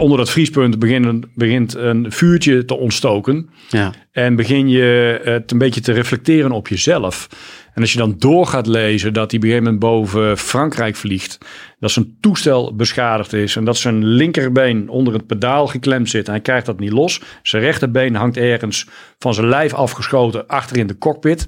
onder 0.00 0.18
dat 0.18 0.30
vriespunt 0.30 0.78
begint, 0.78 1.34
begint 1.34 1.74
een 1.74 2.12
vuurtje 2.12 2.64
te 2.64 2.76
ontstoken. 2.76 3.48
Ja. 3.68 3.92
En 4.12 4.36
begin 4.36 4.68
je 4.68 5.20
het 5.22 5.50
een 5.50 5.58
beetje 5.58 5.80
te 5.80 5.92
reflecteren 5.92 6.50
op 6.50 6.68
jezelf. 6.68 7.28
En 7.74 7.82
als 7.82 7.92
je 7.92 7.98
dan 7.98 8.14
door 8.18 8.46
gaat 8.46 8.66
lezen 8.66 9.12
dat 9.12 9.30
hij 9.30 9.38
op 9.38 9.44
een 9.44 9.50
gegeven 9.50 9.72
moment 9.72 9.78
boven 9.78 10.38
Frankrijk 10.38 10.96
vliegt. 10.96 11.38
Dat 11.78 11.90
zijn 11.90 12.16
toestel 12.20 12.74
beschadigd 12.74 13.32
is. 13.32 13.56
En 13.56 13.64
dat 13.64 13.76
zijn 13.76 14.04
linkerbeen 14.04 14.88
onder 14.88 15.14
het 15.14 15.26
pedaal 15.26 15.66
geklemd 15.66 16.10
zit. 16.10 16.26
En 16.26 16.32
hij 16.32 16.40
krijgt 16.40 16.66
dat 16.66 16.78
niet 16.78 16.92
los. 16.92 17.20
Zijn 17.42 17.62
rechterbeen 17.62 18.14
hangt 18.14 18.36
ergens 18.36 18.86
van 19.18 19.34
zijn 19.34 19.48
lijf 19.48 19.74
afgeschoten 19.74 20.46
achter 20.46 20.76
in 20.76 20.86
de 20.86 20.98
cockpit. 20.98 21.46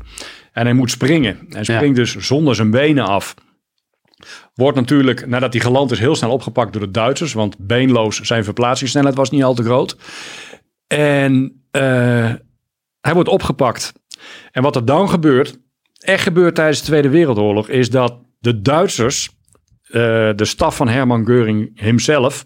En 0.52 0.64
hij 0.64 0.74
moet 0.74 0.90
springen. 0.90 1.39
Hij 1.48 1.64
springt 1.64 1.97
dus 1.97 2.16
zonder 2.16 2.55
zijn 2.55 2.70
benen 2.70 3.05
af. 3.05 3.35
Wordt 4.56 4.76
natuurlijk, 4.76 5.26
nadat 5.26 5.52
hij 5.52 5.62
geland 5.62 5.90
is, 5.90 5.98
heel 5.98 6.14
snel 6.14 6.30
opgepakt 6.30 6.72
door 6.72 6.82
de 6.82 6.90
Duitsers. 6.90 7.32
Want 7.32 7.58
beenloos 7.58 8.20
zijn 8.20 8.44
verplaatsingssnelheid 8.44 9.16
was 9.16 9.30
niet 9.30 9.44
al 9.44 9.54
te 9.54 9.62
groot. 9.62 9.96
En 10.86 11.62
uh, 11.72 12.32
hij 13.00 13.14
wordt 13.14 13.28
opgepakt. 13.28 13.92
En 14.52 14.62
wat 14.62 14.76
er 14.76 14.84
dan 14.84 15.08
gebeurt, 15.08 15.58
echt 15.98 16.22
gebeurt 16.22 16.54
tijdens 16.54 16.80
de 16.80 16.86
Tweede 16.86 17.08
Wereldoorlog, 17.08 17.68
is 17.68 17.90
dat 17.90 18.18
de 18.38 18.60
Duitsers, 18.60 19.30
uh, 19.88 19.92
de 20.34 20.44
staf 20.44 20.76
van 20.76 20.88
Hermann 20.88 21.30
Göring 21.30 21.80
hemzelf, 21.80 22.44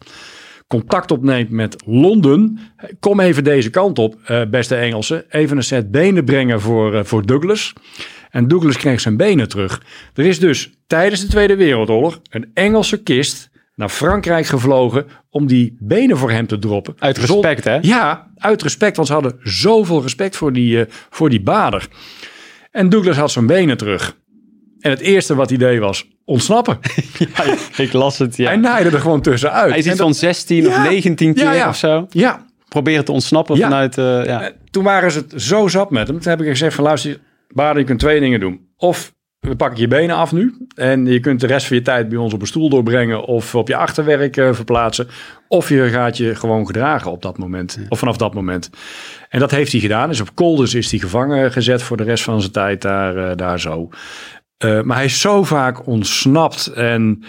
contact 0.66 1.10
opneemt 1.10 1.50
met 1.50 1.82
Londen. 1.86 2.58
Kom 3.00 3.20
even 3.20 3.44
deze 3.44 3.70
kant 3.70 3.98
op, 3.98 4.16
uh, 4.28 4.42
beste 4.50 4.74
Engelsen. 4.74 5.24
Even 5.28 5.56
een 5.56 5.62
set 5.62 5.90
benen 5.90 6.24
brengen 6.24 6.60
voor, 6.60 7.04
voor 7.06 7.26
Douglas. 7.26 7.72
En 8.30 8.48
Douglas 8.48 8.76
kreeg 8.76 9.00
zijn 9.00 9.16
benen 9.16 9.48
terug. 9.48 9.82
Er 10.14 10.26
is 10.26 10.38
dus 10.38 10.70
tijdens 10.86 11.20
de 11.20 11.26
Tweede 11.26 11.56
Wereldoorlog 11.56 12.20
een 12.30 12.50
Engelse 12.54 13.02
kist 13.02 13.50
naar 13.74 13.88
Frankrijk 13.88 14.46
gevlogen 14.46 15.06
om 15.30 15.46
die 15.46 15.76
benen 15.78 16.16
voor 16.16 16.30
hem 16.30 16.46
te 16.46 16.58
droppen. 16.58 16.94
Uit 16.98 17.18
respect, 17.18 17.64
hè? 17.64 17.78
Ja, 17.80 18.30
uit 18.36 18.62
respect, 18.62 18.96
want 18.96 19.08
ze 19.08 19.14
hadden 19.14 19.36
zoveel 19.42 20.02
respect 20.02 20.36
voor 20.36 20.52
die, 20.52 20.76
uh, 20.76 20.84
voor 21.10 21.30
die 21.30 21.42
bader. 21.42 21.88
En 22.70 22.88
Douglas 22.88 23.16
had 23.16 23.30
zijn 23.30 23.46
benen 23.46 23.76
terug. 23.76 24.16
En 24.80 24.90
het 24.90 25.00
eerste 25.00 25.34
wat 25.34 25.48
hij 25.48 25.58
deed 25.58 25.78
was 25.78 26.08
ontsnappen. 26.24 26.78
ja, 27.36 27.54
ik 27.76 27.92
las 27.92 28.18
het, 28.18 28.36
ja. 28.36 28.46
Hij 28.46 28.56
naaide 28.56 28.90
er 28.90 29.00
gewoon 29.00 29.20
tussenuit. 29.22 29.70
Hij 29.70 29.78
is 29.78 29.86
iets 29.86 30.00
van 30.00 30.14
16 30.14 30.62
ja, 30.62 30.68
of 30.68 30.88
19 30.88 31.34
keer 31.34 31.54
ja, 31.54 31.68
of 31.68 31.76
zo. 31.76 32.06
Ja, 32.10 32.44
proberen 32.68 33.04
te 33.04 33.12
ontsnappen 33.12 33.56
vanuit... 33.56 33.98
eh, 33.98 34.04
ja. 34.04 34.42
Eh, 34.42 34.54
Toen 34.70 34.84
waren 34.84 35.10
ze 35.12 35.18
het 35.18 35.42
zo 35.42 35.68
zat 35.68 35.90
met 35.90 36.08
hem. 36.08 36.20
Toen 36.20 36.30
heb 36.30 36.40
ik 36.40 36.48
gezegd 36.48 36.74
van 36.74 36.84
luister, 36.84 37.18
Baden, 37.54 37.80
je 37.80 37.86
kunt 37.86 38.00
twee 38.00 38.20
dingen 38.20 38.40
doen. 38.40 38.68
Of 38.76 39.14
we 39.40 39.56
pakken 39.56 39.80
je 39.80 39.88
benen 39.88 40.16
af 40.16 40.32
nu. 40.32 40.66
En 40.74 41.06
je 41.06 41.20
kunt 41.20 41.40
de 41.40 41.46
rest 41.46 41.66
van 41.66 41.76
je 41.76 41.82
tijd 41.82 42.08
bij 42.08 42.18
ons 42.18 42.32
op 42.32 42.40
een 42.40 42.46
stoel 42.46 42.68
doorbrengen. 42.68 43.24
Of 43.24 43.54
op 43.54 43.68
je 43.68 43.76
achterwerk 43.76 44.36
eh, 44.36 44.52
verplaatsen. 44.52 45.08
Of 45.48 45.68
je 45.68 45.88
gaat 45.88 46.16
je 46.16 46.34
gewoon 46.34 46.66
gedragen 46.66 47.10
op 47.10 47.22
dat 47.22 47.38
moment. 47.38 47.78
Of 47.88 47.98
vanaf 47.98 48.16
dat 48.16 48.34
moment. 48.34 48.70
En 49.28 49.38
dat 49.38 49.50
heeft 49.50 49.72
hij 49.72 49.80
gedaan. 49.80 50.08
Dus 50.08 50.20
op 50.20 50.34
Kolders 50.34 50.74
is 50.74 50.90
hij 50.90 51.00
gevangen 51.00 51.52
gezet 51.52 51.82
voor 51.82 51.96
de 51.96 52.02
rest 52.02 52.24
van 52.24 52.40
zijn 52.40 52.52
tijd 52.52 52.82
daar, 52.82 53.16
eh, 53.16 53.36
daar 53.36 53.60
zo. 53.60 53.88
Eh, 54.56 54.82
maar 54.82 54.96
hij 54.96 55.04
is 55.04 55.20
zo 55.20 55.44
vaak 55.44 55.86
ontsnapt. 55.86 56.66
En 56.66 57.24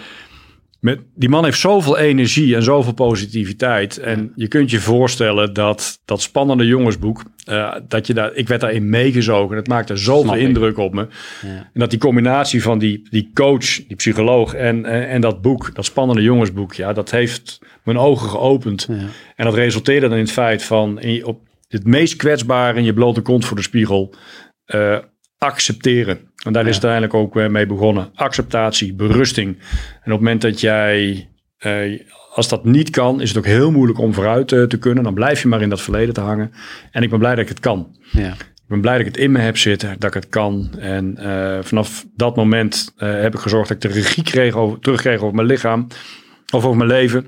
met, 0.82 1.00
die 1.14 1.28
man 1.28 1.44
heeft 1.44 1.58
zoveel 1.58 1.98
energie 1.98 2.54
en 2.54 2.62
zoveel 2.62 2.92
positiviteit. 2.92 3.98
En 3.98 4.32
je 4.34 4.48
kunt 4.48 4.70
je 4.70 4.80
voorstellen 4.80 5.52
dat 5.52 6.00
dat 6.04 6.22
spannende 6.22 6.66
jongensboek, 6.66 7.22
eh, 7.44 7.74
dat 7.88 8.06
je 8.06 8.14
daar, 8.14 8.34
ik 8.34 8.48
werd 8.48 8.60
daarin 8.60 8.88
meegezogen. 8.88 9.56
Het 9.56 9.68
maakte 9.68 9.96
zoveel 9.96 10.34
indruk 10.34 10.78
op 10.78 10.94
me. 10.94 11.06
Ja. 11.42 11.48
En 11.48 11.80
dat 11.80 11.90
die 11.90 11.98
combinatie 11.98 12.62
van 12.62 12.78
die, 12.78 13.08
die 13.10 13.30
coach, 13.34 13.86
die 13.86 13.96
psycholoog 13.96 14.54
en, 14.54 14.84
en, 14.84 15.08
en 15.08 15.20
dat 15.20 15.42
boek, 15.42 15.74
dat 15.74 15.84
spannende 15.84 16.22
jongensboek, 16.22 16.74
ja, 16.74 16.92
dat 16.92 17.10
heeft 17.10 17.58
mijn 17.84 17.98
ogen 17.98 18.28
geopend. 18.28 18.86
Ja. 18.88 19.06
En 19.36 19.44
dat 19.44 19.54
resulteerde 19.54 20.08
dan 20.08 20.16
in 20.16 20.24
het 20.24 20.32
feit 20.32 20.62
van 20.62 21.00
in 21.00 21.24
op 21.24 21.40
het 21.68 21.86
meest 21.86 22.16
kwetsbare 22.16 22.78
in 22.78 22.84
je 22.84 22.94
blote 22.94 23.20
kont 23.20 23.44
voor 23.44 23.56
de 23.56 23.62
spiegel 23.62 24.14
eh, 24.64 24.98
accepteren. 25.42 26.18
En 26.44 26.52
daar 26.52 26.66
is 26.66 26.74
het 26.74 26.84
uiteindelijk 26.84 27.14
ook 27.14 27.50
mee 27.50 27.66
begonnen. 27.66 28.10
Acceptatie, 28.14 28.94
berusting. 28.94 29.48
En 29.48 30.12
op 30.12 30.18
het 30.18 30.20
moment 30.20 30.40
dat 30.40 30.60
jij, 30.60 31.28
eh, 31.58 32.00
als 32.34 32.48
dat 32.48 32.64
niet 32.64 32.90
kan, 32.90 33.20
is 33.20 33.28
het 33.28 33.38
ook 33.38 33.46
heel 33.46 33.70
moeilijk 33.70 33.98
om 33.98 34.14
vooruit 34.14 34.52
eh, 34.52 34.62
te 34.62 34.78
kunnen. 34.78 35.04
Dan 35.04 35.14
blijf 35.14 35.42
je 35.42 35.48
maar 35.48 35.62
in 35.62 35.68
dat 35.68 35.80
verleden 35.80 36.14
te 36.14 36.20
hangen. 36.20 36.52
En 36.90 37.02
ik 37.02 37.10
ben 37.10 37.18
blij 37.18 37.34
dat 37.34 37.42
ik 37.42 37.48
het 37.48 37.60
kan. 37.60 37.96
Ja. 38.10 38.32
Ik 38.32 38.68
ben 38.68 38.80
blij 38.80 38.92
dat 38.92 39.06
ik 39.06 39.12
het 39.14 39.22
in 39.22 39.32
me 39.32 39.38
heb 39.38 39.58
zitten, 39.58 39.94
dat 39.98 40.14
ik 40.14 40.22
het 40.22 40.28
kan. 40.28 40.70
En 40.78 41.16
eh, 41.16 41.58
vanaf 41.62 42.06
dat 42.16 42.36
moment 42.36 42.92
eh, 42.96 43.20
heb 43.20 43.34
ik 43.34 43.40
gezorgd 43.40 43.68
dat 43.68 43.84
ik 43.84 43.90
de 43.90 44.00
regie 44.00 44.22
kreeg 44.22 44.54
over, 44.54 44.78
terugkreeg 44.78 45.20
over 45.20 45.34
mijn 45.34 45.46
lichaam. 45.46 45.86
Of 46.52 46.64
over 46.64 46.76
mijn 46.76 46.90
leven. 46.90 47.20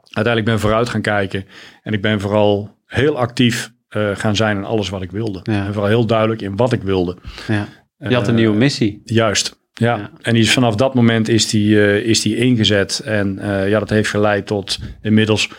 Uiteindelijk 0.00 0.44
ben 0.44 0.54
ik 0.54 0.60
vooruit 0.60 0.88
gaan 0.88 1.02
kijken. 1.02 1.44
En 1.82 1.92
ik 1.92 2.02
ben 2.02 2.20
vooral 2.20 2.76
heel 2.86 3.18
actief 3.18 3.72
eh, 3.90 4.10
gaan 4.14 4.36
zijn 4.36 4.56
in 4.56 4.64
alles 4.64 4.88
wat 4.88 5.02
ik 5.02 5.10
wilde. 5.10 5.40
Ja. 5.42 5.66
En 5.66 5.72
vooral 5.72 5.90
heel 5.90 6.06
duidelijk 6.06 6.42
in 6.42 6.56
wat 6.56 6.72
ik 6.72 6.82
wilde. 6.82 7.16
Ja. 7.48 7.68
Je 8.08 8.14
had 8.14 8.28
een 8.28 8.34
nieuwe 8.34 8.56
missie. 8.56 9.00
Juist. 9.04 9.58
Ja. 9.72 9.96
Ja. 9.96 10.10
en 10.22 10.32
die 10.32 10.42
is, 10.42 10.52
vanaf 10.52 10.74
dat 10.74 10.94
moment 10.94 11.28
is 11.28 11.48
die, 11.48 11.82
eh, 11.82 11.96
is 11.96 12.20
die 12.20 12.36
ingezet. 12.36 13.02
En 13.04 13.38
eh, 13.38 13.68
ja, 13.68 13.78
dat 13.78 13.90
heeft 13.90 14.08
geleid 14.10 14.46
tot 14.46 14.78
inmiddels 15.02 15.50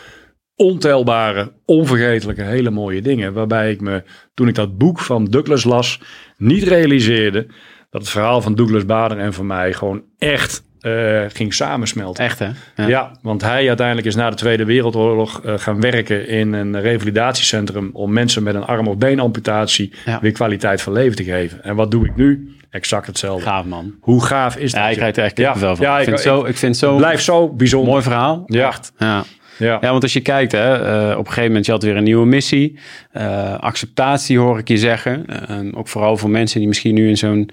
ontelbare, 0.56 1.52
onvergetelijke, 1.64 2.42
hele 2.42 2.70
mooie 2.70 3.02
dingen. 3.02 3.32
Waarbij 3.32 3.70
ik 3.70 3.80
me, 3.80 4.02
toen 4.34 4.48
ik 4.48 4.54
dat 4.54 4.78
boek 4.78 4.98
van 4.98 5.24
Douglas 5.24 5.64
las, 5.64 6.00
niet 6.36 6.62
realiseerde 6.62 7.46
dat 7.90 8.00
het 8.00 8.10
verhaal 8.10 8.40
van 8.40 8.54
Douglas 8.54 8.84
Bader 8.84 9.18
en 9.18 9.32
van 9.32 9.46
mij 9.46 9.72
gewoon 9.72 10.04
echt 10.18 10.64
eh, 10.82 11.20
ging 11.32 11.54
samensmelten. 11.54 12.24
Echt, 12.24 12.38
hè? 12.38 12.48
Ja. 12.86 13.10
want 13.22 13.42
hij 13.42 13.68
uiteindelijk 13.68 14.06
is 14.06 14.14
na 14.14 14.30
de 14.30 14.36
Tweede 14.36 14.64
Wereldoorlog 14.64 15.40
eh, 15.44 15.54
gaan 15.56 15.80
werken 15.80 16.28
in 16.28 16.52
een 16.52 16.80
revalidatiecentrum 16.80 17.90
om 17.92 18.12
mensen 18.12 18.42
met 18.42 18.54
een 18.54 18.64
arm- 18.64 18.88
of 18.88 18.96
beenamputatie 18.96 19.92
Ja. 20.04 20.18
weer 20.20 20.32
kwaliteit 20.32 20.82
van 20.82 20.92
leven 20.92 21.16
te 21.16 21.24
geven. 21.24 21.64
En 21.64 21.74
wat 21.76 21.90
doe 21.90 22.06
ik 22.06 22.16
nu? 22.16 22.56
Exact 22.70 23.06
hetzelfde. 23.06 23.44
Gaaf, 23.44 23.64
man. 23.64 23.94
Hoe 24.00 24.24
gaaf 24.24 24.56
is 24.56 24.72
dat? 24.72 24.80
Ja, 24.80 24.88
ik 24.88 24.96
krijg 24.96 25.16
er 25.16 25.24
echt 25.24 25.36
Ja, 25.36 25.44
kippenvel 25.52 25.76
van. 25.76 25.86
ja, 25.86 25.98
ik, 25.98 26.04
vind 26.04 26.16
ik- 26.16 26.22
zo, 26.22 26.38
ik 26.44 26.56
vind 26.56 26.72
het 26.72 26.76
zo 26.76 26.96
Blijf 26.96 27.20
zo 27.20 27.48
bijzonder. 27.48 27.90
mooi 27.90 28.02
verhaal. 28.02 28.42
Ja. 28.46 28.66
Echt. 28.68 28.92
Ja. 28.98 29.24
Ja. 29.62 29.78
Ja, 29.80 29.90
want 29.90 30.02
als 30.02 30.12
je 30.12 30.20
kijkt, 30.20 30.52
hè, 30.52 30.74
eh, 30.74 31.10
op 31.10 31.18
een 31.18 31.26
gegeven 31.26 31.46
moment, 31.46 31.66
je 31.66 31.72
had 31.72 31.82
weer 31.82 31.96
een 31.96 32.04
nieuwe 32.04 32.26
missie. 32.26 32.78
Eh, 33.10 33.58
acceptatie 33.58 34.38
hoor 34.38 34.58
ik 34.58 34.68
je 34.68 34.78
zeggen. 34.78 35.26
Eh, 35.26 35.58
ook 35.78 35.88
vooral 35.88 36.16
voor 36.16 36.30
mensen 36.30 36.58
die 36.58 36.68
misschien 36.68 36.94
nu 36.94 37.08
in 37.08 37.16
zo'n 37.16 37.50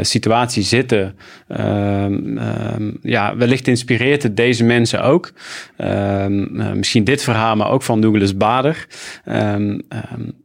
situatie 0.00 0.62
zitten. 0.62 1.16
Ehm, 1.48 2.38
ehm, 2.38 2.90
ja, 3.02 3.36
wellicht 3.36 3.68
inspireert 3.68 4.22
het 4.22 4.36
deze 4.36 4.64
mensen 4.64 5.02
ook. 5.02 5.32
Ehm, 5.76 6.60
eh, 6.60 6.72
misschien 6.72 7.04
dit 7.04 7.22
verhaal, 7.22 7.56
maar 7.56 7.70
ook 7.70 7.82
van 7.82 8.00
Douglas 8.00 8.36
Bader. 8.36 8.86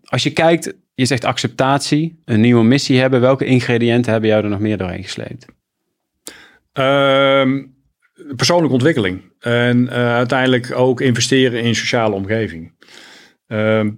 Als 0.03 0.23
je 0.23 0.31
kijkt, 0.31 0.73
je 0.93 1.05
zegt 1.05 1.25
acceptatie, 1.25 2.21
een 2.25 2.41
nieuwe 2.41 2.63
missie 2.63 2.99
hebben. 2.99 3.21
Welke 3.21 3.45
ingrediënten 3.45 4.11
hebben 4.11 4.29
jou 4.29 4.43
er 4.43 4.49
nog 4.49 4.59
meer 4.59 4.77
doorheen 4.77 5.03
gesleept? 5.03 5.45
Persoonlijke 8.35 8.73
ontwikkeling. 8.73 9.22
En 9.39 9.89
eh, 9.89 10.14
uiteindelijk 10.14 10.72
ook 10.76 11.02
investeren 11.02 11.61
in 11.61 11.76
sociale 11.76 12.15
omgeving. 12.15 12.73
Ehm, 13.48 13.89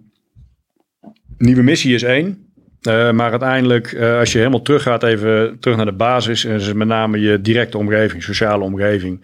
nieuwe 1.37 1.63
missie 1.63 1.93
is 1.93 2.03
één. 2.03 2.53
Eh, 2.81 3.11
maar 3.11 3.29
uiteindelijk, 3.31 3.91
eh, 3.91 4.17
als 4.17 4.31
je 4.31 4.37
helemaal 4.37 4.61
terug 4.61 4.83
gaat, 4.83 5.03
even 5.03 5.59
terug 5.59 5.77
naar 5.77 5.85
de 5.85 5.93
basis, 5.93 6.45
en 6.45 6.77
met 6.77 6.87
name 6.87 7.19
je 7.19 7.41
directe 7.41 7.77
omgeving, 7.77 8.23
sociale 8.23 8.63
omgeving. 8.63 9.21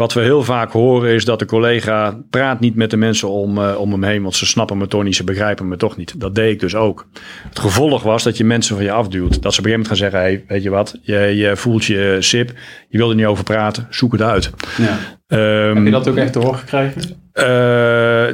Wat 0.00 0.12
we 0.12 0.20
heel 0.20 0.42
vaak 0.42 0.72
horen 0.72 1.14
is 1.14 1.24
dat 1.24 1.38
de 1.38 1.44
collega 1.44 2.18
praat 2.30 2.60
niet 2.60 2.74
met 2.74 2.90
de 2.90 2.96
mensen 2.96 3.28
om, 3.28 3.58
eh, 3.58 3.80
om 3.80 3.92
hem 3.92 4.04
heen, 4.04 4.22
want 4.22 4.34
ze 4.34 4.46
snappen 4.46 4.78
me 4.78 4.86
toch 4.86 5.02
niet, 5.02 5.16
ze 5.16 5.24
begrijpen 5.24 5.68
me 5.68 5.76
toch 5.76 5.96
niet. 5.96 6.20
Dat 6.20 6.34
deed 6.34 6.52
ik 6.52 6.60
dus 6.60 6.74
ook. 6.74 7.06
Het 7.48 7.58
gevolg 7.58 8.02
was 8.02 8.22
dat 8.22 8.36
je 8.36 8.44
mensen 8.44 8.76
van 8.76 8.84
je 8.84 8.90
afduwt. 8.92 9.42
Dat 9.42 9.54
ze 9.54 9.60
op 9.60 9.66
een 9.66 9.70
gegeven 9.70 9.70
moment 9.70 9.86
gaan 9.88 9.96
zeggen, 9.96 10.20
hey, 10.20 10.44
weet 10.48 10.62
je 10.62 10.70
wat, 10.70 10.98
je, 11.02 11.18
je 11.18 11.56
voelt 11.56 11.84
je 11.84 12.12
eh, 12.14 12.20
sip, 12.20 12.52
je 12.88 12.98
wil 12.98 13.10
er 13.10 13.16
niet 13.16 13.26
over 13.26 13.44
praten, 13.44 13.86
zoek 13.90 14.12
het 14.12 14.22
uit. 14.22 14.50
Ja. 14.78 14.98
Ehm, 15.26 15.76
Heb 15.76 15.84
je 15.84 15.90
dat 15.90 16.08
ook 16.08 16.16
echt 16.16 16.32
te 16.32 16.38
horen 16.38 16.58
gekregen? 16.58 17.02
eh, 17.32 18.26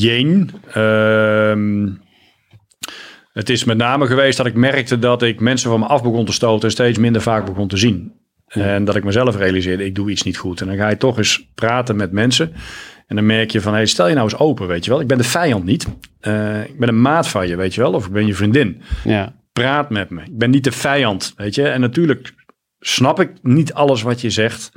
Jeen. 0.00 0.50
Ehm, 0.72 1.88
het 3.32 3.50
is 3.50 3.64
met 3.64 3.76
name 3.76 4.06
geweest 4.06 4.36
dat 4.36 4.46
ik 4.46 4.54
merkte 4.54 4.98
dat 4.98 5.22
ik 5.22 5.40
mensen 5.40 5.70
van 5.70 5.80
me 5.80 5.86
af 5.86 6.02
begon 6.02 6.24
te 6.24 6.32
stoten 6.32 6.64
en 6.64 6.70
steeds 6.70 6.98
minder 6.98 7.22
vaak 7.22 7.44
begon 7.46 7.68
te 7.68 7.76
zien. 7.76 8.12
En 8.60 8.84
dat 8.84 8.96
ik 8.96 9.04
mezelf 9.04 9.36
realiseerde, 9.36 9.84
ik 9.84 9.94
doe 9.94 10.10
iets 10.10 10.22
niet 10.22 10.36
goed. 10.36 10.60
En 10.60 10.66
dan 10.66 10.76
ga 10.76 10.88
je 10.88 10.96
toch 10.96 11.18
eens 11.18 11.48
praten 11.54 11.96
met 11.96 12.12
mensen. 12.12 12.52
En 13.06 13.16
dan 13.16 13.26
merk 13.26 13.50
je 13.50 13.60
van, 13.60 13.72
hey, 13.72 13.86
stel 13.86 14.08
je 14.08 14.14
nou 14.14 14.24
eens 14.24 14.38
open, 14.38 14.66
weet 14.66 14.84
je 14.84 14.90
wel. 14.90 15.00
Ik 15.00 15.06
ben 15.06 15.18
de 15.18 15.24
vijand 15.24 15.64
niet. 15.64 15.86
Eh, 16.20 16.64
ik 16.64 16.78
ben 16.78 16.88
een 16.88 17.00
maat 17.00 17.28
van 17.28 17.48
je, 17.48 17.56
weet 17.56 17.74
je 17.74 17.80
wel. 17.80 17.92
Of 17.92 18.06
ik 18.06 18.12
ben 18.12 18.26
je 18.26 18.34
vriendin. 18.34 18.82
Ja. 19.04 19.32
Praat 19.52 19.90
met 19.90 20.10
me. 20.10 20.20
Ik 20.20 20.38
ben 20.38 20.50
niet 20.50 20.64
de 20.64 20.72
vijand, 20.72 21.34
weet 21.36 21.54
je. 21.54 21.68
En 21.68 21.80
natuurlijk 21.80 22.34
snap 22.80 23.20
ik 23.20 23.30
niet 23.42 23.74
alles 23.74 24.02
wat 24.02 24.20
je 24.20 24.30
zegt. 24.30 24.72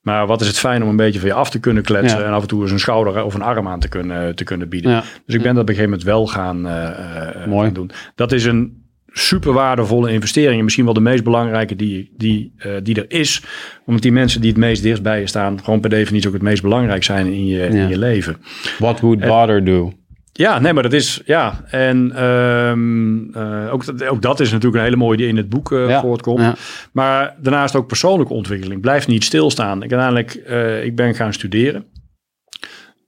Maar 0.00 0.26
wat 0.26 0.40
is 0.40 0.46
het 0.46 0.58
fijn 0.58 0.82
om 0.82 0.88
een 0.88 0.96
beetje 0.96 1.20
van 1.20 1.28
je 1.28 1.34
af 1.34 1.50
te 1.50 1.60
kunnen 1.60 1.82
kletsen. 1.82 2.18
Ja. 2.18 2.24
En 2.24 2.32
af 2.32 2.42
en 2.42 2.48
toe 2.48 2.62
eens 2.62 2.70
een 2.70 2.80
schouder 2.80 3.24
of 3.24 3.34
een 3.34 3.42
arm 3.42 3.68
aan 3.68 3.80
te 3.80 3.88
kunnen, 3.88 4.34
te 4.36 4.44
kunnen 4.44 4.68
bieden. 4.68 4.90
Ja. 4.90 5.02
Dus 5.26 5.34
ik 5.34 5.42
ben 5.42 5.54
dat 5.54 5.62
op 5.62 5.68
een 5.68 5.74
gegeven 5.74 5.90
moment 5.90 6.02
wel 6.02 6.26
gaan, 6.26 6.66
eh, 6.66 7.42
eh, 7.42 7.46
Mooi. 7.46 7.64
gaan 7.64 7.74
doen. 7.74 7.90
Dat 8.14 8.32
is 8.32 8.44
een 8.44 8.79
super 9.12 9.52
waardevolle 9.52 10.12
investering. 10.12 10.56
En 10.58 10.62
misschien 10.64 10.84
wel 10.84 10.94
de 10.94 11.00
meest 11.00 11.24
belangrijke 11.24 11.76
die, 11.76 12.10
die, 12.16 12.52
eh, 12.56 12.72
die 12.82 12.94
er 12.94 13.04
is. 13.08 13.42
Omdat 13.86 14.02
die 14.02 14.12
mensen 14.12 14.40
die 14.40 14.50
het 14.50 14.58
meest 14.58 14.82
dichtst 14.82 15.02
bij 15.02 15.20
je 15.20 15.26
staan... 15.26 15.64
gewoon 15.64 15.80
per 15.80 15.90
definitie 15.90 16.28
ook 16.28 16.34
het 16.34 16.42
meest 16.42 16.62
belangrijk 16.62 17.04
zijn 17.04 17.26
in 17.26 17.46
je, 17.46 17.58
Ja. 17.58 17.64
in 17.64 17.88
je 17.88 17.98
leven. 17.98 18.36
What 18.78 19.00
would 19.00 19.20
Bader 19.20 19.64
do? 19.64 19.92
Ja, 20.32 20.58
nee, 20.58 20.72
maar 20.72 20.82
dat 20.82 20.92
is... 20.92 21.20
Ja, 21.24 21.64
en 21.70 22.12
ehm, 22.14 23.34
eh, 23.34 23.72
ook, 23.72 23.84
dat- 23.84 24.06
ook 24.06 24.22
dat 24.22 24.40
is 24.40 24.48
natuurlijk 24.50 24.76
een 24.76 24.84
hele 24.84 24.96
mooie 24.96 25.16
die 25.16 25.26
in 25.26 25.36
het 25.36 25.48
boek 25.48 25.70
Ja. 25.88 26.00
voortkomt. 26.00 26.40
Ja. 26.40 26.54
Maar 26.92 27.34
daarnaast 27.40 27.76
ook 27.76 27.86
persoonlijke 27.86 28.32
ontwikkeling. 28.32 28.80
Blijf 28.80 29.06
niet 29.06 29.24
stilstaan. 29.24 29.82
Ik 29.82 29.92
uiteindelijk, 29.92 30.34
eh, 30.34 30.84
ik 30.84 30.96
ben 30.96 31.14
gaan 31.14 31.32
studeren. 31.32 31.84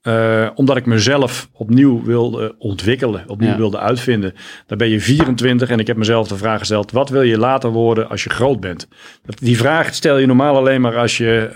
Eh, 0.03 0.49
omdat 0.55 0.77
ik 0.77 0.85
mezelf 0.85 1.49
opnieuw 1.51 2.03
wilde 2.03 2.55
ontwikkelen, 2.57 3.23
opnieuw 3.27 3.49
Ja. 3.49 3.57
wilde 3.57 3.79
uitvinden. 3.79 4.33
Dan 4.67 4.77
ben 4.77 4.89
je 4.89 4.99
24 4.99 5.69
en 5.69 5.79
ik 5.79 5.87
heb 5.87 5.97
mezelf 5.97 6.27
de 6.27 6.37
vraag 6.37 6.59
gesteld: 6.59 6.91
wat 6.91 7.09
wil 7.09 7.21
je 7.21 7.37
later 7.37 7.69
worden 7.69 8.09
als 8.09 8.23
je 8.23 8.29
groot 8.29 8.59
bent? 8.59 8.87
Die 9.25 9.57
vraag 9.57 9.93
stel 9.93 10.17
je 10.17 10.25
normaal 10.25 10.55
alleen 10.57 10.81
maar 10.81 10.97
als 10.97 11.17
je, 11.17 11.51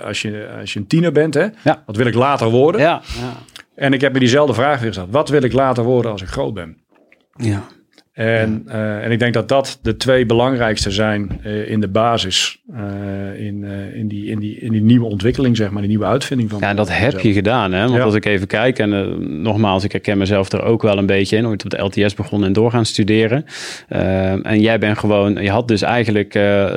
eh, 0.00 0.06
als 0.06 0.22
je, 0.22 0.48
als 0.60 0.72
je 0.72 0.78
een 0.78 0.86
tiener 0.86 1.12
bent. 1.12 1.34
Hè? 1.34 1.46
Ja. 1.64 1.82
Wat 1.86 1.96
wil 1.96 2.06
ik 2.06 2.14
later 2.14 2.48
worden? 2.48 2.80
Ja. 2.80 3.02
Ja. 3.20 3.32
En 3.74 3.92
ik 3.92 4.00
heb 4.00 4.12
me 4.12 4.18
diezelfde 4.18 4.54
vraag 4.54 4.78
weer 4.78 4.88
gesteld: 4.88 5.10
wat 5.10 5.28
wil 5.28 5.42
ik 5.42 5.52
later 5.52 5.84
worden 5.84 6.10
als 6.12 6.22
ik 6.22 6.28
groot 6.28 6.54
ben? 6.54 6.76
ja. 7.36 7.62
En, 8.12 8.62
eh, 8.66 9.04
en 9.04 9.10
ik 9.10 9.18
denk 9.18 9.34
dat 9.34 9.48
dat 9.48 9.78
de 9.82 9.96
twee 9.96 10.26
belangrijkste 10.26 10.90
zijn 10.90 11.40
eh, 11.42 11.70
in 11.70 11.80
de 11.80 11.88
basis. 11.88 12.60
eh, 12.74 13.44
in, 13.46 13.64
in, 13.94 14.08
die, 14.08 14.26
in, 14.26 14.38
die, 14.38 14.58
in 14.58 14.72
die 14.72 14.82
nieuwe 14.82 15.06
ontwikkeling, 15.06 15.56
zeg 15.56 15.70
maar, 15.70 15.80
die 15.80 15.88
nieuwe 15.90 16.04
uitvinding 16.04 16.50
van. 16.50 16.58
Ja, 16.60 16.68
en 16.68 16.76
dat 16.76 16.88
heb 16.96 17.20
je 17.20 17.32
gedaan, 17.32 17.72
hè? 17.72 17.82
Want 17.82 17.94
Ja. 17.96 18.02
als 18.02 18.14
ik 18.14 18.24
even 18.24 18.46
kijk, 18.46 18.78
en 18.78 19.42
nogmaals, 19.42 19.84
ik 19.84 19.92
herken 19.92 20.18
mezelf 20.18 20.52
er 20.52 20.62
ook 20.62 20.82
wel 20.82 20.98
een 20.98 21.06
beetje 21.06 21.36
in. 21.36 21.46
Ooit 21.46 21.64
op 21.64 21.70
de 21.70 21.82
LTS 21.82 22.14
begonnen 22.14 22.46
en 22.48 22.52
door 22.54 22.70
gaan 22.70 22.86
studeren. 22.86 23.44
En 24.42 24.60
jij 24.60 24.78
bent 24.78 24.98
gewoon, 24.98 25.34
je 25.42 25.50
had 25.50 25.68
dus 25.68 25.82
eigenlijk 25.82 26.32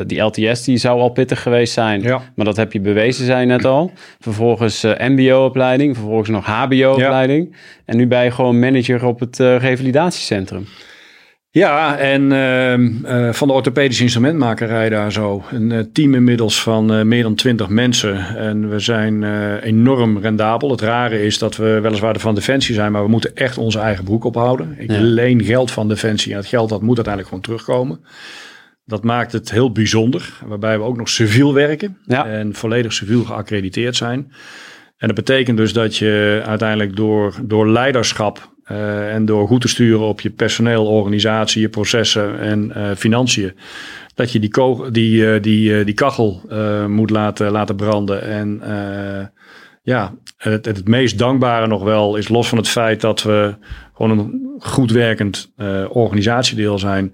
die 0.07 0.21
LTS, 0.21 0.63
die 0.63 0.77
zou 0.77 0.99
al 0.99 1.09
pittig 1.09 1.41
geweest 1.41 1.73
zijn. 1.73 2.01
Ja. 2.01 2.21
Maar 2.35 2.45
dat 2.45 2.57
heb 2.57 2.73
je 2.73 2.79
bewezen, 2.79 3.25
zei 3.25 3.39
je 3.39 3.45
net 3.45 3.65
al. 3.65 3.91
Vervolgens 4.19 4.83
MBO-opleiding, 4.83 5.95
vervolgens 5.95 6.29
nog 6.29 6.45
HBO-opleiding. 6.45 7.55
En 7.85 7.97
nu 7.97 8.07
ben 8.07 8.23
je 8.23 8.31
gewoon 8.31 8.59
manager 8.59 9.05
op 9.05 9.19
het 9.19 9.37
revalidatiecentrum. 9.39 10.65
Ja, 11.55 11.97
en 11.97 12.31
ehm, 12.31 13.05
eh, 13.05 13.33
van 13.33 13.47
de 13.47 13.53
orthopedische 13.53 14.03
instrumentmakerij 14.03 14.89
daar 14.89 15.11
zo. 15.11 15.43
Een 15.51 15.69
uh, 15.69 15.79
team 15.93 16.13
inmiddels 16.13 16.61
van 16.61 16.93
uh, 16.93 17.01
meer 17.01 17.23
dan 17.23 17.35
twintig 17.35 17.69
mensen. 17.69 18.35
En 18.37 18.69
we 18.69 18.79
zijn 18.79 19.23
enorm 19.61 20.17
rendabel. 20.17 20.71
Het 20.71 20.81
rare 20.81 21.21
is 21.21 21.37
dat 21.37 21.55
we 21.55 21.79
weliswaar 21.79 22.13
de 22.13 22.19
van 22.19 22.35
Defensie 22.35 22.75
zijn, 22.75 22.91
maar 22.91 23.03
we 23.03 23.09
moeten 23.09 23.35
echt 23.35 23.57
onze 23.57 23.79
eigen 23.79 24.03
broek 24.03 24.23
ophouden. 24.23 24.75
Ik 24.77 24.91
ja. 24.91 24.99
leen 24.99 25.43
geld 25.43 25.71
van 25.71 25.87
Defensie 25.87 26.31
en 26.31 26.37
het 26.37 26.47
geld 26.47 26.69
dat 26.69 26.81
moet 26.81 26.95
uiteindelijk 26.95 27.27
gewoon 27.27 27.43
terugkomen. 27.43 28.05
Dat 28.85 29.03
maakt 29.03 29.31
het 29.31 29.51
heel 29.51 29.71
bijzonder, 29.71 30.33
waarbij 30.45 30.77
we 30.77 30.83
ook 30.83 30.97
nog 30.97 31.09
civiel 31.09 31.53
werken 31.53 31.97
ja. 32.05 32.25
en 32.25 32.55
volledig 32.55 32.93
civiel 32.93 33.23
geaccrediteerd 33.23 33.95
zijn. 33.95 34.31
En 34.97 35.07
dat 35.07 35.15
betekent 35.15 35.57
dus 35.57 35.73
dat 35.73 35.97
je 35.97 36.41
uiteindelijk 36.45 36.95
door, 36.95 37.35
door 37.43 37.69
leiderschap 37.69 38.53
uh, 38.71 39.13
en 39.13 39.25
door 39.25 39.47
goed 39.47 39.61
te 39.61 39.67
sturen 39.67 40.05
op 40.05 40.21
je 40.21 40.29
personeel, 40.29 40.85
organisatie, 40.85 41.61
je 41.61 41.69
processen 41.69 42.39
en 42.39 42.71
uh, 42.77 42.91
financiën, 42.95 43.53
dat 44.15 44.31
je 44.31 44.39
die, 44.39 44.51
die, 44.91 45.21
uh, 45.21 45.41
die, 45.41 45.83
die 45.83 45.93
kachel 45.93 46.41
moet 46.87 47.09
laten, 47.09 47.51
laten 47.51 47.75
branden. 47.75 48.21
En 48.21 48.61
ja, 49.81 50.13
het, 50.37 50.65
het, 50.65 50.87
meest 50.87 51.17
dankbare 51.17 51.67
nog 51.67 51.83
wel 51.83 52.15
is 52.15 52.27
los 52.27 52.49
van 52.49 52.57
het 52.57 52.67
feit 52.67 53.01
dat 53.01 53.23
we 53.23 53.55
gewoon 53.93 54.19
een 54.19 54.55
goed 54.59 54.91
werkend 54.91 55.53
organisatiedeel 55.89 56.79
zijn, 56.79 57.13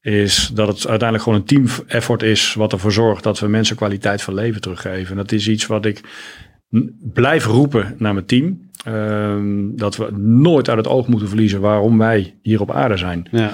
is 0.00 0.50
dat 0.54 0.68
het 0.68 0.86
uiteindelijk 0.86 1.22
gewoon 1.22 1.38
een 1.38 1.46
team 1.46 1.66
effort 1.86 2.22
is 2.22 2.54
wat 2.54 2.72
ervoor 2.72 2.92
zorgt 2.92 3.22
dat 3.22 3.38
we 3.38 3.48
mensen 3.48 3.76
kwaliteit 3.76 4.22
van 4.22 4.34
leven 4.34 4.60
teruggeven. 4.60 5.10
En 5.10 5.16
dat 5.16 5.32
is 5.32 5.48
iets 5.48 5.66
wat 5.66 5.84
ik 5.84 6.00
blijf 7.12 7.44
roepen 7.44 7.94
naar 7.98 8.14
mijn 8.14 8.26
team. 8.26 8.69
Ehm, 8.84 9.76
dat 9.76 9.96
we 9.96 10.10
nooit 10.16 10.68
uit 10.68 10.78
het 10.78 10.88
oog 10.88 11.06
moeten 11.06 11.28
verliezen 11.28 11.60
waarom 11.60 11.98
wij 11.98 12.38
hier 12.42 12.60
op 12.60 12.70
aarde 12.70 12.96
zijn. 12.96 13.28
Ja. 13.30 13.50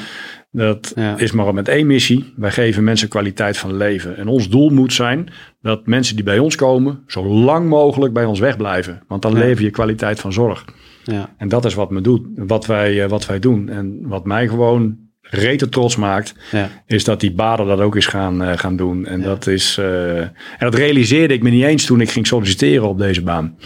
Dat 0.50 0.94
is 1.16 1.32
maar 1.32 1.54
met 1.54 1.68
één 1.68 1.86
missie. 1.86 2.32
Wij 2.36 2.50
geven 2.50 2.84
mensen 2.84 3.08
kwaliteit 3.08 3.56
van 3.56 3.76
leven. 3.76 4.16
En 4.16 4.28
ons 4.28 4.48
doel 4.48 4.70
moet 4.70 4.92
zijn 4.92 5.28
dat 5.60 5.86
mensen 5.86 6.14
die 6.14 6.24
bij 6.24 6.38
ons 6.38 6.54
komen, 6.54 7.02
zo 7.06 7.26
lang 7.26 7.68
mogelijk 7.68 8.12
bij 8.12 8.24
ons 8.24 8.38
wegblijven. 8.38 9.02
Want 9.08 9.22
dan 9.22 9.32
lever 9.32 9.64
je 9.64 9.70
kwaliteit 9.70 10.20
van 10.20 10.32
zorg. 10.32 10.64
Ja. 11.04 11.34
En 11.36 11.48
dat 11.48 11.64
is 11.64 11.74
wat, 11.74 11.90
me 11.90 12.00
doet, 12.00 12.26
wat, 12.34 12.66
wij, 12.66 13.02
eh, 13.02 13.08
wat 13.08 13.26
wij 13.26 13.38
doen. 13.38 13.68
En 13.68 13.98
wat 14.02 14.24
mij 14.24 14.48
gewoon 14.48 14.96
rete 15.20 15.68
trots 15.68 15.96
maakt, 15.96 16.34
ja. 16.50 16.68
is 16.86 17.04
dat 17.04 17.20
die 17.20 17.32
baden 17.32 17.66
dat 17.66 17.80
ook 17.80 17.94
eens 17.94 18.06
gaan, 18.06 18.42
uh, 18.42 18.52
gaan 18.56 18.76
doen. 18.76 19.06
En, 19.06 19.22
dat 19.22 19.46
is, 19.46 19.78
uh, 19.80 20.20
en 20.20 20.32
dat 20.58 20.74
realiseerde 20.74 21.34
ik 21.34 21.42
me 21.42 21.50
niet 21.50 21.64
eens 21.64 21.84
toen 21.84 22.00
ik 22.00 22.10
ging 22.10 22.26
solliciteren 22.26 22.88
op 22.88 22.98
deze 22.98 23.22
baan. 23.22 23.56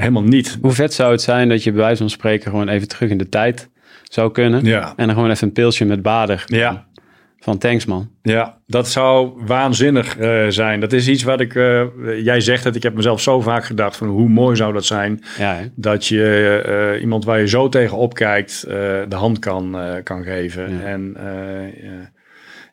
Helemaal 0.00 0.22
niet. 0.22 0.58
Hoe 0.60 0.72
vet 0.72 0.94
zou 0.94 1.12
het 1.12 1.22
zijn 1.22 1.48
dat 1.48 1.64
je 1.64 1.72
bij 1.72 1.80
wijze 1.80 1.96
van 1.96 2.10
spreken 2.10 2.50
gewoon 2.50 2.68
even 2.68 2.88
terug 2.88 3.10
in 3.10 3.18
de 3.18 3.28
tijd 3.28 3.68
zou 4.02 4.32
kunnen. 4.32 4.64
Ja. 4.64 4.92
En 4.96 5.06
dan 5.06 5.14
gewoon 5.14 5.30
even 5.30 5.46
een 5.46 5.52
pilsje 5.52 5.84
met 5.84 6.02
bader. 6.02 6.44
Ja. 6.46 6.86
Van 7.42 7.58
thanks 7.58 7.84
man. 7.84 8.10
Ja, 8.22 8.58
dat 8.66 8.88
zou 8.88 9.32
waanzinnig 9.46 10.18
uh, 10.18 10.46
zijn. 10.48 10.80
Dat 10.80 10.92
is 10.92 11.08
iets 11.08 11.22
wat 11.22 11.40
ik, 11.40 11.54
uh, 11.54 11.82
jij 12.24 12.40
zegt 12.40 12.64
het, 12.64 12.76
ik 12.76 12.82
heb 12.82 12.94
mezelf 12.94 13.20
zo 13.20 13.40
vaak 13.40 13.64
gedacht 13.64 13.96
van 13.96 14.08
hoe 14.08 14.28
mooi 14.28 14.56
zou 14.56 14.72
dat 14.72 14.84
zijn. 14.84 15.22
Ja, 15.38 15.58
dat 15.74 16.06
je 16.06 16.92
uh, 16.94 17.00
iemand 17.00 17.24
waar 17.24 17.40
je 17.40 17.48
zo 17.48 17.68
tegen 17.68 17.96
opkijkt 17.96 18.64
de 19.08 19.16
hand 19.16 19.38
kan, 19.38 19.76
kan 20.02 20.22
geven. 20.22 20.70
Ja. 20.70 20.84
En 20.84 21.16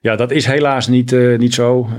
ja, 0.01 0.15
dat 0.15 0.31
is 0.31 0.45
helaas 0.45 0.87
niet, 0.87 1.11
niet 1.37 1.53
zo. 1.53 1.89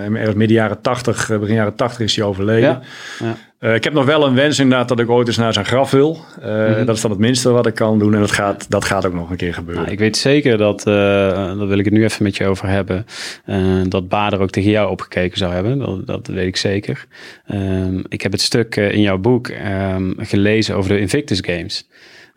ergens 0.00 0.34
midden 0.34 0.56
jaren 0.56 0.80
80, 0.80 1.28
begin 1.40 1.54
jaren 1.54 1.74
80 1.74 2.00
is 2.00 2.16
hij 2.16 2.24
overleden. 2.24 2.82
Ja. 3.18 3.36
Uh, 3.60 3.74
ik 3.74 3.84
heb 3.84 3.92
nog 3.92 4.04
wel 4.04 4.26
een 4.26 4.34
wens 4.34 4.58
inderdaad 4.58 4.88
dat 4.88 5.00
ik 5.00 5.10
ooit 5.10 5.26
eens 5.26 5.36
naar 5.36 5.52
zijn 5.52 5.64
graf 5.64 5.90
wil. 5.90 6.24
Uh, 6.40 6.44
mm 6.44 6.74
-hmm. 6.74 6.84
Dat 6.84 6.96
is 6.96 7.02
dan 7.02 7.10
het 7.10 7.20
minste 7.20 7.50
wat 7.50 7.66
ik 7.66 7.74
kan 7.74 7.98
doen. 7.98 8.14
En 8.14 8.20
dat 8.20 8.32
gaat, 8.32 8.70
dat 8.70 8.84
gaat 8.84 9.06
ook 9.06 9.14
nog 9.14 9.30
een 9.30 9.36
keer 9.36 9.54
gebeuren. 9.54 9.82
Nou, 9.82 9.94
ik 9.94 9.98
weet 9.98 10.16
zeker 10.16 10.58
dat, 10.58 10.80
uh, 10.80 10.94
daar 11.34 11.66
wil 11.66 11.78
ik 11.78 11.84
het 11.84 11.94
nu 11.94 12.04
even 12.04 12.22
met 12.22 12.36
je 12.36 12.46
over 12.46 12.68
hebben. 12.68 13.06
dat 13.88 14.08
Bader 14.08 14.40
ook 14.40 14.50
tegen 14.50 14.70
jou 14.70 14.90
opgekeken 14.90 15.38
zou 15.38 15.52
hebben. 15.52 15.78
Dat, 15.78 16.06
dat 16.06 16.26
weet 16.26 16.46
ik 16.46 16.56
zeker. 16.56 17.06
Um, 17.52 18.04
ik 18.08 18.22
heb 18.22 18.32
het 18.32 18.40
stuk 18.40 18.76
in 18.76 19.00
jouw 19.00 19.18
boek 19.18 19.48
um, 19.48 20.14
gelezen 20.18 20.76
over 20.76 20.90
de 20.90 21.00
Invictus 21.00 21.38
Games. 21.40 21.88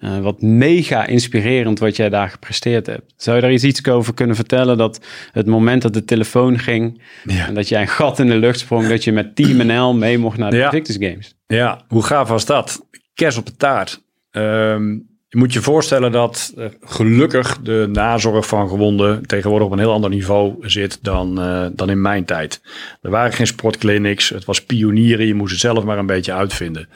Uh, 0.03 0.19
wat 0.19 0.41
mega 0.41 1.06
inspirerend 1.06 1.80
wat 1.80 1.95
jij 1.95 2.10
daar 2.10 2.30
gepresteerd 2.30 2.86
hebt. 2.86 3.14
Zou 3.18 3.36
je 3.36 3.41
daar 3.41 3.52
iets, 3.52 3.64
iets 3.64 3.88
over 3.88 4.14
kunnen 4.14 4.36
vertellen? 4.36 4.78
Dat 4.78 5.06
het 5.32 5.45
moment 5.45 5.82
dat 5.82 5.94
de 5.94 6.06
telefoon 6.06 6.60
ging 6.60 7.02
ja. 7.23 7.48
en 7.48 7.53
dat 7.53 7.69
jij 7.69 7.82
een 7.82 7.88
gat 7.88 8.19
in 8.19 8.28
de 8.28 8.36
lucht 8.36 8.60
sprong, 8.60 8.88
dat 8.88 9.03
je 9.03 9.11
met 9.11 9.36
Team 9.36 9.57
NL 9.68 9.94
mee 9.94 10.18
mocht 10.18 10.38
naar 10.38 10.52
de 10.52 10.57
ja. 10.57 10.65
Invictus 10.65 10.95
Games. 10.99 11.36
Ja, 11.48 11.82
hoe 11.88 12.03
gaaf 12.03 12.30
was 12.30 12.45
dat? 12.45 12.88
Kers 13.14 13.38
op 13.38 13.45
de 13.45 13.56
taart. 13.56 14.03
Um, 14.32 15.10
je 15.32 15.38
moet 15.38 15.53
je 15.53 15.61
voorstellen 15.61 16.11
dat 16.11 16.53
uh, 16.57 16.65
gelukkig 16.82 17.57
de 17.61 17.90
nazorg 17.91 18.48
van 18.48 18.69
gewonden 18.69 19.26
tegenwoordig 19.26 19.68
op 19.68 19.73
een 19.73 19.80
heel 19.80 19.91
ander 19.91 20.10
niveau 20.10 20.56
zit 20.61 20.99
dan, 21.02 21.40
uh, 21.40 21.65
dan 21.72 21.90
in 21.90 22.02
mijn 22.02 22.26
tijd. 22.26 22.61
Er 23.02 23.10
waren 23.10 23.34
geen 23.34 23.48
sportclinics, 23.48 24.30
het 24.30 24.45
was 24.45 24.65
pionieren, 24.65 25.26
je 25.26 25.34
moest 25.34 25.52
het 25.52 25.61
zelf 25.61 25.84
maar 25.84 25.98
een 25.98 26.06
beetje 26.06 26.34
uitvinden. 26.34 26.90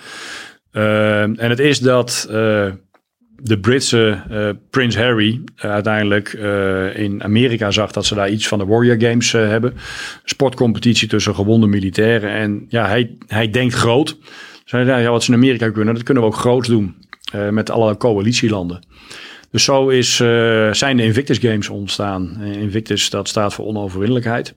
Uh, 0.72 1.22
en 1.22 1.50
het 1.50 1.60
is 1.60 1.80
dat 1.80 2.28
de 3.42 3.60
Britse 3.60 4.22
uh, 4.32 4.50
Prince 4.70 5.00
Harry 5.00 5.42
uh, 5.58 5.72
uiteindelijk 5.72 6.34
uh, 6.34 6.98
in 6.98 7.24
Amerika 7.24 7.72
zag 7.72 7.92
dat 7.92 8.06
ze 8.06 8.16
daar 8.16 8.30
iets 8.30 8.48
van 8.48 8.60
de 8.60 8.66
Warrior 8.66 9.10
Games 9.10 9.32
hebben. 9.32 9.74
Sportcompetitie 10.24 11.08
tussen 11.08 11.36
gewonde 11.36 11.68
militairen. 11.68 12.30
En 12.30 12.66
ja, 12.70 12.88
hij, 12.88 13.18
hij 13.28 13.50
denkt 13.50 13.74
groot. 13.74 14.18
Ja, 14.66 15.10
wat 15.10 15.24
ze 15.24 15.32
in 15.32 15.38
Amerika 15.38 15.70
kunnen, 15.70 15.94
dat 15.94 16.04
kunnen 16.04 16.24
we 16.24 16.30
ook 16.30 16.36
groots 16.36 16.68
doen. 16.68 16.96
met 17.52 17.70
alle 17.70 17.98
coalitielanden. 17.98 18.86
Dus 19.52 19.64
zo 19.64 19.90
is, 19.90 20.16
zijn 20.72 20.98
de 20.98 21.04
Invictus 21.04 21.38
Games 21.38 21.70
ontstaan. 21.70 22.42
Invictus, 22.44 23.10
dat 23.10 23.28
staat 23.28 23.54
voor 23.54 23.66
onoverwinnelijkheid. 23.66 24.56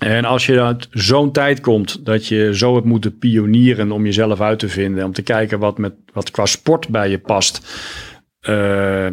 En 0.00 0.24
als 0.24 0.46
je 0.46 0.62
uit 0.62 0.88
zo'n 0.90 1.32
tijd 1.32 1.60
komt 1.60 2.04
dat 2.04 2.26
je 2.26 2.56
zo 2.56 2.74
hebt 2.74 2.86
moeten 2.86 3.18
pionieren 3.18 3.92
om 3.92 4.04
jezelf 4.04 4.40
uit 4.40 4.58
te 4.58 4.68
vinden, 4.68 5.04
om 5.04 5.12
te 5.12 5.22
kijken 5.22 5.58
wat, 5.58 5.78
met, 5.78 5.92
wat 6.12 6.30
qua 6.30 6.46
sport 6.46 6.88
bij 6.88 7.10
je 7.10 7.18
past. 7.18 7.78
Uh, 8.48 9.06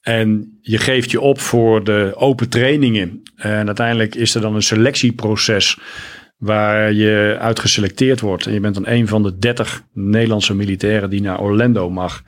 en 0.00 0.58
je 0.60 0.78
geeft 0.78 1.10
je 1.10 1.20
op 1.20 1.40
voor 1.40 1.84
de 1.84 2.12
open 2.16 2.48
trainingen. 2.48 3.22
En 3.36 3.66
uiteindelijk 3.66 4.14
is 4.14 4.34
er 4.34 4.40
dan 4.40 4.54
een 4.54 4.62
selectieproces 4.62 5.78
waar 6.36 6.92
je 6.92 7.36
uit 7.40 7.60
geselecteerd 7.60 8.20
wordt. 8.20 8.46
En 8.46 8.52
je 8.52 8.60
bent 8.60 8.74
dan 8.74 8.86
een 8.86 9.08
van 9.08 9.22
de 9.22 9.38
30 9.38 9.82
Nederlandse 9.92 10.54
militairen 10.54 11.10
die 11.10 11.22
naar 11.22 11.40
Orlando 11.40 11.90
mag 11.90 12.22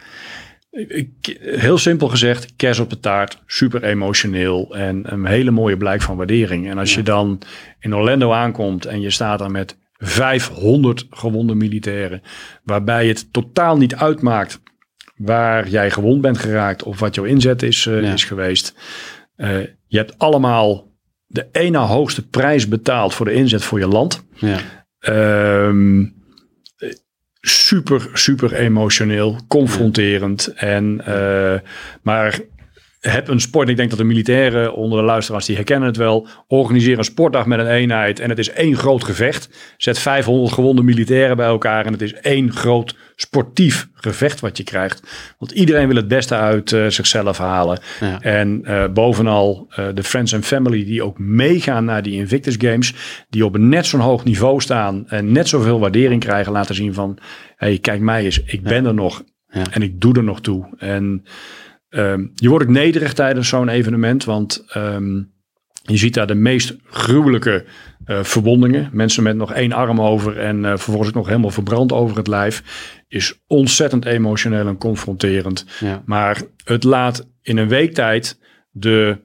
heel 1.40 1.78
simpel 1.78 2.08
gezegd, 2.08 2.56
kers 2.56 2.78
op 2.78 2.90
de 2.90 3.00
taart, 3.00 3.42
super 3.46 3.84
emotioneel 3.84 4.76
en 4.76 5.12
een 5.12 5.26
hele 5.26 5.50
mooie 5.50 5.76
blijk 5.76 6.02
van 6.02 6.16
waardering. 6.16 6.70
En 6.70 6.78
als 6.78 6.94
je 6.94 7.02
dan 7.02 7.40
in 7.80 7.94
Orlando 7.94 8.32
aankomt 8.32 8.86
en 8.86 9.00
je 9.00 9.10
staat 9.10 9.38
daar 9.38 9.50
met 9.50 9.76
500 9.92 11.06
gewonde 11.10 11.54
militairen, 11.54 12.22
waarbij 12.64 13.08
het 13.08 13.32
totaal 13.32 13.76
niet 13.76 13.94
uitmaakt 13.94 14.60
waar 15.16 15.68
jij 15.68 15.90
gewond 15.90 16.20
bent 16.20 16.38
geraakt 16.38 16.82
of 16.82 17.00
wat 17.00 17.14
jouw 17.14 17.24
inzet 17.24 17.62
is, 17.62 17.86
uh, 17.86 18.12
is 18.12 18.24
geweest. 18.24 18.74
Uh, 19.36 19.60
je 19.86 19.96
hebt 19.96 20.18
allemaal 20.18 20.90
de 21.26 21.48
ene 21.52 21.78
hoogste 21.78 22.26
prijs 22.26 22.68
betaald 22.68 23.14
voor 23.14 23.26
de 23.26 23.32
inzet 23.32 23.64
voor 23.64 23.78
je 23.78 23.88
land. 23.88 24.24
Ja. 24.34 24.58
Um, 25.66 26.21
super, 27.42 28.08
super 28.12 28.54
emotioneel, 28.54 29.38
confronterend. 29.48 30.46
En, 30.46 31.00
uh, 31.08 31.54
maar 32.02 32.40
heb 33.10 33.28
een 33.28 33.40
sport, 33.40 33.68
ik 33.68 33.76
denk 33.76 33.90
dat 33.90 33.98
de 33.98 34.04
militairen 34.04 34.74
onder 34.74 34.98
de 34.98 35.04
luisteraars 35.04 35.46
die 35.46 35.56
herkennen 35.56 35.88
het 35.88 35.96
wel, 35.96 36.28
organiseer 36.46 36.98
een 36.98 37.04
sportdag 37.04 37.46
met 37.46 37.58
een 37.58 37.70
eenheid 37.70 38.20
en 38.20 38.28
het 38.28 38.38
is 38.38 38.50
één 38.50 38.76
groot 38.76 39.04
gevecht. 39.04 39.74
Zet 39.76 39.98
500 39.98 40.52
gewonde 40.52 40.82
militairen 40.82 41.36
bij 41.36 41.46
elkaar 41.46 41.86
en 41.86 41.92
het 41.92 42.02
is 42.02 42.12
één 42.12 42.52
groot 42.52 42.96
sportief 43.16 43.88
gevecht 43.94 44.40
wat 44.40 44.56
je 44.56 44.62
krijgt. 44.62 45.02
Want 45.38 45.50
iedereen 45.50 45.86
wil 45.86 45.96
het 45.96 46.08
beste 46.08 46.34
uit 46.34 46.70
uh, 46.70 46.86
zichzelf 46.86 47.38
halen. 47.38 47.80
Ja. 48.00 48.20
En 48.20 48.60
uh, 48.64 48.84
bovenal 48.88 49.66
uh, 49.78 49.86
de 49.94 50.02
friends 50.02 50.34
and 50.34 50.44
family 50.44 50.84
die 50.84 51.02
ook 51.02 51.18
meegaan 51.18 51.84
naar 51.84 52.02
die 52.02 52.14
Invictus 52.14 52.56
Games, 52.58 52.94
die 53.30 53.44
op 53.44 53.54
een 53.54 53.68
net 53.68 53.86
zo'n 53.86 54.00
hoog 54.00 54.24
niveau 54.24 54.60
staan 54.60 55.08
en 55.08 55.32
net 55.32 55.48
zoveel 55.48 55.80
waardering 55.80 56.20
krijgen, 56.20 56.52
laten 56.52 56.74
zien 56.74 56.94
van, 56.94 57.18
hey, 57.56 57.78
kijk 57.78 58.00
mij 58.00 58.24
eens, 58.24 58.42
ik 58.44 58.62
ben 58.62 58.86
er 58.86 58.94
nog 58.94 59.22
ja. 59.48 59.62
en 59.70 59.82
ik 59.82 60.00
doe 60.00 60.14
er 60.14 60.24
nog 60.24 60.40
toe. 60.40 60.66
En 60.78 61.24
Um, 61.94 62.32
je 62.34 62.48
wordt 62.48 62.64
ook 62.64 62.70
nederig 62.70 63.12
tijdens 63.12 63.48
zo'n 63.48 63.68
evenement, 63.68 64.24
want 64.24 64.64
um, 64.76 65.32
je 65.82 65.96
ziet 65.96 66.14
daar 66.14 66.26
de 66.26 66.34
meest 66.34 66.76
gruwelijke 66.84 67.64
uh, 68.06 68.22
verwondingen. 68.22 68.88
Mensen 68.92 69.22
met 69.22 69.36
nog 69.36 69.52
één 69.52 69.72
arm 69.72 70.00
over 70.00 70.38
en 70.38 70.56
uh, 70.56 70.68
vervolgens 70.68 71.08
ook 71.08 71.14
nog 71.14 71.26
helemaal 71.26 71.50
verbrand 71.50 71.92
over 71.92 72.16
het 72.16 72.26
lijf. 72.26 72.62
Is 73.08 73.42
ontzettend 73.46 74.04
emotioneel 74.04 74.66
en 74.66 74.78
confronterend. 74.78 75.66
Ja. 75.80 76.02
Maar 76.04 76.42
het 76.64 76.84
laat 76.84 77.28
in 77.42 77.56
een 77.56 77.68
week 77.68 77.94
tijd 77.94 78.40
de, 78.70 79.18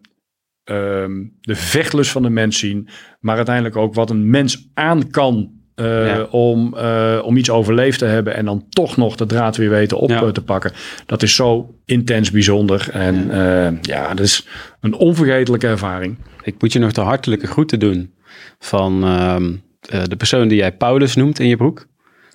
um, 0.63 1.37
de 1.41 1.55
vechtlust 1.55 2.11
van 2.11 2.21
de 2.21 2.29
mens 2.29 2.59
zien. 2.59 2.89
Maar 3.19 3.35
uiteindelijk 3.35 3.75
ook 3.75 3.93
wat 3.93 4.09
een 4.09 4.29
mens 4.29 4.69
aan 4.73 5.09
kan 5.09 5.56
eh, 5.77 6.05
Ja. 6.07 6.23
om, 6.23 6.75
eh, 6.77 7.19
om 7.23 7.37
iets 7.37 7.49
overleefd 7.49 7.99
te 7.99 8.05
hebben 8.05 8.35
en 8.35 8.45
dan 8.45 8.65
toch 8.69 8.97
nog 8.97 9.15
de 9.15 9.25
draad 9.25 9.57
weer 9.57 9.69
weten 9.69 9.97
op 9.97 10.09
Ja. 10.09 10.21
eh, 10.21 10.27
te 10.29 10.41
pakken. 10.43 10.71
Dat 11.05 11.23
is 11.23 11.35
zo 11.35 11.75
intens 11.85 12.31
bijzonder. 12.31 12.87
En 12.91 13.27
ja, 13.31 13.73
ja 13.81 14.07
dat 14.13 14.25
is 14.25 14.47
een 14.81 14.93
onvergetelijke 14.93 15.67
ervaring. 15.67 16.17
Ik 16.43 16.55
moet 16.61 16.73
je 16.73 16.79
nog 16.79 16.91
de 16.91 17.01
hartelijke 17.01 17.47
groeten 17.47 17.79
doen 17.79 18.13
van 18.59 19.03
ehm, 19.03 19.51
eh, 19.89 20.03
de 20.03 20.15
persoon 20.15 20.47
die 20.47 20.57
jij 20.57 20.71
Paulus 20.71 21.15
noemt 21.15 21.39
in 21.39 21.47
je 21.47 21.57
broek. 21.57 21.85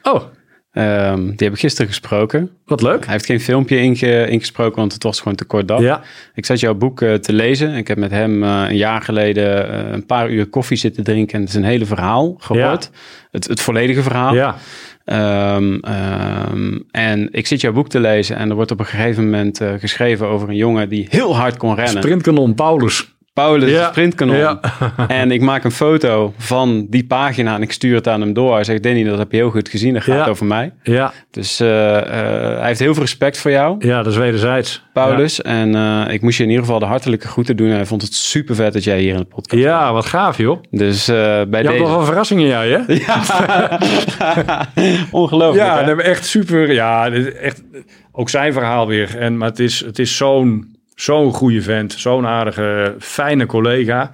Oh, 0.03 0.23
Ehm, 0.73 1.21
die 1.27 1.47
heb 1.47 1.53
ik 1.53 1.59
gisteren 1.59 1.87
gesproken. 1.87 2.51
wat 2.67 2.83
leuk. 2.83 3.05
Hij 3.05 3.13
heeft 3.13 3.27
geen 3.27 3.41
filmpje 3.41 3.79
inge- 3.79 4.27
ingesproken, 4.29 4.77
want 4.77 4.93
het 4.93 5.03
was 5.03 5.19
gewoon 5.19 5.35
te 5.35 5.45
kort 5.45 5.69
dag. 5.69 5.81
Ja, 5.81 6.01
Ik 6.35 6.47
zat 6.47 6.61
jouw 6.61 6.75
boek 6.75 7.03
eh, 7.03 7.15
te 7.15 7.33
lezen. 7.33 7.75
Ik 7.75 7.89
heb 7.89 7.99
met 7.99 8.11
hem 8.11 8.43
eh, 8.43 8.65
een 8.69 8.77
jaar 8.77 9.03
geleden 9.03 9.69
eh, 9.87 9.93
een 9.93 10.07
paar 10.07 10.31
uur 10.31 10.47
koffie 10.47 10.77
zitten 10.77 11.05
drinken. 11.05 11.35
En 11.35 11.41
het 11.41 11.49
is 11.49 11.55
een 11.55 11.65
hele 11.65 11.87
verhaal 11.87 12.35
gehoord. 12.39 12.91
Het, 13.31 13.49
het 13.49 13.61
volledige 13.61 14.03
verhaal. 14.03 14.35
ja. 14.35 14.57
Ehm, 15.05 15.75
ehm, 15.81 16.79
en 16.91 17.29
ik 17.33 17.47
zit 17.47 17.61
jouw 17.61 17.73
boek 17.73 17.89
te 17.89 18.01
lezen 18.01 18.37
en 18.37 18.49
er 18.49 18.55
wordt 18.55 18.71
op 18.71 18.79
een 18.79 18.87
gegeven 18.87 19.25
moment 19.25 19.61
geschreven 19.79 20.27
over 20.27 20.49
een 20.49 20.57
jongen 20.57 20.89
die 20.89 21.07
heel 21.11 21.37
hard 21.37 21.57
kon 21.57 21.75
rennen. 21.75 22.03
Sprintkanon 22.03 22.55
Paulus. 22.55 23.12
Paulus, 23.33 23.71
Ja. 23.71 23.79
de 23.85 23.89
sprintkanon. 23.91 24.37
Ja. 24.37 24.61
en 25.09 25.31
ik 25.31 25.41
maak 25.41 25.65
een 25.65 25.71
foto 25.71 26.33
van 26.39 26.87
die 26.91 27.05
pagina 27.07 27.55
en 27.55 27.63
ik 27.63 27.73
stuur 27.73 27.95
het 27.95 28.09
aan 28.09 28.21
hem 28.21 28.33
door. 28.33 28.55
Hij 28.55 28.65
zegt, 28.65 28.83
Danny, 28.83 29.05
dat 29.05 29.19
heb 29.19 29.31
je 29.31 29.37
heel 29.37 29.51
goed 29.51 29.69
gezien. 29.69 29.95
Dat 29.95 30.03
gaat 30.03 30.25
Ja. 30.25 30.27
over 30.31 30.47
mij. 30.47 30.73
Ja, 30.83 31.13
Dus 31.31 31.61
eh, 31.61 31.97
eh, 31.99 32.59
hij 32.59 32.67
heeft 32.67 32.79
heel 32.79 32.93
veel 32.93 33.03
respect 33.03 33.39
voor 33.39 33.51
jou, 33.51 33.77
ja, 33.87 34.03
dat 34.03 34.13
is 34.13 34.19
wederzijds. 34.19 34.83
Paulus. 34.93 35.43
En 35.43 35.75
eh, 35.75 36.13
ik 36.15 36.23
moest 36.23 36.37
je 36.37 36.43
in 36.43 36.49
ieder 36.49 36.65
geval 36.65 36.79
de 36.81 36.87
hartelijke 36.87 37.27
groeten 37.29 37.57
doen. 37.57 37.69
Hij 37.69 37.87
vond 37.87 38.03
het 38.03 38.15
super 38.15 38.55
vet 38.55 38.73
dat 38.73 38.85
jij 38.85 39.01
hier 39.01 39.13
in 39.13 39.19
de 39.21 39.25
podcast 39.25 39.63
Ja, 39.63 39.81
ja 39.81 39.93
wat 39.93 40.07
gaaf 40.07 40.37
joh. 40.39 40.63
Dus 40.71 41.07
bij 41.07 41.17
Je 41.49 41.49
had 41.53 41.63
deze... 41.63 41.79
nog 41.79 41.91
wel 41.91 42.05
verrassingen, 42.05 42.47
jij 42.47 42.69
hè? 42.69 42.79
Ongelooflijk, 45.11 45.67
Ja, 45.67 45.85
hè? 45.85 46.03
echt 46.03 46.27
super. 46.27 46.73
Ja, 46.73 47.11
echt 47.11 47.63
ook 48.13 48.29
zijn 48.31 48.53
verhaal 48.53 48.87
weer. 48.87 49.19
En, 49.19 49.37
maar 49.37 49.49
het 49.49 49.59
is, 49.59 49.81
het 49.81 49.99
is 49.99 50.17
zo'n 50.17 50.77
zo'n 51.03 51.33
goede 51.33 51.63
vent, 51.63 51.93
zo'n 51.93 52.27
aardige, 52.27 52.95
fijne 52.99 53.47
collega. 53.47 54.13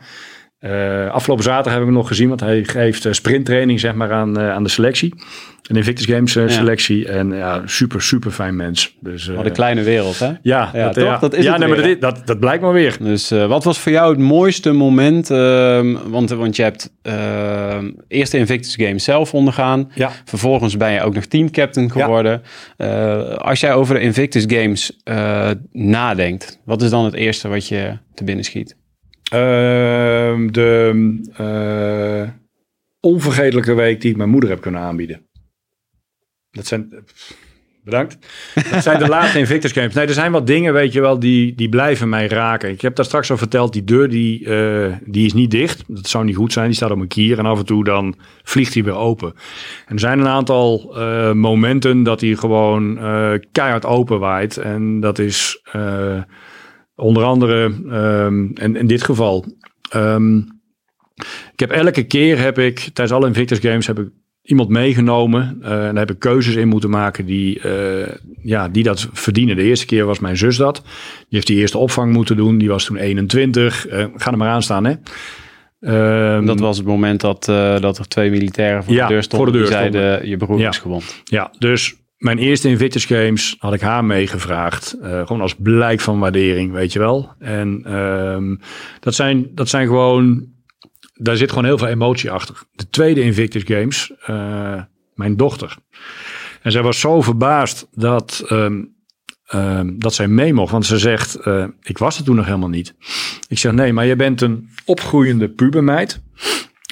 Eh, 0.58 1.10
afgelopen 1.10 1.44
zaterdag 1.44 1.72
heb 1.72 1.80
ik 1.80 1.86
hem 1.88 1.96
nog 1.96 2.08
gezien, 2.08 2.28
want 2.28 2.40
hij 2.40 2.64
geeft 2.64 3.04
eh, 3.04 3.12
sprinttraining 3.12 3.80
zeg 3.80 3.94
maar, 3.94 4.12
aan, 4.12 4.38
eh, 4.38 4.50
aan 4.50 4.62
de 4.62 4.68
selectie. 4.68 5.14
Een 5.62 5.76
Invictus 5.76 6.06
Games 6.06 6.32
Ja. 6.32 6.48
selectie. 6.48 7.08
En 7.08 7.30
ja, 7.32 7.62
super, 7.64 8.02
super 8.02 8.30
fijn 8.30 8.56
mens. 8.56 8.96
Dus, 9.00 9.26
Wat 9.26 9.46
een 9.46 9.52
kleine 9.52 9.82
wereld, 9.82 10.18
hè? 10.18 10.26
ja, 10.26 10.70
Ja, 10.72 10.84
dat, 10.84 10.94
toch? 10.94 11.04
ja. 11.04 11.18
Dat 11.18 11.34
is 11.34 11.44
ja, 11.44 11.50
het 11.50 11.60
nee, 11.60 11.68
maar 11.68 11.78
weer, 11.82 12.00
dat, 12.00 12.16
dat, 12.16 12.26
dat 12.26 12.40
blijkt 12.40 12.62
maar 12.62 12.72
weer. 12.72 12.96
Dus 13.00 13.28
wat 13.30 13.64
was 13.64 13.78
voor 13.78 13.92
jou 13.92 14.10
het 14.10 14.18
mooiste 14.20 14.72
moment? 14.72 15.30
ehm, 15.30 15.96
want, 16.06 16.30
want 16.30 16.56
je 16.56 16.62
hebt 16.62 16.90
ehm 17.02 17.90
eerst 18.08 18.32
de 18.32 18.38
Invictus 18.38 18.74
Games 18.74 19.04
zelf 19.04 19.34
ondergaan. 19.34 19.90
Vervolgens 20.24 20.76
ben 20.76 20.92
je 20.92 21.02
ook 21.02 21.14
nog 21.14 21.24
teamcaptain 21.24 21.90
geworden. 21.90 22.42
Als 23.38 23.60
jij 23.60 23.74
over 23.74 23.94
de 23.94 24.00
Invictus 24.00 24.44
Games 24.46 25.00
nadenkt, 25.72 26.60
wat 26.64 26.82
is 26.82 26.90
dan 26.90 27.04
het 27.04 27.14
eerste 27.14 27.48
wat 27.48 27.68
je 27.68 27.92
te 28.14 28.24
binnen 28.24 28.44
schiet? 28.44 28.76
Ehm, 29.30 30.50
de 30.50 31.20
eh, 31.36 32.28
onvergetelijke 33.00 33.74
week 33.74 34.00
die 34.00 34.10
ik 34.10 34.16
mijn 34.16 34.30
moeder 34.30 34.50
heb 34.50 34.60
kunnen 34.60 34.80
aanbieden. 34.80 35.26
Dat 36.50 36.66
zijn. 36.66 37.04
Bedankt. 37.84 38.18
Dat 38.70 38.82
zijn 38.82 38.98
de 38.98 39.08
laatste 39.16 39.38
Invictus 39.38 39.72
Games. 39.72 39.94
Nee, 39.94 40.06
er 40.06 40.12
zijn 40.12 40.32
wat 40.32 40.46
dingen, 40.46 40.72
weet 40.72 40.92
je 40.92 41.00
wel, 41.00 41.18
die, 41.18 41.54
die 41.54 41.68
blijven 41.68 42.08
mij 42.08 42.26
raken. 42.26 42.70
Ik 42.70 42.80
heb 42.80 42.96
daar 42.96 43.04
straks 43.04 43.30
al 43.30 43.36
verteld, 43.36 43.72
die 43.72 43.84
deur 43.84 44.08
die, 44.08 44.44
eh, 44.44 44.96
die 45.04 45.26
is 45.26 45.32
niet 45.32 45.50
dicht. 45.50 45.84
Dat 45.86 46.08
zou 46.08 46.24
niet 46.24 46.36
goed 46.36 46.52
zijn. 46.52 46.66
Die 46.66 46.76
staat 46.76 46.90
op 46.90 47.00
een 47.00 47.08
kier 47.08 47.38
en 47.38 47.46
af 47.46 47.58
en 47.58 47.64
toe 47.64 47.84
dan 47.84 48.14
vliegt 48.42 48.74
hij 48.74 48.84
weer 48.84 48.94
open. 48.96 49.34
En 49.86 49.94
er 49.94 50.00
zijn 50.00 50.18
een 50.18 50.28
aantal 50.28 50.96
eh, 50.96 51.32
momenten 51.32 52.02
dat 52.02 52.20
hij 52.20 52.34
gewoon 52.34 52.98
keihard 53.52 53.84
open 53.84 54.18
waait. 54.18 54.56
En 54.56 55.00
dat 55.00 55.18
is 55.18 55.62
onder 56.98 57.22
andere, 57.24 57.72
ehm, 57.90 58.46
en 58.54 58.76
in 58.76 58.86
dit 58.86 59.02
geval, 59.02 59.44
ehm, 59.90 60.36
ik 61.52 61.60
heb 61.60 61.70
elke 61.70 62.02
keer 62.02 62.38
heb 62.38 62.58
ik 62.58 62.78
tijdens 62.78 63.12
alle 63.16 63.26
Invictus 63.26 63.58
Games 63.58 63.86
heb 63.86 63.98
ik 63.98 64.08
iemand 64.42 64.68
meegenomen 64.68 65.58
eh, 65.62 65.70
en 65.72 65.94
daar 65.94 66.06
heb 66.06 66.10
ik 66.10 66.18
keuzes 66.18 66.54
in 66.54 66.68
moeten 66.68 66.90
maken 66.90 67.26
die, 67.26 67.60
eh, 67.60 68.14
ja, 68.42 68.68
die 68.68 68.82
dat 68.82 69.08
verdienen. 69.12 69.56
De 69.56 69.62
eerste 69.62 69.86
keer 69.86 70.04
was 70.04 70.18
mijn 70.18 70.36
zus 70.36 70.56
dat. 70.56 70.74
Die 70.84 71.26
heeft 71.28 71.46
die 71.46 71.58
eerste 71.58 71.78
opvang 71.78 72.12
moeten 72.12 72.36
doen. 72.36 72.58
Die 72.58 72.68
was 72.68 72.84
toen 72.84 72.96
21. 72.96 73.86
Eh, 73.86 74.04
ga 74.14 74.30
er 74.30 74.36
maar 74.36 74.48
aan 74.48 74.62
staan, 74.62 74.84
hè. 74.84 74.94
Ehm, 75.80 76.46
Dat 76.46 76.60
was 76.60 76.76
het 76.76 76.86
moment 76.86 77.20
dat, 77.20 77.44
dat 77.80 77.98
er 77.98 78.08
twee 78.08 78.30
militairen 78.30 78.84
voor 78.84 78.94
Ja, 78.94 79.06
de 79.06 79.12
deur 79.12 79.22
stonden. 79.22 79.48
voor 79.48 79.56
de 79.58 79.68
deur 79.68 79.80
die 79.80 79.90
zeiden, 79.92 80.28
je 80.28 80.36
broer 80.36 80.58
Ja. 80.58 80.68
is 80.68 80.78
gewond. 80.78 81.22
Ja, 81.24 81.50
dus 81.58 81.96
mijn 82.18 82.38
eerste 82.38 82.68
Invictus 82.68 83.04
Games 83.04 83.56
had 83.58 83.72
ik 83.74 83.80
haar 83.80 84.04
meegevraagd. 84.04 84.92
eh, 84.92 85.26
gewoon 85.26 85.42
als 85.42 85.54
blijk 85.54 86.00
van 86.00 86.18
waardering, 86.18 86.72
weet 86.72 86.92
je 86.92 86.98
wel. 86.98 87.32
En 87.38 87.80
ehm, 87.84 88.56
dat, 89.00 89.14
zijn, 89.14 89.46
dat 89.54 89.68
zijn 89.68 89.86
gewoon... 89.86 90.46
Daar 91.14 91.36
zit 91.36 91.48
gewoon 91.48 91.64
heel 91.64 91.78
veel 91.78 91.86
emotie 91.86 92.30
achter. 92.30 92.62
De 92.72 92.88
tweede 92.88 93.20
Invictus 93.20 93.62
Games, 93.66 94.12
eh, 94.20 94.82
mijn 95.14 95.36
dochter. 95.36 95.76
En 96.62 96.72
zij 96.72 96.82
was 96.82 97.00
zo 97.00 97.20
verbaasd 97.20 97.88
dat, 97.92 98.44
ehm, 98.48 98.84
dat 99.98 100.14
zij 100.14 100.28
mee 100.28 100.54
mocht. 100.54 100.72
Want 100.72 100.86
ze 100.86 100.98
zegt, 100.98 101.34
eh, 101.34 101.66
ik 101.82 101.98
was 101.98 102.18
er 102.18 102.24
toen 102.24 102.36
nog 102.36 102.44
helemaal 102.44 102.68
niet. 102.68 102.94
Ik 103.48 103.58
zeg, 103.58 103.72
nee, 103.72 103.92
maar 103.92 104.06
je 104.06 104.16
bent 104.16 104.40
een 104.40 104.68
opgroeiende 104.84 105.48
pubermeid. 105.48 106.22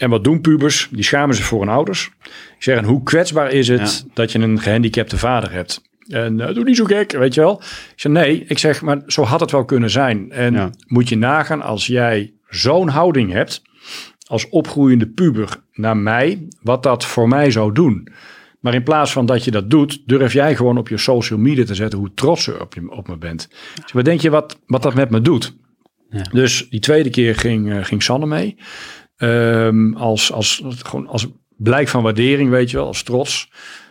En 0.01 0.11
wat 0.11 0.25
doen 0.25 0.41
pubers? 0.41 0.89
Die 0.91 1.05
schamen 1.05 1.35
zich 1.37 1.45
voor 1.45 1.61
hun 1.61 1.69
ouders. 1.69 2.11
Ik 2.57 2.63
zeg, 2.63 2.85
hoe 2.85 3.03
kwetsbaar 3.03 3.51
is 3.53 3.69
het 3.69 4.07
dat 4.15 4.33
je 4.33 4.39
een 4.39 4.61
gehandicapte 4.61 5.19
vader 5.19 5.53
hebt? 5.53 5.83
En 6.09 6.41
eh, 6.41 6.55
doe 6.55 6.65
niet 6.65 6.77
zo 6.77 6.85
gek, 6.85 7.13
weet 7.13 7.35
je 7.35 7.41
wel. 7.41 7.61
Ik 7.61 7.93
zeg, 8.01 8.13
nee, 8.13 8.45
ik 8.49 8.59
zeg, 8.59 8.83
maar 8.83 9.03
zo 9.07 9.23
had 9.23 9.41
het 9.41 9.51
wel 9.51 9.65
kunnen 9.65 9.91
zijn. 9.91 10.31
En 10.33 10.53
Ja. 10.55 10.71
moet 10.87 11.09
je 11.09 11.17
nagaan 11.17 11.63
als 11.63 11.87
jij 11.87 12.33
zo'n 12.49 12.89
houding 12.89 13.33
hebt 13.33 13.63
als 14.27 14.49
opgroeiende 14.49 15.07
puber 15.09 15.49
naar 15.73 15.97
mij, 15.97 16.49
wat 16.63 16.83
dat 16.83 17.05
voor 17.05 17.29
mij 17.29 17.51
zou 17.51 17.73
doen. 17.73 18.09
Maar 18.61 18.75
in 18.75 18.83
plaats 18.83 19.13
van 19.13 19.27
dat 19.27 19.45
je 19.45 19.51
dat 19.51 19.71
doet, 19.71 20.03
durf 20.07 20.33
jij 20.33 20.57
gewoon 20.57 20.79
op 20.79 20.89
je 20.89 20.99
social 20.99 21.39
media 21.39 21.65
te 21.65 21.75
zetten 21.75 21.99
hoe 21.99 22.15
trots 22.15 22.45
je 22.45 22.61
op, 22.61 22.75
je, 22.75 22.91
op 22.91 23.09
me 23.09 23.17
bent. 23.17 23.49
Dus 23.83 23.93
wat 23.93 24.05
denk 24.05 24.21
je 24.21 24.31
wat, 24.31 24.59
wat 24.67 24.83
dat 24.83 24.95
met 24.95 25.11
me 25.11 25.21
doet? 25.21 25.57
Ja. 26.11 26.23
Dus 26.23 26.67
die 26.71 26.81
tweede 26.81 27.11
keer 27.11 27.35
ging, 27.37 27.73
eh, 27.73 27.85
ging 27.85 28.03
Sanne 28.03 28.27
mee. 28.27 28.57
Ehm, 29.17 29.95
als, 29.95 30.33
als, 30.33 30.63
gewoon 30.65 31.07
als 31.07 31.27
blijk 31.57 31.89
van 31.89 32.03
waardering, 32.03 32.51
weet 32.51 32.71
je 32.71 32.77
wel, 32.77 32.87
als 32.87 33.03
trots. 33.03 33.51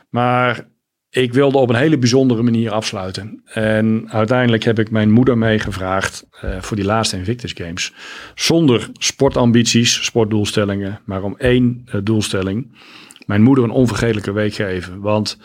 Maar 0.10 0.68
ik 1.10 1.34
wilde 1.34 1.58
op 1.58 1.70
een 1.70 1.76
hele 1.76 1.98
bijzondere 1.98 2.42
manier 2.42 2.72
afsluiten. 2.72 3.42
En 3.46 4.06
uiteindelijk 4.12 4.64
heb 4.64 4.80
ik 4.80 4.92
mijn 4.92 5.12
moeder 5.12 5.38
meegevraagd 5.38 6.28
eh, 6.32 6.62
voor 6.62 6.76
die 6.76 6.86
laatste 6.86 7.18
Invictus 7.18 7.52
Games. 7.52 7.94
Zonder 8.36 8.90
sportambities, 8.94 10.06
sportdoelstellingen, 10.06 11.02
maar 11.06 11.24
om 11.24 11.36
één 11.38 11.82
eh, 11.86 12.02
doelstelling. 12.04 12.78
Mijn 13.26 13.42
moeder 13.42 13.64
een 13.64 13.70
onvergetelijke 13.70 14.32
week 14.32 14.54
geven. 14.54 15.00
Want 15.00 15.38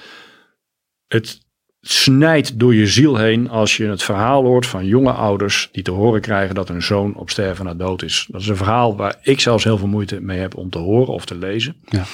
het 1.06 1.40
snijdt 1.80 2.58
door 2.58 2.74
je 2.74 2.86
ziel 2.86 3.16
heen 3.16 3.48
als 3.48 3.76
je 3.76 3.84
het 3.86 4.02
verhaal 4.02 4.44
hoort 4.44 4.66
van 4.66 4.86
jonge 4.86 5.12
ouders 5.12 5.68
die 5.72 5.82
te 5.82 5.90
horen 5.90 6.20
krijgen 6.20 6.54
dat 6.54 6.68
hun 6.68 6.82
zoon 6.82 7.14
op 7.14 7.30
sterven 7.30 7.64
na 7.64 7.74
dood 7.74 8.02
is. 8.02 8.26
Dat 8.30 8.40
is 8.40 8.48
een 8.48 8.56
verhaal 8.56 8.96
waar 8.96 9.18
ik 9.22 9.40
zelfs 9.40 9.64
heel 9.64 9.78
veel 9.78 9.88
moeite 9.88 10.20
mee 10.20 10.38
heb 10.38 10.56
om 10.56 10.70
te 10.70 10.78
horen 10.78 11.14
of 11.14 11.24
te 11.24 11.34
lezen. 11.34 11.76
Ja. 11.88 12.04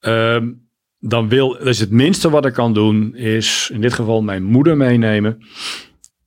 Ehm, 0.00 0.52
dan 0.98 1.28
wil, 1.28 1.54
is 1.54 1.78
het 1.80 1.90
minste 1.90 2.30
wat 2.30 2.46
ik 2.46 2.52
kan 2.52 2.74
doen, 2.74 3.14
is 3.14 3.70
in 3.72 3.80
dit 3.80 3.92
geval 3.92 4.22
mijn 4.22 4.42
moeder 4.44 4.76
meenemen 4.76 5.38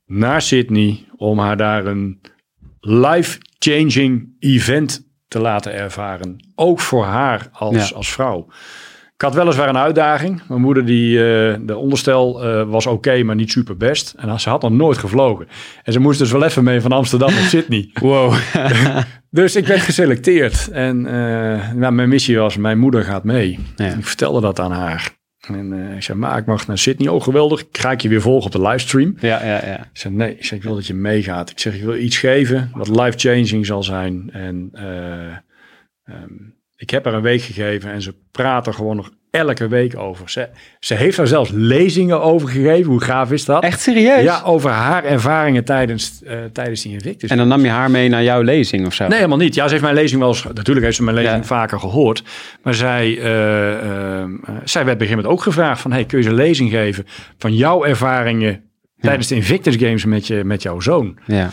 naar 0.06 0.42
Sydney 0.42 1.06
om 1.16 1.40
haar 1.40 1.58
daar 1.58 1.86
een 1.86 2.22
life-changing 2.80 4.36
event 4.40 5.08
te 5.28 5.40
laten 5.40 5.74
ervaren. 5.74 6.52
Ook 6.56 6.80
voor 6.80 7.06
haar 7.06 7.50
als, 7.52 7.90
Ja. 7.90 7.96
als 7.96 8.12
vrouw. 8.12 8.48
Ik 9.20 9.26
had 9.26 9.36
weliswaar 9.36 9.70
een 9.70 9.78
uitdaging. 9.78 10.42
Mijn 10.48 10.62
moeder, 10.62 10.86
die, 10.86 11.18
eh, 11.18 11.56
de 11.62 11.78
onderstel 11.78 12.44
eh, 12.44 12.70
was 12.70 12.86
oké, 12.86 13.24
maar 13.24 13.36
niet 13.36 13.52
super 13.52 13.78
best. 13.78 14.14
En 14.18 14.40
ze 14.40 14.50
had 14.50 14.62
nog 14.62 14.72
nooit 14.72 14.98
gevlogen. 14.98 15.48
En 15.84 15.94
ze 15.94 16.00
moest 16.00 16.20
dus 16.20 16.32
wel 16.32 16.44
even 16.44 16.64
mee 16.64 16.82
van 16.82 16.92
Amsterdam 16.92 17.34
naar 17.34 17.44
Sydney. 17.44 17.90
Wow. 18.02 18.34
Dus 19.30 19.56
ik 19.56 19.68
werd 19.68 19.80
geselecteerd. 19.80 20.70
En 20.72 21.06
eh, 21.06 21.72
nou, 21.72 21.94
mijn 21.94 22.10
missie 22.10 22.38
was, 22.38 22.58
mijn 22.58 22.80
moeder 22.80 23.04
gaat 23.04 23.24
mee. 23.24 23.60
Ja. 23.76 23.94
Ik 23.94 24.06
vertelde 24.06 24.42
dat 24.42 24.60
aan 24.60 24.72
haar. 24.72 25.18
En 25.48 25.74
ik 25.96 26.04
zei, 26.04 26.18
maar 26.18 26.38
ik 26.38 26.46
mag 26.46 26.68
naar 26.68 26.78
Sydney. 26.78 27.08
Oh, 27.08 27.22
geweldig. 27.22 27.64
Ga 27.72 27.92
ik 27.92 28.02
je 28.02 28.10
weer 28.10 28.22
volgen 28.22 28.46
op 28.46 28.52
de 28.52 28.68
livestream? 28.68 29.16
ja, 29.20 29.46
ja, 29.46 29.66
ja. 29.66 29.78
Ik 29.78 29.90
zei, 29.94 30.14
nee. 30.14 30.36
Ik, 30.36 30.46
zei, 30.46 30.60
ik 30.60 30.66
wil 30.66 30.76
dat 30.76 30.88
je 30.88 30.94
meegaat. 30.94 31.50
Ik 31.50 31.60
zeg, 31.60 31.76
ik 31.76 31.84
wil 31.84 31.96
iets 31.96 32.18
geven 32.18 32.72
wat 32.74 32.88
life-changing 32.88 33.66
zal 33.66 33.84
zijn. 33.84 34.30
En 34.32 34.70
eh, 34.74 35.28
ehm, 36.04 36.34
ik 36.80 36.90
heb 36.90 37.06
haar 37.06 37.14
een 37.14 37.22
week 37.22 37.42
gegeven 37.42 37.92
en 37.92 38.02
ze 38.02 38.14
praten 38.32 38.74
gewoon 38.74 38.96
nog 38.96 39.10
elke 39.32 39.68
week 39.68 39.98
over. 39.98 40.30
Ze, 40.30 40.50
ze 40.80 40.94
heeft 40.94 41.18
daar 41.18 41.28
zelfs 41.28 41.50
lezingen 41.54 42.22
over 42.22 42.50
gegeven. 42.50 42.92
Hoe 42.92 43.04
gaaf 43.04 43.32
is 43.32 43.46
dat? 43.46 43.64
Echt 43.64 43.80
serieus? 43.80 44.24
Ja, 44.24 44.42
over 44.46 44.70
haar 44.70 45.04
ervaringen 45.04 45.64
tijdens, 45.64 46.22
uh, 46.24 46.32
tijdens 46.54 46.82
die 46.82 46.92
Invictus. 46.92 47.30
En 47.30 47.38
dan 47.38 47.48
nam 47.48 47.62
je 47.62 47.70
haar 47.70 47.92
mee 47.92 48.10
naar 48.10 48.24
jouw 48.24 48.42
lezing 48.42 48.86
of 48.86 48.94
zo? 48.94 49.08
Nee, 49.08 49.18
helemaal 49.18 49.38
niet. 49.38 49.56
Ja, 49.56 49.64
ze 49.64 49.70
heeft 49.70 49.84
mijn 49.84 49.96
lezing 49.96 50.20
wel 50.20 50.30
eens... 50.30 50.44
Natuurlijk 50.44 50.86
heeft 50.86 50.96
ze 50.98 51.04
mijn 51.04 51.16
lezing 51.16 51.46
vaker 51.46 51.80
gehoord. 51.80 52.24
Maar 52.64 52.74
zij, 52.74 53.08
uh, 53.08 53.24
uh, 53.24 54.24
zij 54.64 54.86
werd 54.86 54.96
op 54.96 55.02
een 55.02 55.08
gegeven 55.08 55.10
moment 55.10 55.26
ook 55.26 55.42
gevraagd 55.42 55.82
van... 55.82 55.92
Hey, 55.92 56.06
kun 56.06 56.18
je 56.18 56.24
ze 56.24 56.30
een 56.30 56.36
lezing 56.36 56.70
geven 56.70 57.06
van 57.38 57.56
jouw 57.56 57.84
ervaringen... 57.84 58.64
tijdens 59.00 59.28
de 59.28 59.36
Invictus 59.36 59.76
Games 59.76 60.06
met, 60.06 60.28
je, 60.28 60.44
met 60.44 60.62
jouw 60.62 60.80
zoon? 60.80 61.20
Ja 61.26 61.50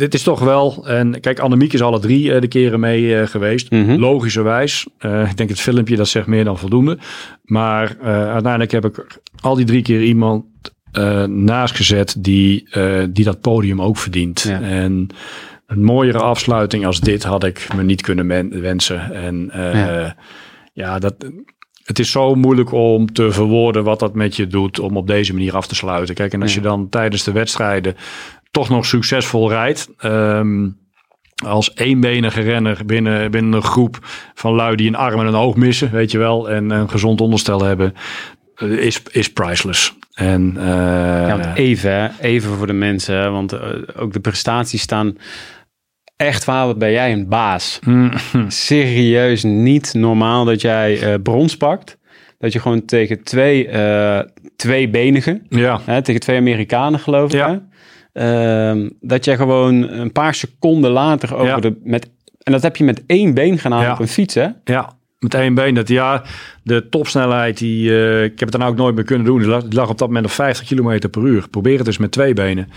dit 0.00 0.14
is 0.14 0.22
toch 0.22 0.40
wel, 0.40 0.86
en 0.86 1.20
kijk, 1.20 1.38
Annemiek 1.38 1.72
is 1.72 1.82
alle 1.82 1.98
drie 1.98 2.24
uh, 2.24 2.40
de 2.40 2.48
keren 2.48 2.80
mee 2.80 3.02
uh, 3.02 3.26
geweest. 3.26 3.70
Mhm. 3.70 3.96
Logischerwijs. 3.96 4.86
Uh, 5.00 5.30
ik 5.30 5.36
denk 5.36 5.48
het 5.48 5.60
filmpje 5.60 5.96
dat 5.96 6.08
zegt 6.08 6.26
meer 6.26 6.44
dan 6.44 6.58
voldoende. 6.58 6.98
Maar 7.42 7.96
uiteindelijk 8.02 8.70
heb 8.70 8.84
ik 8.84 9.20
al 9.40 9.54
die 9.54 9.64
drie 9.64 9.82
keer 9.82 10.02
iemand 10.02 10.44
naast 11.28 11.76
gezet 11.76 12.16
die, 12.18 12.68
die 13.10 13.24
dat 13.24 13.40
podium 13.40 13.82
ook 13.82 13.96
verdient. 13.96 14.40
Ja. 14.40 14.60
En 14.60 15.08
een 15.66 15.84
mooiere 15.84 16.18
afsluiting 16.18 16.86
als 16.86 17.00
dit 17.00 17.22
had 17.22 17.44
ik 17.44 17.68
me 17.76 17.82
niet 17.82 18.02
kunnen 18.02 18.50
wensen. 18.60 19.12
En 19.14 19.50
ja. 19.52 20.16
ja, 20.72 20.98
dat, 20.98 21.14
het 21.84 21.98
is 21.98 22.10
zo 22.10 22.34
moeilijk 22.34 22.72
om 22.72 23.12
te 23.12 23.32
verwoorden 23.32 23.84
wat 23.84 23.98
dat 23.98 24.14
met 24.14 24.36
je 24.36 24.46
doet 24.46 24.78
om 24.78 24.96
op 24.96 25.06
deze 25.06 25.32
manier 25.32 25.56
af 25.56 25.66
te 25.66 25.74
sluiten. 25.74 26.14
Kijk, 26.14 26.32
en 26.32 26.42
als 26.42 26.54
je 26.54 26.60
dan 26.60 26.88
tijdens 26.88 27.24
de 27.24 27.32
wedstrijden 27.32 27.96
toch 28.50 28.68
nog 28.68 28.86
succesvol 28.86 29.48
rijdt. 29.48 29.88
Um, 30.04 30.78
als 31.44 31.70
eenbenige 31.74 32.40
renner 32.40 32.86
binnen, 32.86 33.30
binnen 33.30 33.52
een 33.52 33.62
groep 33.62 33.98
van 34.34 34.54
lui 34.54 34.76
die 34.76 34.88
een 34.88 34.96
arm 34.96 35.20
en 35.20 35.26
een 35.26 35.34
oog 35.34 35.56
missen, 35.56 35.90
weet 35.90 36.10
je 36.10 36.18
wel, 36.18 36.50
en 36.50 36.70
een 36.70 36.90
gezond 36.90 37.20
onderstel 37.20 37.62
hebben, 37.62 37.94
is, 38.58 39.02
is 39.10 39.32
priceless. 39.32 39.98
En, 40.14 40.54
uh, 40.56 40.62
ja, 40.62 41.54
even, 41.54 42.12
even 42.20 42.56
voor 42.56 42.66
de 42.66 42.72
mensen, 42.72 43.32
want 43.32 43.52
uh, 43.52 43.60
ook 43.96 44.12
de 44.12 44.20
prestaties 44.20 44.82
staan 44.82 45.16
echt 46.16 46.44
waar, 46.44 46.66
wat 46.66 46.78
ben 46.78 46.90
jij 46.90 47.12
een 47.12 47.28
baas. 47.28 47.78
Mm. 47.84 48.12
Serieus 48.48 49.42
niet 49.42 49.94
normaal 49.94 50.44
dat 50.44 50.60
jij 50.60 51.12
uh, 51.12 51.22
brons 51.22 51.56
pakt. 51.56 51.98
Dat 52.38 52.52
je 52.52 52.60
gewoon 52.60 52.84
tegen 52.84 53.22
twee, 53.22 53.68
tweebenigen, 54.56 55.46
ja. 55.48 55.80
hè, 55.84 56.02
tegen 56.02 56.20
twee 56.20 56.36
Amerikanen 56.36 57.00
geloof 57.00 57.32
ik, 57.32 57.38
ja. 57.38 57.68
Uh, 58.14 58.88
dat 59.00 59.24
je 59.24 59.36
gewoon 59.36 59.88
een 59.88 60.12
paar 60.12 60.34
seconden 60.34 60.90
later 60.90 61.34
over 61.34 61.46
ja. 61.46 61.60
de. 61.60 61.80
Met, 61.84 62.10
en 62.42 62.52
dat 62.52 62.62
heb 62.62 62.76
je 62.76 62.84
met 62.84 63.02
één 63.06 63.34
been 63.34 63.58
gedaan 63.58 63.82
ja. 63.82 63.92
op 63.92 63.98
een 63.98 64.08
fiets, 64.08 64.34
hè? 64.34 64.48
Ja, 64.64 64.92
met 65.18 65.34
één 65.34 65.54
been. 65.54 65.74
Dat, 65.74 65.88
ja, 65.88 66.22
de 66.62 66.88
topsnelheid, 66.88 67.58
die, 67.58 67.90
uh, 67.90 68.24
ik 68.24 68.38
heb 68.38 68.52
het 68.52 68.60
dan 68.60 68.68
ook 68.68 68.76
nooit 68.76 68.94
meer 68.94 69.04
kunnen 69.04 69.26
doen. 69.26 69.38
Die 69.38 69.48
lag, 69.48 69.62
die 69.62 69.74
lag 69.74 69.88
op 69.88 69.98
dat 69.98 70.08
moment 70.08 70.26
op 70.26 70.32
50 70.32 70.66
km 70.66 71.08
per 71.10 71.22
uur. 71.22 71.48
Probeer 71.48 71.76
het 71.76 71.86
dus 71.86 71.98
met 71.98 72.12
twee 72.12 72.34
benen. 72.34 72.68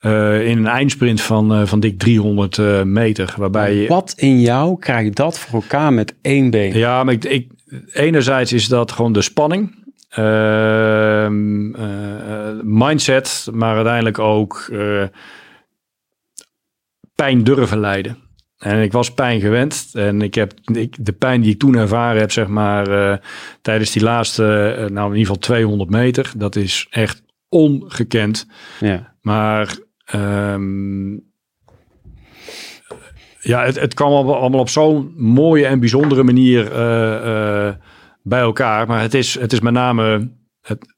Uh, 0.00 0.46
in 0.46 0.58
een 0.58 0.66
eindsprint 0.66 1.20
van, 1.20 1.60
uh, 1.60 1.66
van 1.66 1.80
dik 1.80 1.98
300 1.98 2.84
meter. 2.84 3.34
Waarbij 3.36 3.74
je... 3.74 3.88
Wat 3.88 4.12
in 4.16 4.40
jou 4.40 4.78
krijgt 4.78 5.16
dat 5.16 5.38
voor 5.38 5.62
elkaar 5.62 5.92
met 5.92 6.14
één 6.22 6.50
been? 6.50 6.76
Ja, 6.76 7.04
maar 7.04 7.14
ik, 7.14 7.24
ik, 7.24 7.50
enerzijds 7.92 8.52
is 8.52 8.68
dat 8.68 8.92
gewoon 8.92 9.12
de 9.12 9.22
spanning. 9.22 9.79
Uh, 10.18 11.28
mindset, 12.62 13.48
maar 13.52 13.74
uiteindelijk 13.74 14.18
ook 14.18 14.66
uh, 14.70 15.04
pijn 17.14 17.44
durven 17.44 17.80
lijden. 17.80 18.16
En 18.58 18.82
ik 18.82 18.92
was 18.92 19.14
pijn 19.14 19.40
gewend. 19.40 19.90
En 19.92 20.22
ik 20.22 20.34
heb 20.34 20.52
ik, 20.72 21.04
de 21.04 21.12
pijn 21.12 21.40
die 21.40 21.52
ik 21.52 21.58
toen 21.58 21.76
ervaren 21.76 22.20
heb, 22.20 22.32
zeg 22.32 22.46
maar, 22.46 22.88
uh, 22.88 23.16
tijdens 23.62 23.92
die 23.92 24.02
laatste, 24.02 24.42
nou 24.92 25.10
in 25.10 25.18
ieder 25.18 25.34
geval 25.34 25.38
200 25.38 25.90
meter, 25.90 26.32
dat 26.36 26.56
is 26.56 26.86
echt 26.90 27.22
ongekend. 27.48 28.46
Ja. 28.80 29.14
Maar 29.20 29.76
um, 30.14 31.30
ja, 33.40 33.64
het, 33.64 33.80
het 33.80 33.94
kwam 33.94 34.12
allemaal 34.12 34.60
op 34.60 34.68
zo'n 34.68 35.14
mooie 35.16 35.66
en 35.66 35.80
bijzondere 35.80 36.22
manier 36.22 36.72
bij 38.22 38.40
elkaar. 38.40 38.86
Maar 38.86 39.00
het 39.00 39.14
is, 39.14 39.38
het 39.38 39.52
is 39.52 39.60
met 39.60 39.72
name 39.72 40.30
het 40.60 40.96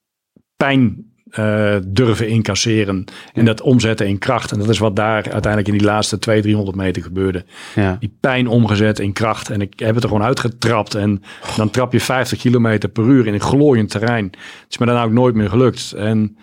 pijn 0.56 1.12
uh, 1.38 1.76
durven 1.86 2.28
incasseren. 2.28 3.04
En 3.32 3.44
dat 3.44 3.60
omzetten 3.60 4.06
in 4.06 4.18
kracht. 4.18 4.52
En 4.52 4.58
dat 4.58 4.68
is 4.68 4.78
wat 4.78 4.96
daar 4.96 5.14
uiteindelijk 5.14 5.66
in 5.66 5.78
die 5.78 5.86
laatste 5.86 6.18
200, 6.18 6.54
300 6.54 6.86
meter 6.86 7.02
gebeurde. 7.02 7.44
Ja. 7.74 7.96
Die 8.00 8.16
pijn 8.20 8.46
omgezet 8.46 8.98
in 8.98 9.12
kracht. 9.12 9.50
En 9.50 9.60
ik 9.60 9.78
heb 9.78 9.94
het 9.94 10.02
er 10.02 10.10
gewoon 10.10 10.24
uitgetrapt. 10.24 10.94
En 10.94 11.22
dan 11.56 11.70
trap 11.70 11.92
je 11.92 12.00
50 12.00 12.38
kilometer 12.38 12.88
per 12.88 13.04
uur 13.04 13.26
in 13.26 13.34
een 13.34 13.40
glooiend 13.40 13.90
terrein. 13.90 14.24
Het 14.24 14.66
is 14.68 14.78
me 14.78 14.86
dan 14.86 15.02
ook 15.02 15.12
nooit 15.12 15.34
meer 15.34 15.48
gelukt. 15.48 15.92
En 15.92 16.36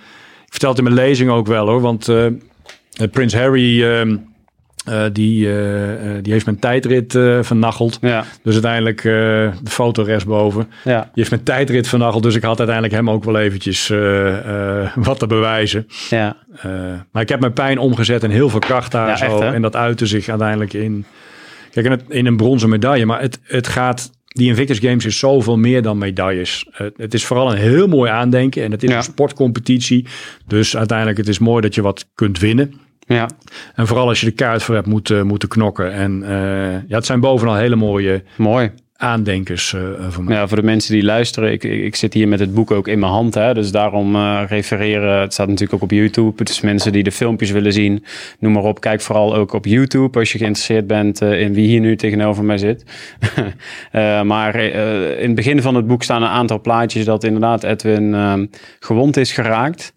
ik 0.45 0.51
vertel 0.51 0.69
het 0.69 0.77
in 0.77 0.83
mijn 0.83 0.95
lezing 0.95 1.29
ook 1.29 1.47
wel 1.47 1.67
hoor. 1.67 1.81
Want 1.81 2.07
uh, 2.07 2.27
Prins 3.11 3.33
Harry... 3.33 3.83
Uh, 3.83 4.15
uh, 4.89 5.03
die, 5.13 5.47
uh, 5.47 5.53
die 6.21 6.33
heeft 6.33 6.45
mijn 6.45 6.59
tijdrit 6.59 7.11
vernacheld. 7.41 7.97
Ja. 8.01 8.25
Dus 8.43 8.53
uiteindelijk 8.53 9.01
de 9.01 9.51
foto 9.63 10.03
rechtsboven. 10.03 10.67
Ja. 10.83 11.01
Die 11.01 11.09
heeft 11.13 11.29
mijn 11.29 11.43
tijdrit 11.43 11.87
vernacheld. 11.87 12.23
Dus 12.23 12.35
ik 12.35 12.43
had 12.43 12.57
uiteindelijk 12.57 12.95
hem 12.95 13.09
ook 13.09 13.23
wel 13.23 13.37
eventjes 13.39 13.87
wat 14.95 15.19
te 15.19 15.27
bewijzen. 15.27 15.87
Ja. 16.09 16.35
maar 17.11 17.21
ik 17.21 17.29
heb 17.29 17.39
mijn 17.39 17.53
pijn 17.53 17.77
omgezet 17.77 18.23
in 18.23 18.29
heel 18.29 18.49
veel 18.49 18.59
kracht 18.59 18.91
daar 18.91 19.07
ja, 19.07 19.15
zo. 19.15 19.39
Echt, 19.39 19.53
en 19.53 19.61
dat 19.61 19.75
uitte 19.75 20.05
zich 20.05 20.29
uiteindelijk 20.29 20.73
in... 20.73 21.05
Kijk, 21.71 21.85
in, 21.85 21.91
het, 21.91 22.03
in 22.07 22.25
een 22.25 22.37
bronzen 22.37 22.69
medaille. 22.69 23.05
Maar 23.05 23.21
het, 23.21 23.39
het 23.43 23.67
gaat... 23.67 24.11
Die 24.27 24.47
Invictus 24.47 24.79
Games 24.79 25.05
is 25.05 25.19
zoveel 25.19 25.57
meer 25.57 25.81
dan 25.81 25.97
medailles. 25.97 26.65
het 26.97 27.13
is 27.13 27.25
vooral 27.25 27.51
een 27.51 27.57
heel 27.57 27.87
mooi 27.87 28.11
aandenken. 28.11 28.63
En 28.63 28.71
het 28.71 28.83
is 28.83 28.89
Ja. 28.89 28.97
een 28.97 29.03
sportcompetitie. 29.03 30.05
Dus 30.47 30.77
uiteindelijk 30.77 31.17
het 31.17 31.27
is 31.27 31.39
mooi 31.39 31.61
dat 31.61 31.75
je 31.75 31.81
wat 31.81 32.05
kunt 32.15 32.39
winnen. 32.39 32.73
Ja. 33.15 33.29
En 33.75 33.87
vooral 33.87 34.07
als 34.07 34.19
je 34.19 34.25
de 34.25 34.31
kaart 34.31 34.63
voor 34.63 34.75
hebt 34.75 34.87
moeten, 34.87 35.27
moeten 35.27 35.49
knokken. 35.49 35.93
En 35.93 36.21
uh, 36.21 36.29
ja, 36.87 36.95
het 36.95 37.05
zijn 37.05 37.19
bovenal 37.19 37.55
hele 37.55 37.75
mooie 37.75 38.23
Mooi. 38.35 38.71
aandenkers 38.95 39.73
uh, 39.73 39.81
voor 40.09 40.23
mij. 40.23 40.35
Ja, 40.35 40.47
voor 40.47 40.57
de 40.57 40.63
mensen 40.63 40.93
die 40.93 41.03
luisteren, 41.03 41.51
ik, 41.51 41.63
ik, 41.63 41.83
ik 41.83 41.95
zit 41.95 42.13
hier 42.13 42.27
met 42.27 42.39
het 42.39 42.53
boek 42.53 42.71
ook 42.71 42.87
in 42.87 42.99
mijn 42.99 43.11
hand. 43.11 43.33
Hè, 43.33 43.53
dus 43.53 43.71
daarom 43.71 44.15
uh, 44.15 44.41
refereren. 44.47 45.19
Het 45.21 45.33
staat 45.33 45.47
natuurlijk 45.47 45.73
ook 45.73 45.81
op 45.81 45.91
YouTube. 45.91 46.43
Dus 46.43 46.61
mensen 46.61 46.91
die 46.91 47.03
de 47.03 47.11
filmpjes 47.11 47.51
willen 47.51 47.73
zien, 47.73 48.03
noem 48.39 48.53
maar 48.53 48.63
op. 48.63 48.79
Kijk 48.79 49.01
vooral 49.01 49.35
ook 49.35 49.53
op 49.53 49.65
YouTube 49.65 50.19
als 50.19 50.31
je 50.31 50.37
geïnteresseerd 50.37 50.87
bent 50.87 51.21
in 51.21 51.53
wie 51.53 51.67
hier 51.67 51.79
nu 51.79 51.95
tegenover 51.95 52.43
mij 52.43 52.57
zit. 52.57 52.83
maar 54.31 54.55
in 54.55 55.27
het 55.27 55.35
begin 55.35 55.61
van 55.61 55.75
het 55.75 55.87
boek 55.87 56.03
staan 56.03 56.21
een 56.21 56.29
aantal 56.29 56.61
plaatjes 56.61 57.05
dat 57.05 57.23
inderdaad 57.23 57.63
Edwin 57.63 58.49
gewond 58.79 59.17
is 59.17 59.31
geraakt. 59.31 59.93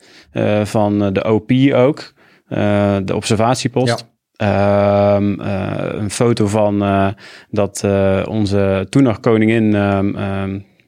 van 0.64 1.12
de 1.12 1.24
OP 1.32 1.50
ook. 1.74 2.12
Uh, 2.52 2.96
de 3.04 3.14
observatiepost. 3.14 4.04
Ja. 4.36 5.20
Uh, 5.20 5.36
uh, 5.38 6.00
een 6.00 6.10
foto 6.10 6.46
van 6.46 6.82
uh, 6.82 7.08
dat 7.50 7.84
onze 8.28 8.86
toen 8.88 9.02
nog 9.02 9.20
koningin 9.20 9.70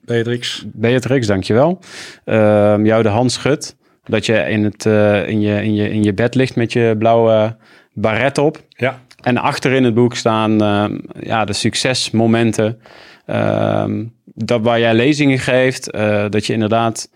Beatrix. 0.05 0.65
Beatrix, 0.73 1.27
dankjewel. 1.27 1.79
Ehm, 2.25 2.85
jou 2.85 3.03
de 3.03 3.09
hand 3.09 3.33
schudt. 3.33 3.77
Dat 4.05 4.27
je 4.27 4.39
in, 4.39 4.65
het, 4.65 4.85
in, 5.27 5.41
je, 5.41 5.63
in, 5.63 5.75
je, 5.75 5.91
in 5.91 6.03
je 6.03 6.15
bed 6.15 6.35
ligt 6.35 6.57
met 6.57 6.73
je 6.73 6.95
blauwe 6.99 7.57
baret 7.93 8.39
op. 8.39 8.63
Ja. 8.69 9.01
En 9.23 9.37
achter 9.37 9.73
in 9.73 9.85
het 9.85 9.95
boek 9.95 10.15
staan 10.15 10.53
ja, 11.21 11.45
de 11.45 11.53
succesmomenten. 11.53 12.81
Ehm, 13.27 14.05
dat 14.35 14.61
waar 14.61 14.79
jij 14.79 14.95
lezingen 14.95 15.39
geeft. 15.39 15.93
dat 16.31 16.47
je 16.47 16.53
inderdaad 16.53 17.09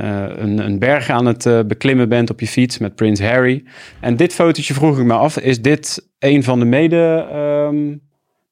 uh, 0.00 0.24
een, 0.28 0.58
een, 0.58 0.78
berg 0.78 1.10
aan 1.10 1.26
het 1.26 1.46
uh, 1.46 1.60
beklimmen 1.66 2.08
bent 2.08 2.30
op 2.30 2.40
je 2.40 2.46
fiets 2.46 2.78
met 2.78 2.94
Prins 2.94 3.20
Harry. 3.20 3.64
En 4.00 4.16
dit 4.16 4.34
fotootje 4.34 4.74
vroeg 4.74 4.98
ik 4.98 5.04
me 5.04 5.12
af, 5.12 5.38
is 5.38 5.62
dit 5.62 6.08
een 6.18 6.42
van 6.44 6.58
de 6.58 6.64
mede 6.64 7.28
um, 7.70 8.00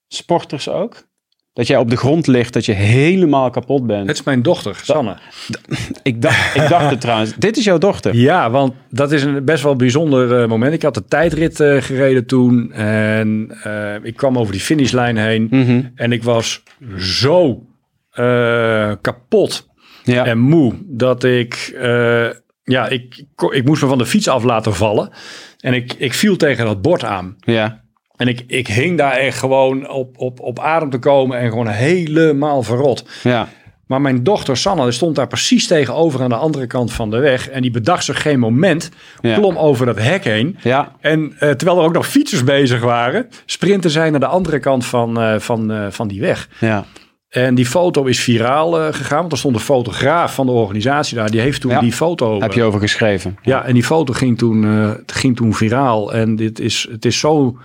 sporters 0.08 0.68
ook? 0.68 1.08
Dat 1.52 1.66
jij 1.66 1.76
op 1.76 1.90
de 1.90 1.96
grond 1.96 2.26
ligt, 2.26 2.52
dat 2.52 2.64
je 2.64 2.72
helemaal 2.72 3.50
kapot 3.50 3.86
bent. 3.86 4.08
Het 4.08 4.16
is 4.16 4.22
mijn 4.22 4.42
dochter, 4.42 4.80
Sanne. 4.82 5.16
Ik 6.02 6.22
dacht, 6.22 6.54
ik 6.54 6.68
dacht 6.68 6.90
het 6.90 7.00
trouwens. 7.00 7.34
Dit 7.38 7.56
is 7.56 7.64
jouw 7.64 7.78
dochter? 7.78 8.14
Ja, 8.14 8.50
want 8.50 8.72
dat 8.90 9.12
is 9.12 9.22
een 9.22 9.44
best 9.44 9.62
wel 9.62 9.76
bijzonder 9.76 10.42
uh, 10.42 10.48
moment. 10.48 10.72
Ik 10.72 10.82
had 10.82 10.94
de 10.94 11.04
tijdrit 11.04 11.56
gereden 11.56 12.26
toen. 12.26 12.72
En 12.72 13.50
ik 14.02 14.16
kwam 14.16 14.38
over 14.38 14.52
die 14.52 14.60
finishlijn 14.60 15.16
heen. 15.16 15.46
Mm 15.50 15.64
-hmm. 15.64 15.90
En 15.94 16.12
ik 16.12 16.22
was 16.22 16.62
zo 16.96 17.64
kapot 19.00 19.68
ja. 20.04 20.24
en 20.24 20.38
moe 20.38 20.74
dat 20.86 21.24
ik, 21.24 21.72
uh, 21.74 22.28
ja, 22.62 22.88
ik, 22.88 23.24
ik 23.50 23.64
moest 23.64 23.82
me 23.82 23.88
van 23.88 23.98
de 23.98 24.06
fiets 24.06 24.28
af 24.28 24.44
laten 24.44 24.74
vallen. 24.74 25.10
En 25.58 25.74
ik, 25.74 25.92
ik 25.92 26.14
viel 26.14 26.36
tegen 26.36 26.64
dat 26.64 26.82
bord 26.82 27.04
aan. 27.04 27.36
Ja. 27.40 27.84
En 28.16 28.28
ik, 28.28 28.44
ik 28.46 28.66
hing 28.66 28.98
daar 28.98 29.12
echt 29.12 29.38
gewoon 29.38 29.88
op, 29.88 30.18
op, 30.18 30.40
op 30.40 30.58
adem 30.58 30.90
te 30.90 30.98
komen 30.98 31.38
en 31.38 31.48
gewoon 31.48 31.68
helemaal 31.68 32.62
verrot. 32.62 33.08
Ja. 33.22 33.48
Maar 33.86 34.00
mijn 34.00 34.22
dochter 34.22 34.56
Sanne 34.56 34.92
stond 34.92 35.16
daar 35.16 35.26
precies 35.26 35.66
tegenover 35.66 36.22
aan 36.22 36.28
de 36.28 36.34
andere 36.34 36.66
kant 36.66 36.92
van 36.92 37.10
de 37.10 37.18
weg. 37.18 37.48
En 37.48 37.62
die 37.62 37.70
bedacht 37.70 38.04
zich 38.04 38.22
geen 38.22 38.38
moment. 38.38 38.90
Ja. 39.20 39.34
Klom 39.34 39.56
over 39.56 39.86
dat 39.86 39.98
hek 39.98 40.24
heen. 40.24 40.58
Ja. 40.62 40.92
En 41.00 41.20
uh, 41.20 41.38
terwijl 41.38 41.78
er 41.78 41.84
ook 41.84 41.92
nog 41.92 42.06
fietsers 42.06 42.44
bezig 42.44 42.80
waren, 42.80 43.28
sprinten 43.46 43.90
zij 43.90 44.10
naar 44.10 44.20
de 44.20 44.26
andere 44.26 44.58
kant 44.58 44.86
van, 44.86 45.22
uh, 45.22 45.38
van, 45.38 45.72
uh, 45.72 45.86
van 45.88 46.08
die 46.08 46.20
weg. 46.20 46.48
Ja. 46.60 46.84
En 47.30 47.54
die 47.54 47.66
foto 47.66 48.04
is 48.04 48.20
viraal 48.20 48.80
eh, 48.80 48.92
gegaan, 48.94 49.18
want 49.20 49.32
er 49.32 49.38
stond 49.38 49.54
een 49.54 49.60
fotograaf 49.60 50.34
van 50.34 50.46
de 50.46 50.52
organisatie 50.52 51.16
daar. 51.16 51.30
Die 51.30 51.40
heeft 51.40 51.60
toen 51.60 51.70
Ja. 51.70 51.80
die 51.80 51.92
foto... 51.92 52.40
Heb 52.40 52.52
je 52.52 52.62
over 52.62 52.80
geschreven? 52.80 53.38
Ja, 53.42 53.64
en 53.64 53.74
die 53.74 53.84
foto 53.84 54.12
ging 54.12 54.38
toen, 54.38 54.64
eh, 54.64 54.90
ging 55.06 55.36
toen 55.36 55.54
viraal. 55.54 56.12
En 56.12 56.36
dit 56.36 56.58
is, 56.60 56.88
het 56.90 57.04
is 57.04 57.18
zo... 57.18 57.56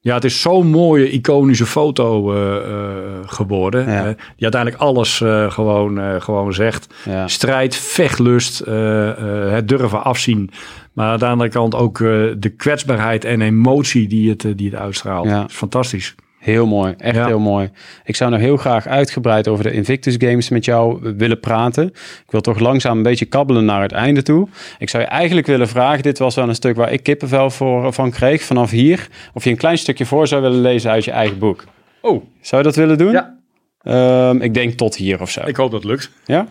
Ja, 0.00 0.14
het 0.14 0.24
is 0.24 0.40
zo'n 0.40 0.66
mooie, 0.66 1.10
iconische 1.10 1.66
foto 1.66 2.32
eh, 2.34 2.56
eh, 2.56 2.92
geworden. 3.26 3.90
Ja. 3.90 3.98
eh, 3.98 4.04
die 4.14 4.42
uiteindelijk 4.42 4.82
alles 4.82 5.20
eh, 5.20 5.50
gewoon, 5.50 6.00
eh, 6.00 6.20
gewoon 6.20 6.52
zegt. 6.54 6.94
Strijd, 7.26 7.76
vechtlust, 7.76 8.60
eh, 8.60 9.08
eh, 9.10 9.52
het 9.52 9.68
durven 9.68 10.04
afzien. 10.04 10.50
Maar 10.92 11.08
aan 11.08 11.18
de 11.18 11.26
andere 11.26 11.50
kant 11.50 11.74
ook 11.74 12.00
eh, 12.00 12.08
de 12.38 12.52
kwetsbaarheid 12.56 13.24
en 13.24 13.40
emotie 13.40 14.08
die 14.08 14.30
het, 14.30 14.44
eh, 14.44 14.52
die 14.56 14.70
het 14.70 14.80
uitstraalt. 14.80 15.52
Fantastisch. 15.52 16.14
Heel 16.44 16.66
mooi, 16.66 16.94
echt 16.98 17.16
Ja. 17.16 17.26
heel 17.26 17.38
mooi. 17.38 17.70
Ik 18.04 18.16
zou 18.16 18.30
nog 18.30 18.40
heel 18.40 18.56
graag 18.56 18.86
uitgebreid 18.86 19.48
over 19.48 19.64
de 19.64 19.70
Invictus 19.72 20.14
Games 20.18 20.48
met 20.48 20.64
jou 20.64 21.14
willen 21.16 21.40
praten. 21.40 21.86
Ik 21.86 22.30
wil 22.30 22.40
toch 22.40 22.58
langzaam 22.58 22.96
een 22.96 23.02
beetje 23.02 23.24
kabbelen 23.24 23.64
naar 23.64 23.82
het 23.82 23.92
einde 23.92 24.22
toe. 24.22 24.48
Ik 24.78 24.88
zou 24.88 25.02
je 25.02 25.08
eigenlijk 25.08 25.46
willen 25.46 25.68
vragen, 25.68 26.02
dit 26.02 26.18
was 26.18 26.34
wel 26.34 26.48
een 26.48 26.54
stuk 26.54 26.76
waar 26.76 26.92
ik 26.92 27.02
kippenvel 27.02 27.50
voor, 27.50 27.92
van 27.92 28.10
kreeg, 28.10 28.42
vanaf 28.42 28.70
hier. 28.70 29.08
Of 29.34 29.44
je 29.44 29.50
een 29.50 29.56
klein 29.56 29.78
stukje 29.78 30.06
voor 30.06 30.26
zou 30.26 30.42
willen 30.42 30.60
lezen 30.60 30.90
uit 30.90 31.04
je 31.04 31.10
eigen 31.10 31.38
boek. 31.38 31.64
Oh, 32.00 32.24
Zou 32.40 32.62
je 32.62 32.68
dat 32.68 32.76
willen 32.76 32.98
doen? 32.98 33.12
Ja. 33.12 33.38
Ehm, 33.82 34.36
ik 34.40 34.54
denk 34.54 34.72
tot 34.72 34.96
hier 34.96 35.20
of 35.20 35.30
zo. 35.30 35.40
ik 35.46 35.56
hoop 35.56 35.70
dat 35.70 35.82
het 35.82 35.90
lukt. 35.90 36.10
Ja? 36.24 36.46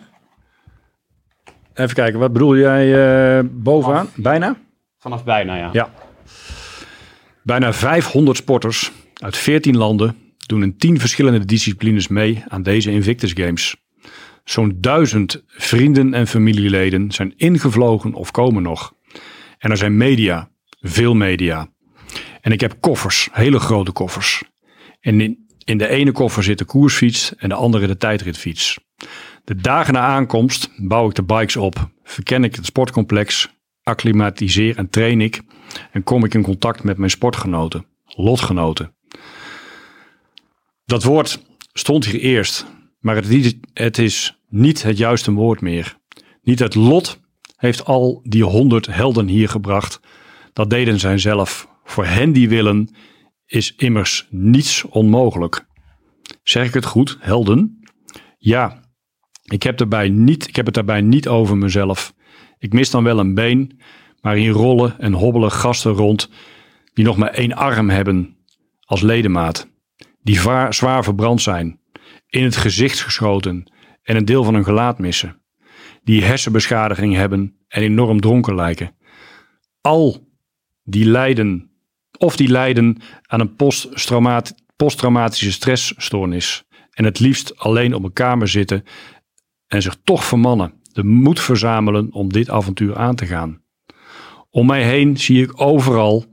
Even 1.74 1.94
kijken, 1.94 2.18
wat 2.20 2.32
bedoel 2.32 2.56
jij 2.56 2.94
eh, 3.38 3.44
bovenaan? 3.50 4.08
Bijna? 4.14 4.56
Vanaf 4.98 5.24
bijna, 5.24 5.56
ja. 5.56 5.68
Ja. 5.72 5.88
Bijna 7.42 7.72
500 7.72 8.36
sporters 8.36 8.92
uit 9.24 9.36
14 9.36 9.76
landen 9.76 10.16
doen 10.46 10.62
in 10.62 10.76
10 10.76 11.00
verschillende 11.00 11.44
disciplines 11.44 12.08
mee 12.08 12.42
aan 12.48 12.62
deze 12.62 12.90
Invictus 12.90 13.32
Games. 13.32 13.76
Zo'n 14.44 14.76
duizend 14.80 15.44
vrienden 15.46 16.14
en 16.14 16.26
familieleden 16.26 17.12
zijn 17.12 17.32
ingevlogen 17.36 18.14
of 18.14 18.30
komen 18.30 18.62
nog. 18.62 18.94
En 19.58 19.70
er 19.70 19.76
zijn 19.76 19.96
media, 19.96 20.50
veel 20.80 21.14
media. 21.14 21.68
En 22.40 22.52
ik 22.52 22.60
heb 22.60 22.76
koffers, 22.80 23.28
hele 23.32 23.58
grote 23.58 23.92
koffers. 23.92 24.42
En 25.00 25.20
in, 25.20 25.46
in 25.64 25.78
de 25.78 25.88
ene 25.88 26.12
koffer 26.12 26.42
zit 26.42 26.58
de 26.58 26.64
koersfiets 26.64 27.34
en 27.36 27.48
de 27.48 27.54
andere 27.54 27.86
de 27.86 27.96
tijdritfiets. 27.96 28.78
De 29.44 29.56
dagen 29.56 29.92
na 29.92 30.00
aankomst 30.00 30.70
bouw 30.76 31.08
ik 31.08 31.14
de 31.14 31.24
bikes 31.24 31.56
op, 31.56 31.90
verken 32.02 32.44
ik 32.44 32.54
het 32.54 32.66
sportcomplex, 32.66 33.50
acclimatiseer 33.82 34.76
en 34.76 34.90
train 34.90 35.20
ik 35.20 35.42
en 35.92 36.02
kom 36.02 36.24
ik 36.24 36.34
in 36.34 36.42
contact 36.42 36.82
met 36.82 36.98
mijn 36.98 37.10
sportgenoten, 37.10 37.86
lotgenoten. 38.06 38.94
Dat 40.84 41.02
woord 41.02 41.42
stond 41.72 42.06
hier 42.06 42.20
eerst, 42.20 42.66
maar 42.98 43.16
het, 43.16 43.56
het 43.72 43.98
is 43.98 44.38
niet 44.48 44.82
het 44.82 44.98
juiste 44.98 45.32
woord 45.32 45.60
meer. 45.60 45.96
Niet 46.42 46.58
het 46.58 46.74
lot 46.74 47.20
heeft 47.56 47.84
al 47.84 48.20
die 48.24 48.44
honderd 48.44 48.86
helden 48.86 49.28
hier 49.28 49.48
gebracht. 49.48 50.00
Dat 50.52 50.70
deden 50.70 51.00
zij 51.00 51.18
zelf. 51.18 51.68
Voor 51.84 52.06
hen 52.06 52.32
die 52.32 52.48
willen 52.48 52.94
is 53.46 53.74
immers 53.74 54.26
niets 54.30 54.84
onmogelijk. 54.84 55.66
Zeg 56.42 56.66
ik 56.66 56.74
het 56.74 56.84
goed, 56.84 57.16
helden? 57.20 57.78
Ja, 58.38 58.82
ik 59.44 59.62
heb, 59.62 60.08
niet, 60.10 60.48
ik 60.48 60.56
heb 60.56 60.66
het 60.66 60.74
daarbij 60.74 61.00
niet 61.00 61.28
over 61.28 61.56
mezelf. 61.56 62.14
Ik 62.58 62.72
mis 62.72 62.90
dan 62.90 63.04
wel 63.04 63.18
een 63.18 63.34
been, 63.34 63.80
maar 64.20 64.34
hier 64.34 64.52
rollen 64.52 64.98
en 64.98 65.12
hobbelen 65.12 65.52
gasten 65.52 65.92
rond 65.92 66.30
die 66.94 67.04
nog 67.04 67.16
maar 67.16 67.30
één 67.30 67.52
arm 67.52 67.90
hebben 67.90 68.36
als 68.80 69.00
ledemaat. 69.00 69.72
Die 70.24 70.38
zwaar 70.68 71.04
verbrand 71.04 71.42
zijn, 71.42 71.80
in 72.28 72.44
het 72.44 72.56
gezicht 72.56 73.00
geschoten 73.00 73.72
en 74.02 74.16
een 74.16 74.24
deel 74.24 74.44
van 74.44 74.54
hun 74.54 74.64
gelaat 74.64 74.98
missen. 74.98 75.42
Die 76.02 76.24
hersenbeschadiging 76.24 77.14
hebben 77.14 77.56
en 77.68 77.82
enorm 77.82 78.20
dronken 78.20 78.54
lijken. 78.54 78.96
Al 79.80 80.28
die 80.82 81.04
lijden, 81.04 81.70
of 82.18 82.36
die 82.36 82.48
lijden 82.48 82.96
aan 83.22 83.40
een 83.40 83.54
posttraumat- 83.54 84.54
posttraumatische 84.76 85.52
stressstoornis. 85.52 86.64
En 86.90 87.04
het 87.04 87.20
liefst 87.20 87.58
alleen 87.58 87.94
op 87.94 88.04
een 88.04 88.12
kamer 88.12 88.48
zitten 88.48 88.84
en 89.66 89.82
zich 89.82 89.96
toch 90.04 90.24
vermannen, 90.24 90.80
de 90.92 91.04
moed 91.04 91.40
verzamelen 91.40 92.12
om 92.12 92.32
dit 92.32 92.50
avontuur 92.50 92.96
aan 92.96 93.14
te 93.14 93.26
gaan. 93.26 93.62
Om 94.50 94.66
mij 94.66 94.84
heen 94.84 95.16
zie 95.16 95.42
ik 95.42 95.60
overal 95.60 96.24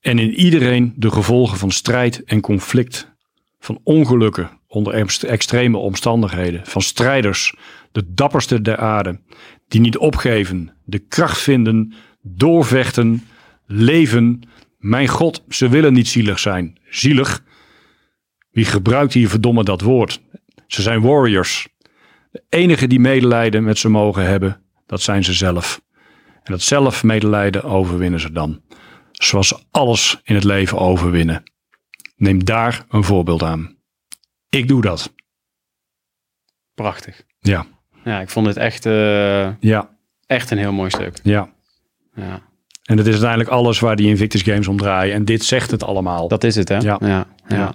en 0.00 0.18
in 0.18 0.34
iedereen 0.34 0.92
de 0.96 1.10
gevolgen 1.10 1.58
van 1.58 1.70
strijd 1.70 2.24
en 2.24 2.40
conflict, 2.40 3.12
van 3.58 3.80
ongelukken 3.82 4.50
onder 4.66 4.92
ex- 4.92 5.24
extreme 5.24 5.76
omstandigheden, 5.76 6.66
van 6.66 6.82
strijders, 6.82 7.54
de 7.92 8.14
dapperste 8.14 8.60
der 8.60 8.76
aarde, 8.76 9.20
die 9.68 9.80
niet 9.80 9.98
opgeven, 9.98 10.74
de 10.84 10.98
kracht 10.98 11.38
vinden, 11.38 11.94
doorvechten, 12.22 13.26
leven. 13.66 14.42
Mijn 14.78 15.08
God, 15.08 15.44
ze 15.48 15.68
willen 15.68 15.92
niet 15.92 16.08
zielig 16.08 16.38
zijn. 16.38 16.78
Zielig? 16.88 17.44
Wie 18.50 18.64
gebruikt 18.64 19.12
hier 19.12 19.28
verdomme 19.28 19.64
dat 19.64 19.80
woord? 19.80 20.20
Ze 20.66 20.82
zijn 20.82 21.00
warriors. 21.00 21.68
De 22.30 22.42
enige 22.48 22.86
die 22.86 23.00
medelijden 23.00 23.64
met 23.64 23.78
ze 23.78 23.88
mogen 23.88 24.26
hebben, 24.26 24.60
dat 24.86 25.02
zijn 25.02 25.24
ze 25.24 25.32
zelf. 25.32 25.80
En 26.42 26.52
dat 26.52 26.62
zelf 26.62 27.02
medelijden 27.02 27.62
overwinnen 27.62 28.20
ze 28.20 28.32
dan. 28.32 28.60
Zoals 29.22 29.64
alles 29.70 30.20
in 30.22 30.34
het 30.34 30.44
leven 30.44 30.78
overwinnen. 30.78 31.42
Neem 32.16 32.44
daar 32.44 32.84
een 32.88 33.04
voorbeeld 33.04 33.42
aan. 33.42 33.76
Ik 34.48 34.68
doe 34.68 34.82
dat. 34.82 35.12
Prachtig. 36.74 37.22
Ja, 37.40 37.66
Ja, 38.04 38.20
ik 38.20 38.28
vond 38.30 38.46
het 38.46 38.56
echt, 38.56 38.86
eh, 38.86 39.60
ja, 39.60 39.90
echt 40.26 40.50
een 40.50 40.58
heel 40.58 40.72
mooi 40.72 40.90
stuk. 40.90 41.20
ja. 41.22 41.48
Ja. 42.14 42.42
En 42.84 42.96
het 42.96 43.06
is 43.06 43.12
uiteindelijk 43.12 43.50
alles 43.50 43.78
waar 43.80 43.96
die 43.96 44.08
Invictus 44.08 44.42
Games 44.42 44.68
om 44.68 44.76
draaien. 44.76 45.14
En 45.14 45.24
dit 45.24 45.44
zegt 45.44 45.70
het 45.70 45.82
allemaal. 45.82 46.28
Dat 46.28 46.44
is 46.44 46.54
het, 46.56 46.68
hè? 46.68 46.76
Ja. 46.76 46.96
ja, 47.00 47.08
ja. 47.08 47.26
Ja. 47.56 47.74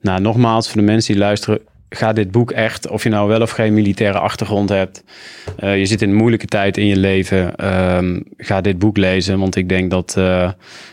Nou, 0.00 0.20
nogmaals, 0.20 0.68
voor 0.70 0.80
de 0.80 0.86
mensen 0.86 1.12
die 1.14 1.22
luisteren, 1.22 1.60
ga 1.94 2.12
dit 2.12 2.30
boek 2.30 2.50
echt, 2.50 2.88
of 2.88 3.02
je 3.02 3.08
nou 3.08 3.28
wel 3.28 3.40
of 3.40 3.50
geen 3.50 3.74
militaire 3.74 4.18
achtergrond 4.18 4.68
hebt, 4.68 5.04
eh, 5.56 5.78
je 5.78 5.86
zit 5.86 6.02
in 6.02 6.10
een 6.10 6.16
moeilijke 6.16 6.46
tijd 6.46 6.76
in 6.76 6.86
je 6.86 6.96
leven, 6.96 7.56
ehm, 7.56 8.20
ga 8.36 8.60
dit 8.60 8.78
boek 8.78 8.96
lezen, 8.96 9.38
want 9.38 9.56
ik 9.56 9.68
denk 9.68 9.90
dat, 9.90 10.14
eh, 10.16 10.50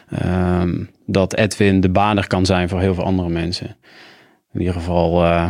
ehm, 0.09 0.83
dat 1.05 1.35
Edwin 1.35 1.81
de 1.81 1.89
baner 1.89 2.27
kan 2.27 2.45
zijn 2.45 2.69
voor 2.69 2.79
heel 2.79 2.93
veel 2.93 3.03
andere 3.03 3.29
mensen. 3.29 3.75
In 4.53 4.59
ieder 4.59 4.73
geval, 4.73 5.23
eh, 5.23 5.47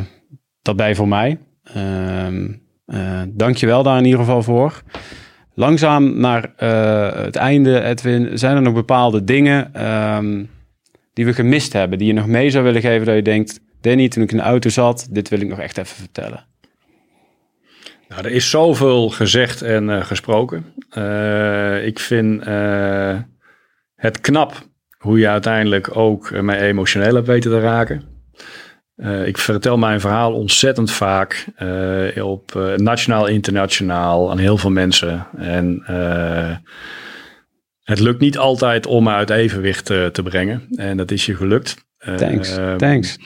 dat 0.61 0.75
bij 0.75 0.95
voor 0.95 1.07
mij. 1.07 1.37
Ehm 1.63 2.49
eh, 2.85 3.21
Dank 3.27 3.57
je 3.57 3.65
wel 3.65 3.83
daar 3.83 3.97
in 3.97 4.05
ieder 4.05 4.19
geval 4.19 4.43
voor. 4.43 4.81
Langzaam 5.53 6.19
naar 6.19 6.53
het 7.23 7.35
einde, 7.35 7.81
Edwin. 7.81 8.37
Zijn 8.37 8.55
er 8.55 8.61
nog 8.61 8.73
bepaalde 8.73 9.23
dingen 9.23 9.71
die 11.13 11.25
we 11.25 11.33
gemist 11.33 11.73
hebben, 11.73 11.97
die 11.97 12.07
je 12.07 12.13
nog 12.13 12.27
mee 12.27 12.49
zou 12.49 12.63
willen 12.63 12.81
geven 12.81 13.05
dat 13.05 13.15
je 13.15 13.21
denkt, 13.21 13.59
Danny, 13.81 14.07
toen 14.07 14.23
ik 14.23 14.31
in 14.31 14.37
de 14.37 14.43
auto 14.43 14.69
zat, 14.69 15.07
dit 15.09 15.29
wil 15.29 15.39
ik 15.39 15.47
nog 15.47 15.59
echt 15.59 15.77
even 15.77 15.95
vertellen. 15.95 16.49
Nou, 18.11 18.23
er 18.23 18.31
is 18.31 18.49
zoveel 18.49 19.09
gezegd 19.09 19.61
en 19.61 19.89
eh, 19.89 20.03
gesproken. 20.05 20.65
Eh, 20.89 21.85
ik 21.85 21.99
vind 21.99 22.43
eh, 22.43 23.17
het 23.95 24.21
knap 24.21 24.69
hoe 24.97 25.19
je 25.19 25.27
uiteindelijk 25.27 25.95
ook 25.95 26.41
mij 26.41 26.61
emotioneel 26.61 27.15
hebt 27.15 27.27
weten 27.27 27.51
te 27.51 27.59
raken. 27.59 28.09
Ik 29.25 29.37
vertel 29.37 29.77
mijn 29.77 29.99
verhaal 29.99 30.33
ontzettend 30.33 30.91
vaak 30.91 31.45
op 32.21 32.75
nationaal, 32.75 33.27
internationaal 33.27 34.31
aan 34.31 34.37
heel 34.37 34.57
veel 34.57 34.69
mensen. 34.69 35.27
En 35.37 35.83
het 37.83 37.99
lukt 37.99 38.19
niet 38.19 38.37
altijd 38.37 38.85
om 38.85 39.03
me 39.03 39.09
uit 39.09 39.29
evenwicht 39.29 39.85
te 39.85 40.21
brengen. 40.23 40.67
En 40.75 40.97
dat 40.97 41.11
is 41.11 41.25
je 41.25 41.35
gelukt. 41.35 41.85
Thanks, 42.17 42.57
thanks. 42.77 43.17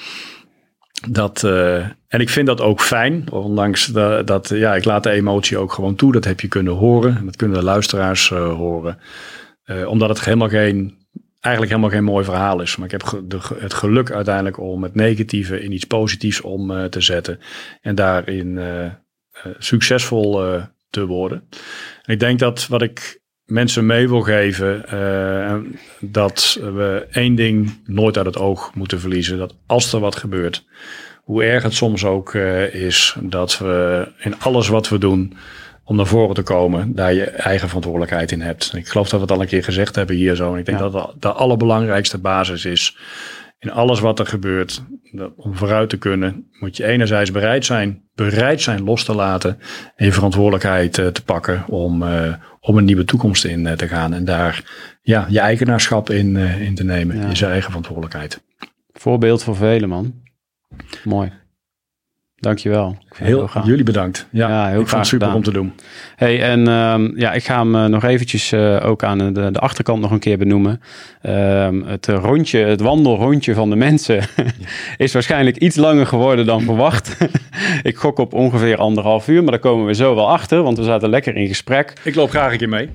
Dat, 1.10 1.44
eh, 1.44 1.76
en 2.08 2.20
ik 2.20 2.30
vind 2.30 2.48
dat 2.48 2.62
ook 2.62 2.82
fijn, 2.82 3.32
ondanks 3.32 3.86
de- 3.86 4.22
dat 4.26 4.50
ja, 4.50 4.76
ik 4.76 4.86
laat 4.86 5.04
de 5.04 5.10
emotie 5.10 5.58
ook 5.58 5.74
gewoon 5.74 5.96
toe. 5.96 6.12
Dat 6.12 6.26
heb 6.26 6.40
je 6.40 6.48
kunnen 6.48 6.74
horen 6.74 7.18
en 7.18 7.26
dat 7.26 7.36
kunnen 7.36 7.58
de 7.58 7.64
luisteraars 7.64 8.32
eh, 8.32 8.54
horen. 8.54 9.00
Eh, 9.64 9.88
omdat 9.88 10.10
het 10.10 10.24
helemaal 10.26 10.50
geen, 10.50 10.98
eigenlijk 11.40 11.76
helemaal 11.76 11.96
geen 11.96 12.12
mooi 12.12 12.26
verhaal 12.26 12.62
is. 12.62 12.76
Maar 12.76 12.86
ik 12.86 12.92
heb 12.92 13.22
de, 13.24 13.40
het 13.60 13.74
geluk 13.74 14.12
uiteindelijk 14.12 14.60
om 14.60 14.84
het 14.84 14.96
negatieve 14.96 15.62
in 15.62 15.72
iets 15.72 15.84
positiefs 15.86 16.42
om 16.42 16.90
te 16.90 17.02
zetten. 17.02 17.40
En 17.82 17.96
daarin 17.96 18.60
succesvol 19.58 20.42
te 20.90 21.06
worden. 21.06 21.44
En 22.04 22.14
ik 22.14 22.20
denk 22.20 22.40
dat 22.40 22.68
wat 22.68 22.82
ik 22.82 23.22
mensen 23.46 23.86
mee 23.86 24.10
wil 24.10 24.22
geven, 24.22 24.88
eh, 24.88 25.56
dat 26.00 26.60
we 26.62 27.08
één 27.12 27.36
ding 27.36 27.80
nooit 27.86 28.18
uit 28.18 28.26
het 28.26 28.38
oog 28.38 28.72
moeten 28.74 29.00
verliezen. 29.00 29.38
Dat 29.38 29.54
als 29.66 29.94
er 29.94 30.00
wat 30.00 30.16
gebeurt, 30.16 30.66
hoe 31.24 31.44
erg 31.44 31.64
het 31.64 31.74
soms 31.74 32.06
ook 32.06 32.34
eh, 32.34 32.74
is, 32.74 33.16
dat 33.22 33.58
we 33.58 34.08
in 34.20 34.40
alles 34.40 34.68
wat 34.68 34.90
we 34.90 34.98
doen 34.98 35.34
om 35.84 35.96
naar 35.96 36.06
voren 36.06 36.36
te 36.36 36.42
komen, 36.42 36.96
daar 36.96 37.14
je 37.14 37.24
eigen 37.24 37.68
verantwoordelijkheid 37.68 38.32
in 38.32 38.42
hebt. 38.42 38.74
Ik 38.76 38.88
geloof 38.88 39.10
dat 39.10 39.20
we 39.20 39.26
het 39.26 39.36
al 39.36 39.42
een 39.42 39.48
keer 39.48 39.64
gezegd 39.64 39.96
hebben 39.96 40.16
hier 40.16 40.36
zo. 40.36 40.54
En 40.54 40.60
ik 40.60 40.66
denk 40.66 40.78
Ja. 40.78 40.84
dat 40.84 40.94
dat 40.94 41.14
de 41.20 41.32
allerbelangrijkste 41.32 42.18
basis 42.18 42.66
is. 42.66 42.98
In 43.60 43.72
alles 43.72 44.00
wat 44.00 44.20
er 44.20 44.26
gebeurt, 44.26 44.84
dat, 45.12 45.32
om 45.36 45.56
vooruit 45.56 45.90
te 45.90 45.98
kunnen, 45.98 46.48
moet 46.60 46.78
je 46.78 46.86
enerzijds 46.86 47.32
bereid 47.32 47.66
zijn, 47.66 48.02
bereid 48.16 48.62
zijn 48.62 48.84
los 48.84 49.04
te 49.04 49.16
laten 49.16 49.60
en 49.96 50.06
je 50.06 50.12
verantwoordelijkheid 50.12 50.98
uh, 50.98 51.08
te 51.08 51.24
pakken 51.24 51.68
om, 51.68 52.04
uh, 52.04 52.34
om 52.60 52.78
een 52.78 52.86
nieuwe 52.86 53.06
toekomst 53.06 53.46
in 53.46 53.66
uh, 53.66 53.72
te 53.72 53.88
gaan. 53.88 54.14
En 54.14 54.26
daar 54.26 54.64
ja, 55.02 55.26
je 55.30 55.40
eigenaarschap 55.40 56.10
in, 56.10 56.36
in 56.38 56.76
te 56.76 56.84
nemen, 56.84 57.18
ja. 57.18 57.30
je 57.34 57.46
eigen 57.46 57.68
verantwoordelijkheid. 57.68 58.44
Voorbeeld 58.94 59.44
voor 59.44 59.56
velen, 59.56 59.90
man. 59.90 60.14
Mooi. 61.04 61.32
Dankjewel. 62.46 62.98
Heel, 63.16 63.50
heel 63.52 63.64
jullie 63.66 63.84
bedankt. 63.84 64.28
Ja, 64.32 64.48
ja 64.48 64.68
heel 64.68 64.82
ik 64.82 64.88
vond 64.88 65.02
het 65.02 65.10
super 65.10 65.28
gedaan. 65.28 65.36
om 65.36 65.44
te 65.44 65.52
doen. 65.52 65.74
Hey, 66.16 66.42
en 66.42 66.68
um, 66.68 67.14
ja, 67.16 67.34
ik 67.34 67.44
ga 67.44 67.58
hem 67.58 67.76
uh, 67.76 67.86
nog 67.86 68.04
eventjes 68.04 68.52
uh, 68.52 68.86
ook 68.86 69.04
aan 69.04 69.18
de, 69.18 69.52
de, 69.52 69.60
achterkant 69.60 70.02
nog 70.02 70.12
een 70.12 70.20
keer 70.20 70.38
benoemen. 70.38 70.82
Um, 71.24 71.84
het 71.84 72.08
rondje, 72.08 72.60
het 72.60 72.82
wandelrondje 72.82 73.54
van 73.54 73.70
de 73.70 73.76
mensen 73.76 74.24
is 74.98 75.14
waarschijnlijk 75.14 75.58
iets 75.58 75.76
langer 75.76 76.08
geworden 76.08 76.46
dan 76.46 76.62
verwacht. 76.62 77.18
ik 77.84 77.96
gok 77.96 78.18
op 78.18 78.34
ongeveer 78.34 78.78
anderhalf 78.78 79.28
uur, 79.28 79.42
maar 79.42 79.52
daar 79.52 79.60
komen 79.60 79.86
we 79.86 79.94
zo 79.94 80.16
wel 80.16 80.30
achter, 80.30 80.64
want 80.64 80.78
we 80.78 80.84
zaten 80.84 81.10
lekker 81.10 81.36
in 81.36 81.48
gesprek. 81.48 81.94
Ik 82.04 82.16
loop 82.16 82.30
graag 82.30 82.52
een 82.52 82.58
keer 82.58 82.70
mee. 82.70 82.90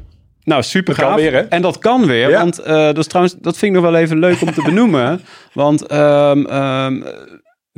Nou, 0.45 0.63
super 0.63 0.95
gaaf. 0.95 1.15
Weer, 1.15 1.49
en 1.49 1.63
dat 1.63 1.79
kan 1.79 2.07
weer, 2.07 2.31
ja. 2.31 2.41
want 2.41 2.61
uh, 2.61 2.67
dat, 2.67 2.99
is 2.99 3.07
trouwens, 3.07 3.37
dat 3.41 3.57
vind 3.57 3.77
ik 3.77 3.83
nog 3.83 3.91
wel 3.91 4.01
even 4.01 4.19
leuk 4.19 4.41
om 4.41 4.53
te 4.53 4.63
benoemen. 4.63 5.21
Want 5.53 5.93
um, 5.93 6.47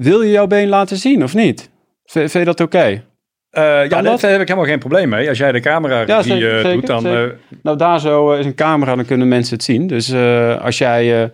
wil 0.03 0.23
je 0.23 0.31
jouw 0.31 0.47
been 0.47 0.69
laten 0.69 0.97
zien 0.97 1.23
of 1.23 1.35
niet? 1.35 1.70
Vind 2.05 2.33
je 2.33 2.45
dat 2.45 2.61
oké? 2.61 2.77
Okay? 2.77 2.93
Uh, 2.93 3.89
ja, 3.91 4.03
daar 4.03 4.20
heb 4.20 4.41
ik 4.41 4.49
helemaal 4.49 4.65
geen 4.65 4.79
probleem 4.79 5.09
mee. 5.09 5.29
Als 5.29 5.39
jij 5.39 5.53
de 5.53 5.61
camera 5.61 6.01
ja, 6.07 6.23
zeker, 6.23 6.66
uh, 6.66 6.73
doet, 6.73 6.87
dan... 6.87 7.07
Uh... 7.07 7.29
Nou, 7.62 7.77
daar 7.77 8.01
zo 8.01 8.33
is 8.33 8.47
een 8.47 8.55
camera, 8.55 8.95
dan 8.95 9.05
kunnen 9.05 9.29
mensen 9.29 9.55
het 9.55 9.65
zien. 9.65 9.87
Dus 9.87 10.15
als 10.61 10.79
jij... 10.79 11.31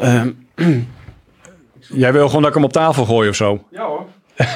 Ehm, 0.00 0.30
jij 2.04 2.12
wil 2.12 2.26
gewoon 2.26 2.40
dat 2.40 2.50
ik 2.50 2.56
hem 2.56 2.64
op 2.64 2.72
tafel 2.72 3.04
gooi 3.04 3.28
of 3.28 3.34
zo? 3.34 3.64
Ja 3.70 3.86
hoor. 3.86 4.06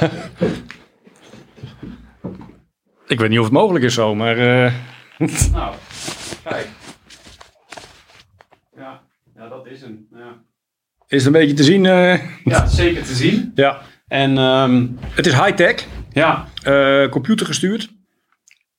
ik 3.07 3.21
weet 3.21 3.29
niet 3.29 3.39
of 3.39 3.45
het 3.45 3.55
mogelijk 3.55 3.85
is 3.85 3.95
zo, 3.95 4.15
maar... 4.15 4.37
nou, 5.53 5.75
kijk. 6.45 6.69
Ja, 8.77 9.01
ja 9.35 9.49
dat 9.49 9.67
is 9.67 9.81
hem. 9.81 10.07
Ja. 10.13 10.47
Is 11.09 11.25
het 11.25 11.35
een 11.35 11.41
beetje 11.41 11.57
te 11.57 11.63
zien? 11.63 11.85
Uh... 11.85 12.15
Ja, 12.45 12.67
zeker 12.67 13.03
te 13.03 13.15
zien. 13.15 13.53
Ja. 13.55 13.81
En, 14.09 14.39
um... 14.39 14.99
Het 15.01 15.27
is 15.27 15.33
high-tech. 15.33 15.87
Ja. 16.13 16.49
Uh, 16.65 17.09
computer 17.09 17.47
gestuurd. 17.47 17.89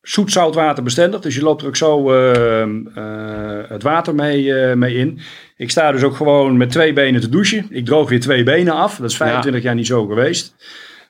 Zoet 0.01 0.31
zoutwater 0.31 0.83
bestendig. 0.83 1.21
Dus 1.21 1.35
je 1.35 1.41
loopt 1.41 1.61
er 1.61 1.67
ook 1.67 1.75
zo 1.75 2.13
uh, 2.13 3.69
het 3.69 3.83
water 3.83 4.15
mee, 4.15 4.75
mee 4.75 4.95
in. 4.95 5.19
Ik 5.57 5.69
sta 5.69 5.91
dus 5.91 6.03
ook 6.03 6.15
gewoon 6.15 6.57
met 6.57 6.71
twee 6.71 6.93
benen 6.93 7.21
te 7.21 7.29
douchen. 7.29 7.65
Ik 7.69 7.85
droog 7.85 8.09
weer 8.09 8.19
twee 8.19 8.43
benen 8.43 8.73
af. 8.73 8.97
Dat 8.97 9.09
is 9.09 9.17
25 9.17 9.61
ja. 9.61 9.67
jaar 9.67 9.77
niet 9.77 9.87
zo 9.87 10.05
geweest. 10.05 10.55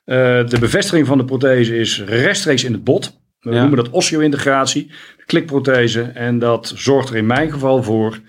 de 0.05 0.57
bevestiging 0.59 1.07
van 1.07 1.17
de 1.17 1.25
prothese 1.25 1.77
is 1.77 2.03
rechtstreeks 2.03 2.63
in 2.63 2.73
het 2.73 2.83
bot. 2.83 3.19
We 3.39 3.51
ja. 3.51 3.59
noemen 3.59 3.77
dat 3.77 3.89
osseo-integratie. 3.89 4.91
Klikprothese. 5.25 6.01
En 6.01 6.39
dat 6.39 6.73
zorgt 6.75 7.09
er 7.09 7.15
in 7.15 7.25
mijn 7.25 7.51
geval 7.51 7.83
voor 7.83 8.19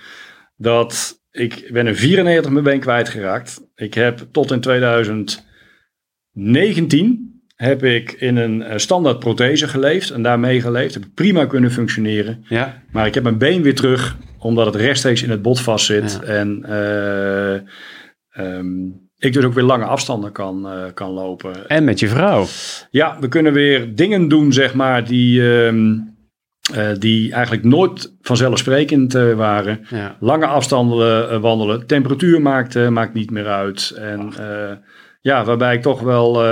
dat 0.56 1.19
ik 1.30 1.68
ben 1.72 1.86
in 1.86 1.96
94 1.96 2.52
mijn 2.52 2.64
been 2.64 2.80
kwijtgeraakt. 2.80 3.68
Ik 3.74 3.94
heb 3.94 4.26
tot 4.32 4.50
in 4.50 4.60
2019 4.60 7.30
heb 7.60 7.84
ik 7.84 8.12
in 8.12 8.36
een 8.36 8.60
uh, 8.60 8.72
standaard 8.76 9.18
prothese 9.18 9.68
geleefd 9.68 10.10
en 10.10 10.22
daarmee 10.22 10.60
geleefd. 10.60 10.94
Heb 10.94 11.04
ik 11.04 11.14
prima 11.14 11.46
kunnen 11.46 11.70
functioneren. 11.70 12.44
Ja. 12.48 12.82
Maar 12.92 13.06
ik 13.06 13.14
heb 13.14 13.22
mijn 13.22 13.38
been 13.38 13.62
weer 13.62 13.74
terug, 13.74 14.16
omdat 14.38 14.66
het 14.66 14.74
rechtstreeks 14.74 15.22
in 15.22 15.30
het 15.30 15.42
bot 15.42 15.60
vastzit. 15.60 16.18
Ja. 16.22 16.26
En 16.26 16.64
uh, 16.68 18.46
um, 18.46 19.08
ik 19.16 19.32
dus 19.32 19.44
ook 19.44 19.52
weer 19.52 19.64
lange 19.64 19.84
afstanden 19.84 20.32
kan, 20.32 20.66
uh, 20.66 20.84
kan 20.94 21.10
lopen. 21.10 21.68
En 21.68 21.84
met 21.84 22.00
je 22.00 22.08
vrouw. 22.08 22.46
Ja, 22.90 23.16
we 23.20 23.28
kunnen 23.28 23.52
weer 23.52 23.94
dingen 23.94 24.28
doen, 24.28 24.52
zeg 24.52 24.74
maar, 24.74 25.04
die... 25.04 25.42
Um, 25.42 26.18
uh, 26.76 26.90
die 26.98 27.32
eigenlijk 27.32 27.64
nooit 27.64 28.16
vanzelfsprekend 28.20 29.14
uh, 29.14 29.34
waren. 29.34 29.86
Ja. 29.90 30.16
Lange 30.20 30.46
afstanden 30.46 31.32
uh, 31.32 31.40
wandelen. 31.40 31.86
Temperatuur 31.86 32.42
maakt, 32.42 32.90
maakt 32.90 33.14
niet 33.14 33.30
meer 33.30 33.46
uit. 33.46 33.92
En 33.96 34.32
ja, 35.20 35.44
waarbij 35.44 35.74
ik 35.74 35.82
toch 35.82 36.00
wel 36.00 36.44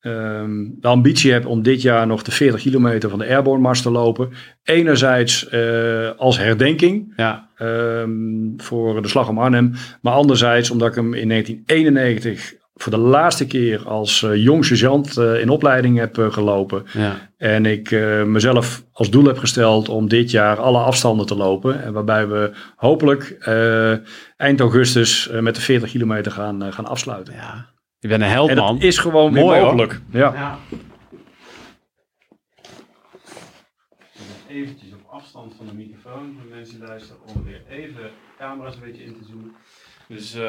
um, 0.00 0.76
de 0.80 0.88
ambitie 0.88 1.32
heb 1.32 1.46
om 1.46 1.62
dit 1.62 1.82
jaar 1.82 2.06
nog 2.06 2.22
de 2.22 2.30
40 2.30 2.60
kilometer 2.60 3.10
van 3.10 3.18
de 3.18 3.26
Airborne 3.26 3.62
Mars 3.62 3.82
te 3.82 3.90
lopen. 3.90 4.30
Enerzijds 4.62 5.50
als 6.16 6.38
herdenking 6.38 7.12
ja. 7.16 7.48
um, 7.58 8.54
voor 8.56 9.02
de 9.02 9.08
slag 9.08 9.28
om 9.28 9.38
Arnhem. 9.38 9.72
Maar 10.00 10.12
anderzijds 10.12 10.70
omdat 10.70 10.88
ik 10.88 10.94
hem 10.94 11.14
in 11.14 11.28
1991 11.28 12.54
voor 12.76 12.92
de 12.92 12.98
laatste 12.98 13.46
keer 13.46 13.88
als 13.88 14.22
uh, 14.22 14.36
jong 14.36 14.64
sergeant 14.64 15.18
uh, 15.18 15.40
in 15.40 15.48
opleiding 15.48 15.98
heb 15.98 16.18
uh, 16.18 16.32
gelopen. 16.32 16.86
Ja. 16.92 17.30
En 17.36 17.66
ik 17.66 17.90
mezelf 18.26 18.82
als 18.92 19.10
doel 19.10 19.24
heb 19.24 19.38
gesteld 19.38 19.88
om 19.88 20.08
dit 20.08 20.30
jaar 20.30 20.60
alle 20.60 20.78
afstanden 20.78 21.26
te 21.26 21.36
lopen. 21.36 21.82
En 21.82 21.92
waarbij 21.92 22.28
we 22.28 22.52
hopelijk 22.76 23.36
eind 24.36 24.60
augustus 24.60 25.30
met 25.40 25.54
de 25.54 25.60
40 25.60 25.90
kilometer 25.90 26.32
gaan, 26.32 26.72
gaan 26.72 26.86
afsluiten. 26.86 27.34
Ja. 27.34 27.74
Je 27.98 28.08
bent 28.08 28.22
een 28.22 28.28
held, 28.28 28.50
en 28.50 28.56
man. 28.56 28.74
dat 28.74 28.84
is 28.84 28.98
gewoon 28.98 29.32
Mooi, 29.32 29.60
mogelijk. 29.60 30.00
Ja. 30.10 30.32
ja. 30.32 30.58
Eventjes 34.48 34.92
op 34.92 35.06
afstand 35.10 35.54
van 35.56 35.66
de 35.66 35.74
microfoon 35.74 36.36
voor 36.40 36.56
mensen 36.56 36.78
luisteren 36.78 37.22
om 37.26 37.44
weer 37.44 37.62
even 37.68 38.10
camera's 38.38 38.74
een 38.74 38.80
beetje 38.80 39.04
in 39.04 39.16
te 39.18 39.24
zoomen. 39.24 39.54
Dus 40.08 40.36
uh, 40.36 40.42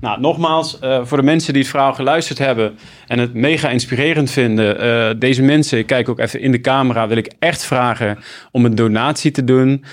nou, 0.00 0.20
nogmaals, 0.20 0.78
uh, 0.84 1.00
voor 1.04 1.16
de 1.18 1.24
mensen 1.24 1.52
die 1.52 1.62
het 1.62 1.70
verhaal 1.70 1.94
geluisterd 1.94 2.38
hebben 2.38 2.78
en 3.06 3.18
het 3.18 3.34
mega 3.34 3.68
inspirerend 3.68 4.30
vinden. 4.30 4.84
Uh, 4.84 5.10
deze 5.18 5.42
mensen, 5.42 5.78
ik 5.78 5.86
kijk 5.86 6.08
ook 6.08 6.18
even 6.18 6.40
in 6.40 6.52
de 6.52 6.60
camera, 6.60 7.08
wil 7.08 7.16
ik 7.16 7.32
echt 7.38 7.64
vragen 7.64 8.18
om 8.50 8.64
een 8.64 8.74
donatie 8.74 9.30
te 9.30 9.44
doen. 9.44 9.84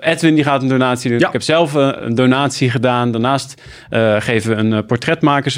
Edwin 0.00 0.34
die 0.34 0.44
gaat 0.44 0.62
een 0.62 0.68
donatie 0.68 1.10
doen. 1.10 1.18
Ja. 1.18 1.26
Ik 1.26 1.32
heb 1.32 1.42
zelf 1.42 1.74
een 1.74 2.14
donatie 2.14 2.70
gedaan. 2.70 3.10
Daarnaast 3.10 3.62
geven 4.18 4.50
we 4.50 4.56
een, 4.56 4.86
portretmakers, 4.86 5.56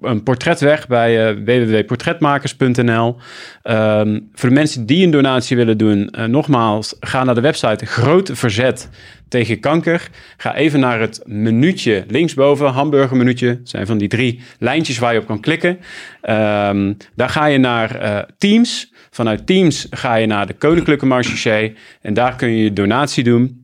een 0.00 0.22
portret 0.22 0.60
weg 0.60 0.86
bij 0.86 1.34
www.portretmakers.nl. 1.44 3.16
Ehm, 3.62 4.20
voor 4.34 4.48
de 4.48 4.54
mensen 4.54 4.86
die 4.86 5.04
een 5.04 5.10
donatie 5.10 5.56
willen 5.56 5.78
doen, 5.78 6.14
nogmaals, 6.26 6.96
ga 7.00 7.24
naar 7.24 7.34
de 7.34 7.40
website 7.40 7.86
Groot 7.86 8.30
Verzet 8.32 8.88
tegen 9.34 9.60
kanker. 9.60 10.08
Ga 10.36 10.54
even 10.54 10.80
naar 10.80 11.00
het 11.00 11.20
menuutje 11.24 12.04
linksboven, 12.08 12.66
hamburgermenuutje. 12.66 13.46
Dat 13.58 13.68
zijn 13.68 13.86
van 13.86 13.98
die 13.98 14.08
drie 14.08 14.40
lijntjes 14.58 14.98
waar 14.98 15.12
je 15.12 15.18
op 15.18 15.26
kan 15.26 15.40
klikken. 15.40 15.70
Um, 15.70 16.96
daar 17.14 17.28
ga 17.28 17.46
je 17.46 17.58
naar 17.58 18.02
uh, 18.02 18.18
Teams. 18.38 18.92
Vanuit 19.10 19.46
Teams 19.46 19.86
ga 19.90 20.14
je 20.14 20.26
naar 20.26 20.46
de 20.46 20.52
Koninklijke 20.52 21.06
Marché. 21.06 21.72
En 22.00 22.14
daar 22.14 22.36
kun 22.36 22.48
je 22.48 22.62
je 22.62 22.72
donatie 22.72 23.24
doen. 23.24 23.62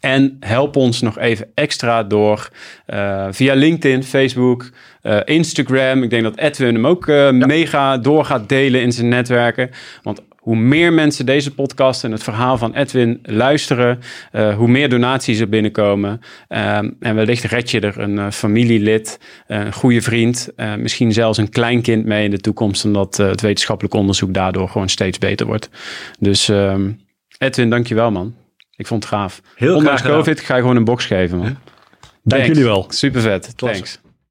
En 0.00 0.36
help 0.40 0.76
ons 0.76 1.00
nog 1.00 1.18
even 1.18 1.48
extra 1.54 2.02
door 2.02 2.48
uh, 2.86 3.26
via 3.30 3.54
LinkedIn, 3.54 4.02
Facebook, 4.02 4.70
uh, 5.02 5.20
Instagram. 5.24 6.02
Ik 6.02 6.10
denk 6.10 6.22
dat 6.22 6.36
Edwin 6.38 6.74
hem 6.74 6.86
ook 6.86 7.06
uh, 7.06 7.16
ja. 7.16 7.46
mega 7.46 7.98
door 7.98 8.24
gaat 8.24 8.48
delen 8.48 8.80
in 8.80 8.92
zijn 8.92 9.08
netwerken. 9.08 9.70
Want 10.02 10.22
hoe 10.42 10.56
meer 10.56 10.92
mensen 10.92 11.26
deze 11.26 11.54
podcast 11.54 12.04
en 12.04 12.12
het 12.12 12.22
verhaal 12.22 12.58
van 12.58 12.74
Edwin 12.74 13.18
luisteren, 13.22 13.98
uh, 14.32 14.54
hoe 14.54 14.68
meer 14.68 14.88
donaties 14.88 15.40
er 15.40 15.48
binnenkomen. 15.48 16.20
Um, 16.48 16.96
en 17.00 17.14
wellicht 17.14 17.44
red 17.44 17.70
je 17.70 17.80
er 17.80 17.98
een 17.98 18.16
uh, 18.16 18.30
familielid, 18.30 19.18
uh, 19.48 19.58
een 19.58 19.72
goede 19.72 20.00
vriend, 20.00 20.50
misschien 20.78 21.12
zelfs 21.12 21.38
een 21.38 21.48
kleinkind 21.48 22.04
mee 22.04 22.24
in 22.24 22.30
de 22.30 22.38
toekomst, 22.38 22.84
omdat 22.84 23.16
het 23.16 23.40
wetenschappelijk 23.40 23.94
onderzoek 23.94 24.34
daardoor 24.34 24.68
gewoon 24.68 24.88
steeds 24.88 25.18
beter 25.18 25.46
wordt. 25.46 25.68
Dus 26.18 26.48
um, 26.48 27.00
Edwin, 27.38 27.70
dankjewel 27.70 28.10
man. 28.10 28.34
Ik 28.76 28.86
vond 28.86 29.04
het 29.04 29.12
gaaf. 29.12 29.40
Heel 29.54 29.76
Ondanks 29.76 30.02
COVID 30.02 30.40
ga 30.40 30.54
je 30.54 30.60
gewoon 30.60 30.76
een 30.76 30.84
box 30.84 31.04
geven 31.04 31.38
man. 31.38 31.56
Dank 32.22 32.44
jullie 32.44 32.64
wel. 32.64 32.86
Super 32.88 33.20
vet. 33.20 33.56
Thanks. 33.56 34.00